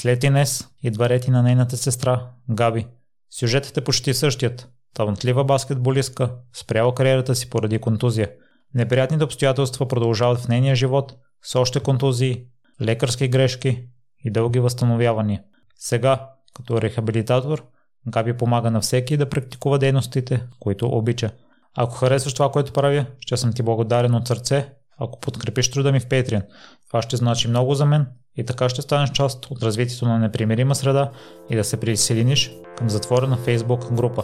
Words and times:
След 0.00 0.24
Инес 0.24 0.68
идва 0.82 1.08
Рети 1.08 1.30
на 1.30 1.42
нейната 1.42 1.76
сестра, 1.76 2.26
Габи. 2.50 2.86
Сюжетът 3.30 3.76
е 3.76 3.80
почти 3.80 4.14
същият. 4.14 4.68
Талантлива 4.94 5.44
баскетболистка, 5.44 6.30
спряла 6.52 6.94
кариерата 6.94 7.34
си 7.34 7.50
поради 7.50 7.78
контузия. 7.78 8.30
Неприятните 8.74 9.24
обстоятелства 9.24 9.88
продължават 9.88 10.38
в 10.38 10.48
нейния 10.48 10.74
живот 10.74 11.14
с 11.42 11.58
още 11.58 11.80
контузии, 11.80 12.44
лекарски 12.82 13.28
грешки 13.28 13.88
и 14.24 14.30
дълги 14.30 14.60
възстановявания. 14.60 15.42
Сега, 15.76 16.28
като 16.54 16.82
рехабилитатор, 16.82 17.66
Габи 18.08 18.36
помага 18.36 18.70
на 18.70 18.80
всеки 18.80 19.16
да 19.16 19.28
практикува 19.28 19.78
дейностите, 19.78 20.46
които 20.60 20.86
обича. 20.86 21.30
Ако 21.76 21.94
харесваш 21.94 22.34
това, 22.34 22.50
което 22.50 22.72
правя, 22.72 23.06
ще 23.18 23.36
съм 23.36 23.52
ти 23.52 23.62
благодарен 23.62 24.14
от 24.14 24.28
сърце, 24.28 24.72
ако 24.98 25.20
подкрепиш 25.20 25.70
труда 25.70 25.92
ми 25.92 26.00
в 26.00 26.06
Patreon. 26.06 26.46
Това 26.86 27.02
ще 27.02 27.16
значи 27.16 27.48
много 27.48 27.74
за 27.74 27.86
мен 27.86 28.06
и 28.36 28.44
така 28.44 28.68
ще 28.68 28.82
станеш 28.82 29.10
част 29.10 29.46
от 29.50 29.62
развитието 29.62 30.08
на 30.08 30.18
непримирима 30.18 30.74
среда 30.74 31.10
и 31.50 31.56
да 31.56 31.64
се 31.64 31.80
присъединиш 31.80 32.52
към 32.78 32.90
затворена 32.90 33.38
Facebook 33.38 33.92
група. 33.92 34.22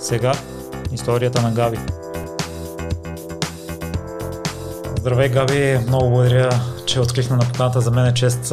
Сега 0.00 0.32
историята 0.92 1.42
на 1.42 1.52
Габи. 1.52 1.78
Здравей, 4.98 5.28
Габи! 5.28 5.78
Много 5.86 6.10
благодаря, 6.10 6.50
че 6.86 7.00
откликна 7.00 7.36
на 7.36 7.42
поканата. 7.42 7.80
За 7.80 7.90
мен 7.90 8.06
е 8.06 8.14
чест 8.14 8.52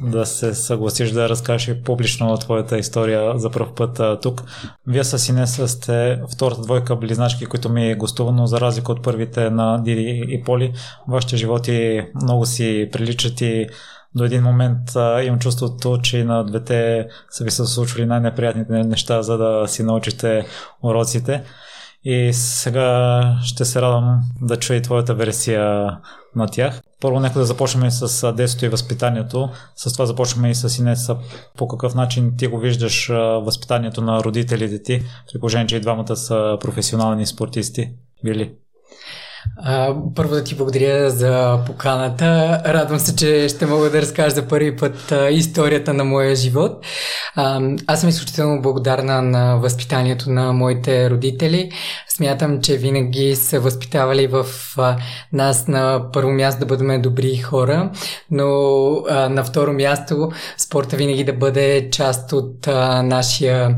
да 0.00 0.26
се 0.26 0.54
съгласиш 0.54 1.10
да 1.10 1.28
разкажеш 1.28 1.76
публично 1.84 2.38
твоята 2.38 2.78
история 2.78 3.38
за 3.38 3.50
първ 3.50 3.74
път 3.74 4.22
тук. 4.22 4.44
Вие 4.86 5.04
с 5.04 5.28
Инеса 5.28 5.68
сте 5.68 6.20
втората 6.32 6.60
двойка 6.60 6.96
близначки, 6.96 7.46
които 7.46 7.68
ми 7.68 7.90
е 7.90 7.94
гостувано, 7.94 8.46
за 8.46 8.60
разлика 8.60 8.92
от 8.92 9.02
първите 9.02 9.50
на 9.50 9.82
Диди 9.82 10.24
и 10.28 10.42
Поли. 10.42 10.72
Вашите 11.08 11.36
животи 11.36 12.06
много 12.22 12.46
си 12.46 12.88
приличат 12.92 13.40
и 13.40 13.66
до 14.16 14.24
един 14.24 14.42
момент 14.42 14.96
а, 14.96 15.22
имам 15.22 15.38
чувството, 15.38 15.98
че 16.02 16.24
на 16.24 16.44
двете 16.44 17.08
са 17.30 17.44
ви 17.44 17.50
се 17.50 17.66
случвали 17.66 18.06
най-неприятните 18.06 18.72
неща, 18.72 19.22
за 19.22 19.38
да 19.38 19.68
си 19.68 19.82
научите 19.82 20.46
уроците. 20.82 21.42
И 22.04 22.32
сега 22.32 23.22
ще 23.44 23.64
се 23.64 23.82
радвам 23.82 24.20
да 24.42 24.56
чуя 24.56 24.76
и 24.76 24.82
твоята 24.82 25.14
версия 25.14 25.90
на 26.36 26.46
тях. 26.46 26.80
Първо 27.00 27.20
нека 27.20 27.38
да 27.38 27.44
започнем 27.44 27.90
с 27.90 28.32
детството 28.32 28.64
и 28.64 28.68
възпитанието. 28.68 29.48
С 29.76 29.92
това 29.92 30.06
започваме 30.06 30.50
и 30.50 30.54
с 30.54 30.78
Инеса. 30.78 31.16
По 31.56 31.68
какъв 31.68 31.94
начин 31.94 32.36
ти 32.38 32.46
го 32.46 32.58
виждаш 32.58 33.08
възпитанието 33.42 34.00
на 34.00 34.24
родителите 34.24 34.82
ти, 34.82 35.02
при 35.32 35.40
положение, 35.40 35.66
че 35.66 35.76
и 35.76 35.80
двамата 35.80 36.16
са 36.16 36.58
професионални 36.60 37.26
спортисти 37.26 37.90
били? 38.24 38.54
А, 39.56 39.94
първо 40.14 40.34
да 40.34 40.44
ти 40.44 40.54
благодаря 40.54 41.10
за 41.10 41.58
поканата. 41.66 42.62
Радвам 42.66 42.98
се, 42.98 43.16
че 43.16 43.48
ще 43.48 43.66
мога 43.66 43.90
да 43.90 44.02
разкажа 44.02 44.30
за 44.30 44.48
първи 44.48 44.76
път 44.76 45.12
а, 45.12 45.30
историята 45.30 45.94
на 45.94 46.04
моя 46.04 46.36
живот. 46.36 46.84
А, 47.34 47.60
аз 47.86 48.00
съм 48.00 48.08
изключително 48.08 48.62
благодарна 48.62 49.22
на 49.22 49.56
възпитанието 49.56 50.30
на 50.30 50.52
моите 50.52 51.10
родители. 51.10 51.70
Смятам, 52.16 52.60
че 52.60 52.76
винаги 52.76 53.36
са 53.36 53.60
възпитавали 53.60 54.26
в 54.26 54.46
а, 54.76 54.96
нас 55.32 55.68
на 55.68 56.02
първо 56.12 56.30
място 56.30 56.60
да 56.60 56.66
бъдем 56.66 57.02
добри 57.02 57.36
хора, 57.36 57.90
но 58.30 58.46
а, 59.08 59.28
на 59.28 59.44
второ 59.44 59.72
място 59.72 60.30
спорта 60.58 60.96
винаги 60.96 61.24
да 61.24 61.32
бъде 61.32 61.88
част 61.90 62.32
от 62.32 62.68
а, 62.68 63.02
нашия 63.02 63.76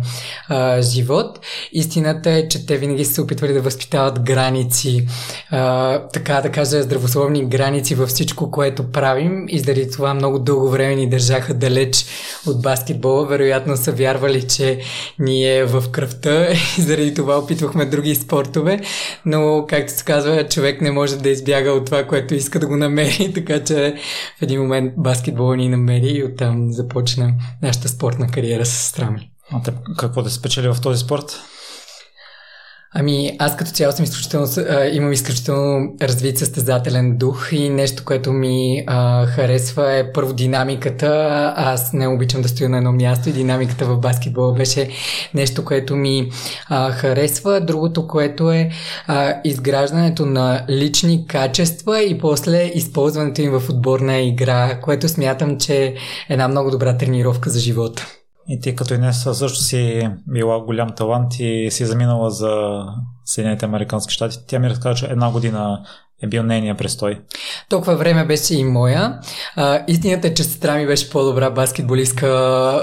а, 0.49 0.83
живот. 0.83 1.41
Истината 1.73 2.31
е, 2.31 2.49
че 2.49 2.67
те 2.67 2.77
винаги 2.77 3.05
са 3.05 3.23
опитвали 3.23 3.53
да 3.53 3.61
възпитават 3.61 4.21
граници, 4.21 5.07
а, 5.51 5.99
така 6.13 6.41
да 6.41 6.51
кажа, 6.51 6.83
здравословни 6.83 7.47
граници 7.47 7.95
във 7.95 8.09
всичко, 8.09 8.51
което 8.51 8.93
правим 8.93 9.45
и 9.49 9.59
заради 9.59 9.91
това 9.91 10.15
много 10.15 10.39
дълго 10.39 10.69
време 10.69 10.95
ни 10.95 11.09
държаха 11.09 11.55
далеч 11.55 12.05
от 12.47 12.63
баскетбола. 12.63 13.27
Вероятно 13.27 13.77
са 13.77 13.93
вярвали, 13.93 14.49
че 14.49 14.81
ни 15.19 15.57
е 15.57 15.65
в 15.65 15.85
кръвта 15.91 16.53
и 16.79 16.83
заради 16.83 17.15
това 17.15 17.39
опитвахме 17.39 17.85
други 17.85 18.15
спортове, 18.29 18.81
но 19.27 19.65
както 19.69 19.93
се 19.93 20.05
казва, 20.05 20.49
човек 20.49 20.81
не 20.81 20.91
може 20.91 21.17
да 21.17 21.29
избяга 21.29 21.71
от 21.71 21.87
това, 21.87 22.05
което 22.07 22.35
иска 22.35 22.59
да 22.61 22.67
го 22.67 22.77
намери, 22.77 23.33
така 23.35 23.65
че 23.65 23.95
в 24.39 24.43
един 24.43 24.61
момент 24.61 24.93
баскетбол 24.97 25.55
ни 25.55 25.69
намери 25.69 26.09
и 26.09 26.25
оттам 26.25 26.73
започна 26.73 27.35
нашата 27.63 27.89
спортна 27.89 28.27
кариера 28.27 28.67
с 28.67 28.71
сестра 28.71 29.11
ми. 29.11 29.31
А 29.53 29.63
те, 29.63 29.73
какво 29.99 30.23
да 30.23 30.31
спечели 30.31 30.69
в 30.69 30.77
този 30.83 30.99
спорт? 30.99 31.41
Ами, 32.95 33.37
аз 33.39 33.57
като 33.57 33.71
цяло 33.71 33.93
съм 33.93 34.05
изключително, 34.05 34.47
имам 34.93 35.13
изключително 35.13 35.95
развит 36.03 36.39
състезателен 36.39 37.17
дух 37.17 37.49
и 37.53 37.69
нещо, 37.69 38.05
което 38.05 38.33
ми 38.33 38.85
а, 38.87 39.27
харесва 39.27 39.93
е 39.93 40.13
първо 40.13 40.33
динамиката. 40.33 41.09
Аз 41.57 41.93
не 41.93 42.09
обичам 42.09 42.43
да 42.43 42.49
стоя 42.49 42.69
на 42.69 42.77
едно 42.77 42.93
място 42.93 43.29
и 43.29 43.33
динамиката 43.33 43.85
в 43.85 43.99
баскетбола 43.99 44.53
беше 44.53 44.89
нещо, 45.35 45.65
което 45.65 45.97
ми 45.97 46.31
а, 46.69 46.91
харесва. 46.91 47.61
Другото, 47.61 48.07
което 48.07 48.53
е 48.53 48.71
а, 49.07 49.35
изграждането 49.45 50.27
на 50.27 50.65
лични 50.71 51.27
качества 51.27 52.03
и 52.03 52.19
после 52.19 52.63
използването 52.63 53.43
им 53.43 53.51
в 53.51 53.71
отборна 53.71 54.19
игра, 54.19 54.81
което 54.81 55.09
смятам, 55.09 55.59
че 55.59 55.85
е 55.85 55.95
една 56.29 56.49
много 56.49 56.71
добра 56.71 56.97
тренировка 56.97 57.51
за 57.51 57.61
живота. 57.61 58.18
И 58.49 58.61
ти 58.61 58.77
като 58.77 58.95
Инес 58.95 59.23
също 59.33 59.59
си 59.59 60.11
била 60.27 60.61
голям 60.61 60.91
талант 60.97 61.33
и 61.39 61.69
си 61.71 61.85
заминала 61.85 62.31
за 62.31 62.83
Съединените 63.25 63.67
Американски 63.67 64.15
щати. 64.15 64.39
Тя 64.47 64.59
ми 64.59 64.71
разказа, 64.71 64.95
че 64.95 65.07
една 65.07 65.31
година 65.31 65.85
е 66.23 66.27
бил 66.27 66.43
нейния 66.43 66.77
престой. 66.77 67.21
Толкова 67.69 67.97
време 67.97 68.25
беше 68.25 68.55
и 68.55 68.65
моя. 68.65 69.21
А, 69.57 69.85
истината 69.89 70.29
е, 70.29 70.35
че 70.35 70.45
сестра 70.45 70.77
ми 70.77 70.87
беше 70.87 71.11
по-добра 71.11 71.51
баскетболистка 71.51 72.27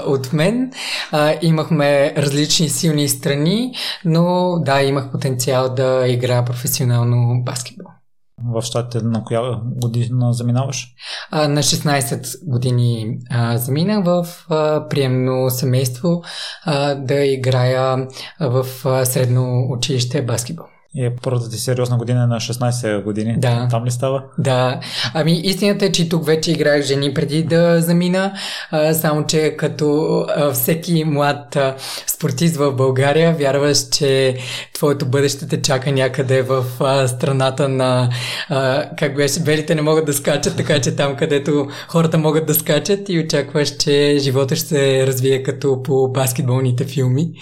от 0.06 0.32
мен. 0.32 0.72
А, 1.12 1.34
имахме 1.42 2.14
различни 2.16 2.68
силни 2.68 3.08
страни, 3.08 3.74
но 4.04 4.56
да, 4.64 4.82
имах 4.82 5.10
потенциал 5.12 5.74
да 5.74 6.04
играя 6.08 6.44
професионално 6.44 7.42
баскетбол. 7.44 7.95
В 8.44 8.62
щатите 8.62 9.04
на 9.04 9.24
коя 9.24 9.60
година 9.64 10.32
заминаваш? 10.32 10.94
А, 11.30 11.48
на 11.48 11.62
16 11.62 12.48
години 12.48 13.18
а, 13.30 13.58
заминах 13.58 14.04
в 14.04 14.26
а, 14.48 14.88
приемно 14.88 15.50
семейство 15.50 16.22
а, 16.64 16.94
да 16.94 17.24
играя 17.24 18.08
в 18.40 18.66
а, 18.84 19.04
средно 19.04 19.66
училище 19.70 20.22
баскетбол. 20.22 20.66
И 20.96 21.04
е 21.04 21.16
първата 21.22 21.50
ти 21.50 21.58
сериозна 21.58 21.96
година 21.96 22.26
на 22.26 22.36
16 22.36 23.02
години. 23.02 23.34
Да. 23.38 23.68
Там 23.70 23.84
ли 23.84 23.90
става? 23.90 24.24
Да. 24.38 24.80
Ами 25.14 25.32
истината 25.32 25.84
е, 25.84 25.92
че 25.92 26.08
тук 26.08 26.26
вече 26.26 26.50
играех 26.50 26.84
жени 26.84 27.14
преди 27.14 27.42
да 27.42 27.80
замина, 27.80 28.32
а, 28.70 28.94
само 28.94 29.26
че 29.26 29.56
като 29.56 30.18
а, 30.28 30.52
всеки 30.52 31.04
млад 31.04 31.56
а, 31.56 31.74
спортист 32.06 32.56
в 32.56 32.72
България, 32.72 33.32
вярваш, 33.32 33.88
че 33.88 34.36
твоето 34.74 35.06
бъдеще 35.06 35.48
те 35.48 35.62
чака 35.62 35.92
някъде 35.92 36.42
в 36.42 36.64
а, 36.80 37.08
страната 37.08 37.68
на, 37.68 38.10
а, 38.48 38.84
как 38.98 39.16
беше, 39.16 39.40
белите 39.40 39.74
не 39.74 39.82
могат 39.82 40.06
да 40.06 40.12
скачат, 40.12 40.56
така 40.56 40.80
че 40.80 40.96
там, 40.96 41.16
където 41.16 41.68
хората 41.88 42.18
могат 42.18 42.46
да 42.46 42.54
скачат 42.54 43.08
и 43.08 43.18
очакваш, 43.18 43.76
че 43.76 44.16
живота 44.18 44.56
ще 44.56 44.66
се 44.66 45.06
развие 45.06 45.42
като 45.42 45.82
по 45.82 46.08
баскетболните 46.08 46.84
филми. 46.84 47.32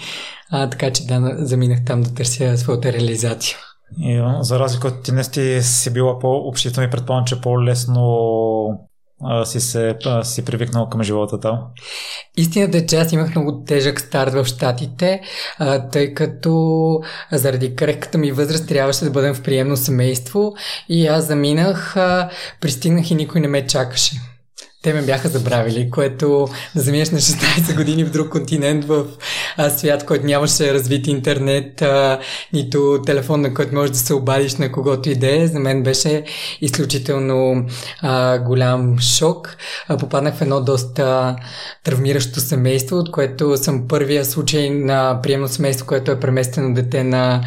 А, 0.51 0.69
така 0.69 0.91
че 0.91 1.05
да, 1.05 1.35
заминах 1.37 1.79
там 1.85 2.01
да 2.01 2.13
търся 2.13 2.57
своята 2.57 2.93
реализация. 2.93 3.57
И, 3.99 4.23
за 4.39 4.59
разлика 4.59 4.87
от 4.87 5.03
ти 5.03 5.11
не 5.11 5.23
си, 5.23 5.59
си 5.61 5.93
била 5.93 6.19
по-общителна 6.19 6.87
и 6.87 6.91
предполагам, 6.91 7.25
че 7.25 7.41
по-лесно 7.41 8.87
а, 9.23 9.45
си 9.45 9.59
се 9.59 9.95
а, 10.05 10.23
си 10.23 10.45
привикнал 10.45 10.89
към 10.89 11.03
живота 11.03 11.39
там? 11.39 11.59
Истината 12.37 12.77
е, 12.77 12.85
че 12.85 12.95
аз 12.95 13.11
имах 13.11 13.29
много 13.29 13.63
тежък 13.67 14.01
старт 14.01 14.33
в 14.33 14.45
Штатите, 14.45 15.21
а, 15.59 15.89
тъй 15.89 16.13
като 16.13 17.01
заради 17.31 17.75
крехката 17.75 18.17
ми 18.17 18.31
възраст 18.31 18.67
трябваше 18.67 19.05
да 19.05 19.11
бъдем 19.11 19.33
в 19.33 19.43
приемно 19.43 19.77
семейство 19.77 20.53
и 20.89 21.07
аз 21.07 21.25
заминах, 21.25 21.97
а, 21.97 22.29
пристигнах 22.61 23.11
и 23.11 23.15
никой 23.15 23.41
не 23.41 23.47
ме 23.47 23.67
чакаше 23.67 24.15
те 24.85 24.93
ме 24.93 25.01
бяха 25.01 25.29
забравили, 25.29 25.89
което 25.89 26.47
да 26.75 26.81
заминеш 26.81 27.09
на 27.09 27.19
16 27.19 27.75
години 27.75 28.03
в 28.03 28.11
друг 28.11 28.29
континент, 28.29 28.85
в 28.85 29.05
а, 29.57 29.69
свят, 29.69 30.05
който 30.05 30.25
нямаше 30.25 30.73
развит 30.73 31.07
интернет, 31.07 31.81
а, 31.81 32.19
нито 32.53 33.01
телефон, 33.05 33.41
на 33.41 33.53
който 33.53 33.75
можеш 33.75 33.91
да 33.91 33.97
се 33.97 34.13
обадиш 34.13 34.55
на 34.55 34.71
когото 34.71 35.09
иде, 35.09 35.47
за 35.47 35.59
мен 35.59 35.83
беше 35.83 36.23
изключително 36.61 37.65
а, 38.01 38.37
голям 38.37 38.99
шок. 38.99 39.57
А, 39.87 39.97
попаднах 39.97 40.35
в 40.35 40.41
едно 40.41 40.61
доста 40.61 41.35
травмиращо 41.83 42.39
семейство, 42.39 42.97
от 42.97 43.11
което 43.11 43.57
съм 43.57 43.87
първия 43.87 44.25
случай 44.25 44.69
на 44.69 45.19
приемно 45.23 45.47
семейство, 45.47 45.85
което 45.85 46.11
е 46.11 46.19
преместено 46.19 46.73
дете 46.73 47.03
на 47.03 47.41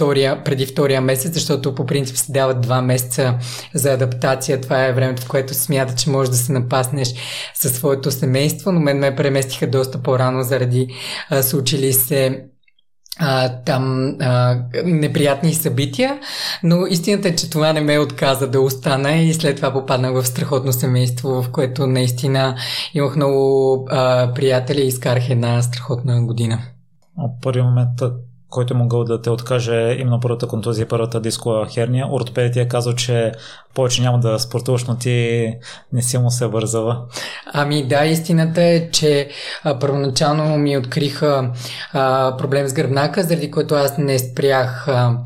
втория, 0.00 0.44
преди 0.44 0.66
втория 0.66 1.00
месец, 1.00 1.34
защото 1.34 1.74
по 1.74 1.86
принцип 1.86 2.16
се 2.16 2.32
дават 2.32 2.60
два 2.60 2.82
месеца 2.82 3.34
за 3.74 3.92
адаптация. 3.92 4.60
Това 4.60 4.86
е 4.86 4.92
времето, 4.92 5.22
в 5.22 5.28
което 5.28 5.54
смята, 5.54 5.94
че 5.94 6.10
може 6.10 6.30
да 6.30 6.36
се 6.36 6.52
напаснеш 6.70 7.14
със 7.54 7.72
своето 7.72 8.10
семейство, 8.10 8.72
но 8.72 8.80
мен 8.80 8.98
ме 8.98 9.16
преместиха 9.16 9.70
доста 9.70 10.02
по-рано 10.02 10.42
заради 10.42 10.88
а, 11.30 11.42
случили 11.42 11.92
се 11.92 12.44
а, 13.18 13.48
там 13.48 14.14
а, 14.20 14.58
неприятни 14.84 15.54
събития, 15.54 16.18
но 16.62 16.86
истината 16.86 17.28
е, 17.28 17.36
че 17.36 17.50
това 17.50 17.72
не 17.72 17.80
ме 17.80 17.98
отказа 17.98 18.50
да 18.50 18.60
остана 18.60 19.12
и 19.12 19.34
след 19.34 19.56
това 19.56 19.72
попаднах 19.72 20.12
в 20.12 20.26
страхотно 20.26 20.72
семейство, 20.72 21.42
в 21.42 21.50
което 21.52 21.86
наистина 21.86 22.56
имах 22.94 23.16
много 23.16 23.86
а, 23.90 24.32
приятели 24.34 24.80
и 24.80 24.86
изкарах 24.86 25.30
една 25.30 25.62
страхотна 25.62 26.26
година. 26.26 26.58
Първи 27.42 27.62
момент, 27.62 28.00
който 28.50 28.74
е 28.74 28.76
могъл 28.76 29.04
да 29.04 29.22
те 29.22 29.30
откаже 29.30 29.96
именно 29.98 30.20
първата 30.20 30.46
контузия, 30.46 30.88
първата 30.88 31.20
дискова 31.20 31.66
херния. 31.66 32.06
Ортопедът 32.12 32.52
ти 32.52 32.60
е 32.60 32.68
казал, 32.68 32.94
че 32.94 33.32
повече 33.74 34.02
няма 34.02 34.20
да 34.20 34.38
спортуваш, 34.38 34.84
но 34.84 34.96
ти 34.96 35.46
не 35.92 36.02
си 36.02 36.18
му 36.18 36.30
се 36.30 36.46
вързава. 36.46 37.02
Ами 37.52 37.88
да, 37.88 38.04
истината 38.04 38.62
е, 38.62 38.90
че 38.90 39.28
а, 39.64 39.78
първоначално 39.78 40.58
ми 40.58 40.78
откриха 40.78 41.50
а, 41.92 42.36
проблем 42.36 42.68
с 42.68 42.72
гръбнака, 42.72 43.22
заради 43.22 43.50
който 43.50 43.74
аз 43.74 43.98
не 43.98 44.18
спрях 44.18 44.88
а, 44.88 45.18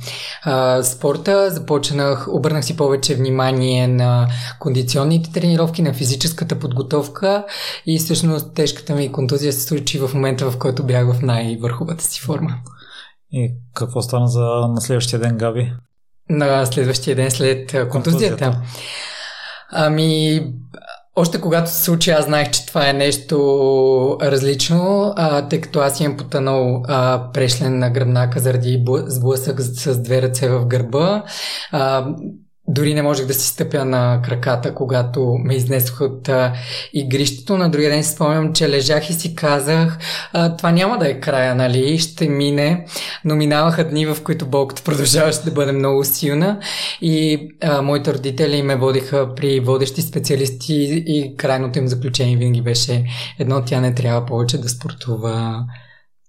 а, 0.43 0.83
спорта. 0.83 1.51
Започнах, 1.51 2.29
обърнах 2.29 2.65
си 2.65 2.77
повече 2.77 3.15
внимание 3.15 3.89
на 3.89 4.29
кондиционните 4.61 5.33
тренировки, 5.33 5.83
на 5.83 5.95
физическата 5.95 6.59
подготовка 6.59 7.45
и 7.87 7.99
всъщност 7.99 8.55
тежката 8.55 8.95
ми 8.95 9.13
контузия 9.13 9.53
се 9.53 9.61
случи 9.61 9.99
в 9.99 10.11
момента, 10.15 10.51
в 10.51 10.59
който 10.59 10.85
бях 10.85 11.13
в 11.13 11.23
най-върховата 11.23 12.05
си 12.05 12.21
форма. 12.21 12.55
И 13.37 13.55
какво 13.75 14.03
стана 14.03 14.29
за 14.29 14.45
на 14.45 14.81
следващия 14.81 15.19
ден, 15.19 15.39
Габи? 15.39 15.73
На 16.31 16.67
следващия 16.67 17.17
ден 17.17 17.31
след 17.31 17.89
контузията. 17.91 18.63
Ами, 19.73 20.41
още 21.17 21.41
когато 21.41 21.71
се 21.71 21.83
случи, 21.85 22.11
аз 22.11 22.25
знаех, 22.25 22.51
че 22.51 22.67
това 22.67 22.89
е 22.89 22.93
нещо 22.93 24.19
различно, 24.23 25.13
а, 25.17 25.49
тъй 25.49 25.61
като 25.61 25.81
аз 25.81 26.01
имам 26.01 26.17
потънал 26.17 26.83
а, 26.89 27.31
прешлен 27.33 27.79
на 27.79 27.91
гръбнака 27.91 28.41
заради 28.41 28.85
сблъсък 29.07 29.61
с, 29.61 29.95
с 29.95 30.03
две 30.03 30.23
ръце 30.23 30.49
в 30.49 30.67
гърба. 30.67 31.25
А, 31.73 32.07
дори 32.69 32.95
не 32.95 33.03
можех 33.03 33.27
да 33.27 33.35
си 33.35 33.49
стъпя 33.49 33.85
на 33.85 34.21
краката, 34.25 34.75
когато 34.75 35.37
ме 35.45 35.55
изнесох 35.55 36.01
от 36.01 36.29
а, 36.29 36.53
игрището. 36.93 37.57
На 37.57 37.71
другия 37.71 37.91
ден 37.91 38.05
си 38.05 38.13
спомням, 38.13 38.53
че 38.53 38.69
лежах 38.69 39.11
и 39.11 39.13
си 39.13 39.35
казах, 39.35 39.99
а, 40.33 40.57
това 40.57 40.73
няма 40.73 40.99
да 40.99 41.11
е 41.11 41.21
края, 41.21 41.55
нали? 41.55 41.99
Ще 41.99 42.29
мине. 42.29 42.87
Но 43.25 43.37
минаваха 43.37 43.89
дни, 43.89 44.07
в 44.07 44.17
които 44.25 44.47
болката 44.47 44.83
продължаваше 44.85 45.43
да 45.43 45.51
бъде 45.51 45.73
много 45.73 46.05
силна 46.05 46.61
и 47.01 47.49
а, 47.63 47.83
моите 47.83 48.15
родители 48.15 48.63
ме 48.63 48.77
водиха 48.77 49.35
при 49.35 49.61
водещи 49.61 50.03
специалисти 50.03 51.05
и 51.07 51.35
крайното 51.37 51.79
им 51.79 51.89
заключение 51.89 52.37
винаги 52.37 52.63
беше 52.63 53.05
едно, 53.39 53.65
тя 53.65 53.81
не 53.81 53.95
трябва 53.95 54.27
повече 54.27 54.59
да 54.59 54.69
спортува 54.69 55.65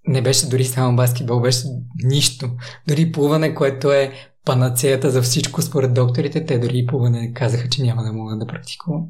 не 0.08 0.22
беше 0.22 0.50
дори 0.50 0.66
само 0.66 0.96
баскетбол, 0.96 1.40
беше 1.40 1.68
нищо. 2.04 2.50
Дори 2.88 3.12
плуване, 3.12 3.56
което 3.56 3.92
е 3.92 4.12
панацеята 4.45 5.12
за 5.12 5.21
всичко 5.21 5.62
според 5.62 5.94
докторите. 5.94 6.45
Те 6.45 6.59
дори 6.59 6.77
и 6.77 6.88
плуване 6.88 7.33
казаха, 7.33 7.69
че 7.69 7.83
няма 7.83 8.03
да 8.03 8.13
могат 8.13 8.39
да 8.39 8.47
практикувам. 8.47 9.03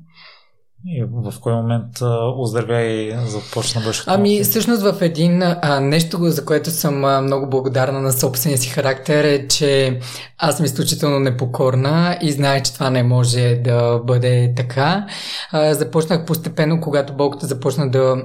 И 0.87 1.03
в 1.03 1.33
кой 1.41 1.53
момент 1.53 2.01
оздравя 2.37 2.81
и 2.81 3.15
започна 3.27 3.81
бъдещето? 3.81 4.11
Ами, 4.13 4.43
всъщност 4.43 4.81
в 4.81 5.01
един 5.01 5.41
а, 5.43 5.79
нещо, 5.79 6.17
за 6.21 6.45
което 6.45 6.69
съм 6.69 7.05
а, 7.05 7.21
много 7.21 7.49
благодарна 7.49 8.01
на 8.01 8.11
собствения 8.11 8.57
си 8.57 8.69
характер 8.69 9.23
е, 9.23 9.47
че 9.47 9.99
аз 10.37 10.57
съм 10.57 10.65
изключително 10.65 11.19
непокорна 11.19 12.17
и 12.21 12.31
знае, 12.31 12.63
че 12.63 12.73
това 12.73 12.89
не 12.89 13.03
може 13.03 13.61
да 13.63 13.99
бъде 13.99 14.53
така. 14.57 15.07
А, 15.51 15.73
започнах 15.73 16.25
постепенно, 16.25 16.81
когато 16.81 17.13
болката 17.13 17.47
започна 17.47 17.91
да 17.91 18.17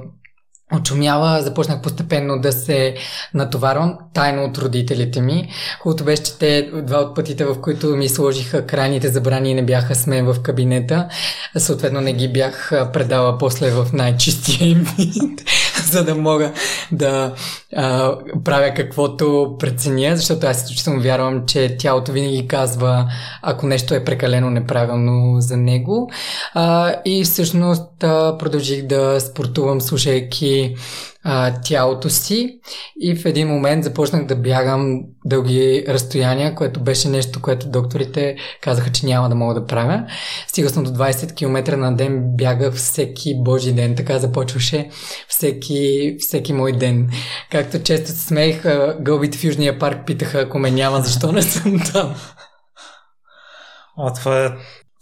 очумяла, 0.78 1.42
започнах 1.42 1.82
постепенно 1.82 2.40
да 2.40 2.52
се 2.52 2.94
натоварвам 3.34 3.98
тайно 4.14 4.44
от 4.44 4.58
родителите 4.58 5.20
ми. 5.20 5.48
Хубавото 5.80 6.04
беше, 6.04 6.22
че 6.22 6.38
те 6.38 6.70
два 6.82 6.98
от 6.98 7.16
пътите, 7.16 7.44
в 7.44 7.60
които 7.60 7.86
ми 7.86 8.08
сложиха 8.08 8.66
крайните 8.66 9.08
забрани 9.08 9.54
не 9.54 9.62
бяха 9.62 9.94
с 9.94 10.06
мен 10.06 10.32
в 10.32 10.42
кабинета, 10.42 11.08
съответно 11.56 12.00
не 12.00 12.12
ги 12.12 12.28
бях 12.28 12.70
предала 12.92 13.38
после 13.38 13.70
в 13.70 13.86
най-чистия 13.92 14.68
им 14.68 14.86
вид, 14.98 15.42
за 15.90 16.04
да 16.04 16.14
мога 16.14 16.52
да 16.92 17.34
а, 17.76 18.14
правя 18.44 18.74
каквото 18.74 19.56
преценя, 19.58 20.16
защото 20.16 20.46
аз 20.46 20.62
изключително 20.62 21.00
вярвам, 21.00 21.46
че 21.46 21.76
тялото 21.76 22.12
винаги 22.12 22.48
казва, 22.48 23.12
ако 23.42 23.66
нещо 23.66 23.94
е 23.94 24.04
прекалено 24.04 24.50
неправилно 24.50 25.40
за 25.40 25.56
него. 25.56 26.10
А, 26.54 26.94
и 27.04 27.24
всъщност 27.24 28.04
а, 28.04 28.38
продължих 28.38 28.86
да 28.86 29.20
спортувам, 29.20 29.80
слушайки 29.80 30.74
а, 31.24 31.54
тялото 31.64 32.10
си 32.10 32.60
и 33.00 33.16
в 33.16 33.24
един 33.24 33.48
момент 33.48 33.84
започнах 33.84 34.26
да 34.26 34.36
бягам 34.36 35.00
дълги 35.24 35.84
разстояния, 35.88 36.54
което 36.54 36.80
беше 36.80 37.08
нещо, 37.08 37.42
което 37.42 37.68
докторите 37.68 38.36
казаха, 38.60 38.92
че 38.92 39.06
няма 39.06 39.28
да 39.28 39.34
мога 39.34 39.54
да 39.54 39.66
правя. 39.66 40.06
Стига 40.46 40.70
съм 40.70 40.84
до 40.84 40.90
20 40.90 41.34
км 41.34 41.76
на 41.76 41.96
ден, 41.96 42.36
бягах 42.36 42.74
всеки 42.74 43.34
божи 43.42 43.72
ден, 43.72 43.96
така 43.96 44.18
започваше 44.18 44.90
всеки, 45.28 46.16
всеки 46.18 46.52
мой 46.52 46.72
ден. 46.72 47.10
Както 47.50 47.82
често 47.82 48.10
се 48.10 48.26
смеех, 48.26 48.62
гълбите 49.00 49.38
в 49.38 49.44
Южния 49.44 49.78
парк 49.78 50.06
питаха, 50.06 50.40
ако 50.40 50.58
ме 50.58 50.70
няма, 50.70 51.00
защо 51.00 51.32
не 51.32 51.42
съм 51.42 51.80
там. 51.92 52.14
А, 53.98 54.12
това 54.12 54.44
е 54.44 54.50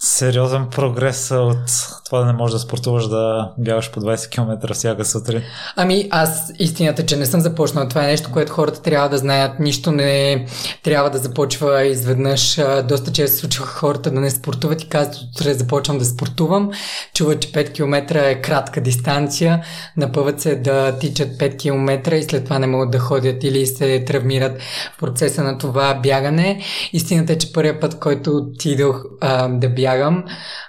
сериозен 0.01 0.67
прогрес 0.71 1.31
от 1.31 1.57
това 2.05 2.19
да 2.19 2.27
не 2.27 2.33
можеш 2.33 2.53
да 2.53 2.59
спортуваш 2.59 3.09
да 3.09 3.53
бягаш 3.59 3.91
по 3.91 4.01
20 4.01 4.31
км 4.31 4.75
всяка 4.75 5.05
сутрин? 5.05 5.43
Ами 5.77 6.09
аз 6.11 6.53
истината, 6.59 7.07
че 7.07 7.17
не 7.17 7.27
съм 7.27 7.41
започнал. 7.41 7.89
Това 7.89 8.05
е 8.05 8.07
нещо, 8.07 8.31
което 8.33 8.53
хората 8.53 8.83
трябва 8.83 9.09
да 9.09 9.19
знаят. 9.19 9.59
Нищо 9.59 9.93
не 9.93 10.47
трябва 10.83 11.11
да 11.11 11.19
започва 11.19 11.85
изведнъж. 11.85 12.61
Доста 12.89 13.13
често 13.13 13.35
се 13.35 13.41
случва 13.41 13.67
хората 13.67 14.11
да 14.11 14.21
не 14.21 14.31
спортуват 14.31 14.83
и 14.83 14.89
казват, 14.89 15.17
утре 15.35 15.55
започвам 15.55 15.99
да 15.99 16.05
спортувам. 16.05 16.71
Чуват, 17.15 17.41
че 17.41 17.53
5 17.53 17.73
км 17.73 18.17
е 18.29 18.41
кратка 18.41 18.81
дистанция. 18.81 19.65
Напъват 19.97 20.41
се 20.41 20.57
да 20.57 20.99
тичат 20.99 21.29
5 21.29 21.59
км 21.59 22.17
и 22.17 22.23
след 22.23 22.45
това 22.45 22.59
не 22.59 22.67
могат 22.67 22.91
да 22.91 22.99
ходят 22.99 23.45
или 23.45 23.67
се 23.67 24.05
травмират 24.05 24.63
в 24.97 24.99
процеса 25.01 25.43
на 25.43 25.59
това 25.59 25.95
бягане. 25.95 26.63
Истината 26.93 27.33
е, 27.33 27.39
че 27.39 27.53
първият 27.53 27.81
път, 27.81 27.99
който 27.99 28.37
отидох 28.37 29.05
да 29.49 29.69
бягам, 29.69 29.88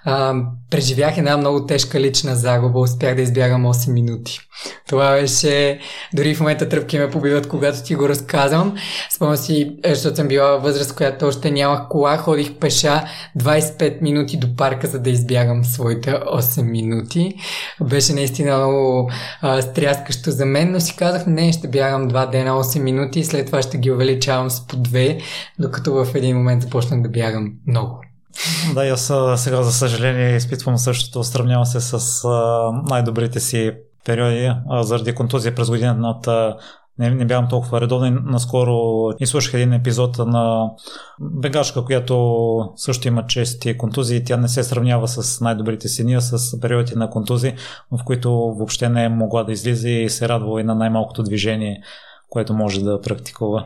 а, 0.05 0.35
преживях 0.69 1.17
една 1.17 1.37
много 1.37 1.65
тежка 1.65 1.99
лична 1.99 2.35
загуба. 2.35 2.79
Успях 2.79 3.15
да 3.15 3.21
избягам 3.21 3.65
8 3.65 3.91
минути. 3.91 4.39
Това 4.87 5.11
беше... 5.11 5.79
Дори 6.13 6.35
в 6.35 6.39
момента 6.39 6.69
тръпки 6.69 6.99
ме 6.99 7.09
побиват, 7.09 7.47
когато 7.47 7.83
ти 7.83 7.95
го 7.95 8.09
разказвам. 8.09 8.75
Спомням 9.09 9.37
си, 9.37 9.77
е, 9.83 9.95
защото 9.95 10.15
съм 10.15 10.27
била 10.27 10.57
възраст, 10.57 10.95
която 10.95 11.27
още 11.27 11.51
нямах 11.51 11.87
кола, 11.89 12.17
ходих 12.17 12.53
пеша 12.53 13.03
25 13.39 14.01
минути 14.01 14.37
до 14.37 14.55
парка, 14.55 14.87
за 14.87 14.99
да 14.99 15.09
избягам 15.09 15.65
своите 15.65 16.11
8 16.11 16.61
минути. 16.61 17.35
Беше 17.83 18.13
наистина 18.13 18.57
много 18.57 19.11
а, 19.41 19.61
стряскащо 19.61 20.31
за 20.31 20.45
мен, 20.45 20.71
но 20.71 20.79
си 20.79 20.95
казах, 20.95 21.27
не, 21.27 21.51
ще 21.51 21.67
бягам 21.67 22.09
2 22.09 22.29
дена 22.31 22.51
8 22.51 22.79
минути 22.79 23.19
и 23.19 23.25
след 23.25 23.45
това 23.45 23.61
ще 23.61 23.77
ги 23.77 23.91
увеличавам 23.91 24.49
с 24.49 24.67
по 24.67 24.75
2, 24.75 25.21
докато 25.59 25.93
в 25.93 26.15
един 26.15 26.37
момент 26.37 26.61
започнах 26.61 27.01
да 27.01 27.09
бягам 27.09 27.53
много. 27.67 28.01
Да, 28.73 28.85
и 28.85 28.89
аз 28.89 29.13
сега, 29.35 29.63
за 29.63 29.71
съжаление, 29.71 30.35
изпитвам 30.35 30.77
същото. 30.77 31.23
Сравнявам 31.23 31.65
се 31.65 31.81
с 31.81 32.27
най-добрите 32.89 33.39
си 33.39 33.71
периоди 34.05 34.51
заради 34.81 35.15
контузия 35.15 35.55
през 35.55 35.69
годината. 35.69 36.57
Не, 36.99 37.09
не 37.09 37.25
бягам 37.25 37.49
толкова 37.49 37.81
редовно. 37.81 38.21
Наскоро 38.25 39.09
изслушах 39.19 39.53
един 39.53 39.73
епизод 39.73 40.17
на 40.17 40.69
бегашка, 41.19 41.85
която 41.85 42.73
също 42.75 43.07
има 43.07 43.27
чести 43.27 43.77
контузии. 43.77 44.23
Тя 44.23 44.37
не 44.37 44.47
се 44.47 44.63
сравнява 44.63 45.07
с 45.07 45.41
най-добрите 45.41 45.87
си 45.87 46.03
ние, 46.03 46.21
с 46.21 46.59
периоди 46.59 46.95
на 46.95 47.09
контузии, 47.09 47.55
в 47.91 48.03
които 48.05 48.31
въобще 48.31 48.89
не 48.89 49.03
е 49.03 49.09
могла 49.09 49.43
да 49.43 49.51
излиза 49.51 49.89
и 49.89 50.09
се 50.09 50.29
радва 50.29 50.61
и 50.61 50.63
на 50.63 50.75
най-малкото 50.75 51.23
движение 51.23 51.81
което 52.29 52.53
може 52.53 52.83
да 52.83 53.01
практикува. 53.01 53.65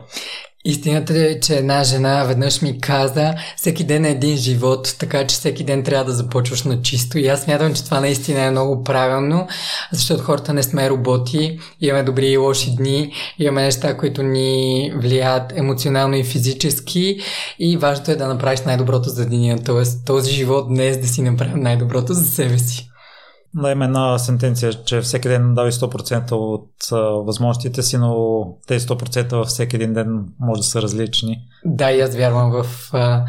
Истината 0.66 1.18
е, 1.18 1.40
че 1.40 1.56
една 1.56 1.84
жена 1.84 2.24
веднъж 2.24 2.62
ми 2.62 2.80
каза, 2.80 3.34
всеки 3.56 3.84
ден 3.84 4.04
е 4.04 4.10
един 4.10 4.36
живот, 4.36 4.96
така 4.98 5.26
че 5.26 5.36
всеки 5.36 5.64
ден 5.64 5.82
трябва 5.82 6.04
да 6.04 6.12
започваш 6.12 6.62
на 6.62 6.82
чисто. 6.82 7.18
И 7.18 7.26
аз 7.26 7.42
смятам, 7.42 7.74
че 7.74 7.84
това 7.84 8.00
наистина 8.00 8.40
е 8.40 8.50
много 8.50 8.84
правилно, 8.84 9.46
защото 9.92 10.22
хората 10.22 10.54
не 10.54 10.62
сме 10.62 10.90
роботи, 10.90 11.58
имаме 11.80 12.02
добри 12.02 12.26
и 12.26 12.36
лоши 12.36 12.76
дни, 12.76 13.12
имаме 13.38 13.62
неща, 13.62 13.96
които 13.96 14.22
ни 14.22 14.92
влияят 14.96 15.52
емоционално 15.56 16.16
и 16.16 16.24
физически 16.24 17.20
и 17.58 17.76
важното 17.76 18.10
е 18.10 18.16
да 18.16 18.28
направиш 18.28 18.60
най-доброто 18.60 19.08
за 19.08 19.26
деня, 19.26 19.58
т.е. 19.58 20.04
този 20.06 20.32
живот 20.32 20.68
днес 20.68 21.00
да 21.00 21.08
си 21.08 21.22
направим 21.22 21.60
най-доброто 21.60 22.14
за 22.14 22.24
себе 22.24 22.58
си. 22.58 22.90
Да, 23.54 23.70
има 23.70 23.84
една 23.84 24.18
сентенция, 24.18 24.72
че 24.84 25.00
всеки 25.00 25.28
ден 25.28 25.54
дави 25.54 25.72
100% 25.72 26.32
от 26.32 26.70
а, 26.92 26.96
възможностите 27.00 27.82
си, 27.82 27.98
но 27.98 28.44
тези 28.66 28.86
100% 28.86 29.30
във 29.36 29.46
всеки 29.46 29.76
един 29.76 29.92
ден 29.92 30.26
може 30.40 30.60
да 30.60 30.66
са 30.66 30.82
различни. 30.82 31.36
Да, 31.64 31.90
и 31.90 32.00
аз 32.00 32.16
вярвам 32.16 32.50
в 32.50 32.90
а, 32.92 33.24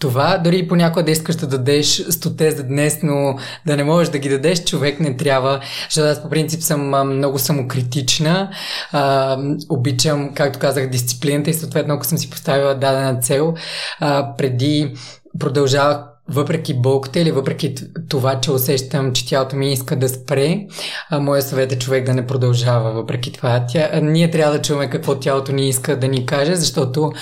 това, 0.00 0.38
дори 0.38 0.68
понякога 0.68 1.04
да 1.04 1.10
искаш 1.10 1.36
да 1.36 1.46
дадеш 1.46 1.86
стоте 1.86 2.50
за 2.50 2.62
днес, 2.62 2.98
но 3.02 3.38
да 3.66 3.76
не 3.76 3.84
можеш 3.84 4.12
да 4.12 4.18
ги 4.18 4.28
дадеш, 4.28 4.64
човек 4.64 5.00
не 5.00 5.16
трябва. 5.16 5.60
Защото 5.84 6.08
аз 6.08 6.22
по 6.22 6.30
принцип 6.30 6.62
съм 6.62 7.08
много 7.16 7.38
самокритична. 7.38 8.50
А, 8.92 9.38
обичам, 9.68 10.34
както 10.34 10.58
казах, 10.58 10.90
дисциплината 10.90 11.50
и 11.50 11.54
съответно, 11.54 11.94
ако 11.94 12.04
съм 12.04 12.18
си 12.18 12.30
поставила 12.30 12.74
дадена 12.74 13.20
цел, 13.20 13.54
а, 14.00 14.34
преди 14.36 14.94
продължавах 15.38 16.15
въпреки 16.28 16.74
болката 16.74 17.20
или 17.20 17.30
въпреки 17.30 17.74
това, 18.08 18.40
че 18.40 18.50
усещам, 18.50 19.12
че 19.12 19.28
тялото 19.28 19.56
ми 19.56 19.72
иска 19.72 19.96
да 19.96 20.08
спре, 20.08 20.66
а 21.10 21.20
моя 21.20 21.42
съвет 21.42 21.72
е 21.72 21.78
човек 21.78 22.06
да 22.06 22.14
не 22.14 22.26
продължава 22.26 22.92
въпреки 22.92 23.32
това. 23.32 23.64
Тя, 23.68 24.00
ние 24.02 24.30
трябва 24.30 24.56
да 24.56 24.62
чуваме 24.62 24.90
какво 24.90 25.18
тялото 25.18 25.52
ни 25.52 25.68
иска 25.68 25.98
да 25.98 26.08
ни 26.08 26.26
каже, 26.26 26.54
защото 26.54 27.12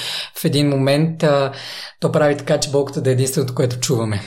в 0.41 0.45
един 0.45 0.69
момент 0.69 1.23
а, 1.23 1.53
то 2.01 2.13
прави 2.13 2.37
така, 2.37 2.61
че 2.61 2.71
болката 2.71 3.03
да 3.03 3.11
е 3.11 3.13
единственото, 3.13 3.55
което 3.55 3.81
чуваме. 3.81 4.21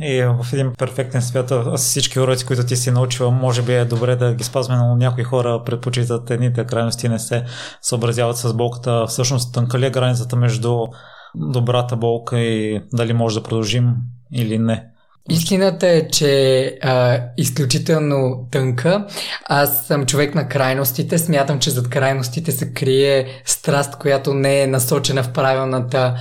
И 0.00 0.22
в 0.22 0.52
един 0.52 0.72
перфектен 0.78 1.22
свят, 1.22 1.48
с 1.48 1.76
всички 1.76 2.20
уроци, 2.20 2.46
които 2.46 2.66
ти 2.66 2.76
си 2.76 2.90
научила, 2.90 3.30
може 3.30 3.62
би 3.62 3.74
е 3.74 3.84
добре 3.84 4.16
да 4.16 4.34
ги 4.34 4.44
спазваме, 4.44 4.82
но 4.82 4.96
някои 4.96 5.24
хора 5.24 5.62
предпочитат 5.66 6.30
едните 6.30 6.64
крайности 6.64 7.08
не 7.08 7.18
се 7.18 7.44
съобразяват 7.82 8.36
с 8.36 8.54
болката. 8.54 9.04
Всъщност, 9.08 9.54
тънка 9.54 9.78
ли 9.78 9.86
е 9.86 9.90
границата 9.90 10.36
между 10.36 10.78
добрата 11.34 11.96
болка 11.96 12.40
и 12.40 12.80
дали 12.92 13.12
може 13.12 13.34
да 13.40 13.42
продължим 13.42 13.94
или 14.32 14.58
не. 14.58 14.84
Истината 15.30 15.88
е, 15.88 16.08
че 16.08 16.64
а, 16.82 17.20
изключително 17.36 18.48
тънка. 18.50 19.06
Аз 19.44 19.86
съм 19.86 20.06
човек 20.06 20.34
на 20.34 20.48
крайностите. 20.48 21.18
Смятам, 21.18 21.58
че 21.58 21.70
зад 21.70 21.88
крайностите 21.88 22.52
се 22.52 22.72
крие 22.72 23.26
страст, 23.44 23.98
която 23.98 24.34
не 24.34 24.62
е 24.62 24.66
насочена 24.66 25.22
в 25.22 25.32
правилната 25.32 26.14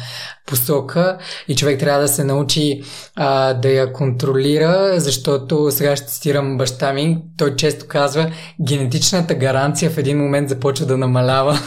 посока 0.45 1.17
и 1.47 1.55
човек 1.55 1.79
трябва 1.79 2.01
да 2.01 2.07
се 2.07 2.23
научи 2.23 2.83
а, 3.15 3.53
да 3.53 3.69
я 3.69 3.93
контролира, 3.93 4.99
защото 4.99 5.71
сега 5.71 5.95
ще 5.95 6.07
цитирам 6.07 6.57
баща 6.57 6.93
ми. 6.93 7.17
Той 7.37 7.55
често 7.55 7.85
казва, 7.87 8.31
генетичната 8.67 9.35
гаранция 9.35 9.91
в 9.91 9.97
един 9.97 10.17
момент 10.17 10.49
започва 10.49 10.85
да 10.85 10.97
намалява. 10.97 11.59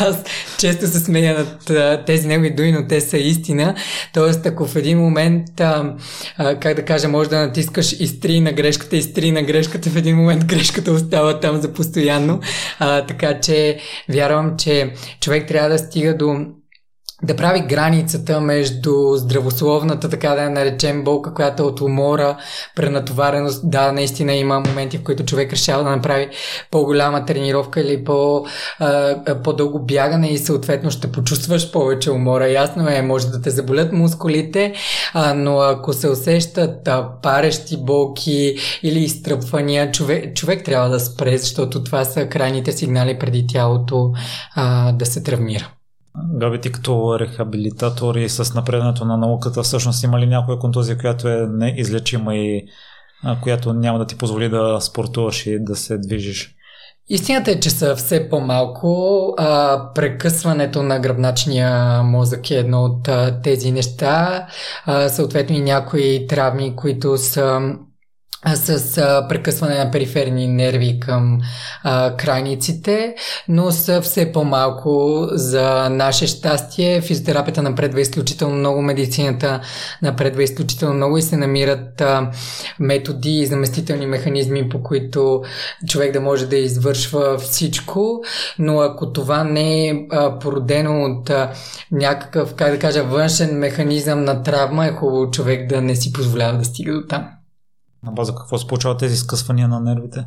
Аз 0.00 0.16
често 0.58 0.86
се 0.86 0.98
смея 0.98 1.46
над 1.68 2.06
тези 2.06 2.26
негови 2.26 2.50
думи, 2.50 2.72
но 2.72 2.86
те 2.86 3.00
са 3.00 3.18
истина. 3.18 3.74
Тоест, 4.12 4.46
ако 4.46 4.66
в 4.66 4.76
един 4.76 4.98
момент, 4.98 5.60
а, 5.60 5.94
а, 6.38 6.54
как 6.54 6.76
да 6.76 6.84
кажа, 6.84 7.08
може 7.08 7.30
да 7.30 7.40
натискаш 7.40 7.92
изтри 7.92 8.40
на 8.40 8.52
грешката, 8.52 8.96
изтри 8.96 9.32
на 9.32 9.42
грешката, 9.42 9.90
в 9.90 9.96
един 9.96 10.16
момент 10.16 10.44
грешката 10.44 10.92
остава 10.92 11.40
там 11.40 11.60
за 11.60 11.72
постоянно. 11.72 12.40
А, 12.78 13.06
така 13.06 13.40
че 13.40 13.78
вярвам, 14.08 14.56
че 14.56 14.92
човек 15.20 15.48
трябва 15.48 15.68
да 15.68 15.78
стига 15.78 16.16
до 16.16 16.46
да 17.24 17.36
прави 17.36 17.60
границата 17.60 18.40
между 18.40 18.92
здравословната, 19.14 20.08
така 20.08 20.34
да 20.34 20.42
я 20.42 20.50
наречем, 20.50 21.04
болка, 21.04 21.34
която 21.34 21.62
е 21.62 21.66
от 21.66 21.80
умора, 21.80 22.36
пренатовареност. 22.76 23.70
Да, 23.70 23.92
наистина 23.92 24.34
има 24.34 24.60
моменти, 24.60 24.98
в 24.98 25.02
които 25.02 25.24
човек 25.24 25.52
решава 25.52 25.84
да 25.84 25.90
направи 25.90 26.28
по-голяма 26.70 27.24
тренировка 27.24 27.80
или 27.80 28.04
по, 28.04 28.46
а, 28.78 29.16
по-дълго 29.44 29.78
бягане 29.78 30.28
и 30.28 30.38
съответно 30.38 30.90
ще 30.90 31.12
почувстваш 31.12 31.72
повече 31.72 32.10
умора. 32.10 32.48
Ясно 32.48 32.88
е, 32.88 33.02
може 33.02 33.26
да 33.26 33.42
те 33.42 33.50
заболят 33.50 33.92
мускулите, 33.92 34.74
а, 35.14 35.34
но 35.34 35.58
ако 35.58 35.92
се 35.92 36.08
усещат 36.08 36.88
а, 36.88 37.08
парещи 37.22 37.76
болки 37.76 38.56
или 38.82 38.98
изтръпвания, 38.98 39.92
човек, 39.92 40.36
човек 40.36 40.64
трябва 40.64 40.88
да 40.88 41.00
спре, 41.00 41.38
защото 41.38 41.84
това 41.84 42.04
са 42.04 42.26
крайните 42.26 42.72
сигнали 42.72 43.18
преди 43.18 43.46
тялото 43.46 44.12
а, 44.54 44.92
да 44.92 45.06
се 45.06 45.22
травмира. 45.22 45.70
Габи, 46.16 46.60
ти 46.60 46.72
като 46.72 47.18
рехабилитатор 47.20 48.14
и 48.14 48.28
с 48.28 48.54
напредането 48.54 49.04
на 49.04 49.16
науката, 49.16 49.62
всъщност 49.62 50.04
има 50.04 50.20
ли 50.20 50.26
някоя 50.26 50.58
контузия, 50.58 50.98
която 50.98 51.28
е 51.28 51.46
неизлечима 51.50 52.36
и 52.36 52.68
която 53.42 53.72
няма 53.72 53.98
да 53.98 54.06
ти 54.06 54.18
позволи 54.18 54.48
да 54.48 54.80
спортуваш 54.80 55.46
и 55.46 55.58
да 55.58 55.76
се 55.76 55.98
движиш? 55.98 56.54
Истината 57.08 57.50
е, 57.50 57.60
че 57.60 57.70
са 57.70 57.96
все 57.96 58.28
по-малко. 58.28 59.34
А, 59.38 59.80
прекъсването 59.94 60.82
на 60.82 61.00
гръбначния 61.00 62.02
мозък 62.02 62.50
е 62.50 62.54
едно 62.54 62.84
от 62.84 63.08
а, 63.08 63.40
тези 63.42 63.72
неща. 63.72 64.46
А, 64.86 65.08
съответно 65.08 65.56
и 65.56 65.60
някои 65.60 66.26
травми, 66.26 66.76
които 66.76 67.18
са 67.18 67.60
с 68.54 68.98
а, 68.98 69.28
прекъсване 69.28 69.84
на 69.84 69.90
периферни 69.90 70.46
нерви 70.46 71.00
към 71.00 71.38
а, 71.82 72.16
крайниците, 72.16 73.14
но 73.48 73.70
са 73.70 74.00
все 74.00 74.32
по-малко 74.32 75.26
за 75.32 75.88
наше 75.88 76.26
щастие. 76.26 77.00
Физиотерапията 77.00 77.62
напредва 77.62 78.00
изключително 78.00 78.56
много, 78.56 78.82
медицината 78.82 79.60
напредва 80.02 80.42
изключително 80.42 80.94
много 80.94 81.18
и 81.18 81.22
се 81.22 81.36
намират 81.36 82.00
а, 82.00 82.30
методи 82.80 83.38
и 83.40 83.46
заместителни 83.46 84.06
механизми, 84.06 84.68
по 84.68 84.82
които 84.82 85.42
човек 85.88 86.12
да 86.12 86.20
може 86.20 86.46
да 86.46 86.56
извършва 86.56 87.38
всичко, 87.38 88.22
но 88.58 88.80
ако 88.80 89.12
това 89.12 89.44
не 89.44 89.88
е 89.88 89.94
а, 90.10 90.38
породено 90.38 91.04
от 91.04 91.30
а, 91.30 91.50
някакъв, 91.92 92.54
как 92.54 92.70
да 92.70 92.78
кажа, 92.78 93.04
външен 93.04 93.58
механизъм 93.58 94.24
на 94.24 94.42
травма, 94.42 94.86
е 94.86 94.92
хубаво 94.92 95.30
човек 95.30 95.68
да 95.68 95.80
не 95.80 95.96
си 95.96 96.12
позволява 96.12 96.58
да 96.58 96.64
стига 96.64 96.92
до 96.92 97.06
там. 97.06 97.28
На 98.04 98.12
база 98.12 98.34
какво 98.34 98.58
се 98.58 98.66
получават 98.66 98.98
тези 98.98 99.16
скъсвания 99.16 99.68
на 99.68 99.80
нервите? 99.80 100.24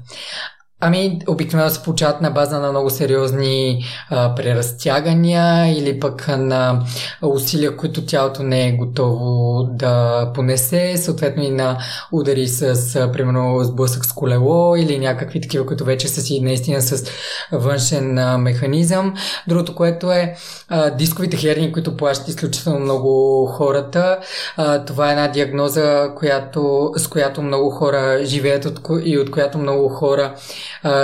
Ами, 0.80 1.20
обикновено 1.28 1.70
се 1.70 1.84
получават 1.84 2.22
на 2.22 2.32
база 2.32 2.60
на 2.60 2.72
много 2.72 2.90
сериозни 2.90 3.84
а, 4.10 4.36
преразтягания 4.36 5.78
или 5.78 6.00
пък 6.00 6.28
на 6.38 6.84
усилия, 7.22 7.78
които 7.78 8.06
тялото 8.06 8.44
не 8.44 8.68
е 8.68 8.72
готово 8.72 9.64
да 9.64 10.32
понесе, 10.36 10.98
съответно 10.98 11.44
и 11.44 11.50
на 11.50 11.78
удари 12.12 12.48
с, 12.48 12.96
а, 12.96 13.12
примерно, 13.12 13.64
сблъсък 13.64 14.06
с 14.06 14.14
колело 14.14 14.76
или 14.76 15.00
някакви 15.00 15.42
такива, 15.42 15.66
които 15.66 15.86
вече 15.86 16.08
са 16.08 16.22
си 16.22 16.42
наистина 16.42 16.82
с 16.82 17.12
външен 17.52 18.18
а, 18.18 18.38
механизъм. 18.38 19.14
Другото, 19.48 19.76
което 19.76 20.12
е 20.12 20.36
а, 20.70 20.90
дисковите 20.90 21.38
херни, 21.38 21.72
които 21.72 21.98
плащат 21.98 22.28
изключително 22.28 22.80
много 22.80 23.46
хората. 23.46 24.20
А, 24.58 24.86
това 24.86 25.08
е 25.08 25.12
една 25.12 25.28
диагноза, 25.28 26.12
която, 26.16 26.92
с 26.96 27.08
която 27.08 27.42
много 27.42 27.70
хора 27.70 28.20
живеят 28.24 28.66
от, 28.66 28.80
и 29.04 29.18
от 29.18 29.32
която 29.32 29.58
много 29.58 29.90
хора 29.90 30.34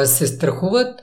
се 0.06 0.28
страхуват. 0.28 1.00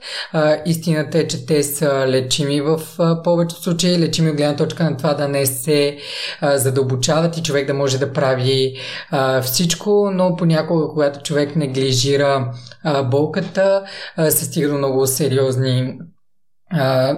Истината 0.65 1.17
е, 1.17 1.27
че 1.27 1.45
те 1.45 1.63
са 1.63 2.05
лечими 2.07 2.61
в 2.61 2.81
повечето 3.23 3.61
случаи, 3.61 3.99
лечими 3.99 4.29
от 4.29 4.37
гледна 4.37 4.55
точка 4.55 4.83
на 4.83 4.97
това 4.97 5.13
да 5.13 5.27
не 5.27 5.45
се 5.45 5.97
а, 6.41 6.57
задълбочават 6.57 7.37
и 7.37 7.43
човек 7.43 7.67
да 7.67 7.73
може 7.73 7.97
да 7.97 8.13
прави 8.13 8.73
всичко, 9.41 10.11
но 10.13 10.35
понякога, 10.35 10.87
когато 10.87 11.21
човек 11.21 11.55
неглижира 11.55 12.53
а, 12.83 13.03
болката, 13.03 13.83
се 14.29 14.45
стига 14.45 14.69
до 14.69 14.77
много 14.77 15.07
сериозни 15.07 15.97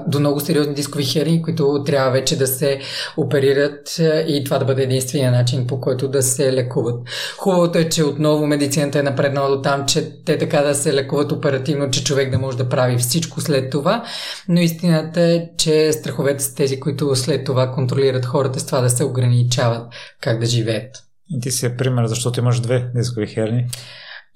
до 0.07 0.19
много 0.19 0.39
сериозни 0.39 0.73
дискови 0.73 1.05
херни, 1.05 1.41
които 1.41 1.83
трябва 1.85 2.11
вече 2.11 2.37
да 2.37 2.47
се 2.47 2.79
оперират 3.17 3.99
и 4.27 4.41
това 4.45 4.59
да 4.59 4.65
бъде 4.65 4.83
единствения 4.83 5.31
начин 5.31 5.67
по 5.67 5.81
който 5.81 6.07
да 6.07 6.23
се 6.23 6.53
лекуват. 6.53 7.09
Хубавото 7.37 7.77
е, 7.77 7.89
че 7.89 8.03
отново 8.03 8.47
медицината 8.47 8.99
е 8.99 9.03
напреднала 9.03 9.49
до 9.49 9.61
там, 9.61 9.85
че 9.85 10.23
те 10.25 10.37
така 10.37 10.61
да 10.61 10.75
се 10.75 10.93
лекуват 10.93 11.31
оперативно, 11.31 11.91
че 11.91 12.03
човек 12.03 12.31
да 12.31 12.39
може 12.39 12.57
да 12.57 12.69
прави 12.69 12.97
всичко 12.97 13.41
след 13.41 13.69
това, 13.69 14.03
но 14.49 14.59
истината 14.59 15.21
е, 15.21 15.49
че 15.57 15.93
страховете 15.93 16.43
са 16.43 16.55
тези, 16.55 16.79
които 16.79 17.15
след 17.15 17.45
това 17.45 17.71
контролират 17.71 18.25
хората 18.25 18.59
с 18.59 18.65
това 18.65 18.81
да 18.81 18.89
се 18.89 19.03
ограничават 19.03 19.87
как 20.21 20.39
да 20.39 20.45
живеят. 20.45 20.95
И 21.29 21.39
ти 21.39 21.51
си 21.51 21.65
е 21.65 21.77
пример, 21.77 22.05
защото 22.05 22.39
имаш 22.39 22.59
две 22.59 22.91
дискови 22.95 23.27
херни. 23.27 23.65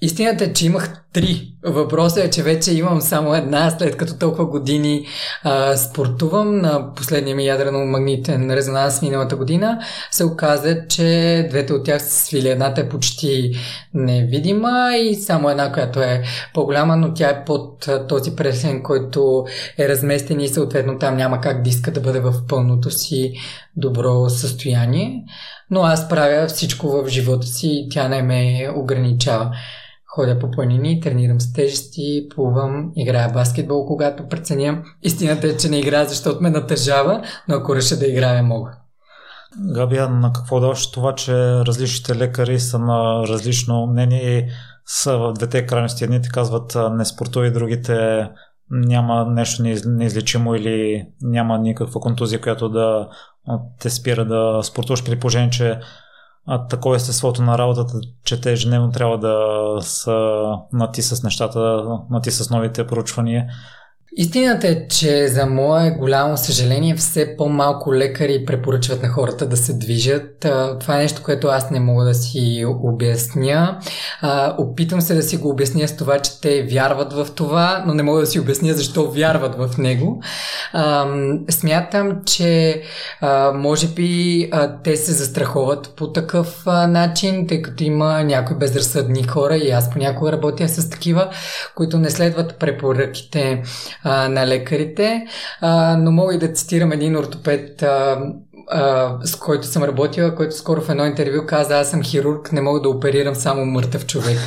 Истината 0.01 0.43
е, 0.43 0.53
че 0.53 0.65
имах 0.65 1.03
три. 1.13 1.53
Въпросът 1.65 2.23
е, 2.23 2.29
че 2.29 2.43
вече 2.43 2.73
имам 2.73 3.01
само 3.01 3.35
една, 3.35 3.69
след 3.69 3.97
като 3.97 4.17
толкова 4.17 4.45
години 4.45 5.05
а, 5.43 5.77
спортувам 5.77 6.57
на 6.57 6.93
последния 6.93 7.35
ми 7.35 7.43
ядрено-магнитен 7.43 8.55
резонанс 8.55 9.01
миналата 9.01 9.35
година. 9.35 9.79
Се 10.11 10.25
оказа, 10.25 10.87
че 10.87 11.47
двете 11.49 11.73
от 11.73 11.85
тях 11.85 12.01
са 12.01 12.25
свили. 12.25 12.49
Едната 12.49 12.81
е 12.81 12.89
почти 12.89 13.51
невидима 13.93 14.89
и 14.97 15.15
само 15.15 15.49
една, 15.49 15.71
която 15.71 15.99
е 15.99 16.23
по-голяма, 16.53 16.95
но 16.95 17.13
тя 17.13 17.29
е 17.29 17.45
под 17.45 17.89
този 18.07 18.35
пресен, 18.35 18.83
който 18.83 19.45
е 19.77 19.89
разместен 19.89 20.39
и 20.39 20.47
съответно 20.47 20.99
там 20.99 21.17
няма 21.17 21.41
как 21.41 21.61
диска 21.61 21.91
да 21.91 22.01
бъде 22.01 22.19
в 22.19 22.33
пълното 22.47 22.91
си 22.91 23.33
добро 23.75 24.29
състояние. 24.29 25.23
Но 25.71 25.81
аз 25.81 26.09
правя 26.09 26.47
всичко 26.47 26.87
в 26.87 27.07
живота 27.07 27.47
си 27.47 27.67
и 27.67 27.89
тя 27.89 28.07
не 28.07 28.21
ме 28.23 28.69
ограничава. 28.75 29.51
Ходя 30.17 30.39
по 30.39 30.51
планини, 30.51 31.01
тренирам 31.01 31.41
с 31.41 31.53
тежести, 31.53 32.27
плувам, 32.35 32.91
играя 32.95 33.33
баскетбол, 33.33 33.85
когато 33.85 34.27
преценям. 34.27 34.83
Истината 35.03 35.47
е, 35.47 35.57
че 35.57 35.69
не 35.69 35.79
играя, 35.79 36.05
защото 36.05 36.43
ме 36.43 36.49
натъжава, 36.49 37.23
но 37.47 37.55
ако 37.55 37.75
реша 37.75 37.99
да 37.99 38.07
играя, 38.07 38.43
мога. 38.43 38.71
Габия, 39.73 40.09
на 40.09 40.33
какво 40.33 40.59
даваш 40.59 40.91
това, 40.91 41.15
че 41.15 41.33
различните 41.39 42.15
лекари 42.15 42.59
са 42.59 42.79
на 42.79 43.27
различно 43.27 43.87
мнение 43.87 44.37
и 44.37 44.49
са 44.85 45.17
в 45.17 45.33
двете 45.33 45.65
крайности. 45.65 46.03
Едните 46.03 46.29
казват 46.29 46.77
не 46.91 47.05
спортувай, 47.05 47.51
другите 47.51 48.27
няма 48.71 49.25
нещо 49.25 49.63
неизлечимо 49.85 50.55
или 50.55 51.07
няма 51.21 51.59
никаква 51.59 52.01
контузия, 52.01 52.41
която 52.41 52.69
да 52.69 53.09
те 53.79 53.89
спира 53.89 54.25
да 54.25 54.59
спортуваш 54.63 55.05
при 55.05 55.19
положение, 55.19 55.49
че 55.49 55.79
а, 56.47 56.67
такова 56.67 56.95
естеството 56.95 57.41
на 57.41 57.57
работата, 57.57 57.93
че 58.23 58.41
те 58.41 58.51
ежедневно 58.51 58.91
трябва 58.91 59.17
да 59.17 59.77
са 59.81 60.41
нати 60.73 61.01
с 61.01 61.23
нещата, 61.23 61.83
нати 62.09 62.31
с 62.31 62.49
новите 62.49 62.87
проучвания 62.87 63.47
Истината 64.19 64.67
е, 64.67 64.87
че 64.87 65.27
за 65.27 65.45
мое 65.45 65.91
голямо 65.91 66.37
съжаление 66.37 66.95
все 66.95 67.37
по-малко 67.37 67.93
лекари 67.93 68.45
препоръчват 68.45 69.03
на 69.03 69.09
хората 69.09 69.47
да 69.47 69.57
се 69.57 69.73
движат. 69.73 70.45
Това 70.79 70.95
е 70.95 71.01
нещо, 71.01 71.23
което 71.23 71.47
аз 71.47 71.71
не 71.71 71.79
мога 71.79 72.05
да 72.05 72.13
си 72.13 72.65
обясня. 72.83 73.79
Опитвам 74.57 75.01
се 75.01 75.15
да 75.15 75.23
си 75.23 75.37
го 75.37 75.49
обясня 75.49 75.87
с 75.87 75.97
това, 75.97 76.19
че 76.19 76.41
те 76.41 76.63
вярват 76.63 77.13
в 77.13 77.27
това, 77.35 77.83
но 77.87 77.93
не 77.93 78.03
мога 78.03 78.19
да 78.19 78.25
си 78.25 78.39
обясня 78.39 78.73
защо 78.73 79.11
вярват 79.11 79.55
в 79.55 79.77
него. 79.77 80.21
Смятам, 81.49 82.21
че 82.25 82.81
може 83.53 83.87
би 83.87 84.51
те 84.83 84.97
се 84.97 85.11
застраховат 85.11 85.93
по 85.95 86.11
такъв 86.11 86.63
начин, 86.65 87.47
тъй 87.47 87.61
като 87.61 87.83
има 87.83 88.23
някои 88.23 88.57
безразсъдни 88.57 89.27
хора 89.27 89.57
и 89.57 89.71
аз 89.71 89.89
понякога 89.89 90.31
работя 90.31 90.69
с 90.69 90.89
такива, 90.89 91.29
които 91.75 91.97
не 91.97 92.09
следват 92.09 92.59
препоръките 92.59 93.63
а, 94.07 94.29
на 94.29 94.47
лекарите, 94.47 95.25
а, 95.61 95.97
но 95.97 96.11
мога 96.11 96.35
и 96.35 96.37
да 96.37 96.53
цитирам 96.53 96.91
един 96.91 97.17
ортопед, 97.17 97.81
а, 97.83 98.19
а, 98.69 99.13
с 99.23 99.35
който 99.35 99.67
съм 99.67 99.83
работила, 99.83 100.35
който 100.35 100.55
скоро 100.55 100.81
в 100.81 100.89
едно 100.89 101.05
интервю 101.05 101.45
каза, 101.45 101.79
аз 101.79 101.89
съм 101.89 102.03
хирург, 102.03 102.51
не 102.51 102.61
мога 102.61 102.81
да 102.81 102.89
оперирам 102.89 103.35
само 103.35 103.65
мъртъв 103.65 104.05
човек. 104.05 104.37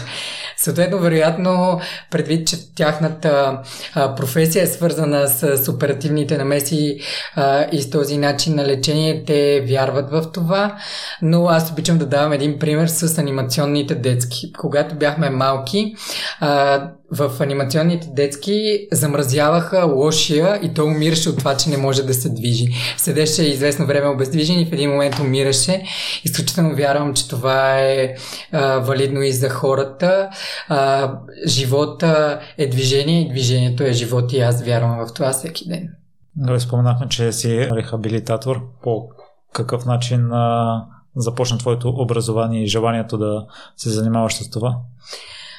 Съответно, 0.56 0.98
вероятно, 0.98 1.80
предвид, 2.10 2.48
че 2.48 2.74
тяхната 2.74 3.60
а, 3.94 4.14
професия 4.14 4.62
е 4.62 4.66
свързана 4.66 5.28
с, 5.28 5.56
с 5.64 5.68
оперативните 5.68 6.38
намеси 6.38 7.00
а, 7.36 7.66
и 7.72 7.82
с 7.82 7.90
този 7.90 8.18
начин 8.18 8.54
на 8.54 8.64
лечение, 8.64 9.24
те 9.24 9.64
вярват 9.68 10.10
в 10.10 10.32
това. 10.32 10.76
Но 11.22 11.48
аз 11.48 11.70
обичам 11.70 11.98
да 11.98 12.06
давам 12.06 12.32
един 12.32 12.58
пример 12.58 12.86
с 12.86 13.18
анимационните 13.18 13.94
детски. 13.94 14.52
Когато 14.52 14.94
бяхме 14.94 15.30
малки, 15.30 15.94
а, 16.40 16.90
в 17.10 17.32
анимационните 17.40 18.08
детски 18.10 18.88
замразяваха 18.92 19.84
лошия 19.84 20.60
и 20.62 20.74
той 20.74 20.84
умираше 20.84 21.28
от 21.28 21.38
това, 21.38 21.56
че 21.56 21.70
не 21.70 21.76
може 21.76 22.02
да 22.02 22.14
се 22.14 22.28
движи. 22.28 22.66
Седеше 22.96 23.42
известно 23.42 23.86
време 23.86 24.08
обездвижен 24.08 24.60
и 24.60 24.66
в 24.66 24.72
един 24.72 24.90
момент 24.90 25.18
умираше. 25.18 25.82
Изключително 26.24 26.76
вярвам, 26.76 27.14
че 27.14 27.28
това 27.28 27.78
е 27.80 28.14
а, 28.52 28.78
валидно 28.78 29.22
и 29.22 29.32
за 29.32 29.48
хората. 29.50 30.28
А, 30.68 31.12
живота 31.46 32.40
е 32.58 32.66
движение 32.66 33.20
и 33.20 33.28
движението 33.28 33.82
е 33.82 33.92
живот 33.92 34.32
и 34.32 34.40
аз 34.40 34.62
вярвам 34.62 35.06
в 35.06 35.14
това 35.14 35.30
всеки 35.32 35.68
ден. 35.68 35.88
Да, 36.36 36.60
споменахме, 36.60 37.08
че 37.08 37.32
си 37.32 37.68
рехабилитатор. 37.70 38.60
По 38.82 39.08
какъв 39.52 39.86
начин 39.86 40.32
а, 40.32 40.84
започна 41.16 41.58
твоето 41.58 41.88
образование 41.88 42.62
и 42.62 42.66
желанието 42.66 43.18
да 43.18 43.46
се 43.76 43.90
занимаваш 43.90 44.34
с 44.34 44.50
това? 44.50 44.76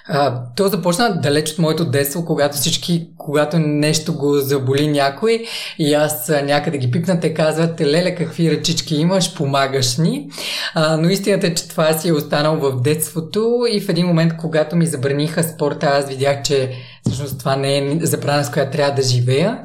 А, 0.07 0.43
то 0.55 0.67
започна 0.67 1.21
далеч 1.21 1.51
от 1.51 1.59
моето 1.59 1.85
детство, 1.85 2.25
когато 2.25 2.57
всички, 2.57 3.07
когато 3.17 3.59
нещо 3.59 4.13
го 4.13 4.35
заболи 4.35 4.87
някой 4.87 5.45
и 5.79 5.93
аз 5.93 6.29
някъде 6.43 6.77
ги 6.77 6.91
пипна, 6.91 7.19
те 7.19 7.33
казват, 7.33 7.81
леле, 7.81 8.15
какви 8.15 8.51
ръчички 8.51 8.95
имаш, 8.95 9.35
помагаш 9.35 9.97
ни. 9.97 10.29
А, 10.73 10.97
но 10.97 11.09
истината 11.09 11.47
е, 11.47 11.53
че 11.53 11.67
това 11.67 11.93
си 11.93 12.09
е 12.09 12.13
останало 12.13 12.57
в 12.57 12.81
детството 12.81 13.65
и 13.71 13.81
в 13.81 13.89
един 13.89 14.07
момент, 14.07 14.33
когато 14.37 14.75
ми 14.75 14.85
забраниха 14.85 15.43
спорта, 15.43 15.85
аз 15.85 16.09
видях, 16.09 16.41
че 16.41 16.71
Всъщност 17.05 17.39
това 17.39 17.55
не 17.55 17.77
е 17.77 17.99
забрана, 18.01 18.43
с 18.43 18.51
която 18.51 18.71
трябва 18.71 18.95
да 18.95 19.01
живея. 19.01 19.59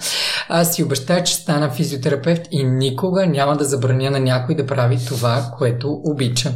Аз 0.49 0.75
си 0.75 0.83
обещая, 0.83 1.25
че 1.25 1.35
стана 1.35 1.71
физиотерапевт 1.71 2.43
и 2.51 2.65
никога 2.65 3.27
няма 3.27 3.57
да 3.57 3.65
забраня 3.65 4.11
на 4.11 4.21
някой 4.21 4.55
да 4.55 4.67
прави 4.67 4.99
това, 5.09 5.45
което 5.59 6.01
обича. 6.05 6.53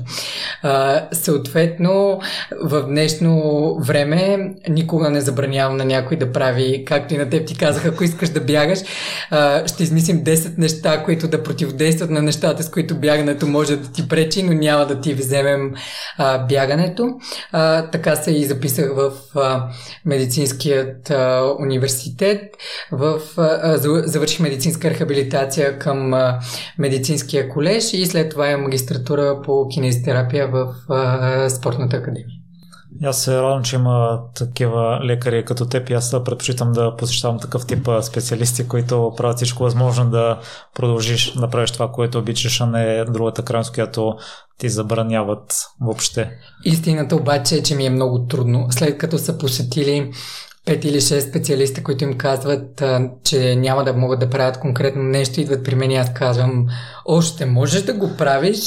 А, 0.62 1.06
съответно, 1.12 2.20
в 2.62 2.82
днешно 2.82 3.76
време 3.80 4.54
никога 4.68 5.10
не 5.10 5.20
забранявам 5.20 5.76
на 5.76 5.84
някой 5.84 6.16
да 6.16 6.32
прави, 6.32 6.84
както 6.86 7.14
и 7.14 7.18
на 7.18 7.30
теб 7.30 7.46
ти 7.46 7.56
казах, 7.56 7.86
ако 7.86 8.04
искаш 8.04 8.28
да 8.28 8.40
бягаш, 8.40 8.78
а, 9.30 9.68
ще 9.68 9.82
измислим 9.82 10.24
10 10.24 10.58
неща, 10.58 11.02
които 11.04 11.28
да 11.28 11.42
противодействат 11.42 12.10
на 12.10 12.22
нещата, 12.22 12.62
с 12.62 12.70
които 12.70 12.94
бягането 12.94 13.46
може 13.46 13.76
да 13.76 13.92
ти 13.92 14.08
пречи, 14.08 14.42
но 14.42 14.52
няма 14.52 14.86
да 14.86 15.00
ти 15.00 15.14
вземем 15.14 15.74
а, 16.18 16.38
бягането. 16.38 17.08
А, 17.52 17.90
така 17.90 18.16
се 18.16 18.30
и 18.30 18.44
записах 18.44 18.90
в 18.96 19.12
а, 19.34 19.68
медицинския 20.04 20.69
а, 21.10 21.54
университет. 21.58 22.42
В, 22.92 23.20
а, 23.36 23.76
завърших 24.04 24.40
медицинска 24.40 24.90
рехабилитация 24.90 25.78
към 25.78 26.14
а, 26.14 26.38
медицинския 26.78 27.48
колеж 27.48 27.92
и 27.92 28.06
след 28.06 28.30
това 28.30 28.50
е 28.50 28.56
магистратура 28.56 29.40
по 29.44 29.68
кинезитерапия 29.68 30.48
в 30.48 30.74
а, 30.88 31.50
спортната 31.50 31.96
академия. 31.96 32.40
Аз 33.04 33.22
се 33.22 33.36
радвам, 33.36 33.62
че 33.62 33.76
има 33.76 34.20
такива 34.34 35.00
лекари 35.04 35.44
като 35.44 35.66
теб 35.66 35.90
и 35.90 35.92
аз 35.92 36.10
предпочитам 36.24 36.72
да 36.72 36.96
посещавам 36.96 37.38
такъв 37.38 37.66
тип 37.66 37.88
специалисти, 38.02 38.68
които 38.68 39.12
правят 39.16 39.36
всичко 39.36 39.62
възможно 39.62 40.10
да 40.10 40.38
продължиш 40.74 41.32
да 41.32 41.48
правиш 41.48 41.70
това, 41.70 41.92
което 41.92 42.18
обичаш, 42.18 42.60
а 42.60 42.66
не 42.66 43.04
другата 43.04 43.42
крайност, 43.42 43.74
която 43.74 44.14
ти 44.58 44.68
забраняват 44.68 45.54
въобще. 45.80 46.30
Истината 46.64 47.16
обаче 47.16 47.54
е, 47.54 47.62
че 47.62 47.74
ми 47.74 47.86
е 47.86 47.90
много 47.90 48.26
трудно. 48.26 48.66
След 48.70 48.98
като 48.98 49.18
са 49.18 49.38
посетили 49.38 50.10
пет 50.66 50.84
или 50.84 51.00
шест 51.00 51.28
специалиста, 51.28 51.82
които 51.82 52.04
им 52.04 52.18
казват, 52.18 52.82
че 53.24 53.56
няма 53.56 53.84
да 53.84 53.92
могат 53.92 54.20
да 54.20 54.30
правят 54.30 54.58
конкретно 54.58 55.02
нещо, 55.02 55.40
идват 55.40 55.64
при 55.64 55.74
мен 55.74 55.90
и 55.90 55.96
аз 55.96 56.12
казвам, 56.14 56.66
още 57.06 57.46
можеш 57.46 57.82
да 57.82 57.92
го 57.92 58.16
правиш. 58.18 58.58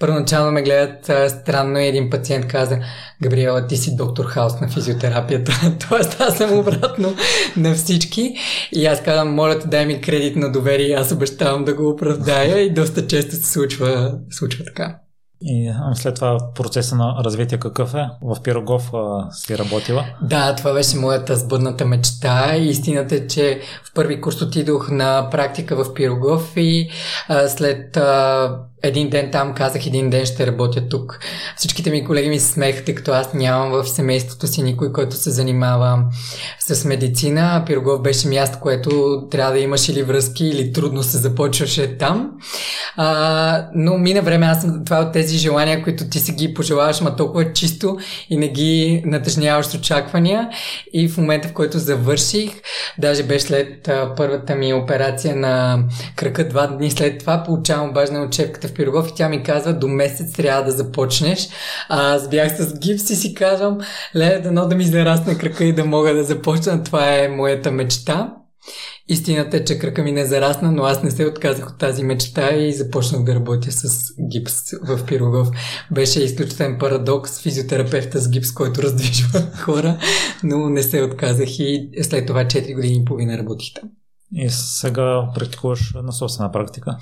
Първоначално 0.00 0.52
ме 0.52 0.62
гледат 0.62 1.30
странно 1.30 1.78
и 1.78 1.86
един 1.86 2.10
пациент 2.10 2.46
каза, 2.46 2.78
Габриела, 3.22 3.66
ти 3.66 3.76
си 3.76 3.96
доктор 3.96 4.24
Хаус 4.24 4.60
на 4.60 4.68
физиотерапията. 4.68 5.52
Тоест 5.88 6.16
аз 6.20 6.36
съм 6.36 6.58
обратно 6.58 7.14
на 7.56 7.74
всички. 7.74 8.34
И 8.72 8.86
аз 8.86 9.02
казвам, 9.02 9.34
моля 9.34 9.58
те, 9.58 9.68
дай 9.68 9.86
ми 9.86 10.00
кредит 10.00 10.36
на 10.36 10.52
доверие, 10.52 10.94
аз 10.94 11.12
обещавам 11.12 11.64
да 11.64 11.74
го 11.74 11.88
оправдая 11.88 12.60
и 12.60 12.74
доста 12.74 13.06
често 13.06 13.36
се 13.36 13.52
случва, 13.52 14.18
случва 14.30 14.64
така. 14.64 14.98
И 15.44 15.72
след 15.94 16.14
това 16.14 16.38
процеса 16.54 16.96
на 16.96 17.16
развитие 17.24 17.58
какъв 17.58 17.94
е? 17.94 18.08
В 18.22 18.42
Пирогов 18.42 18.90
а, 18.94 19.30
си 19.32 19.58
работила? 19.58 20.04
Да, 20.22 20.54
това 20.54 20.72
беше 20.72 20.96
моята 20.96 21.36
сбъдната 21.36 21.84
мечта. 21.86 22.56
Истината 22.56 23.14
е, 23.14 23.26
че 23.26 23.60
в 23.84 23.94
първи 23.94 24.20
курс 24.20 24.42
отидох 24.42 24.90
на 24.90 25.28
практика 25.30 25.84
в 25.84 25.94
Пирогов 25.94 26.52
и 26.56 26.90
а, 27.28 27.48
след 27.48 27.96
а, 27.96 28.56
един 28.82 29.10
ден 29.10 29.30
там 29.30 29.54
казах, 29.54 29.86
един 29.86 30.10
ден 30.10 30.26
ще 30.26 30.46
работя 30.46 30.88
тук. 30.88 31.18
Всичките 31.56 31.90
ми 31.90 32.04
колеги 32.04 32.28
ми 32.28 32.40
се 32.40 32.52
смееха, 32.52 32.84
тъй 32.84 32.94
като 32.94 33.12
аз 33.12 33.34
нямам 33.34 33.70
в 33.70 33.88
семейството 33.88 34.46
си 34.46 34.62
никой, 34.62 34.92
който 34.92 35.16
се 35.16 35.30
занимава 35.30 36.04
с 36.60 36.84
медицина. 36.84 37.62
Пирогов 37.66 38.02
беше 38.02 38.28
място, 38.28 38.58
което 38.60 39.22
трябва 39.30 39.52
да 39.52 39.58
имаш 39.58 39.88
или 39.88 40.02
връзки, 40.02 40.46
или 40.46 40.72
трудно 40.72 41.02
се 41.02 41.18
започваше 41.18 41.98
там. 41.98 42.30
А, 42.96 43.68
но 43.74 43.98
мина 43.98 44.22
време, 44.22 44.46
аз 44.46 44.60
съм 44.60 44.84
това 44.84 44.98
от 44.98 45.12
тези 45.12 45.38
желания, 45.38 45.82
които 45.82 46.08
ти 46.08 46.18
си 46.18 46.32
ги 46.32 46.54
пожелаваш, 46.54 47.00
ма 47.00 47.16
толкова 47.16 47.52
чисто 47.52 47.98
и 48.30 48.36
не 48.36 48.48
ги 48.48 49.02
натъжняваш 49.06 49.66
с 49.66 49.74
очаквания. 49.74 50.48
И 50.92 51.08
в 51.08 51.18
момента, 51.18 51.48
в 51.48 51.52
който 51.52 51.78
завърших, 51.78 52.50
даже 52.98 53.22
беше 53.22 53.46
след 53.46 53.88
а, 53.88 54.14
първата 54.16 54.54
ми 54.54 54.74
операция 54.74 55.36
на 55.36 55.84
кръка, 56.16 56.48
два 56.48 56.66
дни 56.66 56.90
след 56.90 57.18
това, 57.18 57.42
получавам 57.42 57.90
обаждане 57.90 58.20
от 58.20 58.32
Пирогов 58.74 59.08
и 59.08 59.14
тя 59.14 59.28
ми 59.28 59.42
казва, 59.42 59.72
до 59.72 59.88
месец 59.88 60.32
трябва 60.32 60.64
да 60.64 60.70
започнеш. 60.70 61.48
А, 61.88 62.14
аз 62.14 62.28
бях 62.28 62.56
с 62.56 62.78
гипс 62.78 63.10
и 63.10 63.16
си 63.16 63.34
казвам, 63.34 63.78
леле, 64.16 64.38
дано 64.38 64.66
да 64.66 64.74
ми 64.74 64.84
зарасне 64.84 65.38
кръка 65.38 65.64
и 65.64 65.72
да 65.72 65.84
мога 65.84 66.14
да 66.14 66.24
започна. 66.24 66.82
Това 66.82 67.14
е 67.14 67.28
моята 67.28 67.72
мечта. 67.72 68.32
Истината 69.08 69.56
е, 69.56 69.64
че 69.64 69.78
кръка 69.78 70.02
ми 70.02 70.12
не 70.12 70.26
зарасна, 70.26 70.72
но 70.72 70.82
аз 70.82 71.02
не 71.02 71.10
се 71.10 71.26
отказах 71.26 71.70
от 71.70 71.78
тази 71.78 72.04
мечта 72.04 72.54
и 72.54 72.72
започнах 72.72 73.24
да 73.24 73.34
работя 73.34 73.72
с 73.72 74.14
гипс 74.30 74.70
в 74.82 75.06
Пирогов. 75.06 75.48
Беше 75.90 76.22
изключителен 76.22 76.78
парадокс 76.78 77.40
физиотерапевта 77.40 78.18
с 78.18 78.30
гипс, 78.30 78.52
който 78.52 78.82
раздвижва 78.82 79.40
хора, 79.64 79.98
но 80.42 80.68
не 80.68 80.82
се 80.82 81.02
отказах 81.02 81.58
и 81.58 81.90
след 82.02 82.26
това 82.26 82.44
4 82.44 82.74
години 82.74 82.96
и 83.02 83.04
половина 83.04 83.38
работих 83.38 83.74
там. 83.74 83.90
И 84.34 84.50
сега 84.50 85.28
практикуваш 85.34 85.94
на 86.02 86.12
собствена 86.12 86.52
практика? 86.52 86.96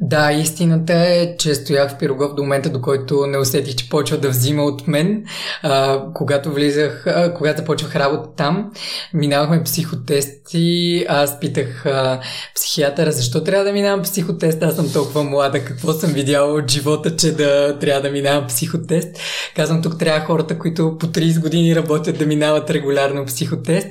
Да, 0.00 0.32
истината 0.32 0.94
е, 0.94 1.36
че 1.36 1.54
стоях 1.54 1.90
в 1.90 1.98
Пирогов 1.98 2.34
до 2.34 2.42
момента, 2.42 2.70
до 2.70 2.80
който 2.80 3.26
не 3.26 3.38
усетих, 3.38 3.74
че 3.74 3.88
почва 3.88 4.18
да 4.18 4.28
взима 4.28 4.62
от 4.62 4.88
мен. 4.88 5.24
А, 5.62 6.04
когато 6.14 6.52
влизах, 6.52 7.06
а, 7.06 7.34
когато 7.34 7.58
започвах 7.58 7.96
работа 7.96 8.28
там, 8.36 8.70
минавахме 9.14 9.62
психотести. 9.62 11.04
Аз 11.08 11.40
питах 11.40 11.86
а, 11.86 12.20
психиатъра, 12.54 13.12
защо 13.12 13.44
трябва 13.44 13.64
да 13.64 13.72
минавам 13.72 14.02
психотест? 14.02 14.62
Аз 14.62 14.76
съм 14.76 14.92
толкова 14.92 15.24
млада, 15.24 15.64
какво 15.64 15.92
съм 15.92 16.12
видяла 16.12 16.52
от 16.52 16.70
живота, 16.70 17.16
че 17.16 17.32
да 17.32 17.78
трябва 17.78 18.02
да 18.02 18.10
минавам 18.10 18.46
психотест. 18.46 19.08
Казвам, 19.56 19.82
тук 19.82 19.98
трябва 19.98 20.26
хората, 20.26 20.58
които 20.58 20.98
по 20.98 21.06
30 21.06 21.40
години 21.40 21.76
работят 21.76 22.18
да 22.18 22.26
минават 22.26 22.70
регулярно 22.70 23.24
психотест. 23.24 23.88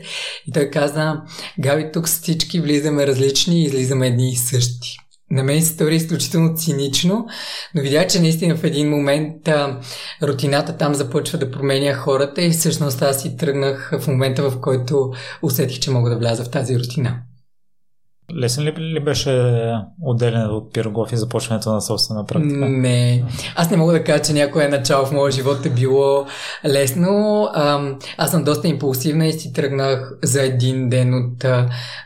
И 0.48 0.52
той 0.52 0.70
каза, 0.70 1.22
Габи, 1.60 1.90
тук 1.94 2.06
всички 2.06 2.60
влизаме 2.78 3.08
различни 3.08 3.62
и 3.62 3.66
излизаме 3.66 4.08
едни 4.08 4.30
и 4.30 4.36
същи. 4.36 4.98
на 5.32 5.44
мен 5.44 5.62
се 5.62 5.74
стори 5.74 5.96
изключително 5.96 6.58
цинично, 6.58 7.28
но 7.76 7.82
видях, 7.82 8.08
че 8.08 8.20
наистина 8.20 8.56
в 8.56 8.64
един 8.64 8.90
момент 8.90 9.48
а, 9.48 9.80
рутината 10.24 10.78
там 10.78 10.94
започва 10.94 11.38
да 11.38 11.52
променя 11.52 11.94
хората 11.94 12.42
и 12.42 12.50
всъщност 12.50 13.02
аз 13.02 13.22
си 13.22 13.38
тръгнах 13.38 13.94
в 14.00 14.08
момента, 14.08 14.50
в 14.50 14.62
който 14.62 15.12
усетих, 15.42 15.80
че 15.80 15.92
мога 15.92 16.10
да 16.10 16.18
вляза 16.18 16.44
в 16.44 16.50
тази 16.50 16.80
рутина. 16.80 17.22
Лесен 18.36 18.64
ли, 18.64 18.74
ли 18.78 19.00
беше 19.00 19.64
отделянето 20.02 20.58
от 20.58 20.74
Пирогов 20.74 21.12
и 21.12 21.18
започването 21.18 21.74
на 21.74 21.82
собствена 21.82 22.26
практика? 22.26 22.70
Не. 22.70 23.24
Аз 23.56 23.72
не 23.72 23.78
мога 23.78 23.94
да 23.94 24.04
кажа, 24.04 24.24
че 24.24 24.34
някое 24.34 24.68
начало 24.68 25.06
в 25.06 25.12
моя 25.12 25.32
живот 25.32 25.66
е 25.66 25.70
било 25.70 26.26
лесно. 26.66 27.50
аз 28.18 28.32
съм 28.32 28.44
доста 28.44 28.68
импулсивна 28.68 29.28
и 29.28 29.34
си 29.34 29.54
тръгнах 29.54 30.14
за 30.24 30.44
един 30.44 30.90
ден 30.90 31.14
от 31.14 31.46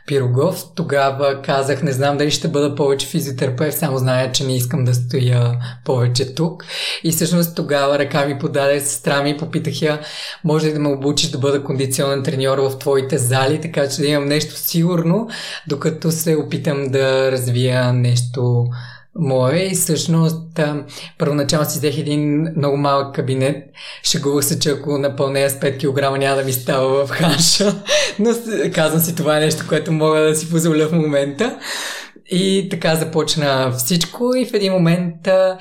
Пирогов. 0.08 0.66
Тогава 0.76 1.42
казах, 1.42 1.84
не 1.84 1.92
знам 1.92 2.18
дали 2.18 2.32
ще 2.32 2.48
бъда 2.48 2.76
повече 2.76 3.08
физиотерапевт, 3.08 3.78
само 3.78 3.98
зная, 3.98 4.32
че 4.32 4.44
не 4.44 4.56
искам 4.56 4.86
да 4.86 4.94
стоя 4.94 5.58
повече 5.86 6.36
тук. 6.36 6.66
И 7.04 7.12
всъщност 7.12 7.56
тогава 7.56 8.00
ръка 8.00 8.26
ми 8.26 8.40
подаде 8.40 8.80
сестра 8.80 9.24
ми 9.24 9.30
и 9.30 9.38
попитах 9.38 9.82
я, 9.82 10.00
може 10.44 10.68
ли 10.68 10.74
да 10.74 10.80
ме 10.80 10.90
обучиш 10.90 11.30
да 11.30 11.38
бъда 11.38 11.64
кондиционен 11.64 12.24
треньор 12.24 12.58
в 12.58 12.80
твоите 12.80 13.18
зали, 13.18 13.62
така 13.62 13.90
че 13.90 14.02
да 14.02 14.08
имам 14.08 14.26
нещо 14.26 14.56
сигурно, 14.56 15.30
докато 15.68 16.11
се 16.12 16.36
опитам 16.36 16.88
да 16.88 17.32
развия 17.32 17.94
нещо 17.94 18.66
мое 19.16 19.68
и 19.72 19.76
всъщност 19.76 20.60
първоначално 21.18 21.70
си 21.70 21.78
взех 21.78 21.98
един 21.98 22.48
много 22.58 22.78
малък 22.78 23.16
кабинет. 23.16 23.58
Шегувах 24.04 24.46
се, 24.46 24.60
че 24.60 24.70
ако 24.70 24.98
напълнея 24.98 25.50
с 25.50 25.54
5 25.54 25.80
кг 25.80 26.20
няма 26.20 26.36
да 26.36 26.44
ми 26.44 26.54
става 26.54 27.06
в 27.06 27.10
ханша, 27.10 27.76
но 28.20 28.30
казвам 28.74 29.02
си 29.02 29.16
това 29.16 29.38
е 29.38 29.40
нещо, 29.40 29.66
което 29.70 29.92
мога 29.92 30.20
да 30.20 30.36
си 30.36 30.50
позволя 30.50 30.88
в 30.88 30.92
момента. 30.92 31.60
И 32.34 32.68
така 32.72 32.96
започна 32.96 33.72
всичко 33.78 34.32
и 34.36 34.46
в 34.46 34.54
един 34.54 34.74
момент 34.74 35.28
а, 35.28 35.58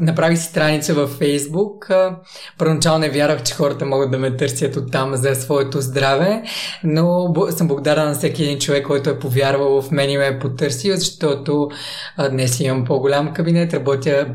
направих 0.00 0.38
си 0.38 0.44
страница 0.44 0.94
във 0.94 1.10
Фейсбук. 1.10 1.90
А, 1.90 2.16
първоначално 2.58 2.98
не 2.98 3.10
вярвах, 3.10 3.42
че 3.42 3.54
хората 3.54 3.86
могат 3.86 4.10
да 4.10 4.18
ме 4.18 4.36
търсят 4.36 4.76
оттам 4.76 5.16
за 5.16 5.34
своето 5.34 5.80
здраве, 5.80 6.42
но 6.84 7.34
съм 7.50 7.68
благодарна 7.68 8.04
на 8.04 8.14
всеки 8.14 8.42
един 8.42 8.58
човек, 8.58 8.86
който 8.86 9.10
е 9.10 9.18
повярвал 9.18 9.82
в 9.82 9.90
мен 9.90 10.10
и 10.10 10.18
ме 10.18 10.26
е 10.26 10.38
потърсил, 10.38 10.96
защото 10.96 11.68
а, 12.16 12.28
днес 12.28 12.60
имам 12.60 12.84
по-голям 12.84 13.32
кабинет, 13.32 13.74
работя 13.74 14.26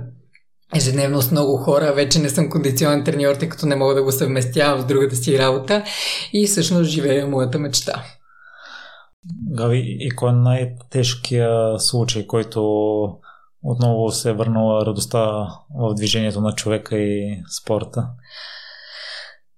ежедневно 0.76 1.22
с 1.22 1.32
много 1.32 1.58
хора. 1.58 1.94
Вече 1.94 2.20
не 2.20 2.30
съм 2.30 2.50
кондиционен 2.50 3.04
треньор, 3.04 3.36
тъй 3.36 3.50
като 3.50 3.66
не 3.66 3.76
мога 3.76 3.96
да 3.96 4.04
го 4.04 4.12
съвместявам 4.12 4.82
с 4.82 4.86
другата 4.86 5.16
си 5.16 5.40
работа 5.40 5.84
и 6.34 6.48
всъщност 6.48 6.90
живея 6.90 7.28
моята 7.28 7.60
мечта. 7.60 8.04
Гави, 9.52 9.98
и 10.00 10.10
кой 10.10 10.30
е 10.30 10.34
най-тежкият 10.34 11.82
случай, 11.82 12.28
който 12.28 12.62
отново 13.64 14.12
се 14.12 14.30
е 14.30 14.34
върнала 14.34 14.86
радостта 14.86 15.20
в 15.80 15.94
движението 15.96 16.42
на 16.42 16.52
човека 16.52 16.98
и 16.98 17.44
спорта? 17.62 18.08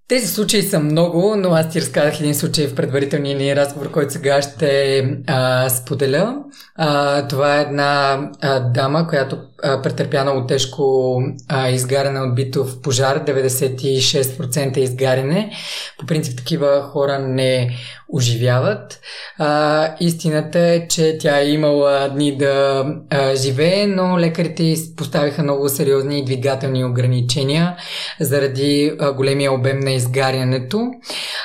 Тези 0.08 0.28
случаи 0.28 0.62
са 0.62 0.80
много, 0.80 1.36
но 1.38 1.50
аз 1.50 1.70
ти 1.70 1.82
разказах 1.82 2.20
един 2.20 2.36
случай 2.36 2.68
в 2.68 2.76
предварителния 2.76 3.38
ни 3.38 3.56
разговор, 3.56 3.92
който 3.92 4.14
сега 4.14 4.42
ще 4.42 5.02
а, 5.28 5.70
споделя. 5.70 6.44
А, 6.84 7.28
това 7.28 7.58
е 7.58 7.62
една 7.62 8.20
а, 8.42 8.60
дама, 8.60 9.08
която 9.08 9.38
а, 9.64 9.82
претърпя 9.82 10.24
много 10.24 10.48
тежко 10.48 11.16
а, 11.48 11.70
изгаряне 11.70 12.20
от 12.20 12.36
битов 12.36 12.82
пожар, 12.82 13.26
96% 13.26 14.78
изгаряне. 14.78 15.52
По 16.00 16.06
принцип 16.06 16.38
такива 16.38 16.82
хора 16.82 17.20
не 17.20 17.78
оживяват. 18.14 19.00
А, 19.38 19.94
истината 20.00 20.60
е, 20.60 20.88
че 20.88 21.18
тя 21.20 21.40
е 21.40 21.50
имала 21.50 22.10
дни 22.10 22.38
да 22.38 22.86
а, 23.10 23.36
живее, 23.36 23.88
но 23.88 24.20
лекарите 24.20 24.76
поставиха 24.98 25.44
много 25.44 25.70
сериозни 25.70 26.26
двигателни 26.26 26.86
ограничения 26.86 27.76
заради 28.20 28.94
а, 29.00 29.14
големия 29.14 29.54
обем 29.54 29.80
на 29.80 29.92
изгарянето. 29.92 30.88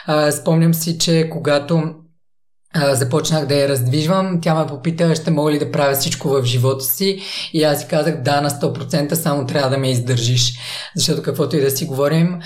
А, 0.06 0.32
спомням 0.32 0.74
си, 0.74 0.98
че 0.98 1.28
когато 1.32 1.94
започнах 2.92 3.46
да 3.46 3.54
я 3.54 3.68
раздвижвам. 3.68 4.38
Тя 4.42 4.54
ме 4.54 4.66
попита, 4.66 5.14
ще 5.14 5.30
мога 5.30 5.52
ли 5.52 5.58
да 5.58 5.72
правя 5.72 5.94
всичко 5.94 6.28
в 6.28 6.44
живота 6.44 6.84
си 6.84 7.18
и 7.52 7.64
аз 7.64 7.80
си 7.80 7.86
казах 7.86 8.16
да 8.22 8.40
на 8.40 8.50
100%, 8.50 9.14
само 9.14 9.46
трябва 9.46 9.70
да 9.70 9.78
ме 9.78 9.90
издържиш. 9.90 10.52
Защото 10.96 11.22
каквото 11.22 11.56
и 11.56 11.60
да 11.60 11.70
си 11.70 11.84
говорим, 11.84 12.38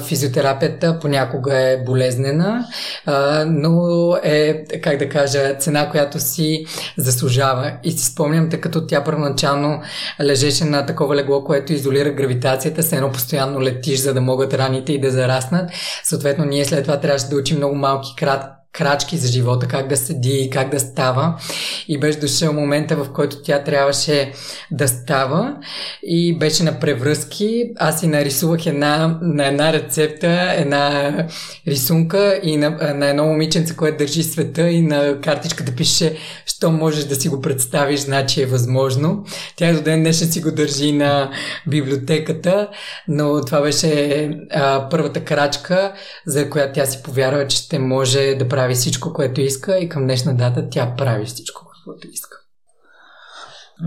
физиотерапията 0.00 0.98
понякога 1.00 1.58
е 1.58 1.84
болезнена, 1.84 2.66
но 3.46 4.16
е, 4.22 4.64
как 4.82 4.98
да 4.98 5.08
кажа, 5.08 5.54
цена, 5.58 5.90
която 5.90 6.20
си 6.20 6.64
заслужава. 6.98 7.72
И 7.84 7.92
си 7.92 8.06
спомням, 8.06 8.50
тъй 8.50 8.60
като 8.60 8.86
тя 8.86 9.04
първоначално 9.04 9.80
лежеше 10.20 10.64
на 10.64 10.86
такова 10.86 11.16
легло, 11.16 11.44
което 11.44 11.72
изолира 11.72 12.10
гравитацията, 12.10 12.82
се 12.82 12.96
едно 12.96 13.12
постоянно 13.12 13.62
летиш, 13.62 14.00
за 14.00 14.14
да 14.14 14.20
могат 14.20 14.54
раните 14.54 14.92
и 14.92 15.00
да 15.00 15.10
зараснат. 15.10 15.70
Съответно, 16.04 16.44
ние 16.44 16.64
след 16.64 16.84
това 16.84 17.00
трябваше 17.00 17.26
да 17.26 17.36
учим 17.36 17.56
много 17.56 17.74
малки 17.74 18.14
крат, 18.16 18.59
крачки 18.72 19.16
за 19.16 19.28
живота, 19.28 19.68
как 19.68 19.88
да 19.88 19.96
седи, 19.96 20.50
как 20.52 20.70
да 20.70 20.80
става. 20.80 21.40
И 21.88 22.00
беше 22.00 22.18
дошъл 22.18 22.52
момента, 22.52 22.96
в 22.96 23.12
който 23.12 23.42
тя 23.42 23.64
трябваше 23.64 24.32
да 24.70 24.88
става 24.88 25.56
и 26.02 26.38
беше 26.38 26.62
на 26.62 26.80
превръзки. 26.80 27.64
Аз 27.76 28.00
си 28.00 28.06
нарисувах 28.06 28.66
една, 28.66 29.18
на 29.22 29.46
една 29.46 29.72
рецепта, 29.72 30.52
една 30.56 31.12
рисунка 31.68 32.40
и 32.42 32.56
на, 32.56 32.70
на 32.94 33.06
едно 33.06 33.24
момиченце, 33.24 33.76
което 33.76 33.98
държи 33.98 34.22
света 34.22 34.68
и 34.68 34.82
на 34.82 35.20
картичката 35.20 35.72
пише, 35.72 36.16
що 36.46 36.70
можеш 36.70 37.04
да 37.04 37.14
си 37.14 37.28
го 37.28 37.40
представиш, 37.40 38.00
значи 38.00 38.42
е 38.42 38.46
възможно. 38.46 39.24
Тя 39.56 39.72
до 39.72 39.82
ден 39.82 40.00
днешен 40.00 40.32
си 40.32 40.40
го 40.40 40.52
държи 40.52 40.92
на 40.92 41.30
библиотеката, 41.66 42.68
но 43.08 43.44
това 43.44 43.60
беше 43.60 44.30
а, 44.50 44.88
първата 44.90 45.24
крачка, 45.24 45.92
за 46.26 46.50
която 46.50 46.72
тя 46.72 46.86
си 46.86 47.02
повярва, 47.02 47.46
че 47.46 47.56
ще 47.56 47.78
може 47.78 48.34
да 48.34 48.48
прави 48.48 48.59
прави 48.60 48.74
всичко, 48.74 49.12
което 49.12 49.40
иска 49.40 49.78
и 49.78 49.88
към 49.88 50.02
днешна 50.02 50.36
дата 50.36 50.68
тя 50.70 50.94
прави 50.96 51.26
всичко, 51.26 51.66
което 51.84 52.08
иска. 52.08 52.36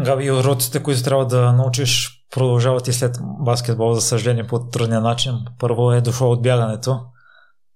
Габи, 0.03 0.31
уроците, 0.31 0.83
които 0.83 1.03
трябва 1.03 1.27
да 1.27 1.53
научиш, 1.53 2.09
продължават 2.31 2.87
и 2.87 2.93
след 2.93 3.17
баскетбол, 3.21 3.93
за 3.93 4.01
съжаление, 4.01 4.47
по 4.47 4.69
трудния 4.69 5.01
начин. 5.01 5.33
Първо 5.59 5.91
е 5.91 6.01
дошло 6.01 6.31
от 6.31 6.41
бягането 6.41 6.99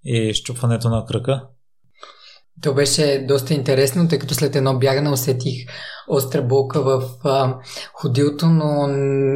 и 0.04 0.34
щупването 0.34 0.90
на 0.90 1.06
кръка. 1.06 1.44
То 2.62 2.74
беше 2.74 3.26
доста 3.28 3.54
интересно, 3.54 4.08
тъй 4.08 4.20
като 4.20 4.34
след 4.34 4.56
едно 4.56 4.80
бягане 4.80 5.10
усетих 5.10 5.68
остра 6.08 6.42
болка 6.42 6.82
в 6.82 7.04
а, 7.24 7.54
ходилото, 7.94 8.46
но 8.46 8.88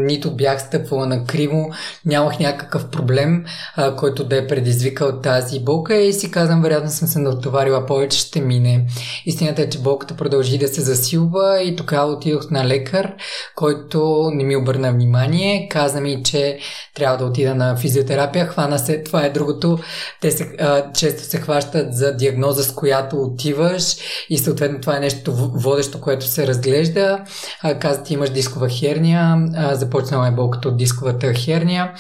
нито 0.06 0.36
бях 0.36 0.62
стъпвала 0.62 1.06
на 1.06 1.24
криво, 1.24 1.70
нямах 2.06 2.40
някакъв 2.40 2.90
проблем, 2.90 3.46
а, 3.76 3.96
който 3.96 4.24
да 4.24 4.38
е 4.38 4.48
предизвикал 4.48 5.20
тази 5.22 5.60
болка 5.60 5.96
и 5.96 6.14
си 6.14 6.32
казвам, 6.32 6.62
вероятно 6.62 6.90
съм 6.90 7.08
се 7.08 7.20
натоварила 7.20 7.86
повече, 7.86 8.20
ще 8.20 8.42
мине. 8.42 8.86
Истината 9.26 9.62
е, 9.62 9.70
че 9.70 9.80
болката 9.80 10.16
продължи 10.16 10.58
да 10.58 10.68
се 10.68 10.82
засилва 10.82 11.62
и 11.64 11.76
тогава 11.76 12.12
отидох 12.12 12.52
на 12.52 12.68
лекар, 12.68 13.14
който 13.56 14.30
не 14.34 14.44
ми 14.44 14.56
обърна 14.56 14.92
внимание, 14.92 15.68
каза 15.72 16.02
ми, 16.02 16.24
че 16.24 16.60
трябва 16.96 17.18
да 17.18 17.26
отида 17.26 17.56
на 17.56 17.78
физиотерапия, 17.78 18.46
хвана 18.46 18.80
се, 18.80 19.04
това 19.04 19.26
е 19.26 19.30
другото, 19.30 19.80
те 20.22 20.32
се, 20.32 20.56
а, 20.60 20.92
често 20.94 21.24
се 21.24 21.38
хващат 21.38 21.96
за 21.96 22.16
диагноза, 22.16 22.64
с 22.64 22.74
която 22.74 23.22
отиваш 23.22 23.96
и 24.30 24.38
съответно 24.38 24.82
това 24.82 24.98
е 24.98 25.00
нещо 25.00 25.34
водещо, 25.36 26.02
което 26.02 26.26
се 26.26 26.48
раз 26.48 26.61
разглежда, 26.62 27.24
каза 27.80 28.04
ти 28.04 28.14
имаш 28.14 28.30
дискова 28.30 28.70
херния, 28.70 29.38
започнала 29.72 30.28
е 30.28 30.32
болката 30.32 30.68
от 30.68 30.78
дисковата 30.78 31.34
херния, 31.34 31.94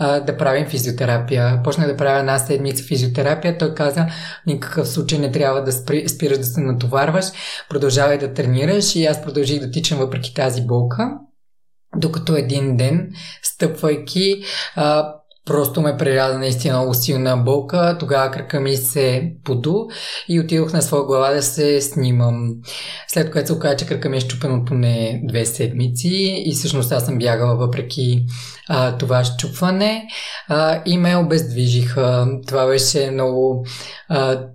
да 0.00 0.36
правим 0.38 0.66
физиотерапия. 0.66 1.60
Почнах 1.64 1.86
да 1.86 1.96
правя 1.96 2.18
една 2.18 2.38
седмица 2.38 2.84
физиотерапия, 2.84 3.58
той 3.58 3.74
каза, 3.74 4.06
никакъв 4.46 4.88
случай 4.88 5.18
не 5.18 5.32
трябва 5.32 5.62
да 5.62 5.72
спираш 6.08 6.38
да 6.38 6.44
се 6.44 6.60
натоварваш, 6.60 7.26
продължавай 7.68 8.18
да 8.18 8.34
тренираш. 8.34 8.96
И 8.96 9.06
аз 9.06 9.22
продължих 9.22 9.60
да 9.60 9.70
тичам 9.70 9.98
въпреки 9.98 10.34
тази 10.34 10.62
болка 10.62 11.10
докато 11.96 12.36
един 12.36 12.76
ден, 12.76 13.10
стъпвайки, 13.42 14.42
Просто 15.46 15.80
ме 15.80 15.96
преряда 15.96 16.38
наистина 16.38 16.78
много 16.78 16.94
силна 16.94 17.36
болка. 17.36 17.96
Тогава 18.00 18.30
кръка 18.30 18.60
ми 18.60 18.76
се 18.76 19.32
поду 19.44 19.74
и 20.28 20.40
отидох 20.40 20.72
на 20.72 20.82
своя 20.82 21.04
глава 21.04 21.30
да 21.30 21.42
се 21.42 21.80
снимам. 21.80 22.54
След 23.08 23.32
което 23.32 23.46
се 23.46 23.52
оказа, 23.52 23.76
че 23.76 23.86
кръка 23.86 24.08
ми 24.08 24.16
е 24.16 24.20
щупен 24.20 24.54
от 24.54 24.66
поне 24.66 25.22
две 25.24 25.46
седмици 25.46 26.42
и 26.46 26.52
всъщност 26.54 26.92
аз 26.92 27.04
съм 27.04 27.18
бягала 27.18 27.56
въпреки 27.56 28.24
а, 28.68 28.98
това 28.98 29.24
щупване 29.24 30.04
а, 30.48 30.82
и 30.86 30.98
ме 30.98 31.16
обездвижиха. 31.16 32.26
Това 32.46 32.66
беше 32.66 33.10
много 33.10 33.66
а, 34.08 34.46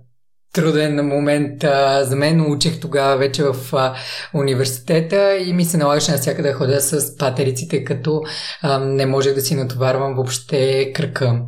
труден 0.52 1.06
момент 1.06 1.64
а, 1.64 2.04
за 2.04 2.16
мен. 2.16 2.52
Учих 2.52 2.80
тогава 2.80 3.16
вече 3.16 3.44
в 3.44 3.56
а, 3.72 3.94
университета 4.34 5.36
и 5.36 5.52
ми 5.52 5.64
се 5.64 5.76
налагаше 5.76 6.10
навсякъде 6.10 6.48
да 6.48 6.54
ходя 6.54 6.80
с 6.80 7.16
патериците, 7.16 7.84
като 7.84 8.22
а, 8.62 8.78
не 8.78 9.06
можех 9.06 9.34
да 9.34 9.40
си 9.40 9.54
натоварвам 9.54 10.14
въобще 10.14 10.92
кръка. 10.92 11.40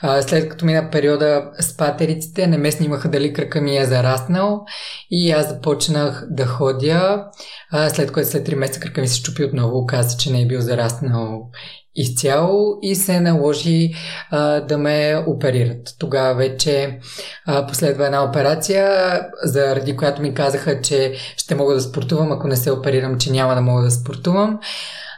А, 0.00 0.22
след 0.22 0.48
като 0.48 0.66
мина 0.66 0.90
периода 0.90 1.50
с 1.60 1.76
патериците, 1.76 2.46
не 2.46 2.58
ме 2.58 2.72
снимаха 2.72 3.08
дали 3.08 3.32
кръка 3.32 3.60
ми 3.60 3.76
е 3.76 3.84
зараснал 3.84 4.64
и 5.10 5.30
аз 5.30 5.48
започнах 5.48 6.26
да 6.30 6.46
ходя, 6.46 7.24
а, 7.70 7.90
след 7.90 8.12
което 8.12 8.30
след 8.30 8.48
3 8.48 8.54
месеца 8.54 8.80
кръка 8.80 9.00
ми 9.00 9.08
се 9.08 9.16
щупи 9.16 9.44
отново, 9.44 9.78
оказа, 9.78 10.16
че 10.16 10.32
не 10.32 10.42
е 10.42 10.46
бил 10.46 10.60
зараснал 10.60 11.50
изцяло 11.96 12.78
и 12.82 12.94
се 12.94 13.20
наложи 13.20 13.94
а, 14.30 14.60
да 14.60 14.78
ме 14.78 15.24
оперират. 15.26 15.94
Тогава 15.98 16.34
вече 16.34 16.98
а, 17.46 17.66
последва 17.66 18.06
една 18.06 18.24
операция, 18.24 19.20
заради 19.42 19.96
която 19.96 20.22
ми 20.22 20.34
казаха, 20.34 20.80
че 20.80 21.14
ще 21.36 21.54
мога 21.54 21.74
да 21.74 21.80
спортувам, 21.80 22.32
ако 22.32 22.48
не 22.48 22.56
се 22.56 22.70
оперирам, 22.70 23.18
че 23.18 23.32
няма 23.32 23.54
да 23.54 23.60
мога 23.60 23.82
да 23.82 23.90
спортувам. 23.90 24.58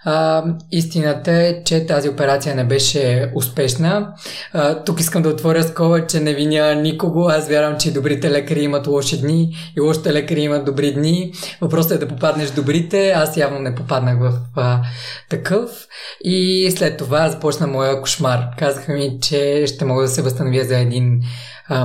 А, 0.09 0.45
истината 0.73 1.33
е, 1.33 1.64
че 1.64 1.87
тази 1.87 2.09
операция 2.09 2.55
не 2.55 2.64
беше 2.64 3.33
успешна. 3.35 4.14
А, 4.53 4.85
тук 4.85 5.01
искам 5.01 5.23
да 5.23 5.29
отворя 5.29 5.62
скоба, 5.62 6.07
че 6.07 6.21
не 6.21 6.35
виня 6.35 6.75
никого. 6.75 7.29
Аз 7.29 7.49
вярвам, 7.49 7.79
че 7.79 7.92
добрите 7.92 8.31
лекари 8.31 8.62
имат 8.62 8.87
лоши 8.87 9.21
дни 9.21 9.57
и 9.77 9.81
лошите 9.81 10.12
лекари 10.12 10.40
имат 10.40 10.64
добри 10.64 10.95
дни. 10.95 11.33
Въпросът 11.61 11.92
е 11.92 11.99
да 11.99 12.09
попаднеш 12.09 12.51
добрите. 12.51 13.11
Аз 13.11 13.37
явно 13.37 13.59
не 13.59 13.75
попаднах 13.75 14.19
в 14.19 14.33
а, 14.57 14.83
такъв. 15.31 15.71
И 16.25 16.71
след 16.77 16.97
това 16.97 17.29
започна 17.29 17.66
моя 17.66 18.01
кошмар. 18.01 18.40
Казаха 18.59 18.92
ми, 18.92 19.19
че 19.23 19.64
ще 19.66 19.85
мога 19.85 20.03
да 20.03 20.09
се 20.09 20.23
възстановя 20.23 20.64
за 20.64 20.79
един 20.79 21.21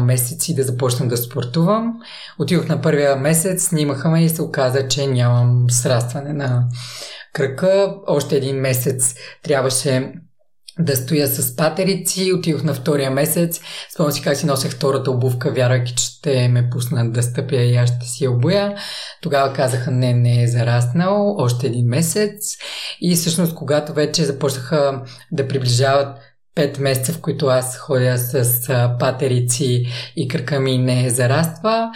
месец 0.01 0.49
и 0.49 0.55
да 0.55 0.63
започна 0.63 1.07
да 1.07 1.17
спортувам. 1.17 1.93
Отидох 2.39 2.67
на 2.67 2.81
първия 2.81 3.15
месец, 3.15 3.67
снимаха 3.67 4.09
ме 4.09 4.23
и 4.23 4.29
се 4.29 4.41
оказа, 4.41 4.87
че 4.87 5.07
нямам 5.07 5.65
срастване 5.69 6.33
на 6.33 6.63
кръка. 7.33 7.95
Още 8.07 8.35
един 8.35 8.55
месец 8.55 9.15
трябваше 9.43 10.13
да 10.79 10.95
стоя 10.95 11.27
с 11.27 11.55
патерици. 11.55 12.33
Отидох 12.33 12.63
на 12.63 12.73
втория 12.73 13.11
месец. 13.11 13.61
Спомням 13.93 14.11
си 14.11 14.21
как 14.21 14.37
си 14.37 14.45
носех 14.45 14.71
втората 14.71 15.11
обувка, 15.11 15.51
вярвайки, 15.51 15.95
че 15.95 16.05
ще 16.05 16.47
ме 16.47 16.69
пуснат 16.69 17.13
да 17.13 17.23
стъпя 17.23 17.55
и 17.55 17.75
аз 17.75 17.89
ще 17.89 18.05
си 18.05 18.23
я 18.23 18.31
обуя. 18.31 18.75
Тогава 19.21 19.53
казаха, 19.53 19.91
не, 19.91 20.13
не 20.13 20.43
е 20.43 20.47
зараснал. 20.47 21.35
Още 21.37 21.67
един 21.67 21.87
месец. 21.87 22.57
И 23.01 23.15
всъщност, 23.15 23.55
когато 23.55 23.93
вече 23.93 24.25
започнаха 24.25 25.03
да 25.31 25.47
приближават 25.47 26.17
пет 26.55 26.79
месеца, 26.79 27.13
в 27.13 27.21
които 27.21 27.45
аз 27.47 27.77
ходя 27.77 28.17
с 28.17 28.69
а, 28.69 28.97
патерици 28.99 29.85
и 30.15 30.27
кръка 30.27 30.59
ми 30.59 30.77
не 30.77 31.09
зараства, 31.09 31.89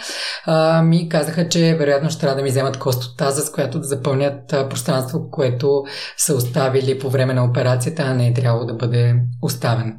а, 0.44 0.82
ми 0.82 1.08
казаха, 1.08 1.48
че 1.48 1.76
вероятно 1.78 2.10
ще 2.10 2.20
трябва 2.20 2.36
да 2.36 2.42
ми 2.42 2.48
вземат 2.48 2.78
кост 2.78 3.04
от 3.04 3.16
таза, 3.16 3.42
с 3.42 3.52
която 3.52 3.78
да 3.78 3.86
запълнят 3.86 4.52
а, 4.52 4.68
пространство, 4.68 5.30
което 5.30 5.84
са 6.16 6.34
оставили 6.34 6.98
по 6.98 7.10
време 7.10 7.34
на 7.34 7.44
операцията, 7.44 8.02
а 8.02 8.14
не 8.14 8.28
е 8.28 8.34
трябвало 8.34 8.66
да 8.66 8.74
бъде 8.74 9.14
оставено. 9.42 9.92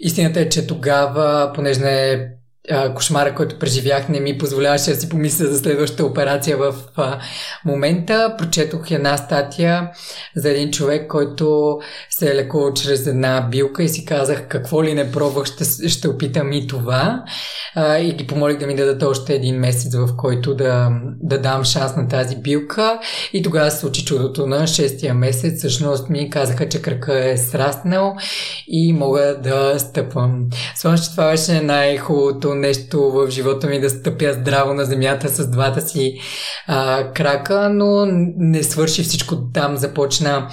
Истината 0.00 0.40
е, 0.40 0.48
че 0.48 0.66
тогава, 0.66 1.52
понеже 1.54 1.80
не 1.80 2.10
е 2.10 2.18
а, 2.70 2.94
кошмара, 2.94 3.34
който 3.34 3.58
преживях, 3.58 4.08
не 4.08 4.20
ми 4.20 4.38
позволяваше 4.38 4.90
да 4.90 4.96
си 4.96 5.08
помисля 5.08 5.46
за 5.46 5.58
следващата 5.58 6.04
операция 6.04 6.56
в 6.56 6.74
а, 6.96 7.18
момента. 7.64 8.34
Прочетох 8.38 8.90
една 8.90 9.16
статия 9.16 9.90
за 10.36 10.50
един 10.50 10.70
човек, 10.70 11.06
който 11.08 11.78
се 12.10 12.30
е 12.30 12.34
лекувал 12.34 12.72
чрез 12.72 13.06
една 13.06 13.48
билка 13.50 13.82
и 13.82 13.88
си 13.88 14.04
казах 14.04 14.48
какво 14.48 14.84
ли 14.84 14.94
не 14.94 15.12
пробвах, 15.12 15.46
ще, 15.46 15.88
ще 15.88 16.08
опитам 16.08 16.52
и 16.52 16.66
това. 16.66 17.24
А, 17.74 17.98
и 17.98 18.12
ги 18.12 18.26
помолих 18.26 18.58
да 18.58 18.66
ми 18.66 18.76
дадат 18.76 19.02
още 19.02 19.34
един 19.34 19.56
месец, 19.56 19.94
в 19.94 20.08
който 20.16 20.54
да, 20.54 20.90
да 21.22 21.40
дам 21.40 21.64
шанс 21.64 21.96
на 21.96 22.08
тази 22.08 22.36
билка. 22.36 22.98
И 23.32 23.42
тогава 23.42 23.70
се 23.70 23.78
случи 23.78 24.04
чудото 24.04 24.46
на 24.46 24.66
шестия 24.66 25.14
месец. 25.14 25.58
Всъщност 25.58 26.08
ми 26.08 26.30
казаха, 26.30 26.68
че 26.68 26.82
кръка 26.82 27.30
е 27.30 27.36
сраснал 27.36 28.16
и 28.68 28.92
мога 28.92 29.36
да 29.42 29.78
стъпвам. 29.78 30.46
Че 30.80 31.10
това 31.10 31.30
беше 31.30 31.60
най-хубавото 31.60 32.53
нещо 32.54 33.10
в 33.10 33.30
живота 33.30 33.66
ми 33.66 33.80
да 33.80 33.90
стъпя 33.90 34.32
здраво 34.32 34.74
на 34.74 34.84
земята 34.84 35.28
с 35.28 35.50
двата 35.50 35.80
си 35.80 36.18
а, 36.66 37.12
крака, 37.12 37.68
но 37.68 38.06
не 38.36 38.62
свърши 38.62 39.02
всичко 39.02 39.36
там. 39.52 39.76
Започна 39.76 40.48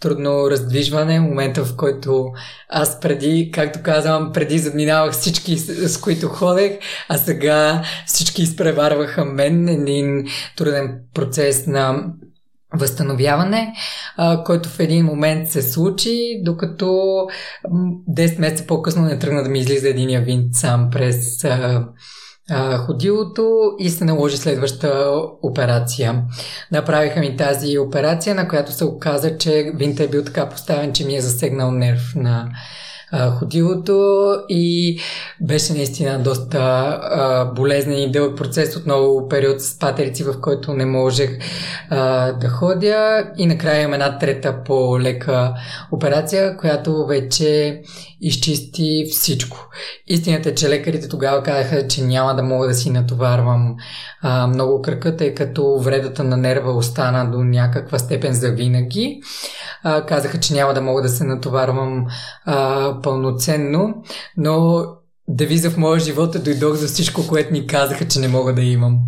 трудно 0.00 0.50
раздвижване, 0.50 1.20
момента 1.20 1.64
в 1.64 1.76
който 1.76 2.26
аз 2.68 3.00
преди, 3.00 3.50
както 3.54 3.82
казвам, 3.82 4.30
преди 4.32 4.58
задминавах 4.58 5.12
всички, 5.12 5.58
с, 5.58 6.00
които 6.00 6.28
ходех, 6.28 6.72
а 7.08 7.18
сега 7.18 7.82
всички 8.06 8.42
изпреварваха 8.42 9.24
мен. 9.24 9.68
Един 9.68 10.26
труден 10.56 10.98
процес 11.14 11.66
на 11.66 12.04
възстановяване, 12.74 13.72
а, 14.16 14.44
който 14.44 14.68
в 14.68 14.80
един 14.80 15.06
момент 15.06 15.48
се 15.48 15.62
случи, 15.62 16.40
докато 16.44 16.84
10 16.84 18.38
месеца 18.38 18.66
по-късно 18.66 19.02
не 19.02 19.18
тръгна 19.18 19.42
да 19.42 19.48
ми 19.48 19.58
излиза 19.58 19.88
единия 19.88 20.20
винт 20.20 20.54
сам 20.54 20.88
през 20.92 21.44
а, 21.44 21.86
а, 22.50 22.78
ходилото 22.78 23.72
и 23.78 23.90
се 23.90 24.04
наложи 24.04 24.36
следваща 24.36 25.12
операция. 25.42 26.22
Направиха 26.72 27.20
ми 27.20 27.36
тази 27.36 27.78
операция, 27.78 28.34
на 28.34 28.48
която 28.48 28.72
се 28.72 28.84
оказа, 28.84 29.38
че 29.38 29.72
винта 29.74 30.04
е 30.04 30.08
бил 30.08 30.24
така 30.24 30.48
поставен, 30.48 30.92
че 30.92 31.06
ми 31.06 31.16
е 31.16 31.20
засегнал 31.20 31.70
нерв 31.70 32.12
на 32.16 32.48
а, 33.12 33.30
ходилото 33.30 34.26
и 34.48 34.98
беше 35.40 35.72
наистина 35.72 36.22
доста 36.22 36.58
а, 36.58 37.44
болезнен 37.44 37.98
и 37.98 38.10
дълъг 38.10 38.36
процес, 38.36 38.76
отново 38.76 39.28
период 39.28 39.60
с 39.60 39.78
патерици, 39.78 40.24
в 40.24 40.40
който 40.40 40.72
не 40.72 40.86
можех 40.86 41.38
а, 41.90 42.32
да 42.32 42.48
ходя. 42.48 43.30
И 43.36 43.46
накрая 43.46 43.80
имам 43.80 43.94
една 43.94 44.18
трета 44.18 44.56
по-лека 44.64 45.54
операция, 45.92 46.56
която 46.56 47.06
вече 47.06 47.82
изчисти 48.26 49.04
всичко. 49.10 49.68
Истината 50.06 50.48
е, 50.48 50.54
че 50.54 50.68
лекарите 50.68 51.08
тогава 51.08 51.42
казаха, 51.42 51.88
че 51.88 52.02
няма 52.02 52.34
да 52.34 52.42
мога 52.42 52.66
да 52.66 52.74
си 52.74 52.90
натоварвам 52.90 53.76
а, 54.22 54.46
много 54.46 54.82
кръка, 54.82 55.16
тъй 55.16 55.34
като 55.34 55.78
вредата 55.78 56.24
на 56.24 56.36
нерва 56.36 56.72
остана 56.72 57.30
до 57.30 57.38
някаква 57.38 57.98
степен 57.98 58.32
за 58.32 58.50
винаги. 58.50 59.20
А, 59.82 60.06
казаха, 60.06 60.40
че 60.40 60.54
няма 60.54 60.74
да 60.74 60.80
мога 60.80 61.02
да 61.02 61.08
се 61.08 61.24
натоварвам 61.24 62.06
а, 62.44 63.00
пълноценно, 63.02 63.94
но 64.36 64.84
девиза 65.28 65.70
в 65.70 65.76
моя 65.76 66.00
живот 66.00 66.34
е 66.34 66.38
дойдох 66.38 66.74
за 66.74 66.86
всичко, 66.86 67.26
което 67.28 67.52
ми 67.52 67.66
казаха, 67.66 68.08
че 68.08 68.18
не 68.18 68.28
мога 68.28 68.54
да 68.54 68.62
имам. 68.62 68.98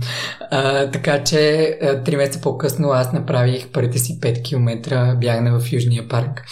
А, 0.50 0.90
така 0.90 1.24
че 1.24 1.79
три 2.05 2.16
месеца 2.16 2.40
по-късно 2.40 2.88
аз 2.88 3.12
направих 3.12 3.68
първите 3.68 3.98
си 3.98 4.20
5 4.20 4.44
км 4.44 5.16
бягане 5.20 5.50
в 5.50 5.72
Южния 5.72 6.09
парк. 6.09 6.42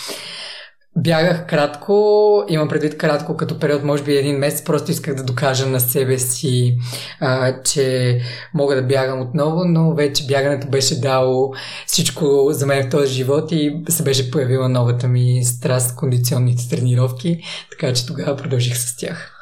Бягах 0.97 1.47
кратко, 1.47 2.45
имам 2.49 2.69
предвид 2.69 2.99
кратко 2.99 3.37
като 3.37 3.59
период, 3.59 3.85
може 3.85 4.03
би 4.03 4.17
един 4.17 4.39
месец, 4.39 4.65
просто 4.65 4.91
исках 4.91 5.15
да 5.15 5.25
докажа 5.25 5.67
на 5.67 5.81
себе 5.81 6.19
си, 6.19 6.79
а, 7.21 7.63
че 7.63 8.21
мога 8.55 8.75
да 8.75 8.83
бягам 8.83 9.21
отново, 9.21 9.65
но 9.65 9.95
вече 9.95 10.27
бягането 10.27 10.69
беше 10.69 11.01
дало 11.01 11.55
всичко 11.87 12.47
за 12.51 12.67
мен 12.67 12.87
в 12.87 12.91
този 12.91 13.13
живот 13.13 13.53
и 13.53 13.83
се 13.89 14.03
беше 14.03 14.31
появила 14.31 14.69
новата 14.69 15.09
ми 15.09 15.45
страст, 15.45 15.97
кондиционните 15.97 16.69
тренировки, 16.69 17.43
така 17.71 17.93
че 17.93 18.07
тогава 18.07 18.37
продължих 18.37 18.77
с 18.77 18.97
тях. 18.97 19.34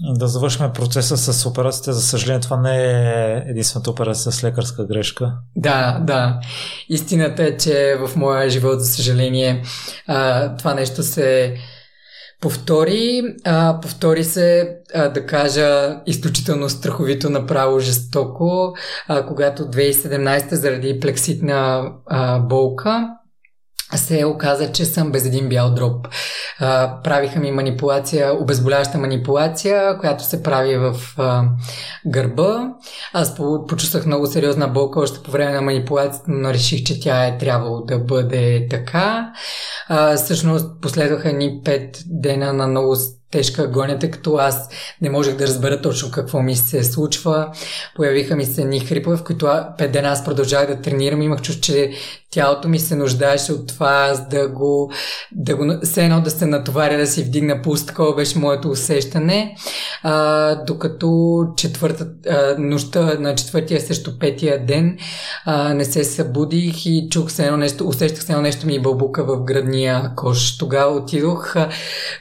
Да 0.00 0.28
завършим 0.28 0.72
процеса 0.72 1.16
с 1.16 1.46
операцията. 1.46 1.92
За 1.92 2.02
съжаление, 2.02 2.40
това 2.40 2.56
не 2.56 2.84
е 2.84 3.42
единствената 3.46 3.90
операция 3.90 4.32
с 4.32 4.44
лекарска 4.44 4.86
грешка. 4.86 5.32
Да, 5.56 5.98
да. 6.02 6.40
Истината 6.88 7.44
е, 7.44 7.56
че 7.56 7.96
в 8.06 8.16
моя 8.16 8.50
живот, 8.50 8.80
за 8.80 8.86
съжаление, 8.86 9.62
това 10.58 10.74
нещо 10.74 11.02
се 11.02 11.54
повтори. 12.40 13.22
повтори 13.82 14.24
се, 14.24 14.76
да 14.94 15.26
кажа, 15.26 16.00
изключително 16.06 16.68
страховито 16.68 17.30
направо 17.30 17.80
жестоко, 17.80 18.74
когато 19.28 19.62
2017 19.62 20.54
заради 20.54 21.00
плекситна 21.00 21.90
болка 22.48 23.08
се 23.96 24.24
оказа, 24.24 24.72
че 24.72 24.84
съм 24.84 25.12
без 25.12 25.26
един 25.26 25.48
бял 25.48 25.74
дроб. 25.74 26.08
А, 26.58 27.02
правиха 27.02 27.40
ми 27.40 27.50
манипулация, 27.50 28.34
обезболяваща 28.34 28.98
манипулация, 28.98 29.98
която 29.98 30.24
се 30.24 30.42
прави 30.42 30.76
в 30.76 30.96
а, 31.16 31.44
гърба. 32.06 32.68
Аз 33.12 33.34
по- 33.34 33.66
почувствах 33.66 34.06
много 34.06 34.26
сериозна 34.26 34.68
болка 34.68 35.00
още 35.00 35.22
по 35.22 35.30
време 35.30 35.52
на 35.52 35.62
манипулацията, 35.62 36.24
но 36.28 36.50
реших, 36.50 36.84
че 36.84 37.00
тя 37.00 37.26
е 37.26 37.38
трябвало 37.38 37.80
да 37.80 37.98
бъде 37.98 38.66
така. 38.70 39.32
А, 39.88 40.16
всъщност 40.16 40.80
последваха 40.82 41.32
ни 41.32 41.60
пет 41.64 41.98
дена 42.06 42.52
на 42.52 42.66
много 42.66 42.96
тежка 43.30 43.72
тъй 44.00 44.10
като 44.10 44.36
аз 44.36 44.68
не 45.02 45.10
можех 45.10 45.36
да 45.36 45.46
разбера 45.46 45.82
точно 45.82 46.10
какво 46.10 46.42
ми 46.42 46.56
се 46.56 46.84
случва. 46.84 47.52
Появиха 47.96 48.36
ми 48.36 48.44
се 48.44 48.64
ни 48.64 48.80
хрипове, 48.80 49.16
в 49.16 49.24
които 49.24 49.48
пет 49.78 49.92
дена 49.92 50.08
аз 50.08 50.24
продължавах 50.24 50.66
да 50.68 50.82
тренирам. 50.82 51.22
Имах 51.22 51.42
чувство, 51.42 51.62
че 51.62 51.92
тялото 52.30 52.68
ми 52.68 52.78
се 52.78 52.96
нуждаеше 52.96 53.52
от 53.52 53.68
това, 53.68 54.26
да 54.30 54.48
го, 54.48 54.92
да 55.32 55.56
го, 55.56 55.64
все 55.82 56.04
едно 56.04 56.20
да 56.20 56.30
се 56.30 56.46
натоваря, 56.46 56.98
да 56.98 57.06
си 57.06 57.22
вдигна 57.22 57.62
пулс, 57.62 57.86
такова 57.86 58.14
беше 58.14 58.38
моето 58.38 58.68
усещане. 58.70 59.56
А, 60.02 60.54
докато 60.64 61.38
четвърта, 61.56 62.08
а, 62.28 62.54
нощта 62.58 63.16
на 63.18 63.34
четвъртия, 63.34 63.80
също 63.80 64.18
петия 64.18 64.66
ден, 64.66 64.98
а, 65.44 65.74
не 65.74 65.84
се 65.84 66.04
събудих 66.04 66.86
и 66.86 67.08
чух 67.10 67.30
се 67.30 67.44
едно 67.44 67.56
нещо, 67.56 67.88
усещах 67.88 68.24
се 68.24 68.32
едно 68.32 68.42
нещо 68.42 68.66
ми 68.66 68.82
бълбука 68.82 69.24
в 69.24 69.44
градния 69.44 70.12
кош. 70.16 70.58
Тогава 70.58 70.96
отидох, 70.96 71.56
а, 71.56 71.68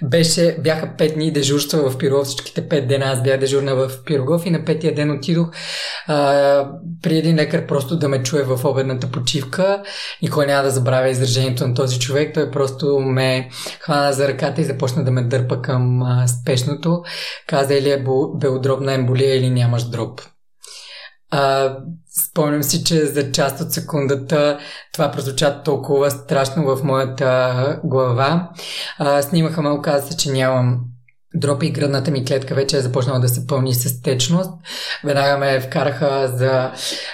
беше, 0.03 0.57
бяха 0.63 0.93
пет 0.97 1.13
дни 1.13 1.31
дежурства 1.31 1.89
в 1.89 1.97
Пирогов, 1.97 2.27
всичките 2.27 2.69
пет 2.69 2.87
дена 2.87 3.05
аз 3.05 3.23
бях 3.23 3.39
дежурна 3.39 3.75
в 3.75 3.91
Пирогов 4.05 4.45
и 4.45 4.49
на 4.49 4.65
петия 4.65 4.95
ден 4.95 5.11
отидох 5.11 5.49
а, 6.07 6.69
при 7.01 7.17
един 7.17 7.35
лекар 7.35 7.67
просто 7.67 7.99
да 7.99 8.09
ме 8.09 8.23
чуе 8.23 8.43
в 8.43 8.65
обедната 8.65 9.07
почивка. 9.07 9.83
Никой 10.21 10.45
няма 10.45 10.63
да 10.63 10.69
забравя 10.69 11.09
изражението 11.09 11.67
на 11.67 11.73
този 11.73 11.99
човек. 11.99 12.33
Той 12.33 12.51
просто 12.51 12.99
ме 12.99 13.49
хвана 13.79 14.13
за 14.13 14.27
ръката 14.27 14.61
и 14.61 14.65
започна 14.65 15.03
да 15.03 15.11
ме 15.11 15.23
дърпа 15.23 15.61
към 15.61 16.01
а, 16.03 16.27
спешното. 16.27 17.01
Каза 17.47 17.73
или 17.73 17.89
е 17.89 18.03
белодробна 18.35 18.93
емболия 18.93 19.35
или 19.35 19.49
нямаш 19.49 19.83
дроб. 19.83 20.21
А, 21.31 21.75
спомням 22.29 22.63
си, 22.63 22.83
че 22.83 23.05
за 23.05 23.31
част 23.31 23.61
от 23.61 23.71
секундата 23.71 24.59
това 24.93 25.11
прозвуча 25.11 25.61
толкова 25.63 26.11
страшно 26.11 26.75
в 26.75 26.83
моята 26.83 27.79
глава. 27.83 28.49
А, 28.97 29.21
снимаха 29.21 29.61
ме, 29.61 29.69
оказа 29.69 30.07
се, 30.07 30.17
че 30.17 30.31
нямам 30.31 30.79
дропи 31.35 31.65
и 31.65 31.71
гръдната 31.71 32.11
ми 32.11 32.25
клетка 32.25 32.55
вече 32.55 32.77
е 32.77 32.81
започнала 32.81 33.19
да 33.19 33.29
се 33.29 33.47
пълни 33.47 33.73
с 33.73 34.01
течност. 34.01 34.49
Веднага 35.03 35.37
ме 35.37 35.59
вкараха 35.59 36.33
за 36.35 36.71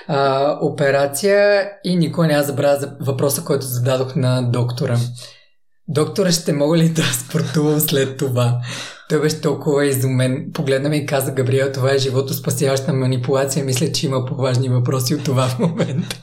а, 0.08 0.58
операция 0.62 1.70
и 1.84 1.96
никой 1.96 2.28
не 2.28 2.44
забравя 2.44 2.80
за 2.80 2.96
въпроса, 3.02 3.44
който 3.44 3.66
зададох 3.66 4.16
на 4.16 4.42
доктора. 4.42 4.98
Доктора, 5.88 6.32
ще 6.32 6.54
мога 6.54 6.78
ли 6.78 6.90
да 6.90 7.04
спортувам 7.04 7.80
след 7.80 8.18
това? 8.18 8.62
Той 9.10 9.22
беше 9.22 9.42
толкова 9.42 9.86
изумен. 9.86 10.50
Погледна 10.54 10.90
ми 10.90 10.98
и 10.98 11.06
каза, 11.06 11.32
Габриел, 11.32 11.72
това 11.72 11.92
е 11.92 11.98
живото 11.98 12.34
спасяваща 12.34 12.94
манипулация. 12.94 13.66
Мисля, 13.66 13.92
че 13.92 14.06
има 14.06 14.26
по-важни 14.26 14.70
въпроси 14.70 15.16
от 15.16 15.24
това 15.24 15.48
в 15.48 15.60
момента. 15.60 16.16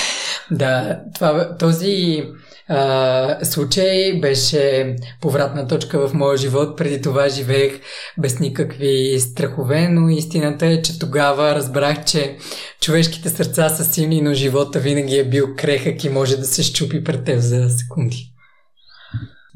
да, 0.50 1.00
това, 1.14 1.56
този 1.56 2.24
а, 2.68 3.44
случай 3.44 4.20
беше 4.20 4.96
повратна 5.20 5.68
точка 5.68 6.08
в 6.08 6.14
моя 6.14 6.36
живот. 6.36 6.76
Преди 6.76 7.02
това 7.02 7.28
живеех 7.28 7.80
без 8.18 8.40
никакви 8.40 9.20
страхове, 9.20 9.88
но 9.88 10.08
истината 10.08 10.66
е, 10.66 10.82
че 10.82 10.98
тогава 10.98 11.54
разбрах, 11.54 12.04
че 12.04 12.36
човешките 12.80 13.28
сърца 13.28 13.68
са 13.68 13.84
силни, 13.84 14.20
но 14.20 14.34
живота 14.34 14.78
винаги 14.78 15.18
е 15.18 15.28
бил 15.28 15.46
крехък 15.56 16.04
и 16.04 16.08
може 16.08 16.36
да 16.36 16.44
се 16.44 16.62
щупи 16.62 17.04
пред 17.04 17.24
теб 17.24 17.38
за 17.38 17.70
секунди. 17.70 18.32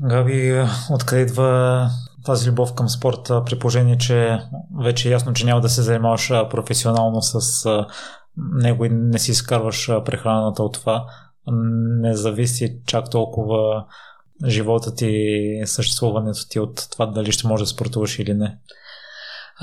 Габи, 0.00 0.64
откъде 0.90 1.22
идва 1.22 1.88
тази 2.24 2.50
любов 2.50 2.74
към 2.74 2.88
спорта, 2.88 3.44
при 3.44 3.58
положение, 3.58 3.98
че 3.98 4.38
вече 4.82 5.08
е 5.08 5.12
ясно, 5.12 5.32
че 5.32 5.46
няма 5.46 5.60
да 5.60 5.68
се 5.68 5.82
занимаваш 5.82 6.28
професионално 6.50 7.22
с 7.22 7.66
него 8.36 8.84
и 8.84 8.88
не 8.92 9.18
си 9.18 9.30
изкарваш 9.30 9.90
прехраната 10.04 10.62
от 10.62 10.74
това, 10.74 11.04
не 11.46 12.14
зависи 12.14 12.76
чак 12.86 13.10
толкова 13.10 13.84
живота 14.46 14.94
ти, 14.94 15.62
съществуването 15.64 16.48
ти 16.48 16.60
от 16.60 16.88
това 16.90 17.06
дали 17.06 17.32
ще 17.32 17.48
можеш 17.48 17.64
да 17.64 17.74
спортуваш 17.74 18.18
или 18.18 18.34
не. 18.34 18.58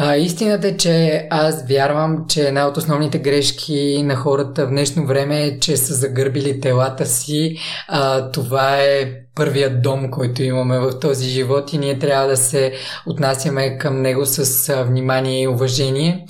А, 0.02 0.16
истината 0.16 0.68
е, 0.68 0.78
че 0.78 1.28
аз 1.30 1.68
вярвам, 1.68 2.26
че 2.30 2.48
една 2.48 2.68
от 2.68 2.78
основните 2.78 3.20
грешки 3.20 4.04
на 4.04 4.16
хората 4.16 4.66
в 4.66 4.70
днешно 4.70 5.06
време 5.06 5.44
е, 5.44 5.60
че 5.60 5.78
са 5.78 5.94
загърбили 5.94 6.60
телата 6.60 7.06
си. 7.06 7.58
А, 7.88 8.32
това 8.32 8.78
е 8.78 9.12
първият 9.36 9.82
дом, 9.82 10.12
който 10.12 10.44
имаме 10.44 10.80
в 10.80 11.00
този 11.00 11.30
живот 11.30 11.74
и 11.74 11.78
ние 11.78 12.00
трябва 12.00 12.28
да 12.28 12.38
се 12.38 12.74
отнасяме 13.06 13.78
към 13.78 14.02
него 14.02 14.26
с 14.26 14.74
внимание 14.84 15.42
и 15.42 15.48
уважение. 15.48 16.26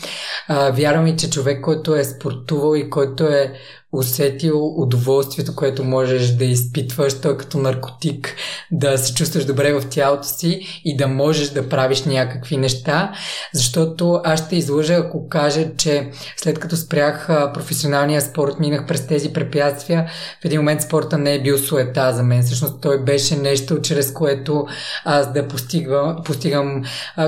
А, 0.47 0.71
вярвам 0.71 1.07
и, 1.07 1.17
че 1.17 1.29
човек, 1.29 1.61
който 1.61 1.95
е 1.95 2.03
спортувал 2.03 2.75
и 2.75 2.89
който 2.89 3.23
е 3.23 3.53
усетил 3.91 4.81
удоволствието, 4.81 5.55
което 5.55 5.83
можеш 5.83 6.27
да 6.27 6.45
изпитваш, 6.45 7.21
той 7.21 7.37
като 7.37 7.57
наркотик, 7.57 8.35
да 8.71 8.97
се 8.97 9.13
чувстваш 9.13 9.45
добре 9.45 9.73
в 9.73 9.89
тялото 9.89 10.27
си 10.27 10.81
и 10.85 10.97
да 10.97 11.07
можеш 11.07 11.49
да 11.49 11.69
правиш 11.69 12.03
някакви 12.03 12.57
неща, 12.57 13.11
защото 13.53 14.21
аз 14.23 14.45
ще 14.45 14.55
излъжа, 14.55 14.93
ако 14.93 15.29
кажа, 15.29 15.75
че 15.77 16.09
след 16.37 16.59
като 16.59 16.75
спрях 16.75 17.27
професионалния 17.53 18.21
спорт, 18.21 18.59
минах 18.59 18.87
през 18.87 19.07
тези 19.07 19.33
препятствия, 19.33 20.09
в 20.41 20.45
един 20.45 20.59
момент 20.59 20.81
спорта 20.81 21.17
не 21.17 21.33
е 21.33 21.41
бил 21.41 21.57
суета 21.57 22.13
за 22.13 22.23
мен. 22.23 22.43
Всъщност 22.43 22.81
той 22.81 23.03
беше 23.03 23.35
нещо, 23.35 23.81
чрез 23.81 24.13
което 24.13 24.67
аз 25.05 25.33
да 25.33 25.47
постигам, 25.47 26.17
постигам 26.25 26.83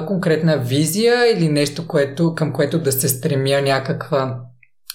конкретна 0.08 0.58
визия 0.58 1.38
или 1.38 1.50
нещо, 1.50 1.88
което, 1.88 2.36
към 2.36 2.54
което 2.54 2.80
да 2.80 2.92
се 2.92 3.10
стремя 3.10 3.62
някаква 3.62 4.51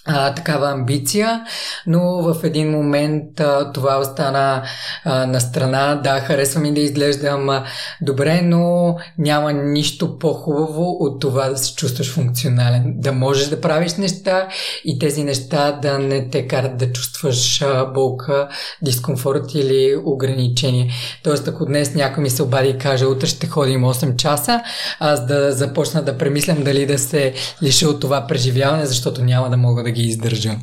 а, 0.06 0.34
такава 0.34 0.70
амбиция, 0.70 1.40
но 1.86 2.22
в 2.22 2.44
един 2.44 2.70
момент 2.70 3.40
а, 3.40 3.72
това 3.72 3.98
остана 3.98 4.62
а, 5.04 5.26
на 5.26 5.40
страна. 5.40 6.00
Да, 6.04 6.20
харесва 6.20 6.60
ми 6.60 6.74
да 6.74 6.80
изглеждам 6.80 7.48
а, 7.48 7.64
добре, 8.00 8.40
но 8.42 8.96
няма 9.18 9.52
нищо 9.52 10.18
по-хубаво 10.18 10.96
от 11.00 11.20
това 11.20 11.48
да 11.48 11.58
се 11.58 11.74
чувстваш 11.74 12.12
функционален. 12.12 12.94
Да 12.96 13.12
можеш 13.12 13.48
да 13.48 13.60
правиш 13.60 13.94
неща 13.94 14.48
и 14.84 14.98
тези 14.98 15.24
неща 15.24 15.72
да 15.72 15.98
не 15.98 16.30
те 16.30 16.48
карат 16.48 16.76
да 16.76 16.92
чувстваш 16.92 17.62
а, 17.62 17.84
болка, 17.84 18.48
дискомфорт 18.82 19.54
или 19.54 19.96
ограничение. 20.04 20.90
Тоест, 21.22 21.48
ако 21.48 21.66
днес 21.66 21.94
някой 21.94 22.22
ми 22.22 22.30
се 22.30 22.42
обади 22.42 22.68
и 22.68 22.78
каже, 22.78 23.06
утре 23.06 23.26
ще 23.26 23.46
ходим 23.46 23.82
8 23.82 24.16
часа, 24.16 24.62
аз 25.00 25.26
да 25.26 25.52
започна 25.52 26.02
да 26.02 26.18
премислям 26.18 26.62
дали 26.62 26.86
да 26.86 26.98
се 26.98 27.34
лиша 27.62 27.88
от 27.88 28.00
това 28.00 28.26
преживяване, 28.26 28.86
защото 28.86 29.24
няма 29.24 29.50
да 29.50 29.56
мога 29.56 29.82
да 29.82 29.90
ги 29.96 30.02
издържа. 30.02 30.56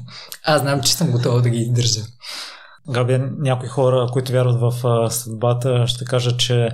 Аз 0.44 0.62
знам, 0.62 0.82
че 0.82 0.94
съм 0.94 1.12
готова 1.12 1.42
да 1.42 1.50
ги 1.50 1.58
издържа. 1.58 2.02
Габи, 2.90 3.18
някои 3.38 3.68
хора, 3.68 4.08
които 4.12 4.32
вярват 4.32 4.62
в 4.62 5.10
съдбата, 5.10 5.88
ще 5.88 6.06
кажат, 6.06 6.40
че 6.40 6.70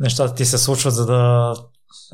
нещата 0.00 0.34
ти 0.34 0.44
се 0.44 0.58
случват, 0.58 0.94
за 0.94 1.06
да 1.06 1.54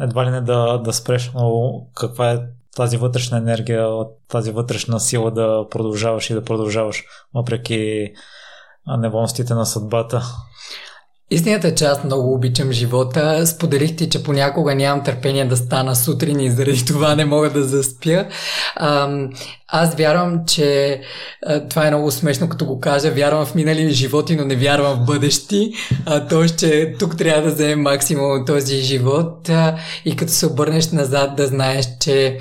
едва 0.01 0.27
ли 0.27 0.31
не 0.31 0.41
да, 0.41 0.79
да 0.79 0.93
спреш, 0.93 1.31
но 1.35 1.73
каква 1.95 2.31
е 2.31 2.41
тази 2.77 2.97
вътрешна 2.97 3.39
енергия, 3.39 3.89
тази 4.29 4.51
вътрешна 4.51 5.01
сила 5.01 5.31
да 5.31 5.67
продължаваш 5.71 6.31
и 6.31 6.35
да 6.35 6.45
продължаваш, 6.45 7.05
въпреки 7.35 8.13
неволностите 8.99 9.55
на 9.55 9.67
съдбата? 9.67 10.23
Истината 11.31 11.69
е, 11.69 11.75
че 11.75 11.85
аз 11.85 12.05
много 12.05 12.35
обичам 12.35 12.73
живота. 12.73 13.47
Споделих 13.47 13.97
ти, 13.97 14.11
че 14.11 14.23
понякога 14.23 14.75
нямам 14.75 15.05
търпение 15.05 15.45
да 15.45 15.57
стана 15.57 15.97
сутрин 15.97 16.41
и 16.41 16.51
заради 16.51 16.85
това 16.87 17.15
не 17.15 17.25
мога 17.25 17.51
да 17.51 17.65
заспя. 17.65 18.27
Аз 19.69 19.95
вярвам, 19.95 20.41
че 20.47 21.01
това 21.71 21.87
е 21.87 21.91
много 21.91 22.11
смешно, 22.11 22.49
като 22.49 22.65
го 22.65 22.81
кажа. 22.81 23.11
Вярвам 23.11 23.47
в 23.47 23.55
минали 23.55 23.93
животи, 23.93 24.37
но 24.37 24.45
не 24.45 24.57
вярвам 24.57 24.95
в 24.95 25.05
бъдещи. 25.07 25.73
А, 26.07 26.27
тоест, 26.27 26.59
че 26.59 26.95
тук 26.99 27.17
трябва 27.19 27.43
да 27.43 27.55
вземем 27.55 27.83
максимум 27.83 28.45
този 28.47 28.77
живот 28.77 29.51
и 30.05 30.17
като 30.17 30.33
се 30.33 30.47
обърнеш 30.47 30.91
назад 30.91 31.37
да 31.37 31.47
знаеш, 31.47 31.87
че, 32.01 32.39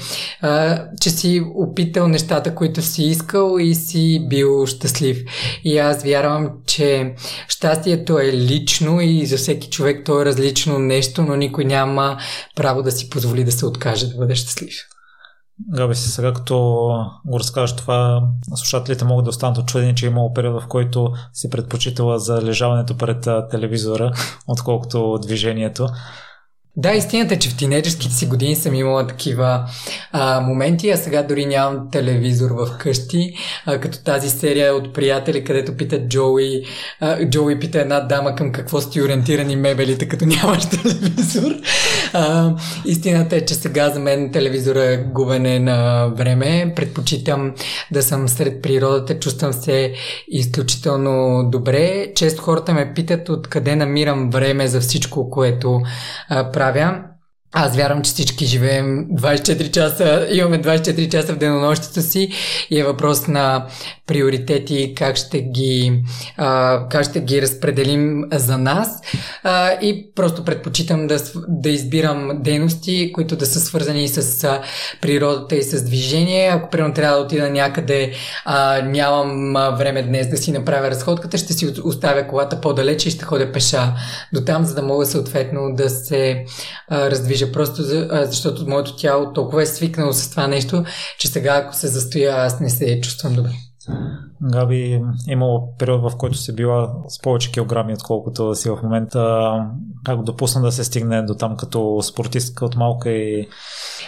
че 1.02 1.10
си 1.10 1.41
опитал 1.56 2.08
нещата, 2.08 2.56
които 2.56 2.82
си 2.82 3.04
искал 3.04 3.58
и 3.60 3.76
си 3.76 4.26
бил 4.30 4.65
щастлив. 4.65 5.17
И 5.63 5.78
аз 5.78 6.04
вярвам, 6.04 6.50
че 6.67 7.13
щастието 7.48 8.19
е 8.19 8.34
лично 8.34 8.74
и 8.81 9.25
за 9.25 9.38
всеки 9.38 9.69
човек 9.69 10.05
то 10.05 10.21
е 10.21 10.25
различно 10.25 10.79
нещо, 10.79 11.21
но 11.21 11.35
никой 11.35 11.65
няма 11.65 12.17
право 12.55 12.83
да 12.83 12.91
си 12.91 13.09
позволи 13.09 13.43
да 13.43 13.51
се 13.51 13.65
откаже 13.65 14.07
да 14.07 14.17
бъде 14.17 14.35
щастлив. 14.35 14.75
Габи 15.75 15.95
си, 15.95 16.09
сега 16.09 16.33
като 16.33 16.55
го 17.25 17.39
разкажеш 17.39 17.75
това, 17.75 18.21
слушателите 18.55 19.05
могат 19.05 19.25
да 19.25 19.29
останат 19.29 19.57
очудени, 19.57 19.95
че 19.95 20.05
е 20.05 20.09
имало 20.09 20.33
период, 20.33 20.63
в 20.63 20.67
който 20.67 21.13
си 21.33 21.49
предпочитала 21.49 22.19
за 22.19 22.41
лежаването 22.41 22.97
пред 22.97 23.27
телевизора, 23.51 24.11
отколкото 24.47 25.19
движението. 25.21 25.88
Да, 26.77 26.91
истината 26.93 27.33
е, 27.33 27.39
че 27.39 27.49
в 27.49 27.57
тинейджерските 27.57 28.13
си 28.13 28.25
години 28.25 28.55
съм 28.55 28.73
имала 28.73 29.07
такива 29.07 29.65
а, 30.11 30.41
моменти, 30.41 30.89
а 30.89 30.97
сега 30.97 31.23
дори 31.23 31.45
нямам 31.45 31.91
телевизор 31.91 32.51
в 32.51 32.77
къщи, 32.77 33.33
а, 33.65 33.79
като 33.79 34.03
тази 34.03 34.29
серия 34.29 34.75
от 34.75 34.93
приятели, 34.93 35.43
където 35.43 35.77
питат 35.77 36.07
Джоуи, 36.07 36.63
а, 36.99 37.25
Джоуи 37.25 37.59
пита 37.59 37.79
една 37.79 37.99
дама 37.99 38.35
към 38.35 38.51
какво 38.51 38.81
сте 38.81 39.01
ориентирани 39.01 39.55
мебелите, 39.55 40.07
като 40.07 40.25
нямаш 40.43 40.65
телевизор. 40.65 41.51
А, 42.13 42.53
истината 42.85 43.35
е, 43.35 43.45
че 43.45 43.53
сега 43.53 43.89
за 43.89 43.99
мен 43.99 44.31
телевизора 44.31 44.83
е 44.83 44.97
губене 44.97 45.59
на 45.59 46.07
време. 46.07 46.73
Предпочитам 46.75 47.53
да 47.91 48.03
съм 48.03 48.27
сред 48.27 48.61
природата, 48.61 49.19
чувствам 49.19 49.53
се 49.53 49.93
изключително 50.27 51.43
добре. 51.51 52.13
Често 52.15 52.41
хората 52.41 52.73
ме 52.73 52.93
питат 52.93 53.29
откъде 53.29 53.75
намирам 53.75 54.29
време 54.29 54.67
за 54.67 54.79
всичко, 54.79 55.29
което 55.29 55.81
а, 56.29 56.51
правя. 56.51 56.64
aveam 56.67 57.14
аз 57.57 57.75
вярвам, 57.75 58.01
че 58.01 58.11
всички 58.11 58.45
живеем 58.45 59.05
24 59.07 59.71
часа, 59.71 60.27
имаме 60.31 60.61
24 60.61 61.11
часа 61.11 61.33
в 61.33 61.37
денонощието 61.37 62.01
си 62.01 62.29
и 62.69 62.79
е 62.79 62.83
въпрос 62.83 63.27
на 63.27 63.65
приоритети, 64.07 64.93
как 64.97 65.15
ще 65.15 65.41
ги, 65.41 66.01
а, 66.37 66.81
как 66.89 67.05
ще 67.05 67.19
ги 67.19 67.41
разпределим 67.41 68.23
за 68.31 68.58
нас. 68.58 69.01
А, 69.43 69.71
и 69.71 70.12
просто 70.15 70.45
предпочитам 70.45 71.08
да, 71.08 71.17
да 71.47 71.69
избирам 71.69 72.31
дейности, 72.35 73.12
които 73.13 73.35
да 73.35 73.45
са 73.45 73.60
свързани 73.60 74.08
с 74.08 74.43
а, 74.43 74.62
природата 75.01 75.56
и 75.56 75.63
с 75.63 75.83
движение. 75.83 76.49
Ако 76.53 76.69
примерно 76.69 76.93
трябва 76.93 77.17
да 77.17 77.23
отида 77.23 77.49
някъде, 77.49 78.13
а, 78.45 78.81
нямам 78.81 79.56
а, 79.56 79.69
време 79.69 80.03
днес 80.03 80.29
да 80.29 80.37
си 80.37 80.51
направя 80.51 80.89
разходката, 80.89 81.37
ще 81.37 81.53
си 81.53 81.73
оставя 81.83 82.27
колата 82.27 82.62
по-далече 82.62 83.08
и 83.08 83.12
ще 83.12 83.25
ходя 83.25 83.51
пеша 83.51 83.93
до 84.33 84.41
там, 84.41 84.65
за 84.65 84.75
да 84.75 84.81
мога 84.81 85.06
съответно 85.06 85.75
да 85.75 85.89
се 85.89 86.45
а, 86.87 87.12
раздвижа. 87.12 87.44
Просто 87.52 87.83
за, 87.83 88.08
а, 88.12 88.25
защото 88.25 88.67
моето 88.67 88.96
тяло 88.96 89.33
толкова 89.33 89.63
е 89.63 89.65
свикнало 89.65 90.13
с 90.13 90.29
това 90.29 90.48
нещо, 90.48 90.83
че 91.19 91.27
сега 91.27 91.56
ако 91.56 91.75
се 91.75 91.87
застоя, 91.87 92.35
аз 92.35 92.60
не 92.60 92.69
се 92.69 93.02
чувствам 93.02 93.35
добре. 93.35 93.52
Габи, 94.41 95.02
имало 95.27 95.75
период, 95.77 96.12
в 96.12 96.17
който 96.17 96.37
си 96.37 96.56
била 96.56 96.93
с 97.08 97.21
повече 97.21 97.52
килограми, 97.52 97.93
отколкото 97.93 98.56
си 98.56 98.69
в 98.69 98.79
момента. 98.83 99.52
Как 100.06 100.23
допусна 100.23 100.62
да 100.62 100.71
се 100.71 100.83
стигне 100.83 101.21
до 101.21 101.35
там 101.35 101.58
като 101.58 102.02
спортистка 102.02 102.65
от 102.65 102.75
малка 102.75 103.10
и... 103.12 103.48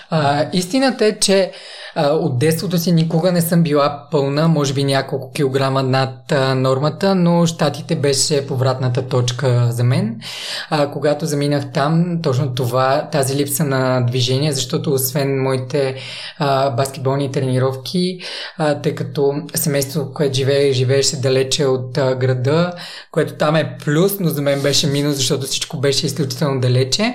А, 0.09 0.49
истината 0.53 1.05
е, 1.05 1.19
че 1.19 1.51
от 1.97 2.39
детството 2.39 2.77
си 2.77 2.91
никога 2.91 3.31
не 3.31 3.41
съм 3.41 3.63
била 3.63 4.07
пълна, 4.11 4.47
може 4.47 4.73
би 4.73 4.83
няколко 4.83 5.31
килограма 5.31 5.83
над 5.83 6.33
нормата, 6.55 7.15
но 7.15 7.45
щатите 7.45 7.95
беше 7.95 8.47
повратната 8.47 9.07
точка 9.07 9.67
за 9.71 9.83
мен. 9.83 10.19
Когато 10.93 11.25
заминах 11.25 11.71
там, 11.71 12.19
точно 12.23 12.53
това, 12.53 13.09
тази 13.11 13.35
липса 13.35 13.63
на 13.63 14.01
движение, 14.01 14.51
защото 14.51 14.93
освен 14.93 15.41
моите 15.41 15.95
баскетболни 16.77 17.31
тренировки, 17.31 18.19
тъй 18.83 18.95
като 18.95 19.33
семейство, 19.55 20.13
което 20.13 20.35
живее, 20.35 20.71
живееше 20.71 21.21
далече 21.21 21.65
от 21.65 21.91
града, 21.93 22.73
което 23.11 23.33
там 23.33 23.55
е 23.55 23.77
плюс, 23.85 24.19
но 24.19 24.29
за 24.29 24.41
мен 24.41 24.61
беше 24.61 24.87
минус, 24.87 25.15
защото 25.15 25.45
всичко 25.45 25.77
беше 25.77 26.05
изключително 26.05 26.61
далече. 26.61 27.13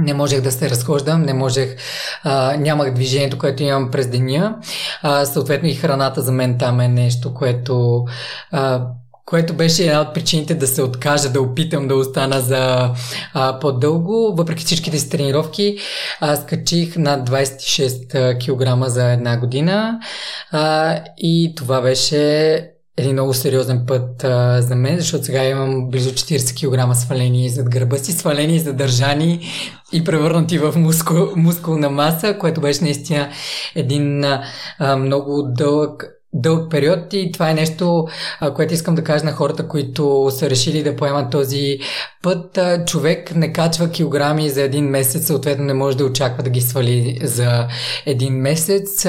Не 0.00 0.14
можех 0.14 0.40
да 0.40 0.52
се 0.52 0.70
разхождам, 0.70 1.22
не 1.22 1.34
можех, 1.34 1.76
а, 2.24 2.56
нямах 2.56 2.94
движението, 2.94 3.38
което 3.38 3.62
имам 3.62 3.90
през 3.90 4.06
деня. 4.06 4.56
А, 5.02 5.24
съответно 5.24 5.68
и 5.68 5.74
храната 5.74 6.22
за 6.22 6.32
мен 6.32 6.58
там 6.58 6.80
е 6.80 6.88
нещо, 6.88 7.34
което 7.34 8.04
а, 8.50 8.86
което 9.28 9.54
беше 9.54 9.86
една 9.86 10.00
от 10.00 10.14
причините 10.14 10.54
да 10.54 10.66
се 10.66 10.82
откажа, 10.82 11.30
да 11.30 11.40
опитам 11.40 11.88
да 11.88 11.94
остана 11.94 12.40
за 12.40 12.90
а, 13.34 13.58
по-дълго. 13.58 14.34
Въпреки 14.36 14.64
всичките 14.64 14.98
си 14.98 15.10
тренировки, 15.10 15.78
аз 16.20 16.46
качих 16.46 16.96
над 16.96 17.30
26 17.30 18.38
кг 18.38 18.88
за 18.90 19.12
една 19.12 19.36
година 19.36 20.00
а, 20.50 20.96
и 21.18 21.54
това 21.56 21.80
беше 21.80 22.77
един 22.98 23.12
много 23.12 23.34
сериозен 23.34 23.84
път 23.86 24.24
а, 24.24 24.62
за 24.62 24.74
мен, 24.76 24.98
защото 24.98 25.24
сега 25.24 25.44
имам 25.44 25.90
близо 25.90 26.10
40 26.10 26.88
кг 26.90 26.96
свалени 26.96 27.48
зад 27.48 27.70
гърба 27.70 27.96
си, 27.96 28.12
свалени, 28.12 28.58
задържани 28.58 29.40
и 29.92 30.04
превърнати 30.04 30.58
в 30.58 30.74
мускул, 30.76 31.28
мускулна 31.36 31.90
маса, 31.90 32.38
което 32.38 32.60
беше 32.60 32.84
наистина 32.84 33.30
един 33.74 34.24
а, 34.24 34.96
много 34.96 35.42
дълъг 35.42 36.17
дълъг 36.32 36.70
период 36.70 37.12
и 37.12 37.32
това 37.32 37.50
е 37.50 37.54
нещо, 37.54 38.06
което 38.54 38.74
искам 38.74 38.94
да 38.94 39.04
кажа 39.04 39.24
на 39.24 39.32
хората, 39.32 39.68
които 39.68 40.30
са 40.30 40.50
решили 40.50 40.82
да 40.82 40.96
поемат 40.96 41.30
този 41.30 41.78
път. 42.22 42.58
Човек 42.86 43.34
не 43.34 43.52
качва 43.52 43.90
килограми 43.90 44.50
за 44.50 44.62
един 44.62 44.84
месец, 44.84 45.26
съответно 45.26 45.64
не 45.64 45.74
може 45.74 45.96
да 45.96 46.04
очаква 46.04 46.42
да 46.42 46.50
ги 46.50 46.60
свали 46.60 47.18
за 47.22 47.68
един 48.06 48.34
месец. 48.34 49.06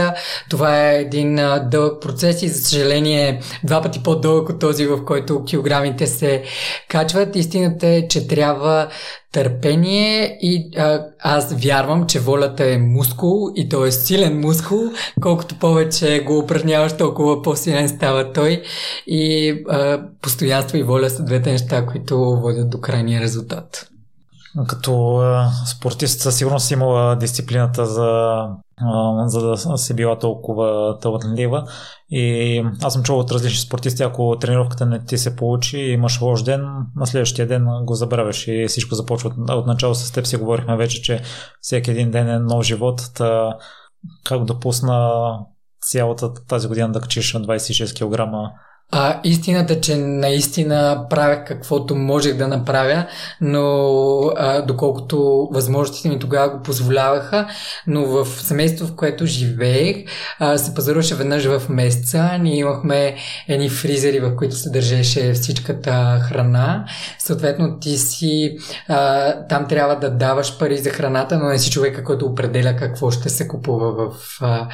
Това 0.49 0.89
е 0.89 0.99
един 0.99 1.35
дълъг 1.71 2.01
процес 2.01 2.41
и 2.41 2.47
за 2.47 2.61
съжаление 2.63 3.41
два 3.63 3.81
пъти 3.81 4.03
по-дълъг 4.03 4.49
от 4.49 4.59
този, 4.59 4.85
в 4.85 5.05
който 5.05 5.43
килограмите 5.43 6.07
се 6.07 6.43
качват. 6.87 7.35
Истината 7.35 7.87
е, 7.87 8.07
че 8.07 8.27
трябва 8.27 8.87
търпение 9.31 10.37
и 10.41 10.77
а, 10.77 11.05
аз 11.19 11.53
вярвам, 11.53 12.07
че 12.07 12.19
волята 12.19 12.71
е 12.71 12.77
мускул 12.77 13.51
и 13.55 13.69
то 13.69 13.85
е 13.85 13.91
силен 13.91 14.39
мускул. 14.39 14.79
Колкото 15.21 15.55
повече 15.55 16.23
го 16.27 16.39
упражняваш, 16.39 16.97
толкова 16.97 17.41
по-силен 17.41 17.89
става 17.89 18.33
той 18.33 18.63
и 19.07 19.51
а, 19.69 20.01
постоянство 20.21 20.77
и 20.77 20.83
воля 20.83 21.09
са 21.09 21.23
двете 21.23 21.51
неща, 21.51 21.85
които 21.85 22.17
водят 22.17 22.69
до 22.69 22.81
крайния 22.81 23.21
резултат. 23.21 23.89
Като 24.67 25.21
спортист 25.65 26.21
със 26.21 26.37
сигурност 26.37 26.67
си 26.67 26.73
имала 26.73 27.15
дисциплината 27.15 27.85
за 27.85 28.41
за 29.25 29.41
да 29.41 29.77
се 29.77 29.93
била 29.93 30.19
толкова 30.19 30.97
талантлива. 30.99 31.67
И 32.09 32.63
аз 32.83 32.93
съм 32.93 33.03
чувал 33.03 33.21
от 33.21 33.31
различни 33.31 33.59
спортисти, 33.59 34.03
ако 34.03 34.37
тренировката 34.39 34.85
не 34.85 35.05
ти 35.05 35.17
се 35.17 35.35
получи 35.35 35.77
имаш 35.77 36.21
лош 36.21 36.43
ден, 36.43 36.67
на 36.95 37.07
следващия 37.07 37.47
ден 37.47 37.65
го 37.83 37.93
забравяш 37.93 38.47
и 38.47 38.65
всичко 38.67 38.95
започва 38.95 39.31
от 39.49 39.67
начало 39.67 39.95
с 39.95 40.11
теб 40.11 40.25
си 40.25 40.37
говорихме 40.37 40.77
вече, 40.77 41.01
че 41.01 41.21
всеки 41.61 41.91
един 41.91 42.11
ден 42.11 42.29
е 42.29 42.39
нов 42.39 42.63
живот. 42.63 43.01
Та, 43.15 43.53
как 44.25 44.43
допусна 44.43 45.11
цялата 45.81 46.33
тази 46.33 46.67
година 46.67 46.91
да 46.91 47.01
качиш 47.01 47.33
на 47.33 47.41
26 47.41 47.93
кг 47.95 48.31
а, 48.91 49.19
истината, 49.23 49.81
че 49.81 49.95
наистина 49.97 51.05
правя 51.09 51.43
каквото 51.45 51.95
можех 51.95 52.37
да 52.37 52.47
направя, 52.47 53.05
но 53.41 53.61
а, 54.35 54.61
доколкото 54.61 55.47
възможностите 55.51 56.09
ми 56.09 56.19
тогава 56.19 56.49
го 56.49 56.63
позволяваха, 56.63 57.47
но 57.87 58.05
в 58.05 58.25
семейство, 58.25 58.87
в 58.87 58.95
което 58.95 59.25
живеех, 59.25 59.97
а, 60.39 60.57
се 60.57 60.73
пазаруваше 60.73 61.15
веднъж 61.15 61.45
в 61.45 61.69
месеца. 61.69 62.37
Ние 62.41 62.57
имахме 62.57 63.15
едни 63.47 63.69
фризери, 63.69 64.19
в 64.19 64.35
които 64.35 64.55
се 64.55 64.69
държеше 64.69 65.33
всичката 65.33 66.19
храна. 66.23 66.85
Съответно, 67.19 67.79
ти 67.79 67.97
си 67.97 68.57
а, 68.87 69.33
там 69.47 69.67
трябва 69.67 69.95
да 69.95 70.09
даваш 70.09 70.57
пари 70.57 70.77
за 70.77 70.89
храната, 70.89 71.37
но 71.39 71.45
не 71.45 71.59
си 71.59 71.71
човека, 71.71 72.03
който 72.03 72.25
определя 72.25 72.75
какво 72.75 73.11
ще 73.11 73.29
се 73.29 73.47
купува 73.47 73.91
в 73.91 74.37
а, 74.41 74.67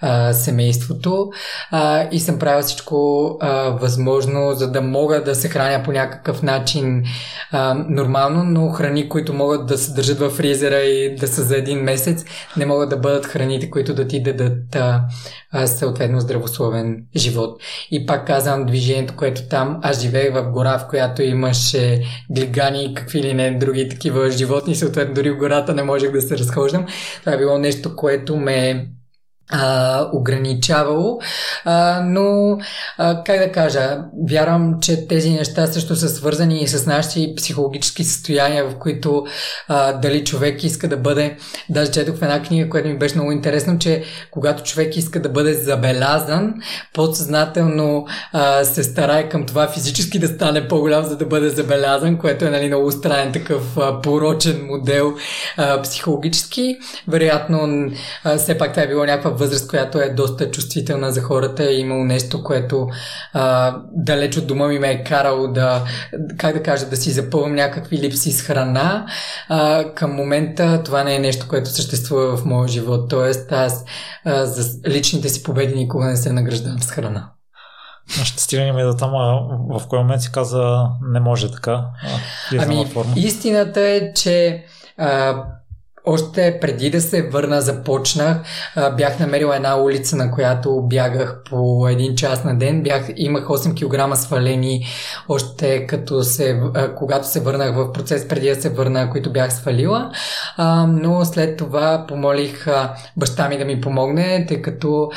а, 0.00 0.32
семейството. 0.32 1.30
А, 1.70 2.08
и 2.12 2.20
съм 2.20 2.38
правил 2.38 2.62
всичко 2.62 3.28
а, 3.40 3.61
възможно, 3.70 4.52
за 4.52 4.70
да 4.70 4.80
мога 4.80 5.24
да 5.24 5.34
се 5.34 5.48
храня 5.48 5.82
по 5.84 5.92
някакъв 5.92 6.42
начин 6.42 7.02
а, 7.50 7.74
нормално, 7.88 8.44
но 8.44 8.68
храни, 8.68 9.08
които 9.08 9.34
могат 9.34 9.66
да 9.66 9.78
се 9.78 9.92
държат 9.92 10.18
в 10.18 10.30
фризера 10.30 10.80
и 10.80 11.16
да 11.16 11.28
са 11.28 11.42
за 11.42 11.56
един 11.56 11.78
месец, 11.78 12.24
не 12.56 12.66
могат 12.66 12.90
да 12.90 12.96
бъдат 12.96 13.26
храните, 13.26 13.70
които 13.70 13.94
да 13.94 14.08
ти 14.08 14.22
дадат 14.22 14.76
а, 14.76 15.04
а, 15.52 15.66
съответно 15.66 16.20
здравословен 16.20 17.04
живот. 17.16 17.62
И 17.90 18.06
пак 18.06 18.26
казвам, 18.26 18.66
движението, 18.66 19.16
което 19.16 19.48
там, 19.48 19.78
аз 19.82 20.00
живеех 20.00 20.34
в 20.34 20.50
гора, 20.50 20.78
в 20.78 20.88
която 20.88 21.22
имаше 21.22 22.02
глигани 22.30 22.84
и 22.84 22.94
какви 22.94 23.22
ли 23.22 23.34
не 23.34 23.58
други 23.58 23.88
такива 23.88 24.30
животни, 24.30 24.74
съответно 24.74 25.14
дори 25.14 25.30
в 25.30 25.36
гората 25.36 25.74
не 25.74 25.82
можех 25.82 26.12
да 26.12 26.20
се 26.20 26.38
разхождам. 26.38 26.86
Това 27.20 27.32
е 27.32 27.38
било 27.38 27.58
нещо, 27.58 27.96
което 27.96 28.36
ме 28.36 28.86
а, 29.50 30.08
ограничавало, 30.12 31.20
а, 31.64 32.02
но 32.04 32.58
а, 32.98 33.24
как 33.24 33.38
да 33.38 33.52
кажа, 33.52 33.98
вярвам, 34.28 34.80
че 34.80 35.08
тези 35.08 35.30
неща 35.30 35.66
също 35.66 35.96
са 35.96 36.08
свързани 36.08 36.62
и 36.62 36.68
с 36.68 36.86
нашите 36.86 37.34
психологически 37.36 38.04
състояния, 38.04 38.64
в 38.68 38.78
които 38.78 39.26
а, 39.68 39.92
дали 39.92 40.24
човек 40.24 40.64
иска 40.64 40.88
да 40.88 40.96
бъде, 40.96 41.36
даже 41.68 41.90
четох 41.90 42.16
в 42.16 42.22
една 42.22 42.42
книга, 42.42 42.70
която 42.70 42.88
ми 42.88 42.98
беше 42.98 43.14
много 43.14 43.32
интересно, 43.32 43.78
че 43.78 44.04
когато 44.30 44.62
човек 44.62 44.96
иска 44.96 45.22
да 45.22 45.28
бъде 45.28 45.54
забелязан, 45.54 46.54
подсъзнателно 46.94 48.06
а, 48.32 48.64
се 48.64 48.82
старае 48.82 49.28
към 49.28 49.46
това 49.46 49.68
физически 49.68 50.18
да 50.18 50.28
стане 50.28 50.68
по-голям, 50.68 51.04
за 51.04 51.16
да 51.16 51.26
бъде 51.26 51.48
забелязан, 51.48 52.18
което 52.18 52.44
е 52.44 52.50
нали, 52.50 52.66
много 52.66 52.92
странен 52.92 53.32
такъв 53.32 53.78
а, 53.78 54.00
порочен 54.00 54.66
модел 54.66 55.14
а, 55.56 55.82
психологически. 55.82 56.78
Вероятно, 57.08 57.90
а, 58.24 58.36
все 58.36 58.58
пак 58.58 58.70
това 58.70 58.82
е 58.82 58.88
било 58.88 59.04
някаква 59.04 59.31
възраст, 59.32 59.68
която 59.70 59.98
е 59.98 60.08
доста 60.08 60.50
чувствителна 60.50 61.12
за 61.12 61.22
хората. 61.22 61.64
Е 61.64 61.74
имало 61.74 62.04
нещо, 62.04 62.42
което 62.42 62.88
а, 63.32 63.76
далеч 63.92 64.36
от 64.36 64.46
дома 64.46 64.68
ми 64.68 64.78
ме 64.78 64.90
е 64.90 65.04
карало 65.04 65.48
да, 65.48 65.84
как 66.38 66.54
да 66.54 66.62
кажа, 66.62 66.86
да 66.86 66.96
си 66.96 67.10
запълвам 67.10 67.54
някакви 67.54 67.98
липси 67.98 68.32
с 68.32 68.42
храна. 68.42 69.06
А, 69.48 69.84
към 69.94 70.12
момента 70.12 70.82
това 70.84 71.04
не 71.04 71.14
е 71.14 71.18
нещо, 71.18 71.48
което 71.48 71.70
съществува 71.70 72.36
в 72.36 72.44
моя 72.44 72.68
живот. 72.68 73.10
Тоест 73.10 73.52
аз 73.52 73.84
а, 74.24 74.46
за 74.46 74.78
личните 74.88 75.28
си 75.28 75.42
победи 75.42 75.74
никога 75.74 76.04
не 76.04 76.16
се 76.16 76.32
награждавам 76.32 76.80
с 76.80 76.90
храна. 76.90 77.30
Ще 78.08 78.42
стигнем 78.42 78.78
и 78.78 78.82
до 78.82 78.94
там, 78.94 79.10
в 79.70 79.88
кой 79.88 79.98
момент 79.98 80.22
си 80.22 80.32
каза 80.32 80.88
не 81.12 81.20
може 81.20 81.52
така. 81.52 81.84
ами, 82.58 82.86
форма. 82.86 83.12
истината 83.16 83.80
е, 83.80 84.12
че 84.14 84.64
а, 84.98 85.44
още 86.04 86.58
преди 86.60 86.90
да 86.90 87.00
се 87.00 87.28
върна, 87.28 87.60
започнах. 87.60 88.36
Бях 88.96 89.20
намерила 89.20 89.56
една 89.56 89.82
улица, 89.82 90.16
на 90.16 90.30
която 90.30 90.82
бягах 90.82 91.42
по 91.50 91.88
един 91.88 92.16
час 92.16 92.44
на 92.44 92.58
ден. 92.58 92.82
Бях, 92.82 93.08
имах 93.16 93.44
8 93.44 94.10
кг 94.10 94.16
свалени 94.16 94.86
още 95.28 95.86
като 95.86 96.22
се, 96.22 96.60
когато 96.96 97.26
се 97.26 97.40
върнах 97.40 97.76
в 97.76 97.92
процес 97.92 98.28
преди 98.28 98.48
да 98.48 98.54
се 98.54 98.68
върна, 98.68 99.10
които 99.10 99.32
бях 99.32 99.52
свалила. 99.52 100.10
Но 100.88 101.24
след 101.24 101.56
това 101.56 102.04
помолих 102.08 102.66
баща 103.16 103.48
ми 103.48 103.58
да 103.58 103.64
ми 103.64 103.80
помогне, 103.80 104.46
тъй 104.48 104.62
като 104.62 105.10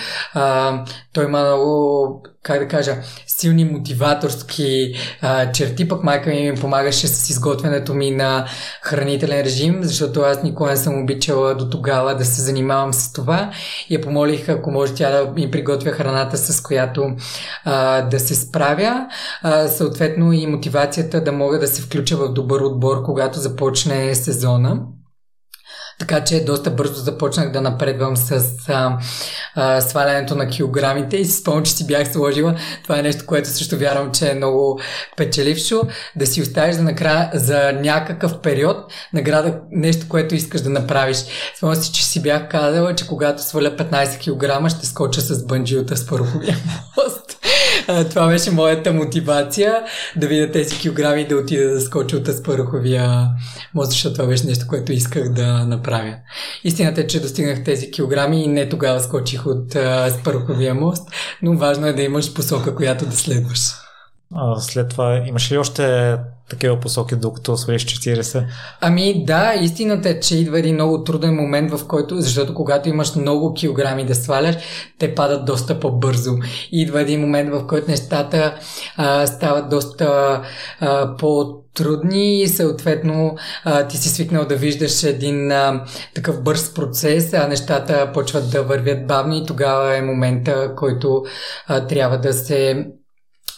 той 1.13 1.25
има 1.25 1.43
много 1.43 2.23
как 2.45 2.59
да 2.59 2.67
кажа, 2.67 2.97
силни 3.27 3.65
мотиваторски 3.65 4.93
а, 5.21 5.51
черти, 5.51 5.87
пък 5.87 6.03
майка 6.03 6.29
ми 6.29 6.51
ми 6.51 6.57
помагаше 6.57 7.07
с 7.07 7.29
изготвянето 7.29 7.93
ми 7.93 8.11
на 8.11 8.45
хранителен 8.81 9.41
режим, 9.41 9.79
защото 9.83 10.21
аз 10.21 10.43
никога 10.43 10.69
не 10.69 10.77
съм 10.77 11.03
обичала 11.03 11.55
до 11.55 11.69
тогава 11.69 12.15
да 12.15 12.25
се 12.25 12.41
занимавам 12.41 12.93
с 12.93 13.13
това 13.13 13.51
и 13.89 13.95
я 13.95 14.01
помолих, 14.01 14.49
ако 14.49 14.71
може 14.71 14.93
тя 14.93 15.11
да 15.11 15.31
ми 15.31 15.51
приготвя 15.51 15.91
храната, 15.91 16.37
с 16.37 16.61
която 16.61 17.15
а, 17.63 18.01
да 18.01 18.19
се 18.19 18.35
справя. 18.35 19.07
А, 19.41 19.67
съответно 19.67 20.33
и 20.33 20.47
мотивацията 20.47 21.23
да 21.23 21.31
мога 21.31 21.59
да 21.59 21.67
се 21.67 21.81
включа 21.81 22.17
в 22.17 22.33
добър 22.33 22.61
отбор, 22.61 23.03
когато 23.03 23.39
започне 23.39 24.15
сезона. 24.15 24.79
Така 25.99 26.23
че 26.23 26.45
доста 26.45 26.71
бързо 26.71 26.93
започнах 26.93 27.51
да 27.51 27.61
напредвам 27.61 28.17
с 28.17 28.43
а, 28.67 28.97
а, 29.55 29.81
свалянето 29.81 30.35
на 30.35 30.47
килограмите 30.47 31.17
и 31.17 31.25
си 31.25 31.31
спомням, 31.31 31.63
че 31.63 31.71
си 31.71 31.87
бях 31.87 32.11
сложила. 32.11 32.55
Това 32.83 32.99
е 32.99 33.01
нещо, 33.01 33.25
което 33.25 33.49
също 33.49 33.77
вярвам, 33.77 34.11
че 34.11 34.31
е 34.31 34.35
много 34.35 34.79
печелившо. 35.17 35.81
Да 36.15 36.27
си 36.27 36.41
оставиш 36.41 36.75
за, 36.75 36.83
накрая, 36.83 37.29
за 37.33 37.71
някакъв 37.73 38.41
период 38.41 38.77
награда 39.13 39.59
нещо, 39.71 40.05
което 40.09 40.35
искаш 40.35 40.61
да 40.61 40.69
направиш. 40.69 41.17
Спомням 41.57 41.81
си, 41.81 41.91
че 41.91 42.05
си 42.05 42.21
бях 42.21 42.49
казала, 42.49 42.95
че 42.95 43.07
когато 43.07 43.43
сваля 43.43 43.77
15 43.77 44.65
кг 44.65 44.69
ще 44.69 44.85
скоча 44.85 45.21
с 45.21 45.45
банджиота 45.45 45.97
с 45.97 46.07
първовия 46.07 46.57
мост. 46.97 47.24
Това 48.09 48.27
беше 48.27 48.51
моята 48.51 48.93
мотивация 48.93 49.83
да 50.15 50.27
видя 50.27 50.51
тези 50.51 50.79
килограми 50.79 51.21
и 51.21 51.27
да 51.27 51.37
отида 51.37 51.73
да 51.73 51.81
скоча 51.81 52.17
от 52.17 52.27
Аспаруховия 52.27 53.27
мост, 53.73 53.91
защото 53.91 54.15
това 54.15 54.27
беше 54.27 54.45
нещо, 54.45 54.65
което 54.67 54.91
исках 54.91 55.29
да 55.29 55.65
направя. 55.65 56.15
Истината 56.63 57.01
е, 57.01 57.07
че 57.07 57.21
достигнах 57.21 57.63
тези 57.63 57.91
килограми 57.91 58.43
и 58.43 58.47
не 58.47 58.69
тогава 58.69 58.99
скочих 58.99 59.45
от 59.45 59.75
Аспаруховия 59.75 60.75
мост, 60.75 61.09
но 61.41 61.57
важно 61.57 61.87
е 61.87 61.93
да 61.93 62.01
имаш 62.01 62.33
посока, 62.33 62.75
която 62.75 63.05
да 63.05 63.15
следваш. 63.15 63.59
А, 64.35 64.59
след 64.59 64.89
това 64.89 65.23
имаш 65.27 65.51
ли 65.51 65.57
още 65.57 66.15
такива 66.49 66.79
посоки, 66.79 67.15
докато 67.15 67.57
свалиш 67.57 67.85
40? 67.85 68.45
Ами 68.81 69.25
да, 69.25 69.53
истината 69.61 70.09
е, 70.09 70.19
че 70.19 70.37
идва 70.37 70.59
един 70.59 70.75
много 70.75 71.03
труден 71.03 71.35
момент, 71.35 71.71
в 71.71 71.87
който, 71.87 72.21
защото 72.21 72.53
когато 72.53 72.89
имаш 72.89 73.15
много 73.15 73.53
килограми 73.53 74.05
да 74.05 74.15
сваляш, 74.15 74.55
те 74.99 75.15
падат 75.15 75.45
доста 75.45 75.79
по-бързо. 75.79 76.31
идва 76.71 77.01
един 77.01 77.21
момент, 77.21 77.49
в 77.49 77.67
който 77.67 77.91
нещата 77.91 78.55
а, 78.97 79.27
стават 79.27 79.69
доста 79.69 80.41
а, 80.79 81.15
по 81.17 81.61
трудни 81.73 82.41
и 82.41 82.47
съответно 82.47 83.35
а, 83.63 83.87
ти 83.87 83.97
си 83.97 84.09
свикнал 84.09 84.45
да 84.45 84.55
виждаш 84.55 85.03
един 85.03 85.51
а, 85.51 85.85
такъв 86.15 86.43
бърз 86.43 86.73
процес, 86.73 87.33
а 87.33 87.47
нещата 87.47 88.11
почват 88.13 88.51
да 88.51 88.63
вървят 88.63 89.07
бавно 89.07 89.35
и 89.35 89.45
тогава 89.45 89.97
е 89.97 90.01
момента, 90.01 90.75
който 90.75 91.23
а, 91.67 91.87
трябва 91.87 92.17
да 92.17 92.33
се 92.33 92.85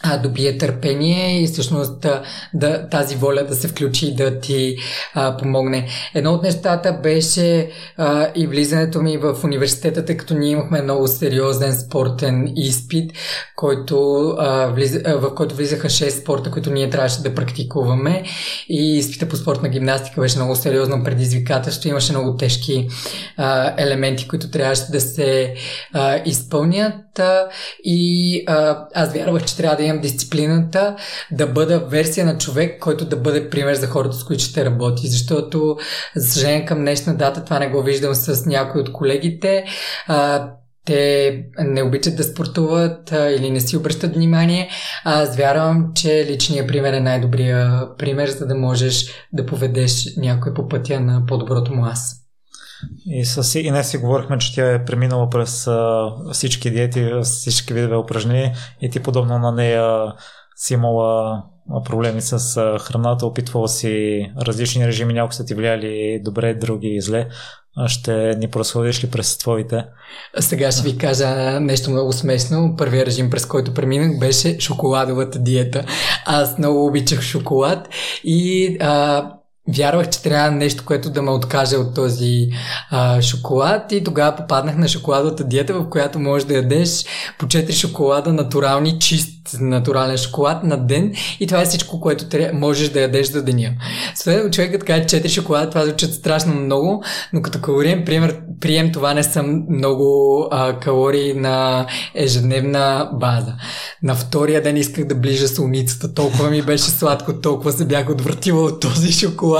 а, 0.04 0.18
добие 0.18 0.58
търпение 0.58 1.44
и 1.44 1.48
всъщност 1.48 2.06
да, 2.54 2.90
тази 2.90 3.16
воля 3.16 3.44
да 3.44 3.56
се 3.56 3.68
включи 3.68 4.08
и 4.08 4.16
да 4.16 4.40
ти 4.40 4.78
а, 5.14 5.38
помогне. 5.38 5.88
Едно 6.14 6.34
от 6.34 6.44
нещата 6.44 7.00
беше 7.04 7.72
а, 7.98 8.28
и 8.36 8.48
влизането 8.48 9.02
ми 9.02 9.18
в 9.18 9.36
университета, 9.44 10.06
тъй 10.06 10.18
като 10.18 10.34
ние 10.34 10.52
имахме 10.52 10.82
много 10.82 11.08
сериозен 11.08 11.76
спортен 11.76 12.54
изпит, 12.56 13.12
който, 13.56 14.28
а, 14.40 14.68
влиза, 14.68 15.02
а, 15.06 15.16
в 15.16 15.36
който 15.36 15.56
влизаха 15.56 15.90
6 15.90 16.10
спорта, 16.10 16.52
които 16.52 16.72
ние 16.72 16.90
трябваше 16.90 17.22
да 17.22 17.36
практикуваме 17.36 18.24
и 18.70 18.98
изпита 18.98 19.30
по 19.30 19.36
спортна 19.36 19.70
гимнастика 19.70 20.22
беше 20.22 20.38
много 20.38 20.56
сериозно 20.56 21.04
предизвикателство. 21.04 21.90
Имаше 21.90 22.12
много 22.12 22.38
тежки 22.38 22.88
а, 23.38 23.74
елементи, 23.78 24.28
които 24.28 24.52
трябваше 24.52 24.92
да 24.92 25.02
се 25.02 25.54
а, 25.94 26.22
изпълнят 26.26 27.22
и 27.84 28.44
а, 28.48 28.86
аз 28.94 29.14
вярвах, 29.14 29.46
че 29.46 29.58
трябва 29.58 29.78
да 29.78 29.87
имам 29.88 30.02
дисциплината 30.02 30.96
да 31.32 31.48
бъда 31.48 31.80
версия 31.80 32.26
на 32.26 32.38
човек, 32.38 32.80
който 32.80 33.06
да 33.06 33.16
бъде 33.16 33.50
пример 33.50 33.74
за 33.74 33.88
хората, 33.88 34.16
с 34.16 34.24
които 34.24 34.44
ще 34.44 34.66
работи. 34.66 35.08
Защото, 35.08 35.78
за 36.16 36.32
съжаление, 36.32 36.66
към 36.66 36.80
днешна 36.80 37.16
дата 37.16 37.44
това 37.44 37.60
не 37.60 37.70
го 37.70 37.84
виждам 37.84 38.16
с 38.16 38.46
някои 38.46 38.82
от 38.82 38.94
колегите. 38.94 39.66
А, 40.08 40.50
те 40.86 41.44
не 41.60 41.84
обичат 41.84 42.16
да 42.16 42.24
спортуват 42.24 43.12
а, 43.12 43.32
или 43.32 43.52
не 43.52 43.60
си 43.60 43.78
обръщат 43.78 44.16
внимание. 44.16 44.70
Аз 45.04 45.38
вярвам, 45.38 45.92
че 45.96 46.26
личният 46.26 46.68
пример 46.68 46.94
е 46.94 47.00
най-добрия 47.00 47.88
пример, 47.98 48.30
за 48.30 48.48
да 48.48 48.56
можеш 48.56 49.06
да 49.34 49.46
поведеш 49.46 50.16
някой 50.18 50.54
по 50.54 50.68
пътя 50.68 51.00
на 51.00 51.26
по-доброто 51.26 51.74
му 51.74 51.86
аз. 51.86 52.17
И 53.06 53.26
с 53.26 53.60
Инес 53.60 53.90
си 53.90 53.98
говорихме, 53.98 54.38
че 54.38 54.56
тя 54.56 54.74
е 54.74 54.86
преминала 54.86 55.30
през 55.30 55.68
а, 55.68 56.12
всички 56.32 56.72
диети, 56.72 57.12
всички 57.24 57.74
видове 57.74 57.96
упражнения 57.96 58.54
и 58.82 58.90
ти 58.90 59.00
подобно 59.00 59.40
на 59.40 59.52
нея 59.52 60.14
си 60.56 60.74
имала 60.74 61.44
проблеми 61.86 62.22
с 62.22 62.56
храната, 62.80 63.26
опитвала 63.26 63.68
си 63.68 64.26
различни 64.42 64.88
режими, 64.88 65.14
някои 65.14 65.34
са 65.34 65.46
ти 65.46 65.54
влияли 65.54 66.22
добре, 66.24 66.54
други 66.54 67.02
зле. 67.02 67.28
Ще 67.88 68.36
ни 68.38 68.48
просходиш 68.48 69.04
ли 69.04 69.10
през 69.10 69.38
твоите? 69.38 69.86
Сега 70.40 70.72
ще 70.72 70.90
ви 70.90 70.98
кажа 70.98 71.60
нещо 71.60 71.92
много 71.92 72.14
смешно. 72.14 72.76
Първият 72.78 73.08
режим, 73.08 73.30
през 73.30 73.46
който 73.46 73.74
преминах, 73.74 74.20
беше 74.20 74.60
шоколадовата 74.60 75.40
диета. 75.40 75.86
Аз 76.26 76.58
много 76.58 76.86
обичах 76.88 77.22
шоколад 77.22 77.90
и 78.24 78.78
а, 78.80 79.32
вярвах, 79.68 80.10
че 80.10 80.22
трябва 80.22 80.52
нещо, 80.52 80.86
което 80.86 81.10
да 81.10 81.22
ме 81.22 81.32
откаже 81.32 81.76
от 81.76 81.96
този 81.96 82.50
а, 82.92 83.22
шоколад 83.22 83.92
и 83.92 84.04
тогава 84.04 84.36
попаднах 84.36 84.78
на 84.78 84.88
шоколадовата 84.88 85.44
диета, 85.44 85.74
в 85.74 85.90
която 85.90 86.20
можеш 86.20 86.48
да 86.48 86.54
ядеш 86.54 87.06
по 87.40 87.46
4 87.46 87.72
шоколада 87.72 88.34
натурални, 88.34 89.00
чист 89.00 89.38
натурален 89.60 90.18
шоколад 90.18 90.64
на 90.64 90.78
ден 90.78 91.14
и 91.40 91.48
това 91.48 91.62
е 91.62 91.66
всичко, 91.66 92.02
което 92.02 92.30
трябва, 92.30 92.60
можеш 92.60 92.90
да 92.90 93.02
ядеш 93.02 93.28
за 93.28 93.44
деня. 93.44 93.72
Следно 94.16 94.52
човекът 94.52 94.84
каже 94.84 95.04
4 95.04 95.28
шоколада, 95.28 95.70
това 95.70 95.86
звучат 95.86 96.14
страшно 96.14 96.54
много, 96.54 97.04
но 97.34 97.42
като 97.42 97.62
калориен 97.62 98.06
пример, 98.06 98.40
прием 98.62 98.92
това 98.92 99.14
не 99.14 99.24
са 99.24 99.44
много 99.70 100.48
а, 100.52 100.80
калории 100.80 101.34
на 101.34 101.86
ежедневна 102.16 103.10
база. 103.14 103.54
На 104.04 104.16
втория 104.16 104.64
ден 104.64 104.78
исках 104.78 105.06
да 105.06 105.16
ближа 105.16 105.48
солницата, 105.48 106.14
толкова 106.14 106.50
ми 106.50 106.62
беше 106.62 106.84
сладко, 106.84 107.42
толкова 107.42 107.72
се 107.72 107.86
бях 107.86 108.10
отвратила 108.10 108.64
от 108.64 108.80
този 108.80 109.12
шоколад, 109.12 109.57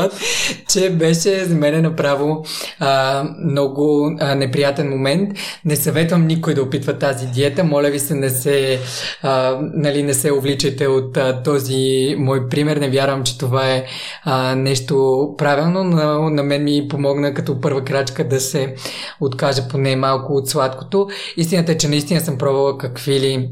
че 0.70 0.90
беше 0.90 1.46
за 1.46 1.56
мен 1.56 1.82
направо 1.82 2.46
а, 2.80 3.24
много 3.46 4.16
а, 4.20 4.36
неприятен 4.36 4.90
момент. 4.90 5.30
Не 5.66 5.76
съветвам 5.76 6.28
никой 6.28 6.54
да 6.54 6.64
опитва 6.64 6.98
тази 7.00 7.28
диета, 7.28 7.64
моля 7.64 7.90
ви 7.90 8.00
се 8.00 8.16
не 8.16 8.30
се 8.30 8.80
а, 9.22 9.58
нали, 9.62 10.04
не 10.04 10.14
се 10.14 10.32
увличайте 10.32 10.88
от 10.88 11.18
а, 11.18 11.44
този 11.44 12.16
мой 12.18 12.50
пример. 12.50 12.78
Не 12.78 12.90
вярвам, 12.90 13.24
че 13.24 13.38
това 13.38 13.72
е 13.72 13.86
а, 14.24 14.56
нещо 14.56 15.28
правилно, 15.38 15.84
но 15.84 16.30
на 16.30 16.44
мен 16.44 16.64
ми 16.64 16.88
помогна 16.90 17.34
като 17.34 17.62
първа 17.62 17.84
крачка 17.84 18.28
да 18.28 18.40
се 18.40 18.76
откажа 19.20 19.68
поне 19.68 19.96
малко 19.96 20.34
от 20.34 20.50
сладкото. 20.50 21.08
Истината 21.38 21.72
е, 21.72 21.78
че 21.78 21.88
наистина 21.88 22.22
съм 22.22 22.38
пробвала 22.38 22.78
какви 22.78 23.20
ли 23.20 23.50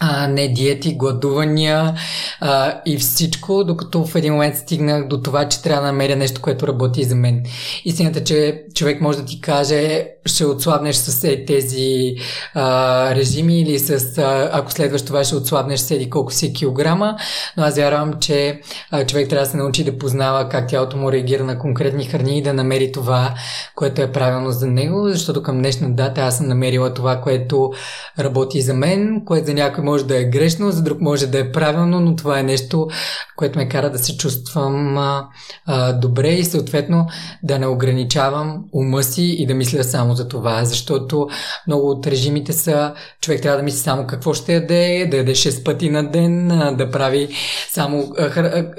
а, 0.00 0.28
не 0.28 0.48
диети, 0.48 0.96
гладувания 0.96 1.94
а, 2.40 2.80
и 2.86 2.98
всичко, 2.98 3.64
докато 3.64 4.04
в 4.04 4.16
един 4.16 4.32
момент 4.32 4.56
стигнах 4.56 5.08
до 5.08 5.20
това, 5.22 5.48
че 5.48 5.62
трябва 5.62 5.82
да 5.82 5.92
намеря 5.92 6.16
нещо, 6.16 6.40
което 6.40 6.68
работи 6.68 7.04
за 7.04 7.14
мен. 7.14 7.42
Истината, 7.84 8.24
че 8.24 8.64
човек 8.74 9.00
може 9.00 9.18
да 9.18 9.24
ти 9.24 9.40
каже, 9.40 10.08
ще 10.26 10.44
отслабнеш 10.44 10.96
с 10.96 11.24
е, 11.24 11.44
тези 11.44 12.14
а, 12.54 13.14
режими 13.14 13.60
или 13.60 13.78
с, 13.78 14.18
а, 14.18 14.50
ако 14.52 14.72
следваш 14.72 15.02
това, 15.02 15.24
ще 15.24 15.36
отслабнеш 15.36 15.80
с 15.80 15.90
еди 15.90 16.10
колко 16.10 16.32
си 16.32 16.52
килограма, 16.52 17.16
но 17.56 17.62
аз 17.62 17.76
вярвам, 17.76 18.12
че 18.20 18.60
а, 18.90 19.06
човек 19.06 19.28
трябва 19.28 19.44
да 19.44 19.50
се 19.50 19.56
научи 19.56 19.84
да 19.84 19.98
познава 19.98 20.48
как 20.48 20.68
тялото 20.68 20.96
му 20.96 21.12
реагира 21.12 21.44
на 21.44 21.58
конкретни 21.58 22.04
храни 22.04 22.38
и 22.38 22.42
да 22.42 22.54
намери 22.54 22.92
това, 22.92 23.34
което 23.74 24.02
е 24.02 24.12
правилно 24.12 24.50
за 24.50 24.66
него, 24.66 25.08
защото 25.08 25.42
към 25.42 25.58
днешна 25.58 25.90
дата 25.90 26.20
аз 26.20 26.36
съм 26.36 26.48
намерила 26.48 26.94
това, 26.94 27.20
което 27.20 27.70
работи 28.18 28.62
за 28.62 28.74
мен, 28.74 29.22
което 29.24 29.46
за 29.46 29.54
някой 29.54 29.84
може 29.90 30.04
да 30.04 30.20
е 30.20 30.24
грешно, 30.24 30.70
за 30.70 30.82
друг 30.82 31.00
може 31.00 31.26
да 31.26 31.38
е 31.38 31.52
правилно, 31.52 32.00
но 32.00 32.16
това 32.16 32.38
е 32.38 32.42
нещо, 32.42 32.88
което 33.36 33.58
ме 33.58 33.68
кара 33.68 33.90
да 33.90 33.98
се 33.98 34.16
чувствам 34.16 34.98
а, 34.98 35.28
а, 35.66 35.92
добре 35.92 36.28
и 36.28 36.44
съответно 36.44 37.06
да 37.42 37.58
не 37.58 37.66
ограничавам 37.66 38.64
ума 38.72 39.02
си 39.02 39.22
и 39.22 39.46
да 39.46 39.54
мисля 39.54 39.84
само 39.84 40.14
за 40.14 40.28
това, 40.28 40.64
защото 40.64 41.28
много 41.66 41.90
от 41.90 42.06
режимите 42.06 42.52
са, 42.52 42.94
човек 43.20 43.42
трябва 43.42 43.56
да 43.56 43.62
мисли 43.62 43.78
само 43.78 44.06
какво 44.06 44.34
ще 44.34 44.54
яде, 44.54 45.08
да 45.10 45.16
яде 45.16 45.32
6 45.32 45.64
пъти 45.64 45.90
на 45.90 46.10
ден, 46.10 46.48
да 46.78 46.90
прави 46.90 47.28
само 47.70 48.12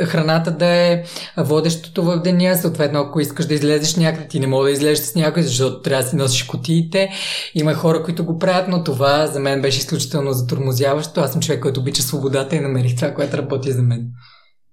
храната 0.04 0.52
да 0.52 0.66
е 0.66 1.04
водещото 1.38 2.04
в 2.04 2.18
деня, 2.18 2.58
съответно 2.58 3.00
ако 3.00 3.20
искаш 3.20 3.46
да 3.46 3.54
излезеш 3.54 3.96
някъде, 3.96 4.28
ти 4.28 4.40
не 4.40 4.48
мога 4.48 4.66
да 4.66 4.72
излезеш 4.72 5.06
с 5.06 5.16
някой, 5.16 5.44
защото 5.44 5.82
трябва 5.82 6.04
да 6.04 6.10
си 6.10 6.16
носиш 6.16 6.44
котиите. 6.44 7.10
Има 7.56 7.74
хора, 7.74 8.04
които 8.04 8.26
го 8.26 8.40
правят, 8.40 8.68
но 8.68 8.84
това 8.84 9.28
за 9.28 9.40
мен 9.40 9.62
беше 9.62 9.80
изключително 9.80 10.34
затормозяващо. 10.34 11.01
Аз 11.16 11.32
съм 11.32 11.42
човек, 11.42 11.62
който 11.62 11.80
обича 11.80 12.02
свободата 12.02 12.56
и 12.56 12.60
намерих 12.60 12.96
това, 12.96 13.14
което 13.14 13.38
работи 13.38 13.72
за 13.72 13.82
мен. 13.82 14.08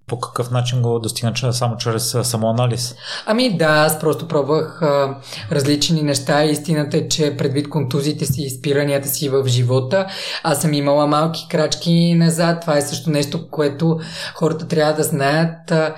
По 0.06 0.20
какъв 0.20 0.50
начин 0.50 0.82
го 0.82 0.98
достигна 0.98 1.52
само 1.52 1.76
чрез 1.76 2.16
самоанализ? 2.22 2.94
Ами 3.26 3.56
да, 3.56 3.64
аз 3.64 4.00
просто 4.00 4.28
пробвах 4.28 4.82
а, 4.82 5.18
различни 5.52 6.02
неща. 6.02 6.44
Истината 6.44 6.96
е, 6.96 7.08
че 7.08 7.36
предвид 7.36 7.68
контузиите 7.68 8.26
си 8.26 8.42
и 8.42 8.50
спиранията 8.50 9.08
си 9.08 9.28
в 9.28 9.46
живота, 9.46 10.06
аз 10.42 10.60
съм 10.60 10.72
имала 10.72 11.06
малки 11.06 11.46
крачки 11.50 12.14
назад. 12.14 12.60
Това 12.60 12.76
е 12.76 12.82
също 12.82 13.10
нещо, 13.10 13.48
което 13.50 13.98
хората 14.34 14.68
трябва 14.68 14.92
да 14.92 15.02
знаят, 15.02 15.70
а, 15.70 15.94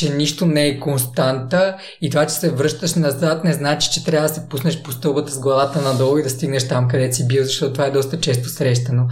че 0.00 0.14
нищо 0.14 0.46
не 0.46 0.66
е 0.66 0.80
константа 0.80 1.76
и 2.00 2.10
това, 2.10 2.26
че 2.26 2.34
се 2.34 2.50
връщаш 2.50 2.94
назад, 2.94 3.44
не 3.44 3.52
значи, 3.52 3.90
че 3.92 4.04
трябва 4.04 4.28
да 4.28 4.34
се 4.34 4.48
пуснеш 4.48 4.82
по 4.82 4.92
стълбата 4.92 5.32
с 5.32 5.40
главата 5.40 5.82
надолу 5.82 6.18
и 6.18 6.22
да 6.22 6.30
стигнеш 6.30 6.68
там, 6.68 6.88
където 6.88 7.16
си 7.16 7.26
бил, 7.26 7.44
защото 7.44 7.72
това 7.72 7.86
е 7.86 7.90
доста 7.90 8.20
често 8.20 8.48
срещано. 8.48 9.08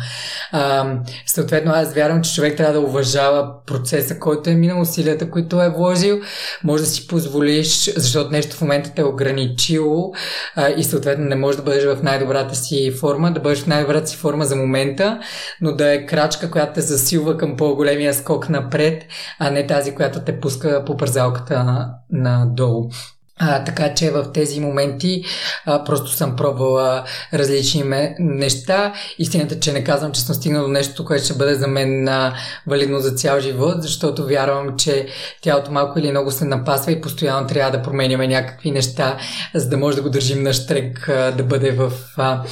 А, 0.53 0.95
съответно, 1.26 1.72
аз 1.74 1.95
вярвам, 1.95 2.22
че 2.22 2.34
човек 2.34 2.57
трябва 2.57 2.72
да 2.72 2.80
уважава 2.80 3.64
процеса, 3.66 4.18
който 4.18 4.51
е 4.51 4.55
минал, 4.55 4.80
усилията, 4.80 5.30
които 5.30 5.62
е 5.62 5.68
вложил. 5.68 6.20
Може 6.64 6.82
да 6.82 6.89
си 6.89 7.07
позволиш, 7.07 7.93
защото 7.97 8.30
нещо 8.30 8.57
в 8.57 8.61
момента 8.61 8.93
те 8.97 9.03
е 9.03 9.05
ограничило 9.05 10.12
а, 10.57 10.68
и 10.68 10.84
съответно 10.84 11.24
не 11.24 11.34
можеш 11.34 11.57
да 11.57 11.62
бъдеш 11.62 11.84
в 11.84 12.03
най-добрата 12.03 12.55
си 12.55 12.93
форма, 13.01 13.32
да 13.32 13.41
бъдеш 13.41 13.59
в 13.59 13.66
най-добрата 13.66 14.07
си 14.07 14.16
форма 14.16 14.45
за 14.45 14.57
момента, 14.57 15.20
но 15.61 15.72
да 15.72 15.93
е 15.93 16.07
крачка, 16.07 16.51
която 16.51 16.72
те 16.72 16.80
засилва 16.80 17.36
към 17.36 17.57
по-големия 17.57 18.14
скок 18.14 18.49
напред, 18.49 19.05
а 19.39 19.51
не 19.51 19.66
тази, 19.66 19.95
която 19.95 20.20
те 20.20 20.41
пуска 20.41 20.78
по 20.85 20.97
пързалката 20.97 21.95
надолу. 22.11 22.91
А, 23.39 23.64
така 23.64 23.95
че 23.95 24.11
в 24.11 24.32
тези 24.32 24.61
моменти 24.61 25.22
а, 25.66 25.84
просто 25.84 26.11
съм 26.11 26.36
пробвала 26.36 27.05
различни 27.34 27.82
ме, 27.82 28.16
неща. 28.18 28.93
Истината, 29.18 29.61
че 29.61 29.72
не 29.72 29.84
казвам, 29.84 30.12
че 30.12 30.20
съм 30.20 30.34
стигнал 30.34 30.62
до 30.62 30.68
нещо, 30.68 31.05
което 31.05 31.24
ще 31.24 31.34
бъде 31.34 31.55
за 31.55 31.66
мен 31.66 32.09
а, 32.09 32.34
валидно 32.66 32.99
за 33.01 33.11
цял 33.11 33.41
живот, 33.41 33.82
защото 33.82 34.26
вярвам, 34.26 34.76
че 34.76 35.07
тялото 35.43 35.72
малко 35.72 35.99
или 35.99 36.11
много 36.11 36.30
се 36.30 36.45
напасва 36.45 36.93
и 36.93 37.01
постоянно 37.01 37.47
трябва 37.47 37.70
да 37.70 37.82
променяме 37.82 38.28
някакви 38.28 38.70
неща, 38.70 39.16
за 39.55 39.68
да 39.68 39.76
може 39.76 39.97
да 39.97 40.03
го 40.03 40.11
държим 40.11 40.43
на 40.43 40.53
штрек, 40.53 41.09
а, 41.09 41.30
да 41.32 41.43
бъде 41.43 41.70
в 41.70 41.93
а, 42.16 42.43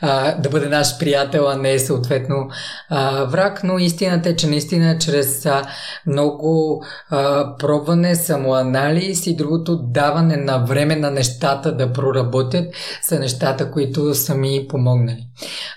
а, 0.00 0.38
да 0.38 0.48
бъде 0.48 0.68
наш 0.68 0.98
приятел, 0.98 1.48
а 1.48 1.56
не 1.56 1.78
съответно 1.78 2.48
а, 2.88 3.24
враг. 3.24 3.60
Но 3.64 3.78
истината 3.78 4.28
е, 4.28 4.36
че 4.36 4.46
наистина 4.46 4.98
чрез 4.98 5.46
а, 5.46 5.62
много 6.06 6.82
а, 7.10 7.56
пробване, 7.56 8.14
самоанализ 8.14 9.26
и 9.26 9.36
другото 9.36 9.76
даване 9.76 10.35
на 10.36 10.58
време 10.58 10.96
на 10.96 11.10
нещата 11.10 11.76
да 11.76 11.92
проработят 11.92 12.64
са 13.02 13.18
нещата, 13.18 13.70
които 13.70 14.14
са 14.14 14.34
ми 14.34 14.66
помогнали. 14.68 15.26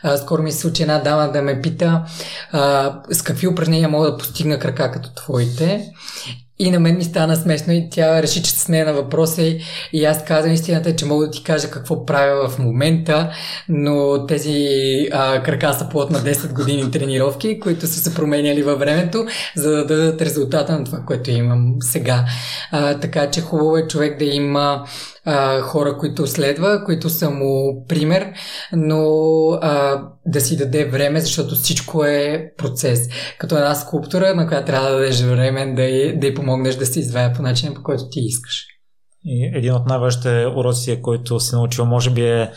А, 0.03 0.17
скоро 0.17 0.43
ми 0.43 0.51
се 0.51 0.59
случи 0.59 0.81
една 0.81 0.99
дама 0.99 1.31
да 1.31 1.41
ме 1.41 1.61
пита 1.61 2.03
а, 2.51 2.93
с 3.11 3.21
какви 3.21 3.47
упражнения 3.47 3.89
мога 3.89 4.11
да 4.11 4.17
постигна 4.17 4.59
крака 4.59 4.91
като 4.91 5.13
твоите. 5.13 5.91
И 6.61 6.71
на 6.71 6.79
мен 6.79 6.97
ми 6.97 7.03
стана 7.03 7.35
смешно 7.35 7.73
и 7.73 7.87
тя 7.91 8.21
реши, 8.21 8.43
че 8.43 8.51
с 8.51 8.67
нея 8.67 8.85
на 8.85 8.93
въпроса 8.93 9.41
и, 9.41 9.61
и 9.93 10.05
аз 10.05 10.23
казвам 10.23 10.53
истината, 10.53 10.95
че 10.95 11.05
мога 11.05 11.25
да 11.25 11.31
ти 11.31 11.43
кажа 11.43 11.71
какво 11.71 12.05
правя 12.05 12.49
в 12.49 12.59
момента, 12.59 13.31
но 13.69 14.25
тези 14.27 14.67
а, 15.11 15.43
крака 15.43 15.73
са 15.73 15.89
плод 15.89 16.11
на 16.11 16.19
10 16.19 16.53
години 16.53 16.91
тренировки, 16.91 17.59
които 17.59 17.87
са 17.87 17.99
се 17.99 18.15
променяли 18.15 18.63
във 18.63 18.79
времето, 18.79 19.25
за 19.55 19.71
да 19.71 19.85
дадат 19.85 20.21
резултата 20.21 20.79
на 20.79 20.83
това, 20.83 20.99
което 21.07 21.31
имам 21.31 21.75
сега. 21.79 22.25
А, 22.71 22.99
така 22.99 23.31
че 23.31 23.41
хубаво 23.41 23.77
е 23.77 23.87
човек 23.87 24.19
да 24.19 24.25
има 24.25 24.85
а, 25.25 25.61
хора, 25.61 25.97
които 25.97 26.27
следва, 26.27 26.83
които 26.85 27.09
са 27.09 27.29
му 27.29 27.85
пример, 27.87 28.33
но 28.73 29.03
а, 29.61 30.03
да 30.25 30.41
си 30.41 30.57
даде 30.57 30.85
време, 30.85 31.21
защото 31.21 31.55
всичко 31.55 32.03
е 32.03 32.51
процес. 32.57 33.09
Като 33.37 33.57
една 33.57 33.75
скулптура, 33.75 34.35
на 34.35 34.47
която 34.47 34.65
трябва 34.65 34.89
да 34.89 34.95
дадеш 34.95 35.21
време 35.21 35.73
да 35.73 35.83
й, 35.83 36.19
да 36.19 36.27
й 36.27 36.33
помогнеш 36.33 36.75
да 36.75 36.85
се 36.85 36.99
извая 36.99 37.33
по 37.33 37.41
начин, 37.41 37.73
по 37.73 37.83
който 37.83 38.09
ти 38.09 38.19
искаш. 38.19 38.65
И 39.25 39.51
един 39.55 39.73
от 39.73 39.85
най-важните 39.85 40.45
уроци, 40.55 41.01
който 41.01 41.39
си 41.39 41.55
научил, 41.55 41.85
може 41.85 42.09
би 42.09 42.21
е 42.21 42.51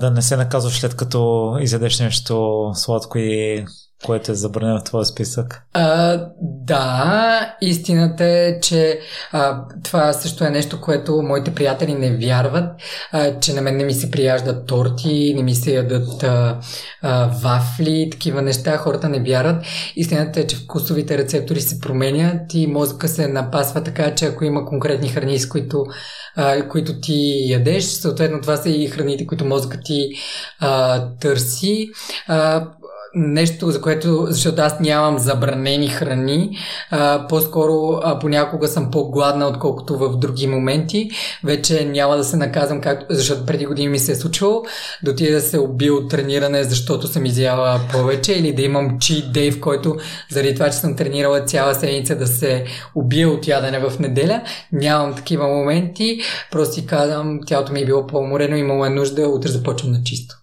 да 0.00 0.10
не 0.10 0.22
се 0.22 0.36
наказваш 0.36 0.78
след 0.80 0.96
като 0.96 1.52
изядеш 1.60 2.00
нещо 2.00 2.64
сладко 2.74 3.18
и 3.18 3.64
което 4.04 4.32
е 4.32 4.34
забранено 4.34 4.78
в 4.80 4.84
твоя 4.84 5.04
списък? 5.04 5.62
А, 5.72 6.20
да, 6.42 7.56
истината 7.60 8.24
е, 8.24 8.60
че 8.60 9.00
а, 9.32 9.64
това 9.84 10.12
също 10.12 10.44
е 10.44 10.50
нещо, 10.50 10.80
което 10.80 11.22
моите 11.22 11.54
приятели 11.54 11.94
не 11.94 12.16
вярват, 12.16 12.80
а, 13.12 13.40
че 13.40 13.54
на 13.54 13.62
мен 13.62 13.76
не 13.76 13.84
ми 13.84 13.94
се 13.94 14.10
прияждат 14.10 14.66
торти, 14.66 15.34
не 15.36 15.42
ми 15.42 15.54
се 15.54 15.74
ядат 15.74 16.22
а, 16.22 16.58
а, 17.02 17.30
вафли, 17.42 18.08
такива 18.12 18.42
неща, 18.42 18.76
хората 18.76 19.08
не 19.08 19.22
вярват. 19.22 19.64
Истината 19.96 20.40
е, 20.40 20.46
че 20.46 20.56
вкусовите 20.56 21.18
рецептори 21.18 21.60
се 21.60 21.80
променят 21.80 22.54
и 22.54 22.66
мозъка 22.66 23.08
се 23.08 23.28
напасва 23.28 23.84
така, 23.84 24.14
че 24.14 24.26
ако 24.26 24.44
има 24.44 24.66
конкретни 24.66 25.08
храни, 25.08 25.38
с 25.38 25.48
които, 25.48 25.84
а, 26.36 26.68
които 26.68 27.00
ти 27.00 27.44
ядеш, 27.50 27.84
съответно 27.84 28.40
това 28.40 28.56
са 28.56 28.70
и 28.70 28.86
храните, 28.86 29.26
които 29.26 29.44
мозъкът 29.44 29.80
ти 29.84 30.08
а, 30.60 31.04
търси. 31.20 31.88
А, 32.28 32.66
нещо, 33.14 33.70
за 33.70 33.80
което, 33.80 34.26
защото 34.28 34.62
аз 34.62 34.80
нямам 34.80 35.18
забранени 35.18 35.88
храни, 35.88 36.56
а, 36.90 37.26
по-скоро 37.28 38.00
а, 38.02 38.18
понякога 38.18 38.68
съм 38.68 38.90
по-гладна, 38.90 39.46
отколкото 39.46 39.98
в 39.98 40.16
други 40.16 40.46
моменти. 40.46 41.10
Вече 41.44 41.84
няма 41.84 42.16
да 42.16 42.24
се 42.24 42.36
наказвам, 42.36 42.80
както, 42.80 43.06
защото 43.10 43.46
преди 43.46 43.66
години 43.66 43.88
ми 43.88 43.98
се 43.98 44.12
е 44.12 44.14
случвало 44.14 44.62
да 45.04 45.10
отида 45.10 45.32
да 45.32 45.40
се 45.40 45.58
убия 45.58 45.94
от 45.94 46.10
трениране, 46.10 46.64
защото 46.64 47.06
съм 47.06 47.26
изяла 47.26 47.80
повече 47.92 48.32
или 48.32 48.52
да 48.52 48.62
имам 48.62 48.98
cheat 48.98 49.32
day, 49.32 49.52
в 49.52 49.60
който 49.60 49.96
заради 50.30 50.54
това, 50.54 50.70
че 50.70 50.76
съм 50.76 50.96
тренирала 50.96 51.44
цяла 51.44 51.74
седмица 51.74 52.16
да 52.16 52.26
се 52.26 52.64
убия 52.94 53.28
от 53.28 53.48
ядене 53.48 53.78
в 53.78 53.98
неделя. 53.98 54.42
Нямам 54.72 55.14
такива 55.14 55.48
моменти, 55.48 56.20
просто 56.50 56.74
си 56.74 56.86
казвам, 56.86 57.40
тялото 57.46 57.72
ми 57.72 57.80
е 57.80 57.86
било 57.86 58.06
по-уморено, 58.06 58.56
имало 58.56 58.84
е 58.84 58.90
нужда, 58.90 59.28
утре 59.28 59.48
започвам 59.48 59.92
на 59.92 60.02
чисто. 60.02 60.34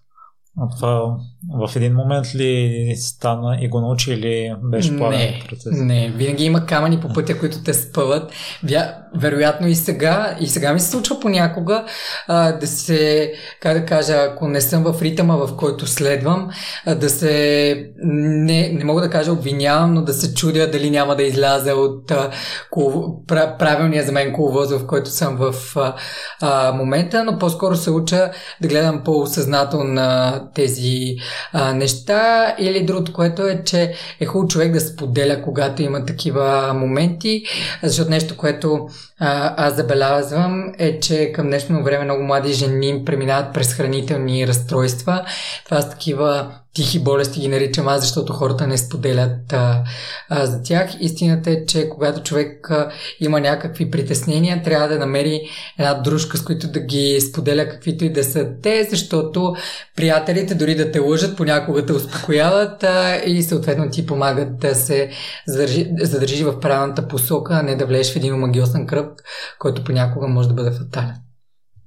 А 0.58 0.76
това 0.76 1.16
в 1.50 1.76
един 1.76 1.94
момент 1.94 2.34
ли 2.34 2.94
стана 2.96 3.58
и 3.60 3.68
го 3.68 3.80
научи 3.80 4.12
или 4.12 4.54
беше 4.62 4.96
плавен 4.96 5.34
процес? 5.48 5.72
Не, 5.72 6.12
винаги 6.16 6.44
има 6.44 6.66
камъни 6.66 7.00
по 7.00 7.12
пътя, 7.12 7.38
които 7.38 7.62
те 7.62 7.74
спъват. 7.74 8.32
Вя, 8.64 8.94
вероятно 9.16 9.68
и 9.68 9.74
сега, 9.74 10.36
и 10.40 10.46
сега 10.46 10.72
ми 10.72 10.80
се 10.80 10.90
случва 10.90 11.20
понякога 11.20 11.84
а, 12.28 12.52
да 12.52 12.66
се, 12.66 13.32
как 13.60 13.80
да 13.80 13.86
кажа, 13.86 14.12
ако 14.12 14.48
не 14.48 14.60
съм 14.60 14.82
в 14.82 15.02
ритъма, 15.02 15.36
в 15.36 15.56
който 15.56 15.86
следвам, 15.86 16.50
а, 16.86 16.94
да 16.94 17.10
се, 17.10 17.92
не, 18.04 18.68
не 18.68 18.84
мога 18.84 19.00
да 19.00 19.10
кажа 19.10 19.32
обвинявам, 19.32 19.94
но 19.94 20.02
да 20.02 20.12
се 20.12 20.34
чудя 20.34 20.70
дали 20.70 20.90
няма 20.90 21.16
да 21.16 21.22
изляза 21.22 21.74
от 21.74 22.10
а, 22.10 22.30
кол, 22.70 23.24
правилния 23.26 24.04
за 24.04 24.12
мен 24.12 24.32
коловоз, 24.32 24.70
в 24.70 24.86
който 24.86 25.10
съм 25.10 25.36
в 25.36 25.54
а, 25.76 25.94
а, 26.40 26.72
момента, 26.72 27.24
но 27.24 27.38
по-скоро 27.38 27.76
се 27.76 27.90
уча 27.90 28.30
да 28.60 28.68
гледам 28.68 29.02
по-осъзнателно 29.04 29.84
на 29.84 30.40
тези 30.54 31.16
а, 31.52 31.72
неща 31.72 32.54
или 32.58 32.84
другото, 32.84 33.12
което 33.12 33.42
е, 33.42 33.62
че 33.64 33.94
е 34.20 34.26
хубаво 34.26 34.48
човек 34.48 34.72
да 34.72 34.80
споделя, 34.80 35.42
когато 35.42 35.82
има 35.82 36.04
такива 36.04 36.74
моменти, 36.74 37.44
защото 37.82 38.10
нещо, 38.10 38.36
което 38.36 38.88
а, 39.18 39.54
аз 39.66 39.76
забелязвам 39.76 40.72
е, 40.78 41.00
че 41.00 41.32
към 41.32 41.46
днешно 41.46 41.84
време 41.84 42.04
много 42.04 42.22
млади 42.22 42.52
жени 42.52 43.02
преминават 43.04 43.54
през 43.54 43.74
хранителни 43.74 44.46
разстройства. 44.46 45.24
Това 45.64 45.82
са 45.82 45.90
такива 45.90 46.52
тихи 46.74 46.98
болести 46.98 47.40
ги 47.40 47.48
наричам 47.48 47.88
аз, 47.88 48.00
защото 48.00 48.32
хората 48.32 48.66
не 48.66 48.78
споделят 48.78 49.52
а, 49.52 49.84
а, 50.28 50.46
за 50.46 50.62
тях. 50.62 50.90
Истината 51.00 51.50
е, 51.50 51.66
че 51.66 51.88
когато 51.88 52.22
човек 52.22 52.70
а, 52.70 52.90
има 53.20 53.40
някакви 53.40 53.90
притеснения, 53.90 54.62
трябва 54.62 54.88
да 54.88 54.98
намери 54.98 55.40
една 55.78 55.94
дружка, 55.94 56.38
с 56.38 56.44
които 56.44 56.68
да 56.68 56.80
ги 56.80 57.20
споделя 57.20 57.68
каквито 57.68 58.04
и 58.04 58.12
да 58.12 58.24
са 58.24 58.48
те, 58.62 58.84
защото 58.90 59.54
приятелите 59.96 60.54
дори 60.54 60.74
да 60.74 60.90
те 60.90 60.98
лъжат, 60.98 61.36
понякога 61.36 61.86
те 61.86 61.92
успокояват 61.92 62.82
а, 62.84 63.16
и 63.26 63.42
съответно 63.42 63.90
ти 63.90 64.06
помагат 64.06 64.58
да 64.58 64.74
се 64.74 65.10
задържи, 65.46 65.90
задържи 66.00 66.44
в 66.44 66.60
правилната 66.60 67.08
посока, 67.08 67.54
а 67.54 67.62
не 67.62 67.76
да 67.76 67.86
влезеш 67.86 68.12
в 68.12 68.16
един 68.16 68.34
омагиосен 68.34 68.86
кръг, 68.86 69.22
който 69.58 69.84
понякога 69.84 70.28
може 70.28 70.48
да 70.48 70.54
бъде 70.54 70.70
фатален. 70.70 71.21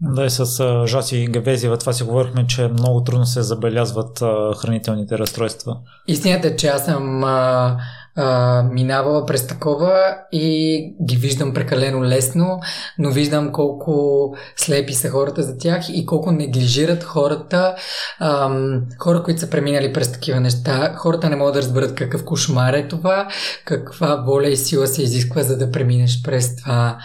Да, 0.07 0.25
и 0.25 0.29
с 0.29 0.45
Жаси 0.87 1.27
Гавезиева 1.29 1.77
това 1.77 1.93
си 1.93 2.03
говорихме, 2.03 2.47
че 2.47 2.67
много 2.67 3.03
трудно 3.03 3.25
се 3.25 3.41
забелязват 3.41 4.19
хранителните 4.57 5.17
разстройства. 5.17 5.77
Истината 6.07 6.47
е, 6.47 6.55
че 6.55 6.67
аз 6.67 6.85
съм 6.85 7.23
а, 7.23 7.77
а, 8.15 8.63
минавала 8.63 9.25
през 9.25 9.47
такова 9.47 10.15
и 10.31 10.95
ги 11.05 11.15
виждам 11.15 11.53
прекалено 11.53 12.03
лесно, 12.03 12.59
но 12.99 13.11
виждам 13.11 13.51
колко 13.51 14.35
слепи 14.55 14.93
са 14.93 15.09
хората 15.09 15.43
за 15.43 15.57
тях 15.57 15.89
и 15.89 16.05
колко 16.05 16.31
неглижират 16.31 17.03
хората, 17.03 17.75
ам, 18.19 18.81
хора, 18.99 19.23
които 19.23 19.39
са 19.39 19.49
преминали 19.49 19.93
през 19.93 20.11
такива 20.11 20.39
неща. 20.39 20.93
Хората 20.97 21.29
не 21.29 21.35
могат 21.35 21.53
да 21.53 21.61
разберат 21.61 21.95
какъв 21.95 22.25
кошмар 22.25 22.73
е 22.73 22.87
това, 22.87 23.27
каква 23.65 24.15
воля 24.15 24.47
и 24.47 24.57
сила 24.57 24.87
се 24.87 25.03
изисква, 25.03 25.43
за 25.43 25.57
да 25.57 25.71
преминеш 25.71 26.21
през 26.23 26.55
това 26.55 26.97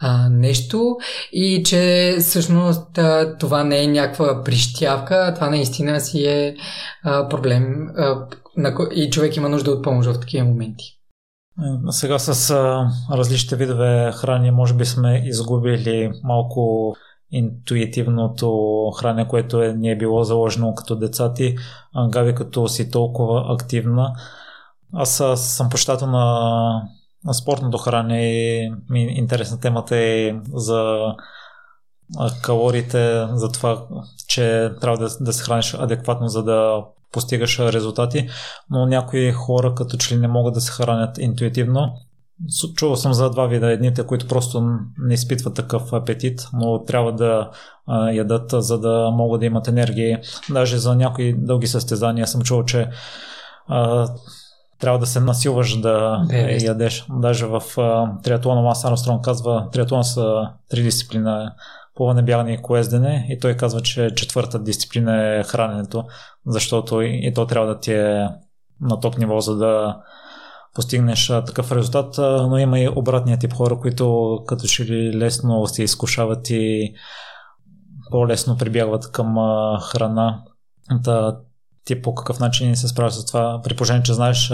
а, 0.00 0.28
нещо 0.28 0.96
и 1.32 1.62
че 1.62 2.16
всъщност 2.20 2.98
а, 2.98 3.36
това 3.38 3.64
не 3.64 3.82
е 3.82 3.86
някаква 3.86 4.44
прищявка, 4.44 5.32
това 5.34 5.50
наистина 5.50 6.00
си 6.00 6.26
е 6.26 6.56
а, 7.02 7.28
проблем 7.28 7.88
а, 7.96 8.26
на, 8.56 8.74
и 8.94 9.10
човек 9.10 9.36
има 9.36 9.48
нужда 9.48 9.70
от 9.70 9.84
помощ 9.84 10.10
в 10.10 10.20
такива 10.20 10.44
моменти. 10.44 10.84
Сега 11.90 12.18
с 12.18 12.50
а, 12.50 12.90
различните 13.16 13.56
видове 13.56 14.12
храни 14.14 14.50
може 14.50 14.74
би 14.74 14.84
сме 14.84 15.22
изгубили 15.26 16.10
малко 16.24 16.94
интуитивното 17.30 18.90
хране, 18.98 19.28
което 19.28 19.62
е, 19.62 19.72
ни 19.72 19.90
е 19.90 19.98
било 19.98 20.24
заложено 20.24 20.74
като 20.74 20.96
деца 20.96 21.32
ти. 21.32 21.56
Гави, 22.08 22.34
като 22.34 22.68
си 22.68 22.90
толкова 22.90 23.54
активна. 23.54 24.12
Аз 24.92 25.22
съм 25.36 25.68
почитател 25.68 26.06
на 26.06 26.82
спортното 27.32 27.78
хранене 27.78 28.70
интересна 28.94 29.60
темата 29.60 29.96
е 29.96 30.34
за 30.54 30.98
калориите, 32.42 33.26
за 33.32 33.52
това, 33.52 33.82
че 34.28 34.72
трябва 34.80 34.98
да, 34.98 35.16
да 35.20 35.32
се 35.32 35.44
храниш 35.44 35.74
адекватно, 35.74 36.28
за 36.28 36.42
да 36.42 36.84
постигаш 37.12 37.58
резултати, 37.58 38.28
но 38.70 38.86
някои 38.86 39.32
хора 39.32 39.74
като 39.74 39.96
че 39.96 40.14
ли 40.14 40.20
не 40.20 40.28
могат 40.28 40.54
да 40.54 40.60
се 40.60 40.72
хранят 40.72 41.18
интуитивно. 41.18 41.92
Чувал 42.76 42.96
съм 42.96 43.12
за 43.12 43.30
два 43.30 43.46
вида. 43.46 43.72
Едните, 43.72 44.06
които 44.06 44.28
просто 44.28 44.78
не 44.98 45.14
изпитват 45.14 45.54
такъв 45.54 45.92
апетит, 45.92 46.48
но 46.52 46.84
трябва 46.84 47.12
да 47.12 47.50
а, 47.86 48.10
ядат, 48.10 48.50
за 48.52 48.80
да 48.80 49.10
могат 49.10 49.40
да 49.40 49.46
имат 49.46 49.68
енергия. 49.68 50.20
Даже 50.50 50.78
за 50.78 50.94
някои 50.94 51.34
дълги 51.38 51.66
състезания 51.66 52.26
съм 52.26 52.42
чувал, 52.42 52.64
че 52.64 52.88
а, 53.68 54.08
трябва 54.78 54.98
да 54.98 55.06
се 55.06 55.20
насилваш 55.20 55.80
да 55.80 56.24
yeah. 56.30 56.64
ядеш. 56.66 57.06
Даже 57.10 57.46
в 57.46 57.60
uh, 57.60 58.22
триатлона 58.22 58.62
Мас 58.62 58.84
Армстронг 58.84 59.24
казва, 59.24 59.68
триатлон 59.72 60.04
са 60.04 60.50
три 60.70 60.82
дисциплина 60.82 61.54
плуване, 61.94 62.22
бягане 62.22 62.52
и 62.52 62.62
коездене 62.62 63.26
и 63.30 63.38
той 63.38 63.54
казва, 63.54 63.80
че 63.80 64.10
четвърта 64.16 64.58
дисциплина 64.58 65.38
е 65.38 65.42
храненето, 65.42 66.04
защото 66.46 67.02
и, 67.02 67.20
и 67.22 67.34
то 67.34 67.46
трябва 67.46 67.68
да 67.68 67.80
ти 67.80 67.92
е 67.92 68.28
на 68.80 69.00
топ 69.00 69.18
ниво, 69.18 69.40
за 69.40 69.56
да 69.56 69.96
постигнеш 70.74 71.30
а, 71.30 71.44
такъв 71.44 71.72
резултат, 71.72 72.18
а, 72.18 72.46
но 72.46 72.58
има 72.58 72.80
и 72.80 72.88
обратния 72.88 73.38
тип 73.38 73.52
хора, 73.52 73.78
които 73.78 74.36
като 74.46 74.66
че 74.66 74.84
ли 74.84 75.18
лесно 75.18 75.66
се 75.66 75.82
изкушават 75.82 76.50
и 76.50 76.94
по-лесно 78.10 78.58
прибягват 78.58 79.12
към 79.12 79.38
а, 79.38 79.80
храна. 79.80 80.42
Та, 81.04 81.36
ти 81.86 82.02
по 82.02 82.14
какъв 82.14 82.40
начин 82.40 82.76
се 82.76 82.88
справяш 82.88 83.12
с 83.12 83.26
това, 83.26 83.60
при 83.64 83.76
положение, 83.76 84.02
че 84.02 84.14
знаеш, 84.14 84.52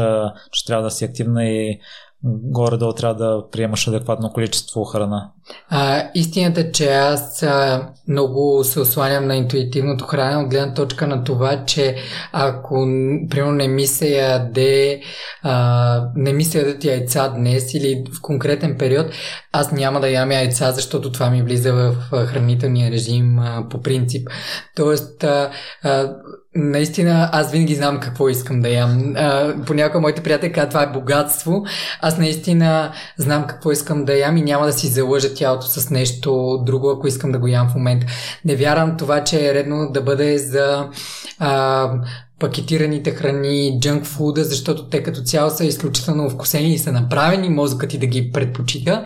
че 0.53 0.67
трябва 0.67 0.85
да 0.85 0.91
си 0.91 1.05
активна 1.05 1.45
и 1.45 1.81
горе-долу 2.25 2.93
трябва 2.93 3.15
да 3.15 3.51
приемаш 3.51 3.89
адекватно 3.89 4.33
количество 4.33 4.85
храна? 4.85 5.31
А, 5.69 6.11
истината 6.15 6.61
е, 6.61 6.73
че 6.73 6.93
аз 6.93 7.43
а, 7.43 7.89
много 8.09 8.65
се 8.65 8.81
осланям 8.81 9.27
на 9.27 9.37
интуитивното 9.37 10.05
хранене 10.05 10.43
от 10.43 10.51
гледна 10.51 10.75
точка 10.75 11.07
на 11.07 11.25
това, 11.25 11.65
че 11.65 11.97
ако 12.33 12.75
примерно 13.31 13.53
не 13.53 13.69
ми 13.69 13.87
се 13.87 14.09
яде 14.09 15.01
а, 15.43 16.11
не 16.17 16.33
ми 16.33 16.45
се 16.45 16.59
ядат 16.59 16.85
яйца 16.85 17.29
днес 17.29 17.75
или 17.75 18.05
в 18.19 18.23
конкретен 18.23 18.77
период, 18.79 19.07
аз 19.53 19.73
няма 19.73 20.01
да 20.01 20.09
ям 20.09 20.33
яйца, 20.33 20.73
защото 20.73 21.13
това 21.13 21.31
ми 21.31 21.43
влиза 21.43 21.73
в 21.73 21.95
хранителния 22.27 22.91
режим 22.91 23.39
а, 23.39 23.69
по 23.71 23.83
принцип. 23.83 24.29
Тоест, 24.77 25.25
а, 25.25 25.51
а, 25.83 26.15
Наистина, 26.55 27.29
аз 27.33 27.51
винаги 27.51 27.75
знам 27.75 28.01
какво 28.01 28.29
искам 28.29 28.61
да 28.61 28.69
ям. 28.69 29.15
понякога 29.67 30.01
моите 30.01 30.23
приятели 30.23 30.53
казват, 30.53 30.71
това 30.71 30.83
е 30.83 30.93
богатство. 30.93 31.65
Аз 32.01 32.19
наистина 32.19 32.93
знам 33.17 33.47
какво 33.47 33.73
искам 33.73 34.05
да 34.05 34.19
ям 34.19 34.37
и 34.37 34.43
няма 34.43 34.67
да 34.67 34.73
си 34.73 34.87
залъжа 34.87 35.35
тялото 35.35 35.67
с 35.67 35.91
нещо 35.91 36.63
друго, 36.67 36.91
ако 36.91 37.07
искам 37.07 37.33
да 37.33 37.39
го 37.39 37.47
ям 37.47 37.69
в 37.69 37.75
момента. 37.75 38.07
Не 38.45 38.57
вярвам 38.57 38.97
това, 38.97 39.25
че 39.25 39.49
е 39.49 39.55
редно 39.55 39.91
да 39.93 40.03
бъде 40.03 40.39
за 40.39 40.89
а, 41.39 41.91
пакетираните 42.43 43.11
храни, 43.11 43.79
джънк 43.81 44.05
фуда, 44.05 44.45
защото 44.45 44.89
те 44.89 45.03
като 45.03 45.23
цяло 45.23 45.51
са 45.51 45.65
изключително 45.65 46.31
вкусени 46.31 46.75
и 46.75 46.79
са 46.79 46.93
направени 46.93 47.49
мозъкът 47.49 47.91
ти 47.91 47.99
да 47.99 48.07
ги 48.07 48.33
предпочита. 48.33 49.05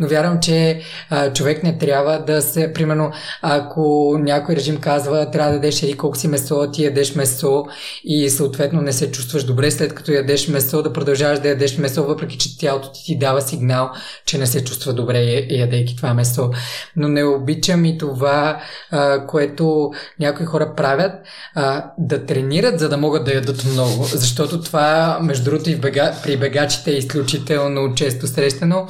Но 0.00 0.08
вярвам, 0.08 0.40
че 0.40 0.80
а, 1.10 1.32
човек 1.32 1.62
не 1.62 1.78
трябва 1.78 2.24
да 2.26 2.42
се, 2.42 2.72
примерно, 2.72 3.10
ако 3.42 4.16
някой 4.20 4.56
режим 4.56 4.76
казва, 4.76 5.30
трябва 5.30 5.50
да 5.50 5.56
ядеш 5.56 5.96
колко 5.96 6.16
си 6.16 6.28
месо, 6.28 6.70
ти 6.72 6.84
ядеш 6.84 7.14
месо 7.14 7.64
и 8.04 8.30
съответно 8.30 8.80
не 8.80 8.92
се 8.92 9.10
чувстваш 9.10 9.44
добре, 9.44 9.70
след 9.70 9.94
като 9.94 10.12
ядеш 10.12 10.48
месо, 10.48 10.82
да 10.82 10.92
продължаваш 10.92 11.38
да 11.38 11.48
ядеш 11.48 11.78
месо, 11.78 12.04
въпреки 12.04 12.38
че 12.38 12.58
тялото 12.58 12.92
ти 12.92 13.04
ти 13.04 13.18
дава 13.18 13.42
сигнал, 13.42 13.90
че 14.24 14.38
не 14.38 14.46
се 14.46 14.64
чувства 14.64 14.92
добре 14.92 15.46
ядейки 15.50 15.96
това 15.96 16.14
месо. 16.14 16.50
Но 16.96 17.08
не 17.08 17.24
обичам 17.24 17.84
и 17.84 17.98
това, 17.98 18.60
а, 18.90 19.26
което 19.26 19.90
някои 20.20 20.46
хора 20.46 20.72
правят, 20.76 21.12
а, 21.54 21.84
да 21.98 22.26
тренират 22.26 22.77
за 22.78 22.88
да 22.88 22.96
могат 22.96 23.24
да 23.24 23.34
ядат 23.34 23.64
много. 23.64 24.04
Защото 24.04 24.62
това, 24.62 25.18
между 25.22 25.44
другото, 25.44 25.70
и 25.70 25.76
бега, 25.76 26.14
при 26.22 26.36
бегачите 26.36 26.90
е 26.90 26.98
изключително 26.98 27.94
често 27.94 28.26
срещано. 28.26 28.86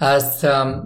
Аз 0.00 0.44
ам, 0.44 0.82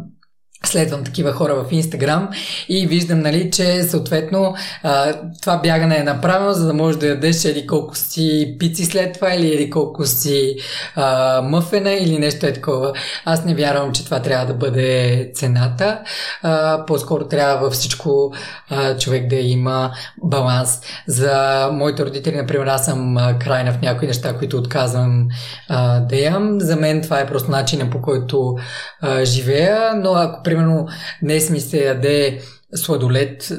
следвам 0.66 1.04
такива 1.04 1.32
хора 1.32 1.54
в 1.54 1.72
Инстаграм 1.72 2.28
и 2.68 2.86
виждам, 2.86 3.20
нали, 3.20 3.50
че 3.50 3.82
съответно 3.82 4.54
а, 4.82 5.14
това 5.42 5.56
бягане 5.56 5.96
е 5.96 6.02
направено, 6.02 6.52
за 6.52 6.66
да 6.66 6.74
можеш 6.74 7.00
да 7.00 7.06
ядеш 7.06 7.44
или 7.44 7.66
колко 7.66 7.96
си 7.96 8.56
пици 8.58 8.84
след 8.84 9.14
това, 9.14 9.34
или 9.34 9.46
или 9.46 9.70
колко 9.70 10.04
си 10.06 10.56
а, 10.96 11.40
мъфена 11.42 11.92
или 11.92 12.18
нещо 12.18 12.46
е 12.46 12.52
такова. 12.52 12.92
Аз 13.24 13.44
не 13.44 13.54
вярвам, 13.54 13.92
че 13.92 14.04
това 14.04 14.22
трябва 14.22 14.46
да 14.46 14.54
бъде 14.54 15.30
цената. 15.34 15.98
А, 16.42 16.84
по-скоро 16.86 17.28
трябва 17.28 17.60
във 17.60 17.72
всичко 17.72 18.32
а, 18.70 18.96
човек 18.96 19.28
да 19.28 19.36
има 19.36 19.92
баланс. 20.22 20.80
За 21.06 21.68
моите 21.72 22.04
родители, 22.04 22.36
например, 22.36 22.66
аз 22.66 22.84
съм 22.84 23.16
крайна 23.40 23.72
в 23.72 23.82
някои 23.82 24.08
неща, 24.08 24.38
които 24.38 24.56
отказвам 24.56 25.28
а, 25.68 26.00
да 26.00 26.16
ям. 26.16 26.60
За 26.60 26.76
мен 26.76 27.02
това 27.02 27.20
е 27.20 27.26
просто 27.26 27.50
начинът 27.50 27.90
по 27.90 28.02
който 28.02 28.54
а, 29.00 29.24
живея, 29.24 29.94
но 29.96 30.14
ако 30.14 30.42
примерно 30.52 30.86
днес 31.22 31.50
ми 31.50 31.60
се 31.60 31.84
яде 31.84 32.40
сладолет, 32.74 33.52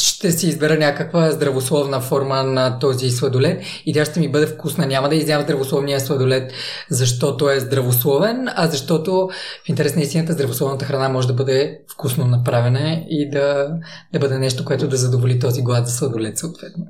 ще 0.00 0.32
си 0.32 0.48
избера 0.48 0.78
някаква 0.78 1.30
здравословна 1.30 2.00
форма 2.00 2.42
на 2.42 2.78
този 2.78 3.10
сладолет 3.10 3.62
и 3.86 3.92
тя 3.92 4.04
ще 4.04 4.20
ми 4.20 4.28
бъде 4.28 4.46
вкусна. 4.46 4.86
Няма 4.86 5.08
да 5.08 5.14
изям 5.14 5.42
здравословния 5.42 6.00
сладолет, 6.00 6.52
защото 6.90 7.50
е 7.50 7.60
здравословен, 7.60 8.48
а 8.48 8.66
защото 8.66 9.28
в 9.64 9.68
интерес 9.68 9.96
на 9.96 10.02
истината 10.02 10.32
здравословната 10.32 10.84
храна 10.84 11.08
може 11.08 11.26
да 11.26 11.34
бъде 11.34 11.78
вкусно 11.92 12.26
направена 12.26 13.04
и 13.08 13.30
да, 13.30 13.68
да 14.12 14.18
бъде 14.18 14.38
нещо, 14.38 14.64
което 14.64 14.88
да 14.88 14.96
задоволи 14.96 15.38
този 15.38 15.62
глад 15.62 15.86
за 15.86 15.92
сладолет 15.92 16.38
съответно. 16.38 16.86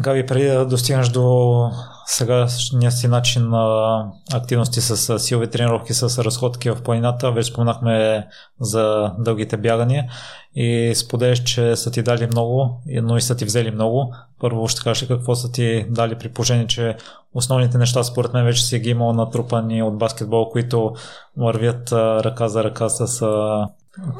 Габи, 0.00 0.26
преди 0.26 0.46
да 0.46 0.66
достигнеш 0.66 1.08
до 1.08 1.70
сегашния 2.06 2.92
си 2.92 3.08
начин 3.08 3.48
на 3.48 4.06
активности 4.34 4.80
с 4.80 5.18
силови 5.18 5.50
тренировки, 5.50 5.94
с 5.94 6.24
разходки 6.24 6.70
в 6.70 6.82
планината, 6.82 7.32
вече 7.32 7.50
спомнахме 7.50 8.26
за 8.60 9.12
дългите 9.18 9.56
бягания 9.56 10.04
и 10.54 10.92
споделяш, 10.94 11.42
че 11.42 11.76
са 11.76 11.90
ти 11.90 12.02
дали 12.02 12.26
много, 12.26 12.82
но 13.02 13.16
и 13.16 13.20
са 13.20 13.36
ти 13.36 13.44
взели 13.44 13.70
много. 13.70 14.14
Първо 14.40 14.68
ще 14.68 14.82
кажеш 14.82 15.08
какво 15.08 15.34
са 15.34 15.52
ти 15.52 15.86
дали 15.90 16.18
при 16.18 16.28
положение, 16.28 16.66
че 16.66 16.96
основните 17.34 17.78
неща 17.78 18.04
според 18.04 18.32
мен 18.32 18.44
вече 18.44 18.64
си 18.64 18.78
ги 18.78 18.90
имал 18.90 19.12
натрупани 19.12 19.82
от 19.82 19.98
баскетбол, 19.98 20.48
които 20.48 20.92
вървят 21.36 21.92
ръка 21.92 22.48
за 22.48 22.64
ръка 22.64 22.88
с 22.88 23.22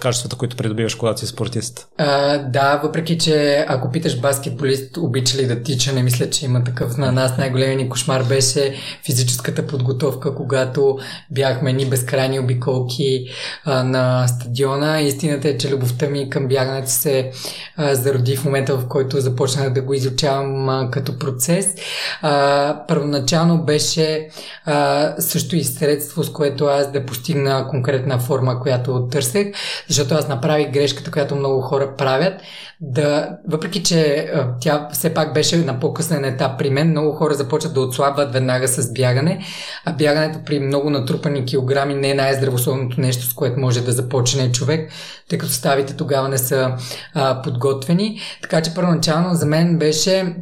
качествата, 0.00 0.36
които 0.36 0.56
придобиваш, 0.56 0.94
когато 0.94 1.20
си 1.20 1.26
спортист? 1.26 1.88
А, 1.98 2.38
да, 2.38 2.80
въпреки, 2.82 3.18
че 3.18 3.64
ако 3.68 3.90
питаш 3.90 4.20
баскетболист, 4.20 4.96
обича 4.96 5.38
ли 5.38 5.46
да 5.46 5.62
тича, 5.62 5.92
не 5.92 6.02
мисля, 6.02 6.30
че 6.30 6.44
има 6.44 6.64
такъв 6.64 6.96
на 6.96 7.12
нас. 7.12 7.38
Най-големият 7.38 7.82
ни 7.82 7.88
кошмар 7.88 8.22
беше 8.22 8.74
физическата 9.06 9.66
подготовка, 9.66 10.34
когато 10.34 10.98
бяхме 11.30 11.72
ни 11.72 11.86
безкрайни 11.86 12.40
обиколки 12.40 13.26
а, 13.64 13.84
на 13.84 14.28
стадиона. 14.28 15.00
Истината 15.00 15.48
е, 15.48 15.58
че 15.58 15.70
любовта 15.70 16.06
ми 16.06 16.30
към 16.30 16.48
бягането 16.48 16.90
се 16.90 17.30
а, 17.76 17.94
зароди 17.94 18.36
в 18.36 18.44
момента, 18.44 18.76
в 18.76 18.88
който 18.88 19.20
започнах 19.20 19.72
да 19.72 19.82
го 19.82 19.94
изучавам 19.94 20.68
а, 20.68 20.90
като 20.90 21.18
процес. 21.18 21.74
А, 22.22 22.86
първоначално 22.88 23.64
беше 23.64 24.28
а, 24.64 25.14
също 25.18 25.56
и 25.56 25.64
средство, 25.64 26.24
с 26.24 26.32
което 26.32 26.64
аз 26.64 26.92
да 26.92 27.06
постигна 27.06 27.68
конкретна 27.68 28.18
форма, 28.18 28.60
която 28.60 29.08
търсех 29.10 29.52
защото 29.88 30.14
аз 30.14 30.28
направих 30.28 30.70
грешката, 30.70 31.10
която 31.10 31.36
много 31.36 31.60
хора 31.60 31.94
правят, 31.98 32.34
да, 32.80 33.28
въпреки 33.48 33.82
че 33.82 34.30
тя 34.60 34.88
все 34.92 35.14
пак 35.14 35.34
беше 35.34 35.56
на 35.56 35.80
по-късен 35.80 36.24
етап 36.24 36.58
при 36.58 36.70
мен, 36.70 36.90
много 36.90 37.12
хора 37.12 37.34
започват 37.34 37.74
да 37.74 37.80
отслабват 37.80 38.32
веднага 38.32 38.68
с 38.68 38.92
бягане, 38.92 39.44
а 39.84 39.92
бягането 39.92 40.38
при 40.46 40.60
много 40.60 40.90
натрупани 40.90 41.44
килограми 41.44 41.94
не 41.94 42.10
е 42.10 42.14
най-здравословното 42.14 43.00
нещо, 43.00 43.26
с 43.26 43.34
което 43.34 43.60
може 43.60 43.80
да 43.80 43.92
започне 43.92 44.52
човек, 44.52 44.90
тъй 45.28 45.38
като 45.38 45.52
ставите 45.52 45.96
тогава 45.96 46.28
не 46.28 46.38
са 46.38 46.76
а, 47.14 47.42
подготвени. 47.42 48.20
Така 48.42 48.62
че 48.62 48.74
първоначално 48.74 49.34
за 49.34 49.46
мен 49.46 49.78
беше 49.78 50.36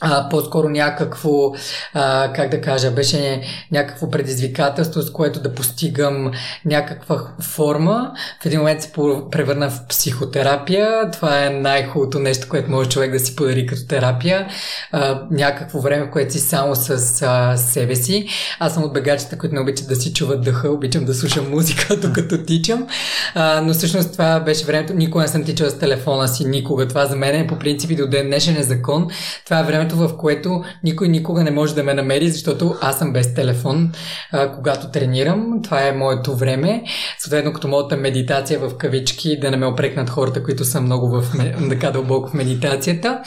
а, 0.00 0.28
по-скоро 0.28 0.68
някакво, 0.68 1.52
а, 1.94 2.32
как 2.32 2.50
да 2.50 2.60
кажа, 2.60 2.90
беше 2.90 3.42
някакво 3.72 4.10
предизвикателство, 4.10 5.02
с 5.02 5.12
което 5.12 5.40
да 5.40 5.54
постигам 5.54 6.30
някаква 6.64 7.20
форма. 7.42 8.12
В 8.42 8.46
един 8.46 8.58
момент 8.58 8.82
се 8.82 8.92
превърна 9.30 9.70
в 9.70 9.80
психотерапия. 9.88 11.10
Това 11.10 11.46
е 11.46 11.50
най-хубавото 11.50 12.18
нещо, 12.18 12.48
което 12.48 12.70
може 12.70 12.88
човек 12.88 13.12
да 13.12 13.18
си 13.18 13.36
подари 13.36 13.66
като 13.66 13.86
терапия. 13.86 14.48
А, 14.92 15.22
някакво 15.30 15.80
време, 15.80 16.10
което 16.10 16.32
си 16.32 16.40
само 16.40 16.76
с 16.76 17.22
а, 17.22 17.56
себе 17.56 17.96
си. 17.96 18.28
Аз 18.58 18.74
съм 18.74 18.84
от 18.84 18.92
бегачите, 18.92 19.38
които 19.38 19.54
не 19.54 19.60
обичат 19.60 19.88
да 19.88 19.96
си 19.96 20.12
чуват 20.12 20.42
дъха, 20.42 20.70
обичам 20.70 21.04
да 21.04 21.14
слушам 21.14 21.50
музика, 21.50 21.96
докато 22.02 22.44
тичам. 22.44 22.86
А, 23.34 23.60
но 23.60 23.72
всъщност 23.72 24.12
това 24.12 24.40
беше 24.40 24.64
времето. 24.64 24.94
Никога 24.94 25.22
не 25.22 25.28
съм 25.28 25.44
тичал 25.44 25.70
с 25.70 25.78
телефона 25.78 26.28
си, 26.28 26.44
никога. 26.44 26.88
Това 26.88 27.06
за 27.06 27.16
мен 27.16 27.40
е 27.40 27.46
по 27.46 27.58
принцип 27.58 27.90
и 27.90 27.96
до 27.96 28.06
ден 28.06 28.26
днешен 28.26 28.56
е 28.56 28.62
закон. 28.62 29.08
Това 29.44 29.60
е 29.60 29.64
време 29.64 29.85
времето, 29.86 30.14
в 30.14 30.16
което 30.16 30.64
никой 30.84 31.08
никога 31.08 31.44
не 31.44 31.50
може 31.50 31.74
да 31.74 31.82
ме 31.82 31.94
намери, 31.94 32.28
защото 32.28 32.76
аз 32.80 32.98
съм 32.98 33.12
без 33.12 33.34
телефон, 33.34 33.92
а, 34.32 34.52
когато 34.52 34.90
тренирам. 34.90 35.60
Това 35.62 35.86
е 35.86 35.92
моето 35.92 36.36
време. 36.36 36.82
Съответно, 37.18 37.52
като 37.52 37.68
моята 37.68 37.96
медитация 37.96 38.58
в 38.58 38.76
кавички, 38.76 39.40
да 39.40 39.50
не 39.50 39.56
ме 39.56 39.66
опрекнат 39.66 40.10
хората, 40.10 40.42
които 40.42 40.64
са 40.64 40.80
много 40.80 41.08
в, 41.08 41.24
така 41.68 41.90
дълбоко 41.90 42.30
в 42.30 42.34
медитацията. 42.34 43.20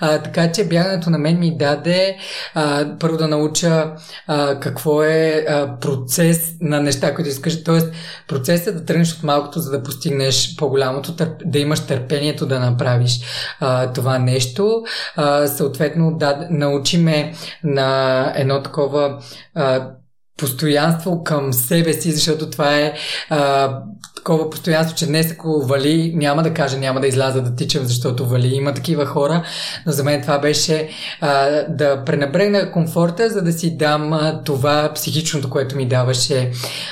А, 0.00 0.18
така 0.18 0.52
че 0.52 0.64
бягането 0.64 1.10
на 1.10 1.18
мен 1.18 1.38
ми 1.38 1.56
даде 1.56 2.16
а, 2.54 2.86
първо 3.00 3.16
да 3.16 3.28
науча 3.28 3.92
а, 4.26 4.60
какво 4.60 5.02
е 5.02 5.44
а, 5.48 5.78
процес 5.80 6.54
на 6.60 6.80
неща, 6.80 7.14
които 7.14 7.30
искаш. 7.30 7.64
Тоест, 7.64 7.92
процесът 8.28 8.76
да 8.76 8.84
тръгнеш 8.84 9.12
от 9.12 9.22
малкото, 9.22 9.60
за 9.60 9.70
да 9.70 9.82
постигнеш 9.82 10.56
по-голямото, 10.56 11.12
да 11.44 11.58
имаш 11.58 11.80
търпението 11.80 12.46
да 12.46 12.60
направиш 12.60 13.20
а, 13.60 13.92
това 13.92 14.18
нещо. 14.18 14.82
А, 15.16 15.46
съответно, 15.46 15.99
съответно 16.00 16.18
да 16.18 16.46
научиме 16.50 17.32
на 17.64 18.32
едно 18.36 18.62
такова 18.62 19.18
а, 19.54 19.90
постоянство 20.36 21.24
към 21.24 21.52
себе 21.52 21.92
си, 21.92 22.12
защото 22.12 22.50
това 22.50 22.78
е 22.78 22.92
а, 23.30 23.70
такова 24.16 24.50
постоянство, 24.50 24.96
че 24.96 25.06
днес 25.06 25.32
ако 25.32 25.66
вали, 25.66 26.12
няма 26.16 26.42
да 26.42 26.54
кажа, 26.54 26.78
няма 26.78 27.00
да 27.00 27.06
изляза 27.06 27.42
да 27.42 27.56
тичам, 27.56 27.84
защото 27.84 28.26
вали. 28.26 28.54
Има 28.54 28.74
такива 28.74 29.06
хора, 29.06 29.42
но 29.86 29.92
за 29.92 30.04
мен 30.04 30.22
това 30.22 30.38
беше 30.38 30.88
а, 31.20 31.48
да 31.68 32.04
пренебрегна 32.04 32.72
комфорта, 32.72 33.30
за 33.30 33.42
да 33.42 33.52
си 33.52 33.76
дам 33.76 34.12
а, 34.12 34.42
това 34.44 34.92
психичното, 34.94 35.50
което 35.50 35.76
ми 35.76 35.88
даваше 35.88 36.50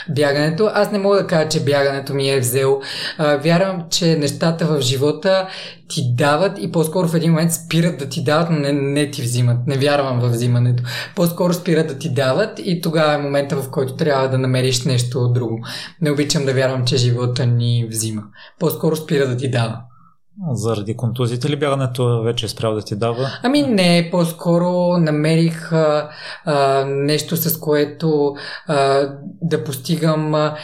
бягането. 0.09 0.71
Аз 0.75 0.93
не 0.93 0.99
мога 0.99 1.17
да 1.17 1.27
кажа, 1.27 1.49
че 1.49 1.65
бягането 1.65 2.15
ми 2.15 2.31
е 2.31 2.41
взел. 2.41 2.81
А, 3.19 3.37
вярвам, 3.37 3.85
че 3.91 4.17
нещата 4.17 4.67
в 4.67 4.81
живота 4.81 5.49
ти 5.89 6.14
дават 6.14 6.59
и 6.61 6.72
по-скоро 6.72 7.09
в 7.09 7.14
един 7.14 7.30
момент 7.30 7.53
спират 7.53 7.99
да 7.99 8.09
ти 8.09 8.24
дават, 8.24 8.51
но 8.51 8.59
не, 8.59 8.72
не 8.72 9.11
ти 9.11 9.22
взимат. 9.22 9.66
Не 9.66 9.78
вярвам 9.78 10.20
в 10.20 10.28
взимането. 10.28 10.82
По-скоро 11.16 11.55
спират 11.55 11.89
да 11.89 11.99
ти 11.99 12.14
дават 12.14 12.61
и 12.64 12.80
тогава 12.80 13.14
е 13.14 13.18
момента, 13.18 13.57
в 13.57 13.70
който 13.70 13.97
трябва 13.97 14.28
да 14.28 14.39
намериш 14.39 14.84
нещо 14.84 15.28
друго. 15.28 15.66
Не 16.01 16.11
обичам 16.11 16.45
да 16.45 16.55
вярвам, 16.55 16.84
че 16.86 16.97
живота 16.97 17.47
ни 17.47 17.86
взима. 17.91 18.22
По-скоро 18.59 18.97
спира 18.97 19.26
да 19.26 19.36
ти 19.36 19.51
дава. 19.51 19.80
Заради 20.53 20.97
контузите 20.97 21.51
ли 21.51 21.57
бягането 21.57 22.22
вече 22.22 22.47
е 22.47 22.49
спрял 22.49 22.74
да 22.74 22.82
ти 22.82 22.97
дава? 22.97 23.30
Ами 23.43 23.62
не, 23.62 24.09
по-скоро 24.11 24.99
намерих 24.99 25.72
а, 25.72 26.09
а, 26.45 26.84
нещо 26.84 27.36
с 27.36 27.61
което 27.61 28.34
а, 28.66 29.09
да 29.43 29.64
постигам 29.64 30.34
а, 30.34 30.55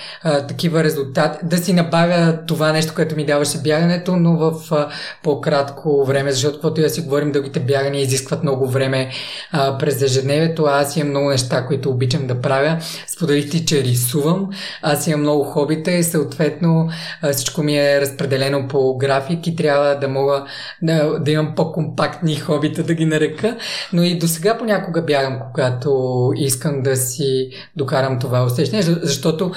такива 0.48 0.84
резултати, 0.84 1.38
да 1.42 1.58
си 1.58 1.72
набавя 1.72 2.38
това 2.46 2.72
нещо, 2.72 2.92
което 2.94 3.16
ми 3.16 3.26
даваше 3.26 3.58
бягането, 3.58 4.16
но 4.16 4.36
в 4.36 4.72
а, 4.72 4.88
по-кратко 5.22 6.04
време, 6.04 6.32
защото 6.32 6.54
каквото 6.54 6.80
и 6.80 6.84
да 6.84 6.90
си 6.90 7.00
говорим, 7.00 7.32
дългите 7.32 7.60
бягания 7.60 8.02
изискват 8.02 8.42
много 8.42 8.68
време 8.68 9.10
а, 9.52 9.78
през 9.78 10.02
ежедневието. 10.02 10.64
Аз 10.64 10.96
имам 10.96 11.10
много 11.10 11.30
неща, 11.30 11.66
които 11.66 11.90
обичам 11.90 12.26
да 12.26 12.40
правя. 12.40 12.78
Споделих 13.06 13.50
ти, 13.50 13.66
че 13.66 13.82
рисувам. 13.82 14.50
Аз 14.82 15.06
имам 15.06 15.20
много 15.20 15.44
хобита 15.44 15.90
и 15.90 16.02
съответно 16.02 16.88
а, 17.22 17.32
всичко 17.32 17.62
ми 17.62 17.78
е 17.78 18.00
разпределено 18.00 18.68
по 18.68 18.96
график 18.98 19.46
трябва 19.64 19.94
да 19.94 20.08
мога 20.08 20.44
да, 20.82 21.18
да 21.18 21.30
имам 21.30 21.54
по-компактни 21.54 22.36
хобита, 22.36 22.82
да 22.82 22.94
ги 22.94 23.04
нарека. 23.04 23.56
Но 23.92 24.02
и 24.02 24.18
до 24.18 24.28
сега 24.28 24.58
понякога 24.58 25.02
бягам, 25.02 25.40
когато 25.54 26.32
искам 26.36 26.82
да 26.82 26.96
си 26.96 27.50
докарам 27.76 28.18
това 28.18 28.44
усещане, 28.44 28.82
защото 28.82 29.52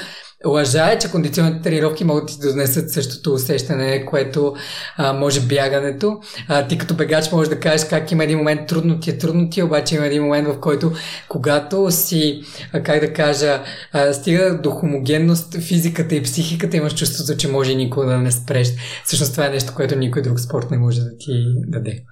Лъжа 0.45 0.91
е, 0.91 0.99
че 0.99 1.11
кондиционните 1.11 1.61
тренировки 1.61 2.03
могат 2.03 2.25
да 2.25 2.33
ти 2.33 2.39
донесат 2.39 2.91
същото 2.91 3.33
усещане, 3.33 4.05
което 4.05 4.55
а, 4.97 5.13
може 5.13 5.41
бягането. 5.41 6.19
А, 6.47 6.67
ти 6.67 6.77
като 6.77 6.93
бегач 6.93 7.31
можеш 7.31 7.49
да 7.49 7.59
кажеш 7.59 7.87
как 7.87 8.11
има 8.11 8.23
един 8.23 8.37
момент 8.37 8.67
трудно 8.67 8.99
ти 8.99 9.09
е, 9.09 9.17
трудно 9.17 9.49
ти, 9.49 9.59
е, 9.59 9.63
обаче 9.63 9.95
има 9.95 10.05
един 10.05 10.23
момент, 10.23 10.47
в 10.47 10.59
който 10.59 10.91
когато 11.29 11.91
си, 11.91 12.41
а, 12.73 12.83
как 12.83 12.99
да 12.99 13.13
кажа, 13.13 13.63
а, 13.93 14.13
стига 14.13 14.59
до 14.63 14.71
хомогенност 14.71 15.57
физиката 15.61 16.15
и 16.15 16.23
психиката, 16.23 16.77
имаш 16.77 16.95
чувството, 16.95 17.37
че 17.37 17.47
може 17.47 17.75
никога 17.75 18.05
да 18.05 18.17
не 18.17 18.31
спреш. 18.31 18.67
Всъщност 19.05 19.31
това 19.31 19.45
е 19.45 19.49
нещо, 19.49 19.73
което 19.75 19.95
никой 19.95 20.21
друг 20.21 20.39
спорт 20.39 20.71
не 20.71 20.77
може 20.77 21.01
да 21.01 21.17
ти 21.17 21.45
даде. 21.67 22.03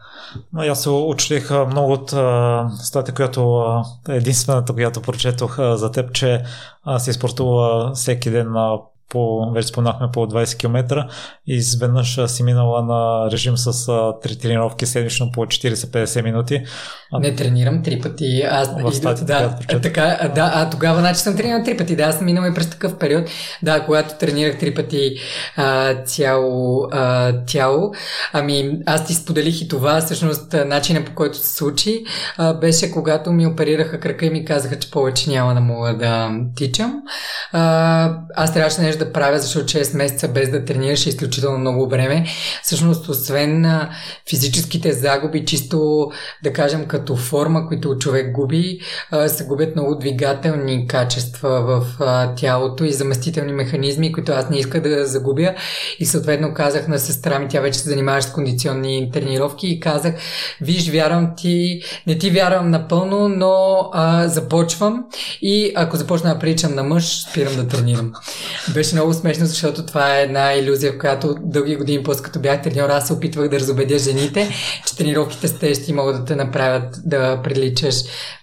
Аз 0.56 0.84
се 0.84 0.90
учлих 0.90 1.52
много 1.52 1.94
от 1.94 2.10
статия, 2.80 3.16
която 3.16 3.66
единствената, 4.10 4.74
която 4.74 5.02
прочетох 5.02 5.58
за 5.58 5.92
теб, 5.92 6.14
че 6.14 6.44
си 6.98 7.14
спортува 7.14 7.92
всеки 7.94 8.30
ден 8.30 8.48
по, 9.10 9.52
вече 9.52 9.68
спомнахме 9.68 10.08
по 10.14 10.20
20 10.20 10.58
км 10.58 11.08
и 11.48 11.56
изведнъж 11.56 12.20
си 12.28 12.44
минала 12.44 12.82
на 12.82 13.32
режим 13.32 13.58
с 13.58 13.88
три 14.22 14.38
тренировки 14.38 14.86
седмично 14.86 15.32
по 15.32 15.42
40-50 15.42 16.24
минути. 16.24 16.64
Не 17.14 17.36
тренирам 17.36 17.84
три 17.84 18.02
пъти. 18.02 18.44
Аз 18.50 18.82
в 18.82 18.94
стати, 18.94 19.26
да, 19.26 19.58
да, 19.70 19.82
така, 19.82 20.32
да, 20.36 20.52
а 20.54 20.70
тогава 20.70 21.00
значи 21.00 21.20
съм 21.20 21.36
тренирал 21.36 21.64
три 21.64 21.78
пъти. 21.78 21.96
Да, 21.96 22.04
аз 22.04 22.18
съм 22.18 22.26
минал 22.26 22.52
и 22.52 22.54
през 22.54 22.70
такъв 22.70 22.98
период. 22.98 23.30
Да, 23.64 23.86
когато 23.86 24.18
тренирах 24.20 24.60
три 24.60 24.74
пъти 24.74 25.16
а, 25.56 25.96
цяло 26.04 26.88
а, 26.92 27.34
тяло. 27.46 27.94
Ами, 28.34 28.80
аз 28.86 29.06
ти 29.06 29.14
споделих 29.14 29.62
и 29.62 29.68
това. 29.68 30.02
Всъщност, 30.02 30.56
начинът 30.66 31.06
по 31.06 31.16
който 31.16 31.38
се 31.38 31.56
случи 31.56 32.04
а, 32.38 32.54
беше 32.54 32.92
когато 32.92 33.32
ми 33.32 33.48
оперираха 33.48 34.00
крака 34.00 34.26
и 34.26 34.30
ми 34.30 34.46
казаха, 34.46 34.80
че 34.80 34.92
повече 34.92 35.30
няма 35.30 35.54
да 35.54 35.62
мога 35.62 35.98
да 35.98 36.30
тичам. 36.56 37.02
А, 37.52 38.18
аз 38.36 38.54
трябваше 38.54 38.82
нещо 38.82 38.95
да 38.98 39.14
правя, 39.14 39.40
защото 39.40 39.66
6 39.66 39.98
месеца 39.98 40.28
без 40.28 40.52
да 40.52 40.66
тренираш 40.66 41.06
е 41.06 41.10
изключително 41.10 41.58
много 41.58 41.90
време. 41.90 42.26
Всъщност, 42.64 43.10
освен 43.10 43.66
а, 43.66 43.90
физическите 44.30 44.94
загуби, 44.94 45.46
чисто 45.46 46.08
да 46.44 46.54
кажем 46.54 46.86
като 46.86 47.16
форма, 47.16 47.68
които 47.68 47.98
човек 47.98 48.32
губи, 48.32 48.80
а, 49.12 49.30
се 49.30 49.46
губят 49.46 49.76
много 49.76 49.96
двигателни 49.96 50.88
качества 50.88 51.62
в 51.62 51.88
а, 52.00 52.36
тялото 52.36 52.84
и 52.84 52.94
заместителни 52.94 53.54
механизми, 53.54 54.12
които 54.12 54.32
аз 54.32 54.50
не 54.50 54.58
исках 54.58 54.82
да 54.82 55.06
загубя. 55.06 55.54
И 56.00 56.06
съответно 56.06 56.54
казах 56.54 56.88
на 56.88 57.00
сестра 57.00 57.40
ми, 57.40 57.48
тя 57.50 57.62
вече 57.62 57.80
се 57.80 57.90
занимава 57.90 58.22
с 58.22 58.32
кондиционни 58.32 59.10
тренировки 59.14 59.68
и 59.68 59.80
казах, 59.80 60.16
виж, 60.62 60.90
вярвам 60.90 61.34
ти, 61.38 61.82
не 62.08 62.18
ти 62.18 62.32
вярвам 62.32 62.72
напълно, 62.72 63.30
но 63.30 63.90
а, 63.94 64.28
започвам 64.28 65.06
и 65.42 65.72
ако 65.76 65.98
започна 65.98 66.34
да 66.34 66.40
приличам 66.40 66.76
на 66.76 66.84
мъж, 66.84 67.26
спирам 67.30 67.56
да 67.56 67.68
тренирам. 67.68 68.14
Беше 68.74 68.85
много 68.94 69.14
смешно, 69.14 69.46
защото 69.46 69.86
това 69.86 70.18
е 70.18 70.24
една 70.24 70.54
иллюзия, 70.54 70.94
в 70.94 70.98
която 70.98 71.36
дълги 71.42 71.76
години 71.76 72.04
после 72.04 72.24
като 72.24 72.40
бях 72.40 72.62
треньор, 72.62 72.90
аз 72.90 73.08
се 73.08 73.14
опитвах 73.14 73.50
да 73.50 73.60
разобедя 73.60 74.00
жените, 74.00 74.50
че 74.88 74.98
тренировките 74.98 75.48
с 75.48 75.60
тежести 75.60 75.94
могат 75.94 76.16
да 76.16 76.26
те 76.26 76.36
направят 76.36 76.96
да 77.06 77.42
приличаш 77.42 77.96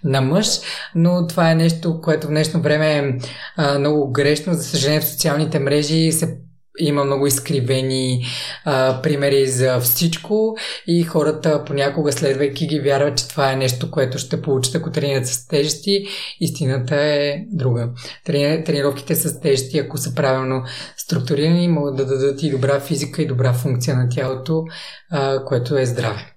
на 0.05 0.21
мъж, 0.21 0.47
но 0.95 1.27
това 1.27 1.51
е 1.51 1.55
нещо, 1.55 2.01
което 2.01 2.27
в 2.27 2.31
днешно 2.31 2.61
време 2.61 2.99
е 2.99 3.19
а, 3.57 3.79
много 3.79 4.13
грешно. 4.13 4.55
За 4.55 4.63
съжаление 4.63 5.01
в 5.01 5.09
социалните 5.09 5.59
мрежи 5.59 6.13
се 6.13 6.39
има 6.79 7.05
много 7.05 7.27
изкривени 7.27 8.25
а, 8.65 9.03
примери 9.03 9.47
за 9.47 9.81
всичко 9.81 10.57
и 10.87 11.03
хората 11.03 11.65
понякога 11.67 12.13
следвайки 12.13 12.67
ги 12.67 12.81
вярват, 12.81 13.19
че 13.19 13.29
това 13.29 13.53
е 13.53 13.57
нещо, 13.57 13.91
което 13.91 14.19
ще 14.19 14.43
получат 14.43 14.75
ако 14.75 14.91
тренират 14.91 15.27
с 15.27 15.49
тежести. 15.49 16.05
Истината 16.41 16.97
е 16.97 17.45
друга. 17.53 17.89
Трени, 18.25 18.65
тренировките 18.65 19.15
с 19.15 19.41
тежести, 19.41 19.79
ако 19.79 19.99
са 19.99 20.15
правилно 20.15 20.63
структурирани, 20.97 21.69
могат 21.69 21.97
да 21.97 22.07
дадат 22.07 22.43
и 22.43 22.51
добра 22.51 22.81
физика 22.81 23.23
и 23.23 23.27
добра 23.27 23.53
функция 23.53 23.97
на 23.97 24.09
тялото, 24.09 24.65
а, 25.11 25.45
което 25.45 25.79
е 25.79 25.87
здраве. 25.87 26.33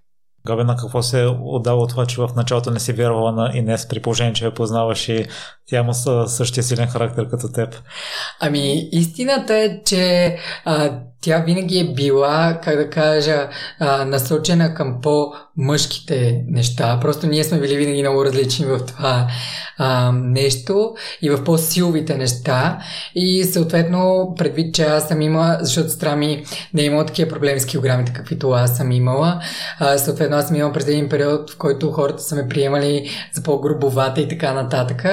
Габи, 0.47 0.63
на 0.63 0.75
какво 0.75 1.03
се 1.03 1.23
е 1.23 1.27
отдава 1.27 1.87
това, 1.87 2.05
че 2.05 2.21
в 2.21 2.29
началото 2.35 2.71
не 2.71 2.79
си 2.79 2.93
вярвала 2.93 3.31
на 3.31 3.51
Инес, 3.53 3.87
при 3.87 4.01
положение, 4.01 4.33
че 4.33 4.45
я 4.45 4.53
познаваш 4.53 5.09
и 5.09 5.25
тя 5.67 5.79
има 5.79 5.93
същия 6.27 6.63
силен 6.63 6.87
характер 6.87 7.29
като 7.29 7.51
теб? 7.51 7.75
Ами, 8.39 8.89
истината 8.91 9.55
е, 9.55 9.83
че 9.85 10.37
а, 10.65 10.99
тя 11.25 11.37
винаги 11.37 11.79
е 11.79 11.93
била, 11.93 12.59
как 12.63 12.75
да 12.75 12.89
кажа, 12.89 13.49
а, 13.79 14.05
насочена 14.05 14.73
към 14.73 15.01
по-мъжките 15.01 16.43
неща. 16.47 16.99
Просто 17.01 17.27
ние 17.27 17.43
сме 17.43 17.59
били 17.59 17.77
винаги 17.77 18.01
много 18.01 18.25
различни 18.25 18.65
в 18.65 18.85
това 18.85 19.27
а, 19.77 20.11
нещо 20.11 20.93
и 21.21 21.29
в 21.29 21.43
по-силовите 21.43 22.17
неща. 22.17 22.79
И 23.15 23.43
съответно, 23.43 24.33
предвид, 24.37 24.75
че 24.75 24.83
аз 24.83 25.07
съм 25.07 25.21
имала, 25.21 25.57
защото 25.61 25.89
страми 25.89 26.27
ми 26.27 26.43
не 26.73 26.81
е 26.81 26.85
имала 26.85 27.05
такива 27.05 27.29
проблеми 27.29 27.59
с 27.59 27.65
килограмите, 27.65 28.13
каквито 28.13 28.51
аз 28.51 28.77
съм 28.77 28.91
имала. 28.91 29.41
А, 29.79 29.97
съответно, 29.97 30.37
аз 30.37 30.47
съм 30.47 30.55
имала 30.55 30.73
през 30.73 30.87
един 30.87 31.09
период, 31.09 31.51
в 31.51 31.57
който 31.57 31.91
хората 31.91 32.23
са 32.23 32.35
ме 32.35 32.47
приемали 32.47 33.09
за 33.33 33.43
по-грубовата 33.43 34.21
и 34.21 34.27
така 34.27 34.53
нататък. 34.53 35.05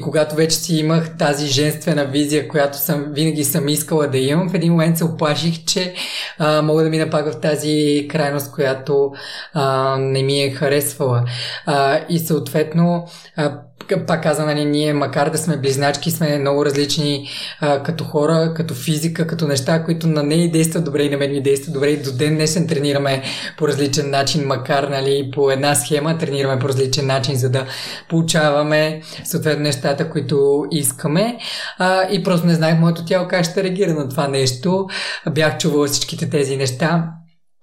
Когато 0.00 0.34
вече 0.34 0.56
си 0.56 0.76
имах 0.76 1.16
тази 1.16 1.46
женствена 1.46 2.04
визия, 2.04 2.48
която 2.48 2.78
съм, 2.78 3.06
винаги 3.12 3.44
съм 3.44 3.68
искала 3.68 4.08
да 4.08 4.18
имам, 4.18 4.50
в 4.50 4.54
един 4.54 4.72
момент 4.72 4.98
се 4.98 5.04
оплаших, 5.04 5.64
че 5.64 5.94
а, 6.38 6.62
мога 6.62 6.82
да 6.82 6.90
мина 6.90 7.10
пак 7.10 7.32
в 7.32 7.40
тази 7.40 8.06
крайност, 8.10 8.52
която 8.52 9.12
а, 9.52 9.96
не 9.98 10.22
ми 10.22 10.42
е 10.42 10.50
харесвала. 10.50 11.24
А, 11.66 12.00
и 12.08 12.18
съответно, 12.18 13.06
а, 13.36 13.60
пак 14.06 14.22
каза, 14.22 14.46
нали, 14.46 14.64
ние, 14.64 14.92
макар 14.92 15.30
да 15.30 15.38
сме 15.38 15.56
близначки, 15.56 16.10
сме 16.10 16.38
много 16.38 16.64
различни 16.64 17.28
а, 17.60 17.82
като 17.82 18.04
хора, 18.04 18.52
като 18.56 18.74
физика, 18.74 19.26
като 19.26 19.48
неща, 19.48 19.84
които 19.84 20.06
на 20.06 20.22
нея 20.22 20.50
действат 20.50 20.84
добре 20.84 21.02
и 21.02 21.10
на 21.10 21.16
мен 21.16 21.30
ми 21.30 21.42
действат 21.42 21.74
добре. 21.74 21.90
И 21.90 22.02
до 22.02 22.12
ден 22.12 22.34
днешен 22.34 22.66
тренираме 22.66 23.22
по 23.58 23.68
различен 23.68 24.10
начин, 24.10 24.46
макар 24.46 24.82
нали, 24.82 25.30
по 25.34 25.50
една 25.50 25.74
схема, 25.74 26.18
тренираме 26.18 26.58
по 26.58 26.68
различен 26.68 27.06
начин, 27.06 27.36
за 27.36 27.50
да 27.50 27.66
получаваме 28.08 29.02
съответно 29.24 29.62
нещата, 29.62 30.10
които 30.10 30.66
искаме. 30.70 31.38
А, 31.78 32.02
и 32.10 32.22
просто 32.22 32.46
не 32.46 32.54
знаех 32.54 32.78
моето 32.78 33.04
тяло 33.04 33.28
как 33.28 33.44
ще 33.44 33.62
реагира 33.62 33.94
на 33.94 34.08
това 34.08 34.28
нещо. 34.28 34.86
Бях 35.30 35.58
чувала 35.58 35.86
всичките 35.86 36.30
тези 36.30 36.56
неща 36.56 37.14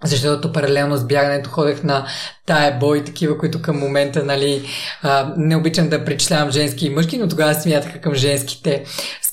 защото 0.04 0.52
паралелно 0.52 0.98
с 0.98 1.08
бягането 1.08 1.50
ходех 1.50 1.84
на 1.84 2.08
тая 2.46 2.80
бой, 2.80 3.04
такива, 3.04 3.38
които 3.38 3.62
към 3.62 3.80
момента, 3.80 4.24
нали, 4.24 4.64
а, 5.02 5.34
не 5.38 5.56
обичам 5.56 5.90
да 5.90 6.06
причислявам 6.06 6.52
женски 6.52 6.86
и 6.86 6.90
мъжки, 6.90 7.18
но 7.18 7.28
тогава 7.28 7.54
смятаха 7.54 8.02
към 8.02 8.14
женските 8.14 8.84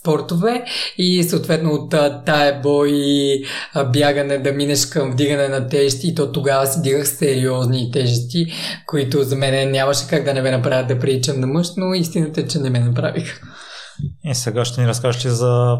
спортове 0.00 0.64
и 0.98 1.24
съответно 1.24 1.70
от 1.70 1.90
тая 2.26 2.60
бой 2.60 2.90
и 2.92 3.44
а, 3.74 3.84
бягане 3.84 4.38
да 4.38 4.52
минеш 4.52 4.86
към 4.86 5.10
вдигане 5.10 5.48
на 5.48 5.68
тежести 5.68 6.08
и 6.08 6.14
то 6.14 6.32
тогава 6.32 6.66
си 6.66 6.82
дигах 6.82 7.08
сериозни 7.08 7.90
тежести, 7.92 8.46
които 8.86 9.22
за 9.22 9.36
мен 9.36 9.70
нямаше 9.70 10.08
как 10.08 10.24
да 10.24 10.34
не 10.34 10.42
ме 10.42 10.50
направят 10.50 10.88
да 10.88 10.98
приличам 10.98 11.40
на 11.40 11.46
мъж, 11.46 11.68
но 11.76 11.94
истината 11.94 12.40
е, 12.40 12.46
че 12.46 12.58
не 12.58 12.70
ме 12.70 12.80
направих. 12.80 13.40
И 14.24 14.34
сега 14.34 14.64
ще 14.64 14.80
ни 14.80 14.88
разкажеш 14.88 15.22
за 15.22 15.76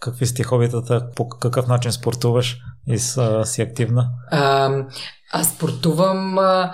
какви 0.00 0.26
сте 0.26 0.42
хобитата, 0.42 1.06
по 1.16 1.28
какъв 1.28 1.66
начин 1.66 1.92
спортуваш 1.92 2.58
и 2.88 2.98
са, 2.98 3.44
си 3.44 3.62
активна? 3.62 4.10
А, 4.30 4.70
аз 5.32 5.48
спортувам 5.48 6.38
а, 6.38 6.72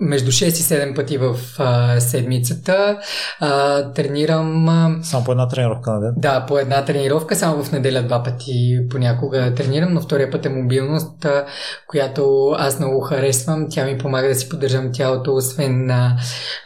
между 0.00 0.30
6 0.30 0.46
и 0.46 0.50
7 0.50 0.96
пъти 0.96 1.18
в 1.18 1.36
а, 1.58 2.00
седмицата. 2.00 2.98
А, 3.40 3.82
тренирам. 3.92 4.68
А, 4.68 4.98
само 5.02 5.24
по 5.24 5.30
една 5.30 5.48
тренировка 5.48 5.90
на 5.90 6.00
ден? 6.00 6.12
Да, 6.16 6.46
по 6.48 6.58
една 6.58 6.84
тренировка, 6.84 7.36
само 7.36 7.62
в 7.62 7.72
неделя 7.72 8.02
два 8.02 8.22
пъти 8.22 8.80
понякога 8.90 9.54
тренирам, 9.54 9.94
но 9.94 10.00
втория 10.00 10.30
път 10.30 10.46
е 10.46 10.48
мобилност, 10.48 11.24
а, 11.24 11.44
която 11.86 12.54
аз 12.58 12.78
много 12.78 13.00
харесвам. 13.00 13.66
Тя 13.70 13.84
ми 13.84 13.98
помага 13.98 14.28
да 14.28 14.34
си 14.34 14.48
поддържам 14.48 14.90
тялото, 14.92 15.34
освен 15.34 15.86
на 15.86 16.16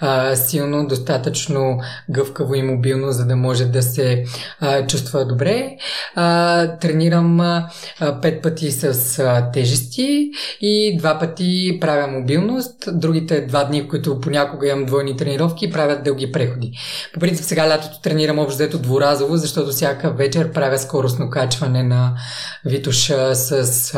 а, 0.01 0.37
силно, 0.37 0.87
достатъчно 0.87 1.79
гъвкаво 2.11 2.55
и 2.55 2.63
мобилно, 2.63 3.13
за 3.13 3.27
да 3.27 3.37
може 3.37 3.65
да 3.65 3.83
се 3.83 4.25
а, 4.61 4.87
чувства 4.87 5.27
добре. 5.27 5.77
А, 6.15 6.67
тренирам 6.79 7.41
а, 7.41 7.71
пет 8.23 8.43
пъти 8.43 8.71
с 8.71 9.19
а, 9.19 9.51
тежести 9.51 10.31
и 10.61 10.97
два 10.99 11.19
пъти 11.19 11.79
правя 11.81 12.07
мобилност. 12.07 12.89
Други 12.93 13.28
другите 13.29 13.47
два 13.47 13.65
дни, 13.65 13.83
в 13.83 13.89
които 13.89 14.21
понякога 14.21 14.69
имам 14.69 14.87
двойни 14.87 15.17
тренировки, 15.17 15.71
правят 15.71 16.05
дълги 16.05 16.33
преходи. 16.33 16.73
По 17.15 17.21
принцип 17.21 17.45
сега 17.45 17.69
лятото 17.69 18.01
тренирам 18.01 18.39
общо 18.39 18.55
взето 18.55 18.79
дворазово, 18.79 19.37
защото 19.37 19.71
всяка 19.71 20.11
вечер 20.11 20.53
правя 20.53 20.79
скоростно 20.79 21.31
качване 21.31 21.83
на 21.83 22.15
Витуша 22.65 23.35
с 23.35 23.95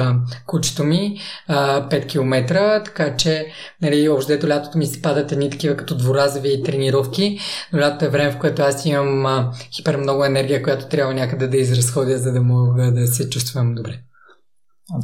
кучето 0.47 0.85
ми 0.85 1.19
а, 1.49 1.89
5 1.89 2.07
км, 2.09 2.83
така 2.85 3.17
че 3.17 3.47
нали, 3.83 4.09
общо 4.09 4.27
взето 4.27 4.49
лятото 4.49 4.79
ми 4.79 4.87
се 4.87 5.03
падат 5.03 5.33
едни 5.33 5.51
такива 5.51 5.77
като 5.77 5.97
дворазови 5.97 6.63
тренировки, 6.63 7.39
но 7.73 7.79
лятото 7.79 8.05
е 8.05 8.09
време, 8.09 8.33
в 8.33 8.39
което 8.39 8.63
аз 8.63 8.87
имам 8.87 9.51
хипер 9.77 9.97
много 9.97 10.25
енергия, 10.25 10.63
която 10.63 10.89
трябва 10.89 11.15
някъде 11.15 11.49
да 11.49 11.57
изразходя, 11.57 12.19
за 12.19 12.33
да 12.33 12.41
мога 12.41 12.93
да 12.93 13.07
се 13.07 13.31
чувствам 13.31 13.75
добре. 13.75 14.01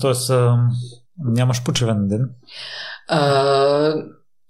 Тоест, 0.00 0.30
нямаш 1.18 1.62
почивен 1.64 2.08
ден? 2.08 2.30
А, 3.08 3.94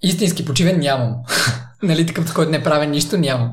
истински 0.02 0.44
почивен 0.44 0.80
нямам. 0.80 1.14
нали, 1.82 2.06
такъв, 2.06 2.34
който 2.34 2.50
не 2.50 2.62
правя 2.62 2.86
нищо, 2.86 3.18
нямам. 3.18 3.52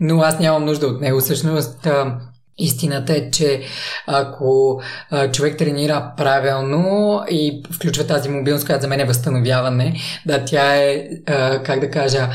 Но 0.00 0.20
аз 0.20 0.38
нямам 0.38 0.64
нужда 0.64 0.86
от 0.86 1.00
него. 1.00 1.20
Всъщност, 1.20 1.86
а, 1.86 2.18
Истината 2.58 3.12
е, 3.12 3.30
че 3.30 3.62
ако 4.06 4.80
а, 5.10 5.30
човек 5.30 5.58
тренира 5.58 6.12
правилно 6.16 7.22
и 7.30 7.62
включва 7.72 8.06
тази 8.06 8.28
мобилност, 8.28 8.66
която 8.66 8.82
за 8.82 8.88
мен 8.88 9.00
е 9.00 9.04
възстановяване, 9.04 9.96
да, 10.26 10.44
тя 10.44 10.76
е, 10.76 11.08
а, 11.26 11.62
как 11.62 11.80
да 11.80 11.90
кажа, 11.90 12.28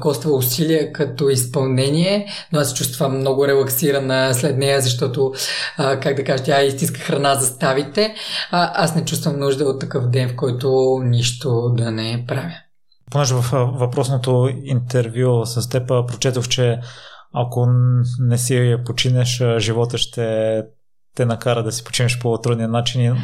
коства 0.00 0.32
усилие 0.32 0.92
като 0.92 1.28
изпълнение, 1.28 2.26
но 2.52 2.58
аз 2.58 2.68
се 2.68 2.74
чувствам 2.74 3.18
много 3.18 3.46
релаксирана 3.46 4.34
след 4.34 4.58
нея, 4.58 4.80
защото, 4.80 5.32
а, 5.78 6.00
как 6.00 6.16
да 6.16 6.24
кажа, 6.24 6.44
тя 6.44 6.60
е 6.60 6.66
истинска 6.66 7.00
храна 7.00 7.34
за 7.34 7.46
ставите. 7.46 8.14
А, 8.50 8.84
аз 8.84 8.94
не 8.94 9.04
чувствам 9.04 9.38
нужда 9.38 9.64
от 9.64 9.80
такъв 9.80 10.08
ден, 10.08 10.28
в 10.28 10.36
който 10.36 10.98
нищо 11.04 11.74
да 11.76 11.90
не 11.90 12.24
правя. 12.28 12.54
Понеже 13.10 13.34
в 13.34 13.50
въпросното 13.78 14.50
интервю 14.64 15.46
с 15.46 15.68
теб 15.68 15.88
прочетох, 15.88 16.48
че 16.48 16.80
ако 17.34 17.66
не 18.18 18.38
си 18.38 18.56
я 18.56 18.84
починеш, 18.84 19.42
живота 19.58 19.98
ще 19.98 20.62
те 21.16 21.26
накара 21.26 21.62
да 21.62 21.72
си 21.72 21.84
починеш 21.84 22.18
по 22.18 22.38
трудния 22.38 22.68
начин. 22.68 23.16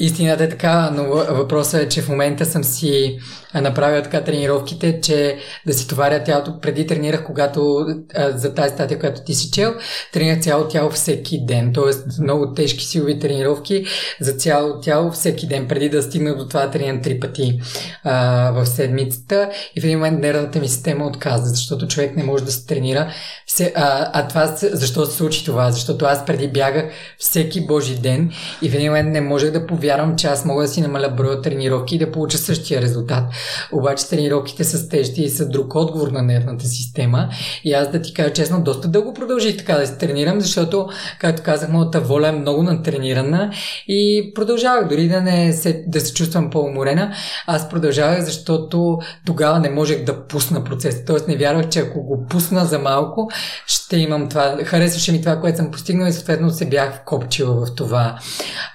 Истината 0.00 0.44
е 0.44 0.48
така, 0.48 0.90
но 0.90 1.04
въпросът 1.34 1.82
е, 1.82 1.88
че 1.88 2.02
в 2.02 2.08
момента 2.08 2.44
съм 2.46 2.64
си 2.64 3.18
направил 3.54 4.02
така 4.02 4.24
тренировките, 4.24 5.00
че 5.00 5.36
да 5.66 5.74
си 5.74 5.88
товаря 5.88 6.24
тялото. 6.24 6.60
Преди 6.60 6.86
тренирах, 6.86 7.24
когато 7.24 7.86
за 8.34 8.54
тази 8.54 8.74
статия, 8.74 8.98
която 8.98 9.20
ти 9.24 9.34
си 9.34 9.50
чел, 9.50 9.74
тренирах 10.12 10.40
цяло 10.40 10.68
тяло 10.68 10.90
всеки 10.90 11.44
ден. 11.44 11.72
Тоест 11.74 12.06
много 12.20 12.54
тежки 12.54 12.84
силови 12.84 13.18
тренировки 13.18 13.84
за 14.20 14.32
цяло 14.32 14.80
тяло 14.80 15.10
всеки 15.10 15.46
ден. 15.46 15.68
Преди 15.68 15.88
да 15.88 16.02
стигна 16.02 16.36
до 16.36 16.48
това 16.48 16.70
тренирам 16.70 17.02
три 17.02 17.20
пъти 17.20 17.60
а, 18.04 18.50
в 18.50 18.66
седмицата 18.66 19.50
и 19.76 19.80
в 19.80 19.84
един 19.84 19.98
момент 19.98 20.20
нервната 20.20 20.58
ми 20.58 20.68
система 20.68 21.06
отказа, 21.06 21.46
защото 21.46 21.88
човек 21.88 22.16
не 22.16 22.24
може 22.24 22.44
да 22.44 22.52
се 22.52 22.66
тренира. 22.66 23.12
Все, 23.46 23.72
а, 23.76 24.10
а 24.12 24.28
това 24.28 24.46
защо 24.72 25.06
се 25.06 25.16
случи 25.16 25.44
това? 25.44 25.70
Защото 25.70 26.04
аз 26.04 26.26
преди 26.26 26.48
бягах 26.48 26.84
всеки 27.18 27.66
божи 27.66 27.94
ден 27.94 28.30
и 28.62 28.70
в 28.70 28.74
един 28.74 28.86
момент 28.86 29.12
не 29.12 29.20
можех 29.20 29.50
да 29.50 29.66
повярвам, 29.66 29.85
че 30.16 30.26
аз 30.26 30.44
мога 30.44 30.62
да 30.62 30.68
си 30.68 30.80
намаля 30.80 31.08
броя 31.08 31.42
тренировки 31.42 31.94
и 31.94 31.98
да 31.98 32.12
получа 32.12 32.38
същия 32.38 32.82
резултат. 32.82 33.24
Обаче 33.72 34.08
тренировките 34.08 34.64
с 34.64 34.88
тежести 34.88 35.22
и 35.22 35.28
са 35.28 35.48
друг 35.48 35.74
отговор 35.74 36.08
на 36.08 36.22
нервната 36.22 36.64
система. 36.64 37.28
И 37.64 37.72
аз 37.72 37.90
да 37.90 38.02
ти 38.02 38.14
кажа 38.14 38.32
честно, 38.32 38.62
доста 38.62 38.88
дълго 38.88 39.14
продължих 39.14 39.56
така 39.56 39.74
да 39.74 39.86
се 39.86 39.98
тренирам, 39.98 40.40
защото, 40.40 40.88
както 41.20 41.42
казах, 41.42 41.68
моята 41.68 42.00
воля 42.00 42.28
е 42.28 42.32
много 42.32 42.62
натренирана 42.62 43.50
и 43.88 44.32
продължавах 44.34 44.88
дори 44.88 45.08
да, 45.08 45.20
не 45.20 45.52
се, 45.52 45.84
да 45.86 46.00
се 46.00 46.14
чувствам 46.14 46.50
по-уморена. 46.50 47.12
Аз 47.46 47.68
продължавах, 47.68 48.20
защото 48.20 48.98
тогава 49.26 49.60
не 49.60 49.70
можех 49.70 50.04
да 50.04 50.26
пусна 50.26 50.64
процеса. 50.64 51.04
Тоест 51.06 51.28
не 51.28 51.36
вярвах, 51.36 51.68
че 51.68 51.78
ако 51.78 52.02
го 52.02 52.26
пусна 52.26 52.64
за 52.64 52.78
малко, 52.78 53.30
ще 53.66 53.96
имам 53.96 54.28
това. 54.28 54.56
Харесваше 54.64 55.12
ми 55.12 55.20
това, 55.20 55.40
което 55.40 55.56
съм 55.56 55.70
постигнал 55.70 56.08
и 56.08 56.12
съответно 56.12 56.50
се 56.50 56.68
бях 56.68 57.00
вкопчила 57.00 57.66
в 57.66 57.74
това 57.74 58.18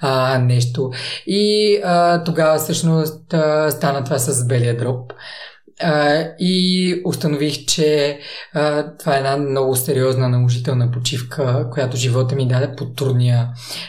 а, 0.02 0.38
нещо. 0.40 0.92
И 1.28 1.80
а, 1.84 2.24
тогава 2.24 2.58
всъщност 2.58 3.34
а, 3.34 3.72
стана 3.72 4.04
това 4.04 4.18
с 4.18 4.48
белия 4.48 4.78
дроп. 4.78 5.14
А, 5.84 6.24
и 6.40 7.02
установих, 7.06 7.66
че 7.66 8.20
а, 8.54 8.96
това 8.98 9.16
е 9.16 9.18
една 9.18 9.38
много 9.38 9.76
сериозна 9.76 10.30
наложителна 10.30 10.92
почивка, 10.92 11.70
която 11.72 11.98
живота 11.98 12.36
ми 12.36 12.48
даде 12.48 12.76
по 12.78 12.86
трудния 12.86 13.48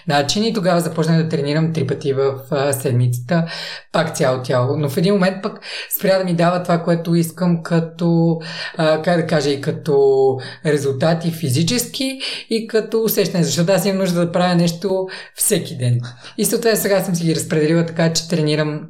начин. 0.09 0.45
И 0.45 0.53
тогава 0.53 0.81
започнах 0.81 1.23
да 1.23 1.29
тренирам 1.29 1.73
три 1.73 1.87
пъти 1.87 2.13
в 2.13 2.35
а, 2.51 2.73
седмицата, 2.73 3.47
пак 3.93 4.17
цяло 4.17 4.43
тяло. 4.43 4.77
Но 4.77 4.89
в 4.89 4.97
един 4.97 5.15
момент 5.15 5.43
пък 5.43 5.61
спря 5.99 6.19
да 6.19 6.25
ми 6.25 6.35
дава 6.35 6.63
това, 6.63 6.83
което 6.83 7.15
искам 7.15 7.63
като, 7.63 8.39
а, 8.77 9.03
как 9.03 9.21
да 9.21 9.27
кажа, 9.27 9.51
и 9.51 9.61
като 9.61 10.39
резултати 10.67 11.31
физически 11.31 12.21
и 12.51 12.67
като 12.67 13.03
усещане. 13.03 13.45
Защото 13.45 13.73
аз 13.73 13.87
имам 13.87 13.99
нужда 13.99 14.27
да 14.27 14.33
правя 14.33 14.55
нещо 14.55 15.07
всеки 15.35 15.77
ден. 15.77 16.01
И 16.39 16.45
съответно 16.45 16.81
сега 16.81 17.01
съм 17.01 17.15
си 17.15 17.25
ги 17.25 17.35
разпределила 17.35 17.87
така, 17.87 18.13
че 18.13 18.29
тренирам 18.29 18.81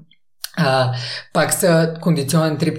А, 0.57 0.93
пак 1.33 1.53
са 1.53 1.95
кондиционен 2.01 2.57
тип, 2.57 2.79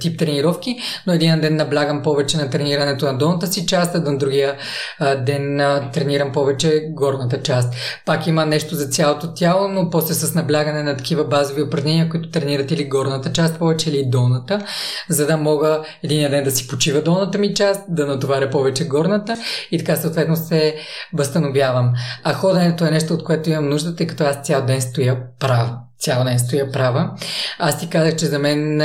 тип 0.00 0.18
тренировки, 0.18 0.76
но 1.06 1.12
един 1.12 1.40
ден 1.40 1.56
наблягам 1.56 2.02
повече 2.02 2.36
на 2.36 2.50
тренирането 2.50 3.06
на 3.06 3.18
долната 3.18 3.46
си 3.46 3.66
част, 3.66 3.94
а 3.94 4.00
на 4.00 4.18
другия 4.18 4.56
а, 4.98 5.14
ден 5.14 5.60
а, 5.60 5.90
тренирам 5.90 6.32
повече 6.32 6.88
горната 6.90 7.42
част. 7.42 7.74
Пак 8.06 8.26
има 8.26 8.46
нещо 8.46 8.74
за 8.74 8.86
цялото 8.86 9.34
тяло, 9.34 9.68
но 9.68 9.90
после 9.90 10.14
с 10.14 10.34
наблягане 10.34 10.82
на 10.82 10.96
такива 10.96 11.24
базови 11.24 11.62
упражнения, 11.62 12.08
които 12.08 12.30
тренират 12.30 12.70
или 12.70 12.88
горната 12.88 13.32
част 13.32 13.58
повече 13.58 13.90
или 13.90 14.04
долната, 14.06 14.64
за 15.08 15.26
да 15.26 15.36
мога 15.36 15.82
един 16.02 16.30
ден 16.30 16.44
да 16.44 16.50
си 16.50 16.68
почива 16.68 17.02
долната 17.02 17.38
ми 17.38 17.54
част, 17.54 17.82
да 17.88 18.06
натоваря 18.06 18.50
повече 18.50 18.88
горната 18.88 19.36
и 19.70 19.78
така 19.78 19.96
съответно 19.96 20.36
се 20.36 20.76
възстановявам. 21.12 21.92
А 22.24 22.34
ходенето 22.34 22.84
е 22.84 22.90
нещо, 22.90 23.14
от 23.14 23.24
което 23.24 23.50
имам 23.50 23.68
нужда, 23.68 23.96
тъй 23.96 24.06
като 24.06 24.24
аз 24.24 24.36
цял 24.42 24.66
ден 24.66 24.80
стоя 24.80 25.18
право 25.40 25.87
цял 25.98 26.24
ден 26.24 26.38
стоя 26.38 26.72
права. 26.72 27.10
Аз 27.58 27.80
ти 27.80 27.90
казах, 27.90 28.16
че 28.16 28.26
за 28.26 28.38
мен 28.38 28.82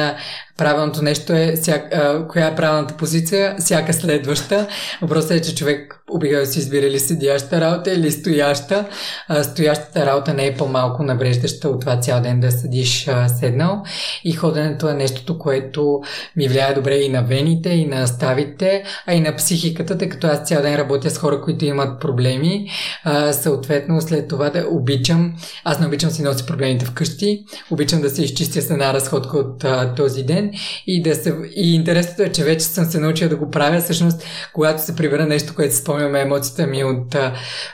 правилното 0.57 1.01
нещо 1.01 1.33
е 1.33 1.55
ся, 1.55 1.81
а, 1.93 2.27
коя 2.27 2.47
е 2.47 2.55
правилната 2.55 2.93
позиция, 2.97 3.55
всяка 3.59 3.93
следваща. 3.93 4.67
Въпросът 5.01 5.31
е, 5.31 5.41
че 5.41 5.55
човек 5.55 6.03
обикновено 6.11 6.51
си 6.51 6.59
избира 6.59 6.89
ли 6.89 6.99
седяща 6.99 7.61
работа 7.61 7.91
или 7.93 8.11
стояща. 8.11 8.85
А, 9.27 9.43
стоящата 9.43 10.05
работа 10.05 10.33
не 10.33 10.47
е 10.47 10.55
по-малко 10.55 11.03
навреждаща 11.03 11.69
от 11.69 11.81
това 11.81 11.99
цял 11.99 12.21
ден 12.21 12.39
да 12.39 12.51
седиш 12.51 13.07
а, 13.07 13.27
седнал. 13.27 13.83
И 14.23 14.31
ходенето 14.31 14.89
е 14.89 14.93
нещото, 14.93 15.39
което 15.39 16.01
ми 16.35 16.47
влияе 16.47 16.73
добре 16.73 16.95
и 16.95 17.09
на 17.09 17.23
вените, 17.23 17.69
и 17.69 17.85
на 17.85 18.07
ставите, 18.07 18.83
а 19.07 19.13
и 19.13 19.19
на 19.19 19.35
психиката, 19.35 19.97
тъй 19.97 20.09
като 20.09 20.27
аз 20.27 20.47
цял 20.47 20.61
ден 20.61 20.75
работя 20.75 21.09
с 21.09 21.17
хора, 21.17 21.41
които 21.41 21.65
имат 21.65 21.99
проблеми. 21.99 22.69
А, 23.03 23.33
съответно, 23.33 24.01
след 24.01 24.27
това 24.27 24.49
да 24.49 24.65
обичам, 24.69 25.33
аз 25.63 25.79
не 25.79 25.87
обичам 25.87 26.09
си 26.09 26.23
носи 26.23 26.45
проблемите 26.45 26.85
вкъщи, 26.85 27.43
обичам 27.71 28.01
да 28.01 28.09
се 28.09 28.23
изчистя 28.23 28.61
с 28.61 28.69
една 28.69 28.93
разходка 28.93 29.37
от 29.37 29.63
а, 29.63 29.95
този 29.95 30.23
ден 30.23 30.42
и 30.87 31.01
да 31.01 31.15
се... 31.15 31.35
И 31.55 31.75
интересното 31.75 32.21
е, 32.21 32.31
че 32.31 32.43
вече 32.43 32.65
съм 32.65 32.85
се 32.85 32.99
научил 32.99 33.29
да 33.29 33.35
го 33.35 33.49
правя, 33.49 33.81
всъщност, 33.81 34.23
когато 34.53 34.81
се 34.81 34.95
прибера 34.95 35.25
нещо, 35.25 35.55
което 35.55 35.75
спомняме 35.75 36.21
емоцията 36.21 36.67
ми 36.67 36.83
от, 36.83 37.15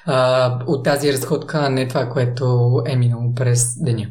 а, 0.06 0.60
от 0.68 0.84
тази 0.84 1.14
разходка, 1.14 1.60
а 1.62 1.70
не 1.70 1.88
това, 1.88 2.10
което 2.10 2.72
е 2.86 2.96
минало 2.96 3.34
през 3.36 3.84
деня. 3.84 4.08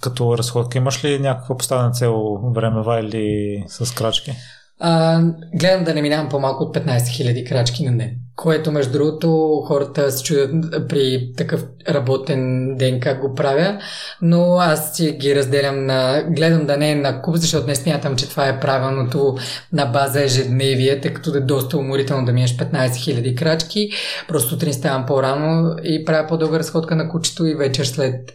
Като 0.00 0.38
разходка 0.38 0.78
имаш 0.78 1.04
ли 1.04 1.18
някаква 1.18 1.56
поставена 1.56 1.90
цел 1.90 2.38
времева 2.54 3.00
или 3.00 3.64
с 3.68 3.94
крачки? 3.94 4.32
А, 4.80 5.22
гледам 5.54 5.84
да 5.84 5.94
не 5.94 6.02
минавам 6.02 6.28
по-малко 6.28 6.64
от 6.64 6.76
15 6.76 6.98
000 6.98 7.48
крачки 7.48 7.84
на 7.84 7.98
ден. 7.98 8.10
Което, 8.36 8.72
между 8.72 8.92
другото, 8.92 9.62
хората 9.66 10.12
се 10.12 10.24
чудят 10.24 10.50
при 10.88 11.32
такъв 11.36 11.64
работен 11.88 12.74
ден 12.76 13.00
как 13.00 13.20
го 13.20 13.34
правя, 13.34 13.78
но 14.22 14.56
аз 14.60 14.96
си 14.96 15.12
ги 15.12 15.36
разделям 15.36 15.86
на... 15.86 16.24
Гледам 16.28 16.66
да 16.66 16.76
не 16.76 16.90
е 16.90 16.94
на 16.94 17.22
куп, 17.22 17.36
защото 17.36 17.66
не 17.66 17.74
смятам, 17.74 18.16
че 18.16 18.28
това 18.28 18.48
е 18.48 18.60
правилното 18.60 19.36
на 19.72 19.86
база 19.86 20.22
ежедневие, 20.22 21.00
тъй 21.00 21.14
като 21.14 21.36
е 21.36 21.40
доста 21.40 21.78
уморително 21.78 22.26
да 22.26 22.32
миеш 22.32 22.56
15 22.56 22.86
000 22.86 23.38
крачки. 23.38 23.90
Просто 24.28 24.48
сутрин 24.48 24.72
ставам 24.72 25.06
по-рано 25.06 25.76
и 25.84 26.04
правя 26.04 26.28
по-дълга 26.28 26.58
разходка 26.58 26.96
на 26.96 27.08
кучето 27.08 27.46
и 27.46 27.54
вечер 27.54 27.84
след, 27.84 28.32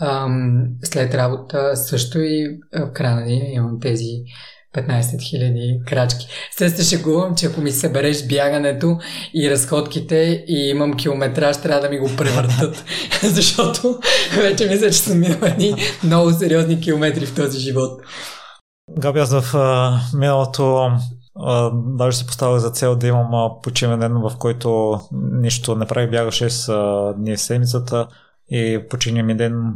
ам, 0.00 0.64
след 0.82 1.14
работа 1.14 1.76
също 1.76 2.18
и 2.20 2.58
в 2.76 2.92
края 2.92 3.16
на 3.16 3.24
деня 3.24 3.44
имам 3.52 3.80
тези 3.80 4.22
15 4.74 5.00
000 5.00 5.84
крачки. 5.84 6.26
След 6.56 6.76
се 6.76 6.96
шегувам, 6.96 7.34
че 7.34 7.46
ако 7.46 7.60
ми 7.60 7.70
събереш 7.70 8.26
бягането 8.26 8.98
и 9.34 9.50
разходките 9.50 10.44
и 10.48 10.70
имам 10.70 10.96
километраж, 10.96 11.62
трябва 11.62 11.80
да 11.80 11.88
ми 11.88 11.98
го 11.98 12.10
превъртат. 12.16 12.84
Защото 13.22 13.98
вече 14.36 14.68
мисля, 14.68 14.90
че 14.90 14.98
съм 14.98 15.18
минал 15.18 15.38
едни 15.42 15.74
много 16.04 16.30
сериозни 16.30 16.80
километри 16.80 17.26
в 17.26 17.34
този 17.34 17.58
живот. 17.58 18.00
Габи, 18.98 19.20
аз 19.20 19.40
в 19.40 19.54
миналото 20.14 20.90
даже 21.74 22.16
си 22.16 22.26
поставях 22.26 22.60
за 22.60 22.70
цел 22.70 22.96
да 22.96 23.06
имам 23.06 23.50
почивен 23.62 24.00
ден, 24.00 24.12
в 24.12 24.32
който 24.38 25.00
нищо 25.32 25.74
не 25.74 25.86
прави, 25.86 26.10
бягах 26.10 26.34
6 26.34 27.14
дни 27.16 27.36
в 27.36 27.40
седмицата 27.40 28.06
и 28.50 28.80
починия 28.90 29.24
ми 29.24 29.36
ден 29.36 29.74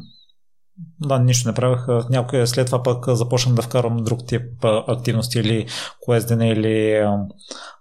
да, 1.01 1.18
нищо 1.18 1.49
не 1.49 1.55
правих. 1.55 2.09
Някой 2.11 2.47
след 2.47 2.66
това 2.66 2.83
пък 2.83 3.09
започнах 3.09 3.55
да 3.55 3.62
вкарвам 3.62 3.97
друг 3.97 4.27
тип 4.27 4.64
активности 4.64 5.39
или 5.39 5.66
коездене 6.01 6.51
или 6.51 7.07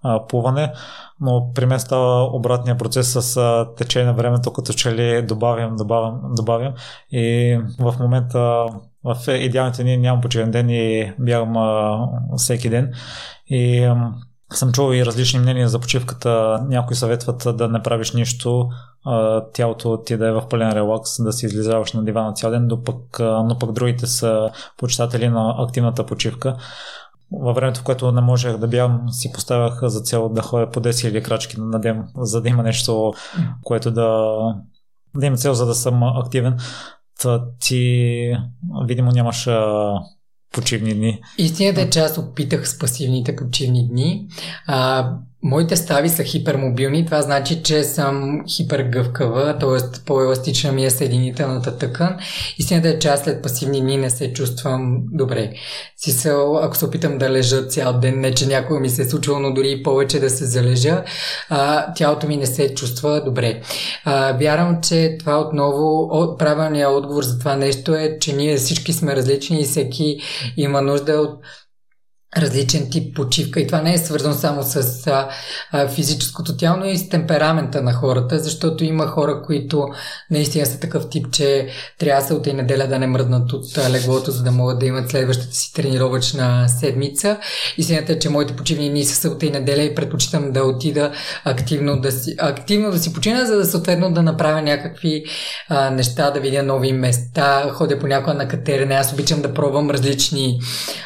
а, 0.03 0.25
плуване. 0.27 0.73
Но 1.19 1.51
при 1.55 1.65
мен 1.65 1.79
става 1.79 2.23
обратния 2.23 2.77
процес 2.77 3.11
с 3.11 3.37
а, 3.37 3.75
течение 3.75 4.05
на 4.05 4.13
времето, 4.13 4.53
като 4.53 4.73
че 4.73 4.95
ли 4.95 5.21
добавям, 5.21 5.75
добавям, 5.75 6.21
добавям. 6.35 6.73
И 7.11 7.57
в 7.79 7.95
момента 7.99 8.65
в 9.03 9.17
идеалните 9.27 9.83
дни 9.83 9.97
нямам 9.97 10.21
почивен 10.21 10.51
ден 10.51 10.69
и 10.69 11.13
бягам 11.19 11.57
а, 11.57 12.07
всеки 12.37 12.69
ден. 12.69 12.93
И 13.47 13.91
съм 14.53 14.71
чувал 14.71 14.93
и 14.93 15.05
различни 15.05 15.39
мнения 15.39 15.69
за 15.69 15.79
почивката. 15.79 16.63
Някои 16.67 16.95
съветват 16.95 17.57
да 17.57 17.67
не 17.67 17.83
правиш 17.83 18.11
нищо, 18.11 18.69
тялото 19.53 20.03
ти 20.05 20.17
да 20.17 20.27
е 20.27 20.31
в 20.31 20.47
пълен 20.49 20.71
релакс, 20.71 21.23
да 21.23 21.33
си 21.33 21.45
излизаваш 21.45 21.93
на 21.93 22.03
дивана 22.03 22.33
цял 22.33 22.51
ден, 22.51 22.67
но 22.67 22.83
пък, 22.83 23.19
но 23.19 23.57
пък 23.59 23.71
другите 23.71 24.07
са 24.07 24.51
почитатели 24.77 25.29
на 25.29 25.55
активната 25.57 26.05
почивка. 26.05 26.57
Във 27.31 27.55
времето, 27.55 27.79
в 27.79 27.83
което 27.83 28.11
не 28.11 28.21
можех 28.21 28.57
да 28.57 28.67
бягам, 28.67 29.09
си 29.09 29.31
поставях 29.31 29.79
за 29.83 30.01
цел 30.01 30.29
да 30.29 30.41
ходя 30.41 30.69
по 30.69 30.81
10 30.81 31.07
или 31.07 31.23
крачки 31.23 31.59
на 31.59 31.79
ден, 31.79 32.07
за 32.17 32.41
да 32.41 32.49
има 32.49 32.63
нещо, 32.63 33.13
което 33.63 33.91
да, 33.91 34.37
да 35.15 35.25
има 35.25 35.37
цел, 35.37 35.53
за 35.53 35.65
да 35.65 35.75
съм 35.75 36.03
активен. 36.03 36.57
Та 37.21 37.43
ти, 37.59 38.37
видимо, 38.85 39.11
нямаш 39.11 39.49
почивни 40.55 40.93
дни. 40.93 41.21
Истината 41.37 41.81
е, 41.81 41.89
че 41.89 41.99
аз 41.99 42.17
опитах 42.17 42.69
с 42.69 42.79
пасивните 42.79 43.35
почивни 43.35 43.87
дни. 43.87 44.27
А, 44.67 45.11
Моите 45.45 45.75
стави 45.75 46.09
са 46.09 46.23
хипермобилни, 46.23 47.05
това 47.05 47.21
значи, 47.21 47.63
че 47.63 47.83
съм 47.83 48.43
хипергъвкава, 48.47 49.57
т.е. 49.59 50.01
по-еластична 50.05 50.71
ми 50.71 50.85
е 50.85 50.89
съединителната 50.89 51.77
тъкан. 51.77 52.17
Истината 52.57 52.89
е, 52.89 52.99
че 52.99 53.07
аз 53.07 53.23
след 53.23 53.43
пасивни 53.43 53.81
дни 53.81 53.97
не 53.97 54.09
се 54.09 54.33
чувствам 54.33 55.01
добре. 55.11 55.51
Си 55.97 56.11
се, 56.11 56.33
ако 56.61 56.77
се 56.77 56.85
опитам 56.85 57.17
да 57.17 57.29
лежа 57.29 57.67
цял 57.67 57.99
ден, 57.99 58.19
не 58.19 58.33
че 58.33 58.47
някога 58.47 58.79
ми 58.79 58.89
се 58.89 59.01
е 59.01 59.05
случило, 59.05 59.39
но 59.39 59.53
дори 59.53 59.71
и 59.71 59.83
повече 59.83 60.19
да 60.19 60.29
се 60.29 60.45
залежа, 60.45 61.03
а, 61.49 61.93
тялото 61.93 62.27
ми 62.27 62.37
не 62.37 62.45
се 62.45 62.75
чувства 62.75 63.23
добре. 63.25 63.61
А, 64.05 64.37
вярвам, 64.37 64.81
че 64.81 65.15
това 65.19 65.39
отново, 65.39 66.07
от, 66.11 66.39
правилният 66.39 66.91
отговор 66.91 67.23
за 67.23 67.39
това 67.39 67.55
нещо 67.55 67.95
е, 67.95 68.17
че 68.21 68.33
ние 68.33 68.57
всички 68.57 68.93
сме 68.93 69.15
различни 69.15 69.61
и 69.61 69.65
всеки 69.65 70.17
има 70.57 70.81
нужда 70.81 71.13
от 71.13 71.39
различен 72.37 72.89
тип 72.89 73.15
почивка. 73.15 73.59
И 73.59 73.67
това 73.67 73.81
не 73.81 73.93
е 73.93 73.97
свързано 73.97 74.35
само 74.35 74.63
с 74.63 75.07
а, 75.71 75.87
физическото 75.87 76.57
тяло, 76.57 76.77
но 76.77 76.85
и 76.85 76.97
с 76.97 77.09
темперамента 77.09 77.81
на 77.81 77.93
хората, 77.93 78.39
защото 78.39 78.83
има 78.83 79.07
хора, 79.07 79.41
които 79.45 79.87
наистина 80.31 80.65
са 80.65 80.79
такъв 80.79 81.09
тип, 81.09 81.31
че 81.31 81.67
трябва 81.99 82.21
се 82.21 82.33
от 82.33 82.47
и 82.47 82.53
неделя 82.53 82.87
да 82.87 82.99
не 82.99 83.07
мръднат 83.07 83.53
от 83.53 83.77
леглото, 83.89 84.31
за 84.31 84.43
да 84.43 84.51
могат 84.51 84.79
да 84.79 84.85
имат 84.85 85.09
следващата 85.09 85.55
си 85.55 85.73
тренировъчна 85.73 86.69
седмица. 86.69 87.37
Истината 87.77 88.11
е, 88.11 88.19
че 88.19 88.29
моите 88.29 88.55
почивни 88.55 88.89
дни 88.89 89.05
са 89.05 89.29
от 89.29 89.43
и 89.43 89.51
неделя 89.51 89.81
и 89.81 89.95
предпочитам 89.95 90.51
да 90.51 90.63
отида 90.63 91.11
активно 91.45 92.01
да 92.01 92.11
си, 92.11 92.35
активно 92.39 92.91
да 92.91 92.99
си 92.99 93.13
почина, 93.13 93.45
за 93.45 93.55
да 93.57 93.65
съответно 93.65 94.13
да 94.13 94.23
направя 94.23 94.61
някакви 94.61 95.25
а, 95.69 95.89
неща, 95.89 96.31
да 96.31 96.39
видя 96.39 96.63
нови 96.63 96.93
места, 96.93 97.69
ходя 97.73 97.99
понякога 97.99 98.33
на 98.33 98.47
катерене, 98.47 98.95
аз 98.95 99.13
обичам 99.13 99.41
да 99.41 99.53
пробвам 99.53 99.89
различни 99.89 100.59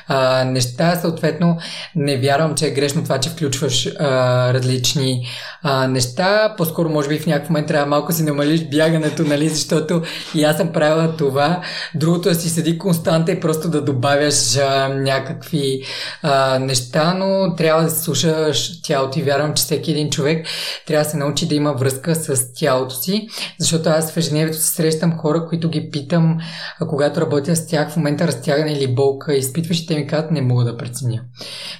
а, 0.07 0.43
неща, 0.43 0.95
съответно 1.19 1.57
не 1.95 2.17
вярвам, 2.17 2.55
че 2.55 2.67
е 2.67 2.71
грешно 2.71 3.03
това, 3.03 3.19
че 3.19 3.29
включваш 3.29 3.89
а, 3.99 4.53
различни 4.53 5.27
а, 5.63 5.87
неща. 5.87 6.53
По-скоро, 6.57 6.89
може 6.89 7.09
би 7.09 7.19
в 7.19 7.25
някакъв 7.25 7.49
момент 7.49 7.67
трябва 7.67 7.85
малко 7.85 8.13
си 8.13 8.23
намалиш 8.23 8.63
бягането, 8.63 9.23
нали, 9.23 9.49
защото 9.49 10.01
и 10.35 10.43
аз 10.43 10.57
съм 10.57 10.73
правила 10.73 11.17
това. 11.17 11.61
Другото 11.95 12.29
е 12.29 12.33
си 12.33 12.49
седи 12.49 12.77
константа 12.77 13.31
и 13.31 13.39
просто 13.39 13.69
да 13.69 13.81
добавяш 13.81 14.57
а, 14.57 14.87
някакви 14.87 15.81
а, 16.21 16.59
неща, 16.59 17.13
но 17.13 17.55
трябва 17.55 17.83
да 17.83 17.89
се 17.89 18.03
слушаш 18.03 18.81
тялото 18.81 19.19
и 19.19 19.23
вярвам, 19.23 19.53
че 19.53 19.63
всеки 19.63 19.91
един 19.91 20.09
човек 20.09 20.47
трябва 20.87 21.03
да 21.03 21.09
се 21.09 21.17
научи 21.17 21.47
да 21.47 21.55
има 21.55 21.73
връзка 21.73 22.15
с 22.15 22.53
тялото 22.53 22.95
си, 22.95 23.27
защото 23.59 23.89
аз 23.89 24.11
в 24.11 24.17
ежедневието 24.17 24.57
се 24.57 24.67
срещам 24.67 25.17
хора, 25.17 25.45
които 25.49 25.69
ги 25.69 25.89
питам, 25.91 26.37
а 26.81 26.87
когато 26.87 27.21
работя 27.21 27.55
с 27.55 27.67
тях 27.67 27.91
в 27.91 27.95
момента 27.95 28.27
разтягане 28.27 28.71
или 28.71 28.95
болка, 28.95 29.35
изпитваш 29.35 29.79
и 29.79 29.87
те 29.87 29.95
ми 29.95 30.07
казват, 30.07 30.31
не 30.31 30.41
мога 30.41 30.63
да 30.63 30.77
преценя 30.77 31.08
деня. 31.09 31.21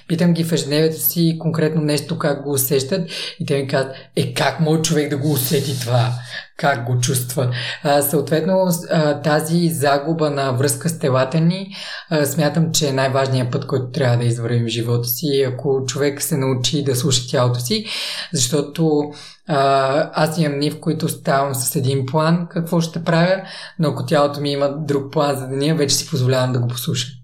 Питам 0.08 0.32
ги 0.32 0.44
в 0.44 0.52
ежедневието 0.52 1.00
си 1.00 1.36
конкретно 1.40 1.82
нещо 1.82 2.18
как 2.18 2.42
го 2.42 2.52
усещат 2.52 3.10
и 3.40 3.46
те 3.46 3.56
ми 3.56 3.68
казват, 3.68 3.94
е 4.16 4.34
как 4.34 4.60
може 4.60 4.82
човек 4.82 5.10
да 5.10 5.16
го 5.16 5.32
усети 5.32 5.80
това? 5.80 6.12
Как 6.56 6.86
го 6.86 7.00
чувства? 7.00 7.50
А, 7.82 8.02
съответно, 8.02 8.68
а, 8.90 9.20
тази 9.22 9.68
загуба 9.68 10.30
на 10.30 10.52
връзка 10.52 10.88
с 10.88 10.98
телата 10.98 11.40
ни, 11.40 11.66
а, 12.10 12.26
смятам, 12.26 12.72
че 12.72 12.88
е 12.88 12.92
най-важният 12.92 13.52
път, 13.52 13.66
който 13.66 13.90
трябва 13.90 14.16
да 14.16 14.24
извървим 14.24 14.64
в 14.64 14.68
живота 14.68 15.08
си, 15.08 15.46
ако 15.48 15.84
човек 15.86 16.22
се 16.22 16.36
научи 16.36 16.84
да 16.84 16.96
слуша 16.96 17.30
тялото 17.30 17.60
си, 17.60 17.84
защото 18.32 19.02
аз 20.12 20.38
имам 20.38 20.58
дни, 20.58 20.70
в 20.70 20.80
които 20.80 21.08
ставам 21.08 21.54
с 21.54 21.76
един 21.76 22.06
план 22.06 22.46
какво 22.50 22.80
ще 22.80 23.04
правя, 23.04 23.42
но 23.78 23.88
ако 23.88 24.06
тялото 24.06 24.40
ми 24.40 24.52
има 24.52 24.74
друг 24.78 25.12
план 25.12 25.36
за 25.36 25.46
деня, 25.46 25.74
вече 25.74 25.94
си 25.94 26.10
позволявам 26.10 26.52
да 26.52 26.58
го 26.58 26.68
послушам. 26.68 27.19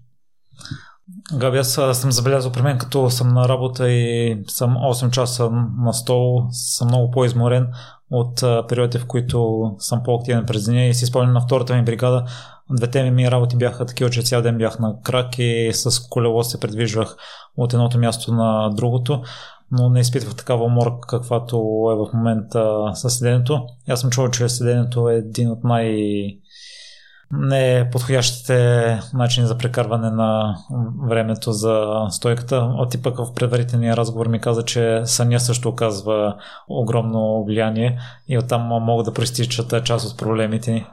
Габи, 1.33 1.57
аз 1.57 1.73
съм 1.93 2.11
забелязал 2.11 2.51
при 2.51 2.61
мен, 2.61 2.77
като 2.77 3.09
съм 3.09 3.33
на 3.33 3.49
работа 3.49 3.89
и 3.89 4.37
съм 4.47 4.77
8 4.77 5.09
часа 5.09 5.49
на 5.79 5.93
стол, 5.93 6.43
съм 6.51 6.87
много 6.87 7.11
по-изморен 7.11 7.67
от 8.11 8.67
периодите, 8.67 8.99
в 8.99 9.07
които 9.07 9.71
съм 9.79 10.03
по-активен 10.03 10.45
през 10.45 10.65
деня. 10.65 10.85
И 10.85 10.93
си 10.93 11.05
спомням 11.05 11.33
на 11.33 11.41
втората 11.41 11.75
ми 11.75 11.83
бригада, 11.83 12.25
двете 12.69 13.11
ми 13.11 13.31
работи 13.31 13.57
бяха 13.57 13.85
такива, 13.85 14.09
че 14.09 14.21
цял 14.21 14.41
ден 14.41 14.57
бях 14.57 14.79
на 14.79 14.95
крак 15.03 15.39
и 15.39 15.71
с 15.73 15.99
колело 16.09 16.43
се 16.43 16.59
предвижвах 16.59 17.15
от 17.57 17.73
едното 17.73 17.99
място 17.99 18.33
на 18.33 18.69
другото. 18.69 19.21
Но 19.71 19.89
не 19.89 19.99
изпитвах 19.99 20.35
такава 20.35 20.63
умора, 20.63 20.93
каквато 21.07 21.57
е 21.91 21.95
в 21.95 22.13
момента 22.13 22.91
със 22.93 23.17
седенето. 23.17 23.65
Аз 23.89 24.01
съм 24.01 24.09
чувал, 24.09 24.31
че 24.31 24.49
седенето 24.49 25.09
е 25.09 25.15
един 25.15 25.51
от 25.51 25.63
най- 25.63 26.37
не 27.31 27.89
подходящите 27.91 28.99
начини 29.13 29.47
за 29.47 29.57
прекарване 29.57 30.09
на 30.09 30.57
времето 31.07 31.51
за 31.51 32.05
стойката. 32.09 32.57
От 32.57 32.93
и 32.93 33.01
пък 33.01 33.17
в 33.17 33.33
предварителния 33.33 33.97
разговор 33.97 34.27
ми 34.27 34.41
каза, 34.41 34.63
че 34.63 35.01
съня 35.05 35.39
също 35.39 35.69
оказва 35.69 36.35
огромно 36.67 37.43
влияние 37.43 37.99
и 38.27 38.37
оттам 38.37 38.61
могат 38.61 39.05
да 39.05 39.13
проистичат 39.13 39.85
част 39.85 40.11
от 40.11 40.17
проблемите 40.17 40.71
ни. 40.71 40.85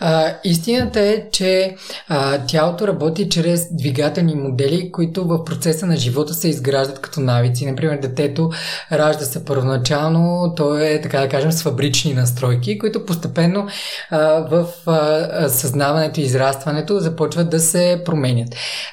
А, 0.00 0.34
истината 0.44 1.00
е, 1.00 1.30
че 1.32 1.76
а, 2.08 2.38
тялото 2.46 2.88
работи 2.88 3.28
чрез 3.28 3.68
двигателни 3.76 4.34
модели, 4.34 4.92
които 4.92 5.24
в 5.24 5.44
процеса 5.44 5.86
на 5.86 5.96
живота 5.96 6.34
се 6.34 6.48
изграждат 6.48 7.00
като 7.00 7.20
навици. 7.20 7.66
Например, 7.66 7.98
детето 7.98 8.50
ражда 8.92 9.24
се 9.24 9.44
първоначално, 9.44 10.54
то 10.56 10.78
е, 10.78 11.00
така 11.00 11.20
да 11.20 11.28
кажем, 11.28 11.52
с 11.52 11.62
фабрични 11.62 12.14
настройки, 12.14 12.78
които 12.78 13.06
постепенно 13.06 13.66
а, 14.10 14.18
в 14.50 14.66
а, 14.86 15.48
съзнаването 15.48 16.20
и 16.20 16.22
израстването 16.22 17.00
започват 17.00 17.50
да 17.50 17.60
се 17.60 18.02
променят. 18.04 18.48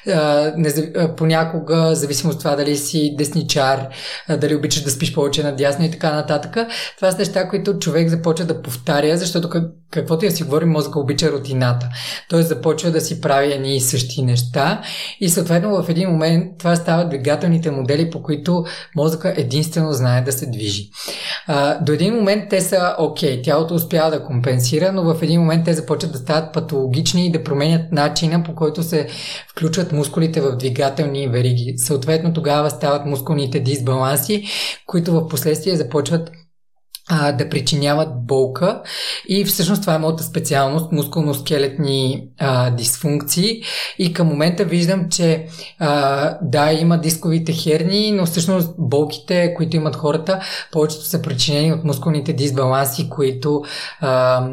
А, 0.08 0.52
не, 0.56 0.92
понякога, 1.16 1.94
зависимо 1.94 2.32
от 2.32 2.38
това 2.38 2.56
дали 2.56 2.76
си 2.76 3.14
десничар, 3.18 3.86
а, 4.28 4.36
дали 4.36 4.54
обичаш 4.54 4.82
да 4.82 4.90
спиш 4.90 5.14
повече 5.14 5.42
надясно 5.42 5.84
и 5.84 5.90
така 5.90 6.12
нататък, 6.12 6.56
това 6.96 7.12
са 7.12 7.18
неща, 7.18 7.48
които 7.48 7.78
човек 7.78 8.08
започва 8.08 8.44
да 8.44 8.62
повтаря, 8.62 9.16
защото 9.16 9.50
каквото 9.92 10.24
я 10.24 10.30
си 10.30 10.42
говори, 10.42 10.64
мозъка 10.64 11.00
обича 11.00 11.32
рутината. 11.32 11.88
Той 12.28 12.42
започва 12.42 12.90
да 12.90 13.00
си 13.00 13.20
прави 13.20 13.52
едни 13.52 13.76
и 13.76 13.80
същи 13.80 14.22
неща 14.22 14.82
и 15.20 15.28
съответно 15.28 15.82
в 15.82 15.88
един 15.88 16.08
момент 16.08 16.58
това 16.58 16.76
стават 16.76 17.08
двигателните 17.08 17.70
модели, 17.70 18.10
по 18.10 18.22
които 18.22 18.64
мозъка 18.96 19.34
единствено 19.36 19.92
знае 19.92 20.22
да 20.22 20.32
се 20.32 20.46
движи. 20.46 20.90
А, 21.46 21.78
до 21.84 21.92
един 21.92 22.14
момент 22.14 22.44
те 22.50 22.60
са 22.60 22.94
окей, 22.98 23.36
okay, 23.36 23.44
тялото 23.44 23.74
успява 23.74 24.10
да 24.10 24.24
компенсира, 24.24 24.92
но 24.92 25.14
в 25.14 25.22
един 25.22 25.40
момент 25.40 25.64
те 25.64 25.72
започват 25.74 26.12
да 26.12 26.18
стават 26.18 26.52
патологични 26.52 27.26
и 27.26 27.32
да 27.32 27.44
променят 27.44 27.92
начина 27.92 28.42
по 28.42 28.54
който 28.54 28.82
се 28.82 29.08
включват 29.48 29.92
мускулите 29.92 30.40
в 30.40 30.56
двигателни 30.56 31.28
вериги. 31.28 31.74
Съответно 31.76 32.32
тогава 32.32 32.70
стават 32.70 33.06
мускулните 33.06 33.60
дисбаланси, 33.60 34.44
които 34.86 35.12
в 35.12 35.28
последствие 35.28 35.76
започват 35.76 36.30
а, 37.14 37.32
да 37.32 37.48
причиняват 37.48 38.26
болка. 38.26 38.82
И 39.28 39.44
всъщност 39.44 39.80
това 39.80 39.94
е 39.94 39.98
моята 39.98 40.22
специалност 40.22 40.92
мускулно-скелетни 40.92 42.28
а, 42.38 42.70
дисфункции. 42.70 43.62
И 43.98 44.12
към 44.12 44.26
момента 44.26 44.64
виждам, 44.64 45.08
че 45.10 45.46
а, 45.78 46.38
да, 46.42 46.72
има 46.72 47.00
дисковите 47.00 47.52
херни, 47.52 48.12
но 48.12 48.26
всъщност 48.26 48.70
болките, 48.78 49.54
които 49.54 49.76
имат 49.76 49.96
хората, 49.96 50.40
повечето 50.72 51.04
са 51.04 51.22
причинени 51.22 51.72
от 51.72 51.84
мускулните 51.84 52.32
дисбаланси, 52.32 53.10
които 53.10 53.62
а, 54.00 54.46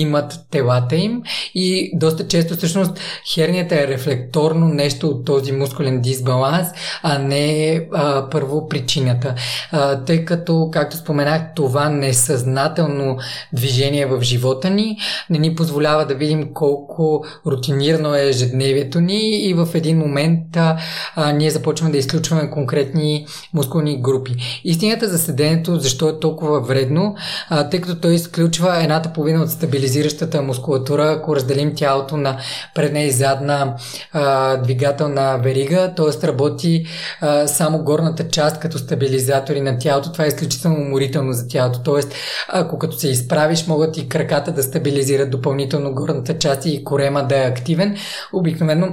имат 0.00 0.40
телата 0.50 0.96
им 0.96 1.22
и 1.54 1.90
доста 1.94 2.28
често 2.28 2.56
всъщност 2.56 3.00
хернията 3.34 3.74
е 3.74 3.86
рефлекторно 3.86 4.68
нещо 4.68 5.08
от 5.08 5.24
този 5.24 5.52
мускулен 5.52 6.00
дисбаланс, 6.00 6.68
а 7.02 7.18
не 7.18 7.80
а, 7.92 8.30
първо 8.30 8.68
причината. 8.68 9.34
А, 9.72 10.04
тъй 10.04 10.24
като, 10.24 10.68
както 10.72 10.96
споменах, 10.96 11.42
това 11.56 11.88
несъзнателно 11.88 13.16
движение 13.52 14.06
в 14.06 14.22
живота 14.22 14.70
ни 14.70 14.96
не 15.30 15.38
ни 15.38 15.54
позволява 15.54 16.06
да 16.06 16.14
видим 16.14 16.54
колко 16.54 17.24
рутинирано 17.46 18.14
е 18.14 18.28
ежедневието 18.28 19.00
ни 19.00 19.36
и 19.48 19.54
в 19.54 19.68
един 19.74 19.98
момент 19.98 20.56
а, 20.56 20.76
а, 21.16 21.32
ние 21.32 21.50
започваме 21.50 21.92
да 21.92 21.98
изключваме 21.98 22.50
конкретни 22.50 23.26
мускулни 23.54 24.02
групи. 24.02 24.60
Истината 24.64 25.08
за 25.08 25.18
седенето, 25.18 25.80
защо 25.80 26.08
е 26.08 26.20
толкова 26.20 26.60
вредно, 26.60 27.14
а, 27.48 27.68
тъй 27.68 27.80
като 27.80 28.00
той 28.00 28.14
изключва 28.14 28.82
едната 28.82 29.12
половина 29.12 29.42
от 29.42 29.50
стабилизацията 29.50 29.83
стабилизиращата 29.84 30.42
мускулатура, 30.42 31.14
ако 31.18 31.36
разделим 31.36 31.74
тялото 31.74 32.16
на 32.16 32.38
предна 32.74 33.00
и 33.02 33.10
задна 33.10 33.76
а, 34.12 34.56
двигателна 34.56 35.38
верига, 35.42 35.94
т.е. 35.96 36.26
работи 36.26 36.86
а, 37.20 37.46
само 37.48 37.84
горната 37.84 38.28
част 38.28 38.60
като 38.60 38.78
стабилизатори 38.78 39.60
на 39.60 39.78
тялото. 39.78 40.12
Това 40.12 40.24
е 40.24 40.28
изключително 40.28 40.76
уморително 40.76 41.32
за 41.32 41.48
тялото. 41.48 41.82
Т.е. 41.82 42.02
ако 42.48 42.78
като 42.78 42.96
се 42.96 43.08
изправиш, 43.08 43.66
могат 43.66 43.96
и 43.96 44.08
краката 44.08 44.52
да 44.52 44.62
стабилизират 44.62 45.30
допълнително 45.30 45.94
горната 45.94 46.38
част 46.38 46.66
и 46.66 46.84
корема 46.84 47.26
да 47.26 47.44
е 47.44 47.48
активен. 47.48 47.96
Обикновено 48.32 48.88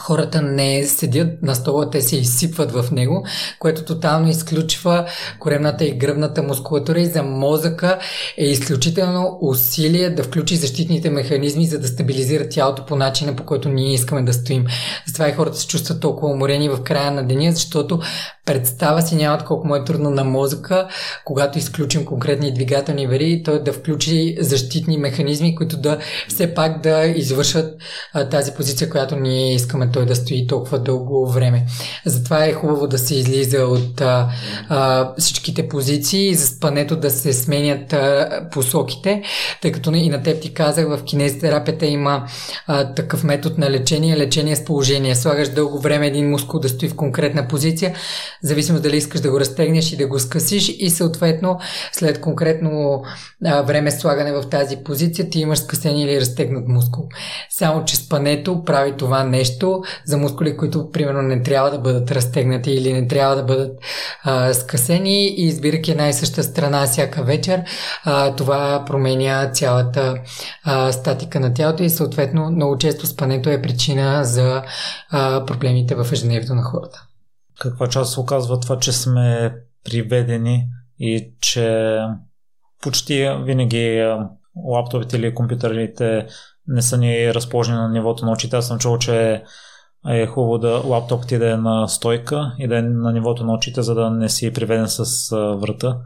хората 0.00 0.42
не 0.42 0.84
седят 0.84 1.42
на 1.42 1.54
стола, 1.54 1.90
те 1.90 2.00
се 2.00 2.16
изсипват 2.16 2.72
в 2.72 2.90
него, 2.92 3.26
което 3.58 3.84
тотално 3.84 4.28
изключва 4.28 5.06
коремната 5.38 5.84
и 5.84 5.98
гръбната 5.98 6.42
мускулатура 6.42 7.00
и 7.00 7.06
за 7.06 7.22
мозъка 7.22 7.98
е 8.36 8.44
изключително 8.44 9.38
усилие 9.40 10.10
да 10.10 10.22
включи 10.22 10.56
защитните 10.56 11.10
механизми, 11.10 11.66
за 11.66 11.78
да 11.78 11.88
стабилизира 11.88 12.48
тялото 12.48 12.86
по 12.86 12.96
начина, 12.96 13.36
по 13.36 13.44
който 13.44 13.68
ние 13.68 13.94
искаме 13.94 14.22
да 14.22 14.32
стоим. 14.32 14.64
Затова 15.06 15.28
и 15.28 15.32
хората 15.32 15.56
се 15.56 15.66
чувстват 15.66 16.00
толкова 16.00 16.32
уморени 16.32 16.68
в 16.68 16.82
края 16.82 17.10
на 17.10 17.26
деня, 17.26 17.52
защото 17.52 18.00
представа 18.46 19.02
си 19.02 19.16
нямат 19.16 19.44
колко 19.44 19.66
му 19.66 19.74
е 19.74 19.84
трудно 19.84 20.10
на 20.10 20.24
мозъка, 20.24 20.88
когато 21.24 21.58
изключим 21.58 22.04
конкретни 22.04 22.54
двигателни 22.54 23.06
вери, 23.06 23.42
той 23.44 23.62
да 23.62 23.72
включи 23.72 24.36
защитни 24.40 24.98
механизми, 24.98 25.54
които 25.54 25.76
да 25.76 25.98
все 26.28 26.54
пак 26.54 26.82
да 26.82 27.04
извършат 27.04 27.74
а, 28.12 28.28
тази 28.28 28.52
позиция, 28.52 28.90
която 28.90 29.16
ние 29.16 29.54
искаме 29.54 29.90
той 29.90 30.06
да 30.06 30.16
стои 30.16 30.46
толкова 30.46 30.78
дълго 30.78 31.30
време. 31.30 31.66
Затова 32.04 32.44
е 32.44 32.52
хубаво 32.52 32.86
да 32.86 32.98
се 32.98 33.14
излиза 33.14 33.58
от 33.58 34.00
а, 34.00 34.28
а, 34.68 35.12
всичките 35.18 35.68
позиции 35.68 36.28
и 36.28 36.34
за 36.34 36.46
спането 36.46 36.96
да 36.96 37.10
се 37.10 37.32
сменят 37.32 37.92
а, 37.92 38.28
посоките, 38.52 39.22
тъй 39.62 39.72
като 39.72 39.90
и 39.94 40.08
на 40.08 40.22
теб 40.22 40.42
ти 40.42 40.54
казах, 40.54 40.86
в 40.88 41.04
кинезитерапията 41.04 41.86
има 41.86 42.26
а, 42.66 42.94
такъв 42.94 43.24
метод 43.24 43.54
на 43.58 43.70
лечение, 43.70 44.16
лечение 44.16 44.56
с 44.56 44.64
положение. 44.64 45.14
Слагаш 45.14 45.48
дълго 45.48 45.80
време 45.80 46.06
един 46.06 46.30
мускул 46.30 46.60
да 46.60 46.68
стои 46.68 46.88
в 46.88 46.96
конкретна 46.96 47.48
позиция, 47.48 47.94
зависимо 48.42 48.80
дали 48.80 48.96
искаш 48.96 49.20
да 49.20 49.30
го 49.30 49.40
разтегнеш 49.40 49.92
и 49.92 49.96
да 49.96 50.06
го 50.06 50.18
скъсиш 50.18 50.68
и 50.78 50.90
съответно 50.90 51.58
след 51.92 52.20
конкретно 52.20 53.02
а, 53.44 53.62
време 53.62 53.90
слагане 53.90 54.32
в 54.32 54.48
тази 54.48 54.76
позиция 54.76 55.30
ти 55.30 55.40
имаш 55.40 55.58
скъсен 55.58 55.98
или 55.98 56.20
разтегнат 56.20 56.68
мускул. 56.68 57.04
Само, 57.50 57.84
че 57.84 57.96
спането 57.96 58.64
прави 58.64 58.92
това 58.96 59.24
нещо 59.24 59.82
за 60.04 60.16
мускули, 60.16 60.56
които 60.56 60.90
примерно 60.90 61.22
не 61.22 61.42
трябва 61.42 61.70
да 61.70 61.78
бъдат 61.78 62.10
разтегнати 62.10 62.70
или 62.70 62.92
не 62.92 63.08
трябва 63.08 63.36
да 63.36 63.42
бъдат 63.42 63.78
а, 64.24 64.54
скъсени 64.54 65.28
и 65.28 65.46
избирайки 65.46 65.90
една 65.90 66.08
и 66.08 66.12
съща 66.12 66.42
страна 66.42 66.86
всяка 66.86 67.22
вечер, 67.22 67.62
а, 68.04 68.34
това 68.36 68.84
променя 68.86 69.50
цялата 69.52 70.14
а, 70.64 70.92
статика 70.92 71.40
на 71.40 71.54
тялото 71.54 71.82
и 71.82 71.90
съответно 71.90 72.50
много 72.50 72.78
често 72.78 73.06
спането 73.06 73.50
е 73.50 73.62
причина 73.62 74.24
за 74.24 74.62
а, 75.10 75.44
проблемите 75.46 75.94
в 75.94 76.06
ежедневието 76.12 76.54
на 76.54 76.62
хората. 76.62 77.02
Каква 77.58 77.88
част 77.88 78.12
се 78.12 78.20
оказва 78.20 78.60
това, 78.60 78.78
че 78.78 78.92
сме 78.92 79.54
приведени 79.84 80.68
и 80.98 81.30
че 81.40 81.98
почти 82.82 83.28
винаги 83.44 84.16
лаптопите 84.64 85.16
или 85.16 85.34
компютърите 85.34 86.26
не 86.66 86.82
са 86.82 86.98
ни 86.98 87.34
разположени 87.34 87.78
на 87.78 87.88
нивото 87.88 88.24
на 88.24 88.32
очите. 88.32 88.56
Аз 88.56 88.66
съм 88.66 88.78
чул, 88.78 88.98
че 88.98 89.42
е 90.08 90.26
хубаво 90.26 90.58
да 90.58 90.82
лаптопът 90.84 91.28
ти 91.28 91.38
да 91.38 91.50
е 91.50 91.56
на 91.56 91.88
стойка 91.88 92.54
и 92.58 92.68
да 92.68 92.78
е 92.78 92.82
на 92.82 93.12
нивото 93.12 93.44
на 93.44 93.54
очите, 93.54 93.82
за 93.82 93.94
да 93.94 94.10
не 94.10 94.28
си 94.28 94.52
приведен 94.52 94.88
с 94.88 95.30
врата. 95.60 95.98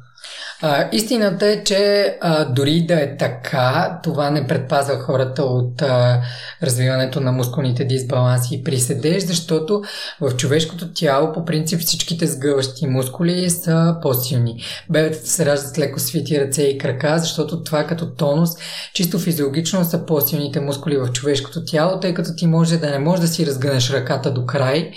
А, 0.62 0.88
истината 0.92 1.46
е, 1.46 1.64
че 1.64 2.16
а, 2.20 2.44
дори 2.44 2.86
да 2.86 3.02
е 3.02 3.16
така, 3.16 4.00
това 4.02 4.30
не 4.30 4.46
предпазва 4.46 4.98
хората 4.98 5.42
от 5.42 5.82
а, 5.82 6.22
развиването 6.62 7.20
на 7.20 7.32
мускулните 7.32 7.84
дисбаланси 7.84 8.62
при 8.64 8.78
седеж, 8.78 9.24
защото 9.24 9.82
в 10.20 10.36
човешкото 10.36 10.92
тяло 10.92 11.32
по 11.32 11.44
принцип 11.44 11.80
всичките 11.80 12.26
сгъващи 12.26 12.86
мускули 12.86 13.50
са 13.50 13.96
по-силни. 14.02 14.62
Бебетата 14.90 15.28
се 15.28 15.46
раждат 15.46 15.78
леко 15.78 16.00
свити 16.00 16.40
ръце 16.40 16.62
и 16.62 16.78
крака, 16.78 17.18
защото 17.18 17.62
това 17.62 17.84
като 17.84 18.14
тонус 18.14 18.50
чисто 18.94 19.18
физиологично 19.18 19.84
са 19.84 20.06
по-силните 20.06 20.60
мускули 20.60 20.96
в 20.96 21.12
човешкото 21.12 21.64
тяло, 21.64 22.00
тъй 22.00 22.14
като 22.14 22.30
ти 22.36 22.46
може 22.46 22.76
да 22.76 22.90
не 22.90 22.98
можеш 22.98 23.20
да 23.20 23.28
си 23.28 23.46
разгънеш 23.46 23.90
ръката 23.90 24.30
до 24.30 24.46
край 24.46 24.90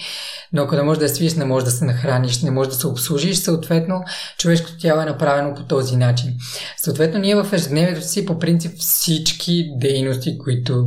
но 0.54 0.62
ако 0.62 0.76
не 0.76 0.84
можеш 0.84 1.00
да 1.00 1.10
свиеш, 1.10 1.36
не 1.36 1.46
можеш 1.46 1.66
да 1.66 1.72
се 1.72 1.86
нахраниш, 1.86 2.42
не 2.42 2.52
можеш 2.52 2.74
да 2.74 2.80
се 2.80 2.88
обслужиш, 2.88 3.38
съответно 3.38 4.04
човешкото 4.38 4.78
тяло 4.78 5.02
е 5.02 5.06
направено 5.06 5.56
по 5.56 5.64
този 5.64 5.96
начин. 5.96 6.34
Съответно, 6.78 7.20
ние 7.20 7.36
в 7.36 7.54
ежедневието 7.54 8.08
си 8.08 8.26
по 8.26 8.40
принцип 8.40 8.78
всички 8.80 9.72
дейности, 9.78 10.38
които 10.38 10.86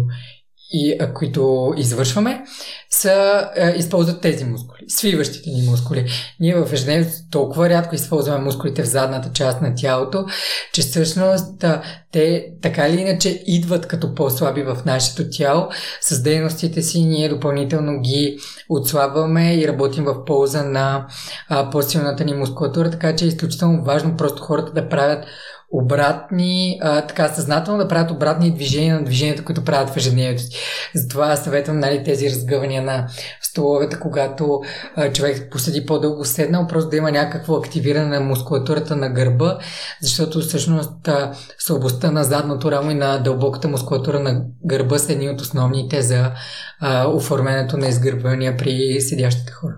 и, 0.73 0.97
а, 1.01 1.15
които 1.15 1.75
извършваме, 1.77 2.45
са, 2.91 3.49
а, 3.57 3.71
използват 3.71 4.21
тези 4.21 4.45
мускули, 4.45 4.81
свиващите 4.89 5.51
ни 5.51 5.69
мускули. 5.71 6.11
Ние 6.41 6.55
в 6.55 6.73
ежедневието 6.73 7.13
толкова 7.31 7.69
рядко 7.69 7.95
използваме 7.95 8.45
мускулите 8.45 8.83
в 8.83 8.89
задната 8.89 9.33
част 9.33 9.63
на 9.63 9.75
тялото, 9.75 10.27
че 10.73 10.83
всъщност 10.83 11.65
а, 11.65 11.83
те 12.13 12.47
така 12.63 12.89
или 12.89 13.01
иначе 13.01 13.43
идват 13.47 13.87
като 13.87 14.15
по-слаби 14.15 14.63
в 14.63 14.79
нашето 14.87 15.31
тяло. 15.31 15.69
С 16.01 16.23
дейностите 16.23 16.83
си 16.83 17.05
ние 17.05 17.29
допълнително 17.29 18.01
ги 18.01 18.39
отслабваме 18.69 19.55
и 19.55 19.69
работим 19.69 20.05
в 20.05 20.25
полза 20.25 20.63
на 20.63 21.07
а, 21.49 21.71
по-силната 21.71 22.25
ни 22.25 22.35
мускулатура, 22.35 22.91
така 22.91 23.17
че 23.17 23.25
е 23.25 23.29
изключително 23.29 23.85
важно 23.85 24.17
просто 24.17 24.43
хората 24.43 24.73
да 24.73 24.89
правят 24.89 25.25
обратни, 25.73 26.79
а, 26.83 27.07
така 27.07 27.29
съзнателно 27.29 27.79
да 27.79 27.89
правят 27.89 28.11
обратни 28.11 28.55
движения 28.55 28.95
на 28.95 29.05
движенията, 29.05 29.45
които 29.45 29.65
правят 29.65 29.91
в 29.91 29.97
ежедневието 29.97 30.43
си. 30.43 30.59
Затова 30.95 31.37
съветвам 31.37 31.79
нали, 31.79 32.05
тези 32.05 32.31
разгъвания 32.31 32.83
на 32.83 33.09
столовете, 33.43 34.01
когато 34.01 34.61
а, 34.97 35.13
човек 35.13 35.49
поседи 35.51 35.87
по-дълго 35.87 36.25
седнал, 36.25 36.67
просто 36.67 36.91
да 36.91 36.97
има 36.97 37.11
някакво 37.11 37.57
активиране 37.57 38.19
на 38.19 38.21
мускулатурата 38.21 38.97
на 38.97 39.11
гърба, 39.11 39.59
защото 40.03 40.41
всъщност 40.41 41.09
а, 41.09 41.33
слабостта 41.59 42.11
на 42.11 42.25
задното 42.25 42.71
рамо 42.71 42.91
и 42.91 42.95
на 42.95 43.19
дълбоката 43.19 43.69
мускулатура 43.69 44.21
на 44.21 44.43
гърба 44.67 44.99
са 44.99 45.13
едни 45.13 45.31
от 45.31 45.41
основните 45.41 46.03
за 46.03 46.33
а, 46.81 47.09
оформянето 47.09 47.77
на 47.77 47.89
изгърбвания 47.89 48.57
при 48.57 49.01
седящите 49.01 49.53
хора. 49.53 49.75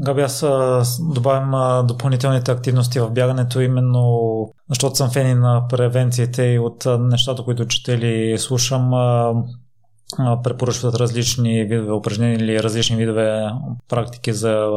Габи, 0.00 0.22
аз 0.22 0.44
добавям 1.14 1.86
допълнителните 1.86 2.50
активности 2.50 3.00
в 3.00 3.10
бягането, 3.10 3.60
именно 3.60 4.54
защото 4.68 4.96
съм 4.96 5.10
фени 5.10 5.34
на 5.34 5.68
превенциите 5.68 6.42
и 6.42 6.58
от 6.58 6.86
нещата, 7.00 7.42
които 7.44 7.66
чета 7.66 7.92
или 7.92 8.38
слушам, 8.38 8.90
препоръчват 10.44 10.94
различни 10.94 11.64
видове 11.64 11.92
упражнения 11.92 12.38
или 12.38 12.62
различни 12.62 12.96
видове 12.96 13.50
практики 13.88 14.32
за 14.32 14.68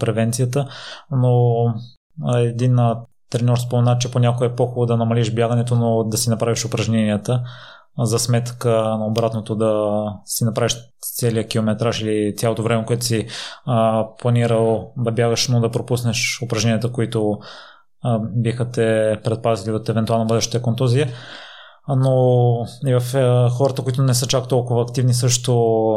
превенцията, 0.00 0.68
но 1.10 1.54
един 2.36 2.78
тренер 3.30 3.56
спомена, 3.56 3.98
че 3.98 4.10
понякога 4.10 4.46
е 4.46 4.54
по-хубаво 4.54 4.86
да 4.86 4.96
намалиш 4.96 5.34
бягането, 5.34 5.74
но 5.74 6.04
да 6.04 6.16
си 6.16 6.30
направиш 6.30 6.64
упражненията 6.64 7.42
за 7.98 8.18
сметка 8.18 8.70
на 8.70 9.06
обратното 9.06 9.54
да 9.54 10.04
си 10.24 10.44
направиш 10.44 10.76
целият 11.00 11.48
километраж 11.48 12.00
или 12.00 12.34
цялото 12.36 12.62
време, 12.62 12.84
което 12.84 13.04
си 13.04 13.26
а, 13.66 14.06
планирал 14.18 14.92
да 14.96 15.12
бягаш, 15.12 15.48
но 15.48 15.60
да 15.60 15.70
пропуснеш 15.70 16.42
упражненията, 16.42 16.92
които 16.92 17.38
а, 18.02 18.20
биха 18.36 18.70
те 18.70 19.20
предпазили 19.24 19.74
от 19.74 19.88
евентуално 19.88 20.26
бъдеща 20.26 20.62
контузия. 20.62 21.08
Но 21.88 22.66
и 22.86 22.94
в 23.00 23.16
а, 23.16 23.50
хората, 23.50 23.82
които 23.82 24.02
не 24.02 24.14
са 24.14 24.26
чак 24.26 24.48
толкова 24.48 24.82
активни, 24.82 25.14
също 25.14 25.94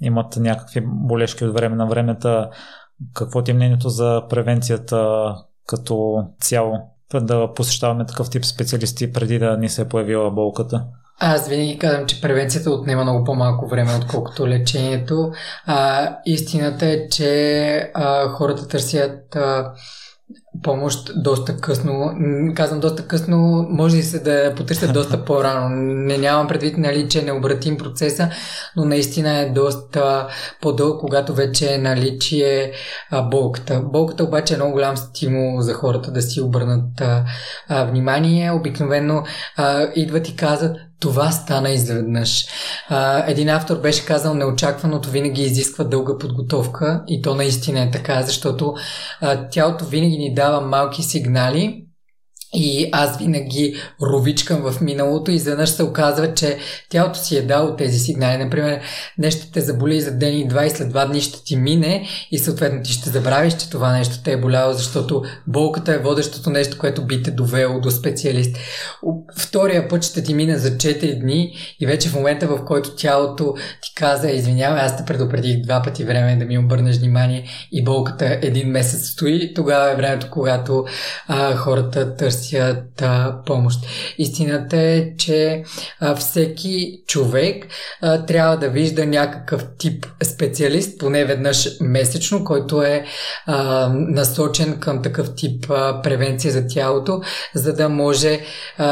имат 0.00 0.36
някакви 0.36 0.82
болешки 0.86 1.44
от 1.44 1.54
време 1.54 1.76
на 1.76 1.86
времето. 1.86 2.46
Какво 3.14 3.42
ти 3.42 3.50
е 3.50 3.54
мнението 3.54 3.88
за 3.88 4.22
превенцията 4.28 5.28
като 5.66 6.24
цяло? 6.40 6.72
Да 7.14 7.52
посещаваме 7.52 8.06
такъв 8.06 8.30
тип 8.30 8.44
специалисти 8.44 9.12
преди 9.12 9.38
да 9.38 9.56
ни 9.56 9.68
се 9.68 9.82
е 9.82 9.88
появила 9.88 10.30
болката? 10.30 10.84
Аз 11.20 11.48
винаги 11.48 11.78
казвам, 11.78 12.06
че 12.06 12.20
превенцията 12.20 12.70
отнема 12.70 13.02
много 13.02 13.24
по-малко 13.24 13.66
време, 13.68 13.90
отколкото 13.94 14.48
лечението. 14.48 15.32
А, 15.66 16.10
истината 16.26 16.86
е, 16.86 17.08
че 17.08 17.90
а, 17.94 18.28
хората 18.28 18.68
търсят 18.68 19.36
а, 19.36 19.72
помощ 20.62 21.10
доста 21.16 21.56
късно. 21.56 22.10
Казвам 22.54 22.80
доста 22.80 23.06
късно, 23.06 23.66
може 23.70 23.96
и 23.96 24.02
се 24.02 24.18
да 24.18 24.54
потърсят 24.54 24.92
доста 24.94 25.24
по-рано. 25.24 25.68
Не 25.78 26.18
нямам 26.18 26.48
предвид, 26.48 26.78
нали, 26.78 27.08
че 27.08 27.22
не 27.22 27.32
обратим 27.32 27.76
процеса, 27.76 28.30
но 28.76 28.84
наистина 28.84 29.38
е 29.38 29.50
доста 29.50 30.28
по-дълго, 30.60 30.98
когато 30.98 31.34
вече 31.34 31.74
е 31.74 31.78
наличие 31.78 32.72
а, 33.10 33.22
болката. 33.22 33.80
Болката 33.80 34.24
обаче 34.24 34.54
е 34.54 34.56
много 34.56 34.72
голям 34.72 34.96
стимул 34.96 35.60
за 35.60 35.74
хората 35.74 36.12
да 36.12 36.22
си 36.22 36.40
обърнат 36.40 37.00
а, 37.00 37.24
а, 37.68 37.84
внимание. 37.84 38.50
Обикновено 38.50 39.22
а, 39.56 39.88
идват 39.94 40.28
и 40.28 40.36
казват, 40.36 40.76
това 41.04 41.30
стана 41.30 41.70
изведнъж. 41.70 42.46
Един 43.26 43.48
автор 43.48 43.76
беше 43.80 44.06
казал, 44.06 44.34
неочакваното 44.34 45.10
винаги 45.10 45.42
изисква 45.42 45.84
дълга 45.84 46.18
подготовка 46.18 47.02
и 47.08 47.22
то 47.22 47.34
наистина 47.34 47.80
е 47.80 47.90
така, 47.90 48.22
защото 48.22 48.74
тялото 49.50 49.84
винаги 49.84 50.18
ни 50.18 50.34
дава 50.34 50.60
малки 50.60 51.02
сигнали, 51.02 51.83
и 52.54 52.88
аз 52.92 53.18
винаги 53.18 53.76
ровичкам 54.02 54.62
в 54.62 54.80
миналото 54.80 55.30
и 55.30 55.34
изведнъж 55.34 55.70
се 55.70 55.82
оказва, 55.82 56.34
че 56.34 56.58
тялото 56.88 57.18
си 57.18 57.36
е 57.36 57.42
дало 57.42 57.76
тези 57.76 57.98
сигнали. 57.98 58.44
Например, 58.44 58.80
нещо 59.18 59.46
те 59.52 59.60
заболи 59.60 60.00
за 60.00 60.12
ден 60.12 60.38
и 60.38 60.48
два 60.48 60.66
и 60.66 60.70
след 60.70 60.88
два 60.88 61.06
дни 61.06 61.20
ще 61.20 61.44
ти 61.44 61.56
мине 61.56 62.06
и 62.30 62.38
съответно 62.38 62.82
ти 62.82 62.92
ще 62.92 63.10
забравиш, 63.10 63.54
че 63.54 63.70
това 63.70 63.92
нещо 63.92 64.22
те 64.24 64.32
е 64.32 64.40
боляло, 64.40 64.72
защото 64.72 65.22
болката 65.46 65.94
е 65.94 65.98
водещото 65.98 66.50
нещо, 66.50 66.78
което 66.78 67.06
би 67.06 67.22
те 67.22 67.30
довело 67.30 67.80
до 67.80 67.90
специалист. 67.90 68.56
Втория 69.38 69.88
път 69.88 70.04
ще 70.04 70.22
ти 70.22 70.34
мине 70.34 70.58
за 70.58 70.70
4 70.70 71.20
дни 71.20 71.56
и 71.80 71.86
вече 71.86 72.08
в 72.08 72.14
момента, 72.14 72.46
в 72.46 72.64
който 72.64 72.96
тялото 72.96 73.54
ти 73.82 73.94
каза, 73.94 74.30
извинявай, 74.30 74.80
аз 74.80 74.96
те 74.96 75.04
предупредих 75.04 75.62
два 75.62 75.82
пъти 75.82 76.04
време 76.04 76.36
да 76.36 76.44
ми 76.44 76.58
обърнеш 76.58 76.96
внимание 76.96 77.44
и 77.72 77.84
болката 77.84 78.38
един 78.42 78.68
месец 78.68 79.08
стои, 79.08 79.54
тогава 79.54 79.92
е 79.92 79.96
времето, 79.96 80.28
когато 80.30 80.84
а, 81.28 81.56
хората 81.56 82.16
търсят 82.16 82.43
търсят 82.50 83.02
а, 83.02 83.42
помощ. 83.46 83.86
Истината 84.18 84.76
е, 84.76 85.16
че 85.16 85.64
а, 86.00 86.14
всеки 86.14 87.02
човек 87.06 87.66
а, 88.02 88.26
трябва 88.26 88.56
да 88.56 88.68
вижда 88.68 89.06
някакъв 89.06 89.64
тип 89.78 90.06
специалист, 90.24 90.98
поне 90.98 91.24
веднъж 91.24 91.68
месечно, 91.80 92.44
който 92.44 92.82
е 92.82 93.04
а, 93.46 93.88
насочен 93.94 94.80
към 94.80 95.02
такъв 95.02 95.34
тип 95.34 95.66
а, 95.70 96.02
превенция 96.02 96.52
за 96.52 96.66
тялото, 96.66 97.20
за 97.54 97.74
да 97.74 97.88
може 97.88 98.40
а, 98.78 98.88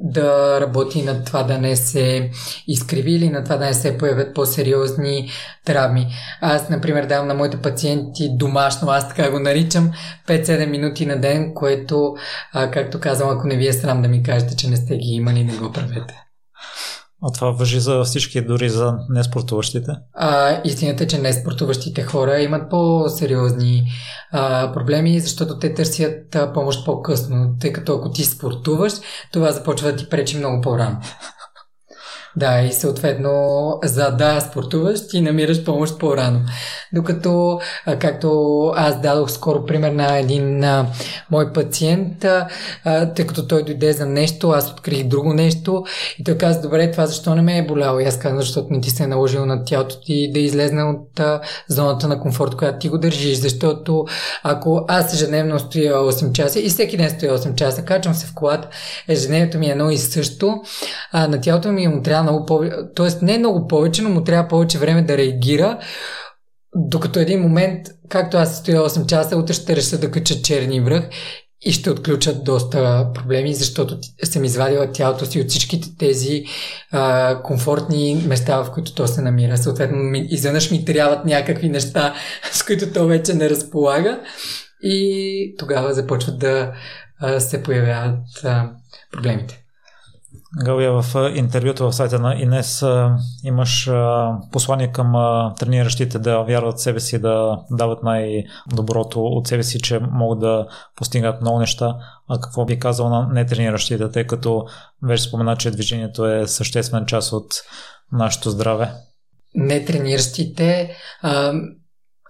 да 0.00 0.60
работи 0.60 1.02
на 1.02 1.24
това 1.24 1.42
да 1.42 1.58
не 1.58 1.76
се 1.76 2.30
изкриви 2.66 3.12
или 3.12 3.30
на 3.30 3.44
това 3.44 3.56
да 3.56 3.64
не 3.64 3.74
се 3.74 3.98
появят 3.98 4.34
по-сериозни 4.34 5.30
травми. 5.64 6.06
Аз, 6.40 6.68
например, 6.68 7.06
давам 7.06 7.28
на 7.28 7.34
моите 7.34 7.56
пациенти 7.56 8.30
домашно, 8.36 8.90
аз 8.90 9.08
така 9.08 9.30
го 9.30 9.38
наричам, 9.38 9.90
5-7 10.28 10.66
минути 10.66 11.06
на 11.06 11.20
ден, 11.20 11.54
което, 11.54 12.14
а, 12.52 12.70
както 12.82 13.00
казвам, 13.00 13.30
ако 13.30 13.46
не 13.46 13.56
ви 13.56 13.68
е 13.68 13.72
срам 13.72 14.02
да 14.02 14.08
ми 14.08 14.22
кажете, 14.22 14.56
че 14.56 14.70
не 14.70 14.76
сте 14.76 14.96
ги 14.96 15.08
имали, 15.08 15.44
не 15.44 15.56
го 15.56 15.72
правете. 15.72 16.14
А 17.22 17.32
това 17.32 17.50
въжи 17.50 17.80
за 17.80 18.04
всички, 18.04 18.40
дори 18.40 18.70
за 18.70 18.94
неспортуващите? 19.08 19.92
А, 20.14 20.60
истината 20.64 21.04
е, 21.04 21.06
че 21.06 21.18
неспортуващите 21.18 22.02
хора 22.02 22.40
имат 22.40 22.70
по-сериозни 22.70 23.84
а, 24.32 24.72
проблеми, 24.72 25.20
защото 25.20 25.58
те 25.58 25.74
търсят 25.74 26.34
а, 26.34 26.52
помощ 26.52 26.84
по-късно, 26.84 27.56
тъй 27.60 27.72
като 27.72 27.94
ако 27.94 28.10
ти 28.10 28.24
спортуваш, 28.24 28.92
това 29.32 29.52
започва 29.52 29.92
да 29.92 29.96
ти 29.96 30.08
пречи 30.08 30.38
много 30.38 30.60
по-рано. 30.60 31.00
Да, 32.36 32.62
и 32.62 32.72
съответно, 32.72 33.78
за 33.84 34.10
да 34.10 34.40
спортуваш, 34.40 35.08
ти 35.08 35.20
намираш 35.20 35.64
помощ 35.64 35.98
по-рано. 35.98 36.40
Докато, 36.92 37.60
както 37.98 38.72
аз 38.76 39.00
дадох 39.00 39.30
скоро 39.30 39.66
пример 39.66 39.92
на 39.92 40.18
един 40.18 40.64
а, 40.64 40.86
мой 41.30 41.52
пациент, 41.52 42.24
а, 42.24 42.46
тъй 43.14 43.26
като 43.26 43.46
той 43.46 43.64
дойде 43.64 43.92
за 43.92 44.06
нещо, 44.06 44.50
аз 44.50 44.70
открих 44.70 45.04
друго 45.04 45.34
нещо 45.34 45.84
и 46.18 46.24
той 46.24 46.38
каза, 46.38 46.60
добре, 46.60 46.90
това 46.90 47.06
защо 47.06 47.34
не 47.34 47.42
ме 47.42 47.58
е 47.58 47.66
боляло? 47.66 48.00
И 48.00 48.04
аз 48.04 48.18
казах, 48.18 48.38
защото 48.38 48.66
не 48.70 48.80
ти 48.80 48.90
се 48.90 49.02
е 49.02 49.06
наложило 49.06 49.46
на 49.46 49.64
тялото 49.64 50.00
ти 50.00 50.32
да 50.32 50.38
излезне 50.38 50.82
от 50.82 51.20
а, 51.20 51.40
зоната 51.68 52.08
на 52.08 52.20
комфорт, 52.20 52.56
която 52.56 52.78
ти 52.78 52.88
го 52.88 52.98
държиш. 52.98 53.38
Защото 53.38 54.04
ако 54.42 54.84
аз 54.88 55.14
ежедневно 55.14 55.58
стоя 55.58 55.94
8 55.94 56.32
часа 56.32 56.60
и 56.60 56.68
всеки 56.68 56.96
ден 56.96 57.10
стоя 57.10 57.38
8 57.38 57.54
часа, 57.54 57.84
качвам 57.84 58.14
се 58.14 58.26
в 58.26 58.34
колата, 58.34 58.68
ежедневието 59.08 59.58
ми 59.58 59.66
е 59.66 59.70
едно 59.70 59.90
и 59.90 59.98
също, 59.98 60.54
а, 61.12 61.28
на 61.28 61.40
тялото 61.40 61.72
ми 61.72 61.88
му 61.88 62.02
трябва 62.02 62.19
много 62.22 62.46
повече, 62.46 62.76
т.е. 62.96 63.24
не 63.24 63.38
много 63.38 63.66
повече, 63.66 64.02
но 64.02 64.08
му 64.08 64.24
трябва 64.24 64.48
повече 64.48 64.78
време 64.78 65.02
да 65.02 65.18
реагира, 65.18 65.78
докато 66.76 67.18
един 67.18 67.40
момент, 67.40 67.86
както 68.08 68.36
аз 68.36 68.58
стоя 68.58 68.80
8 68.80 69.06
часа, 69.06 69.36
утре 69.36 69.52
ще 69.52 69.76
реша 69.76 69.98
да 69.98 70.10
кача 70.10 70.42
черни 70.42 70.80
връх 70.80 71.08
и 71.62 71.72
ще 71.72 71.90
отключат 71.90 72.44
доста 72.44 73.10
проблеми, 73.14 73.54
защото 73.54 73.98
съм 74.24 74.44
извадила 74.44 74.92
тялото 74.92 75.26
си 75.26 75.40
от 75.40 75.48
всичките 75.48 75.88
тези 75.98 76.44
а, 76.90 77.42
комфортни 77.42 78.24
места, 78.26 78.62
в 78.62 78.72
които 78.72 78.94
то 78.94 79.06
се 79.06 79.22
намира. 79.22 79.58
Съответно, 79.58 79.98
изведнъж 80.14 80.70
ми 80.70 80.84
трябват 80.84 81.24
някакви 81.24 81.68
неща, 81.68 82.14
с 82.52 82.62
които 82.62 82.92
то 82.92 83.06
вече 83.06 83.34
не 83.34 83.50
разполага 83.50 84.20
и 84.82 85.54
тогава 85.58 85.94
започват 85.94 86.38
да 86.38 86.72
а, 87.20 87.40
се 87.40 87.62
появяват 87.62 88.44
а, 88.44 88.70
проблемите. 89.12 89.59
Галия, 90.56 91.02
в 91.02 91.32
интервюто 91.34 91.90
в 91.90 91.92
сайта 91.92 92.18
на 92.18 92.34
Инес 92.34 92.84
имаш 93.44 93.90
послание 94.52 94.92
към 94.92 95.12
трениращите 95.58 96.18
да 96.18 96.42
вярват 96.42 96.78
в 96.78 96.82
себе 96.82 97.00
си, 97.00 97.18
да 97.18 97.58
дават 97.70 98.02
най-доброто 98.02 99.22
от 99.22 99.48
себе 99.48 99.62
си, 99.62 99.80
че 99.80 99.98
могат 99.98 100.40
да 100.40 100.66
постигнат 100.96 101.40
много 101.40 101.58
неща. 101.58 101.96
А 102.28 102.40
какво 102.40 102.64
би 102.64 102.78
казал 102.78 103.08
на 103.08 103.28
нетрениращите, 103.32 104.10
тъй 104.10 104.26
като 104.26 104.66
вече 105.02 105.22
спомена, 105.22 105.56
че 105.56 105.70
движението 105.70 106.26
е 106.26 106.46
съществен 106.46 107.06
част 107.06 107.32
от 107.32 107.46
нашето 108.12 108.50
здраве? 108.50 108.92
Нетрениращите 109.54 110.96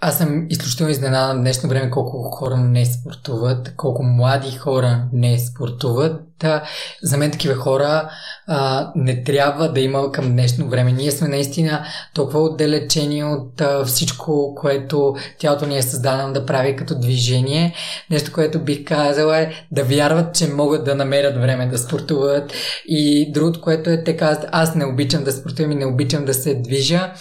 аз 0.01 0.19
съм 0.19 0.47
изключително 0.49 0.91
изненадан 0.91 1.39
в 1.39 1.41
днешно 1.41 1.69
време 1.69 1.91
колко 1.91 2.31
хора 2.31 2.57
не 2.57 2.87
спортуват, 2.87 3.77
колко 3.77 4.03
млади 4.03 4.57
хора 4.57 5.09
не 5.13 5.39
спортуват. 5.39 6.23
Да, 6.41 6.63
за 7.03 7.17
мен 7.17 7.31
такива 7.31 7.55
хора 7.55 8.11
а, 8.47 8.93
не 8.97 9.25
трябва 9.25 9.73
да 9.73 9.81
има 9.81 10.13
към 10.13 10.33
днешно 10.33 10.69
време. 10.69 10.93
Ние 10.93 11.11
сме 11.11 11.29
наистина 11.29 11.85
толкова 12.15 12.41
отдалечени 12.41 13.25
от 13.25 13.61
а, 13.61 13.85
всичко, 13.85 14.55
което 14.55 15.15
тялото 15.39 15.67
ни 15.67 15.79
е 15.79 15.83
създадено 15.83 16.33
да 16.33 16.47
прави 16.47 16.77
като 16.77 16.99
движение. 16.99 17.75
Нещо, 18.11 18.33
което 18.33 18.59
бих 18.59 18.85
казала 18.85 19.39
е 19.39 19.53
да 19.71 19.85
вярват, 19.85 20.35
че 20.35 20.49
могат 20.49 20.85
да 20.85 20.95
намерят 20.95 21.41
време 21.41 21.67
да 21.67 21.79
спортуват. 21.79 22.53
И 22.87 23.33
другото, 23.33 23.61
което 23.61 23.91
е 23.91 24.05
те 24.05 24.17
казват, 24.17 24.49
аз 24.53 24.75
не 24.75 24.85
обичам 24.85 25.25
да 25.25 25.33
спортувам 25.33 25.73
и 25.73 25.75
не 25.75 25.87
обичам 25.87 26.25
да 26.25 26.35
се 26.35 26.55
движа. 26.55 27.13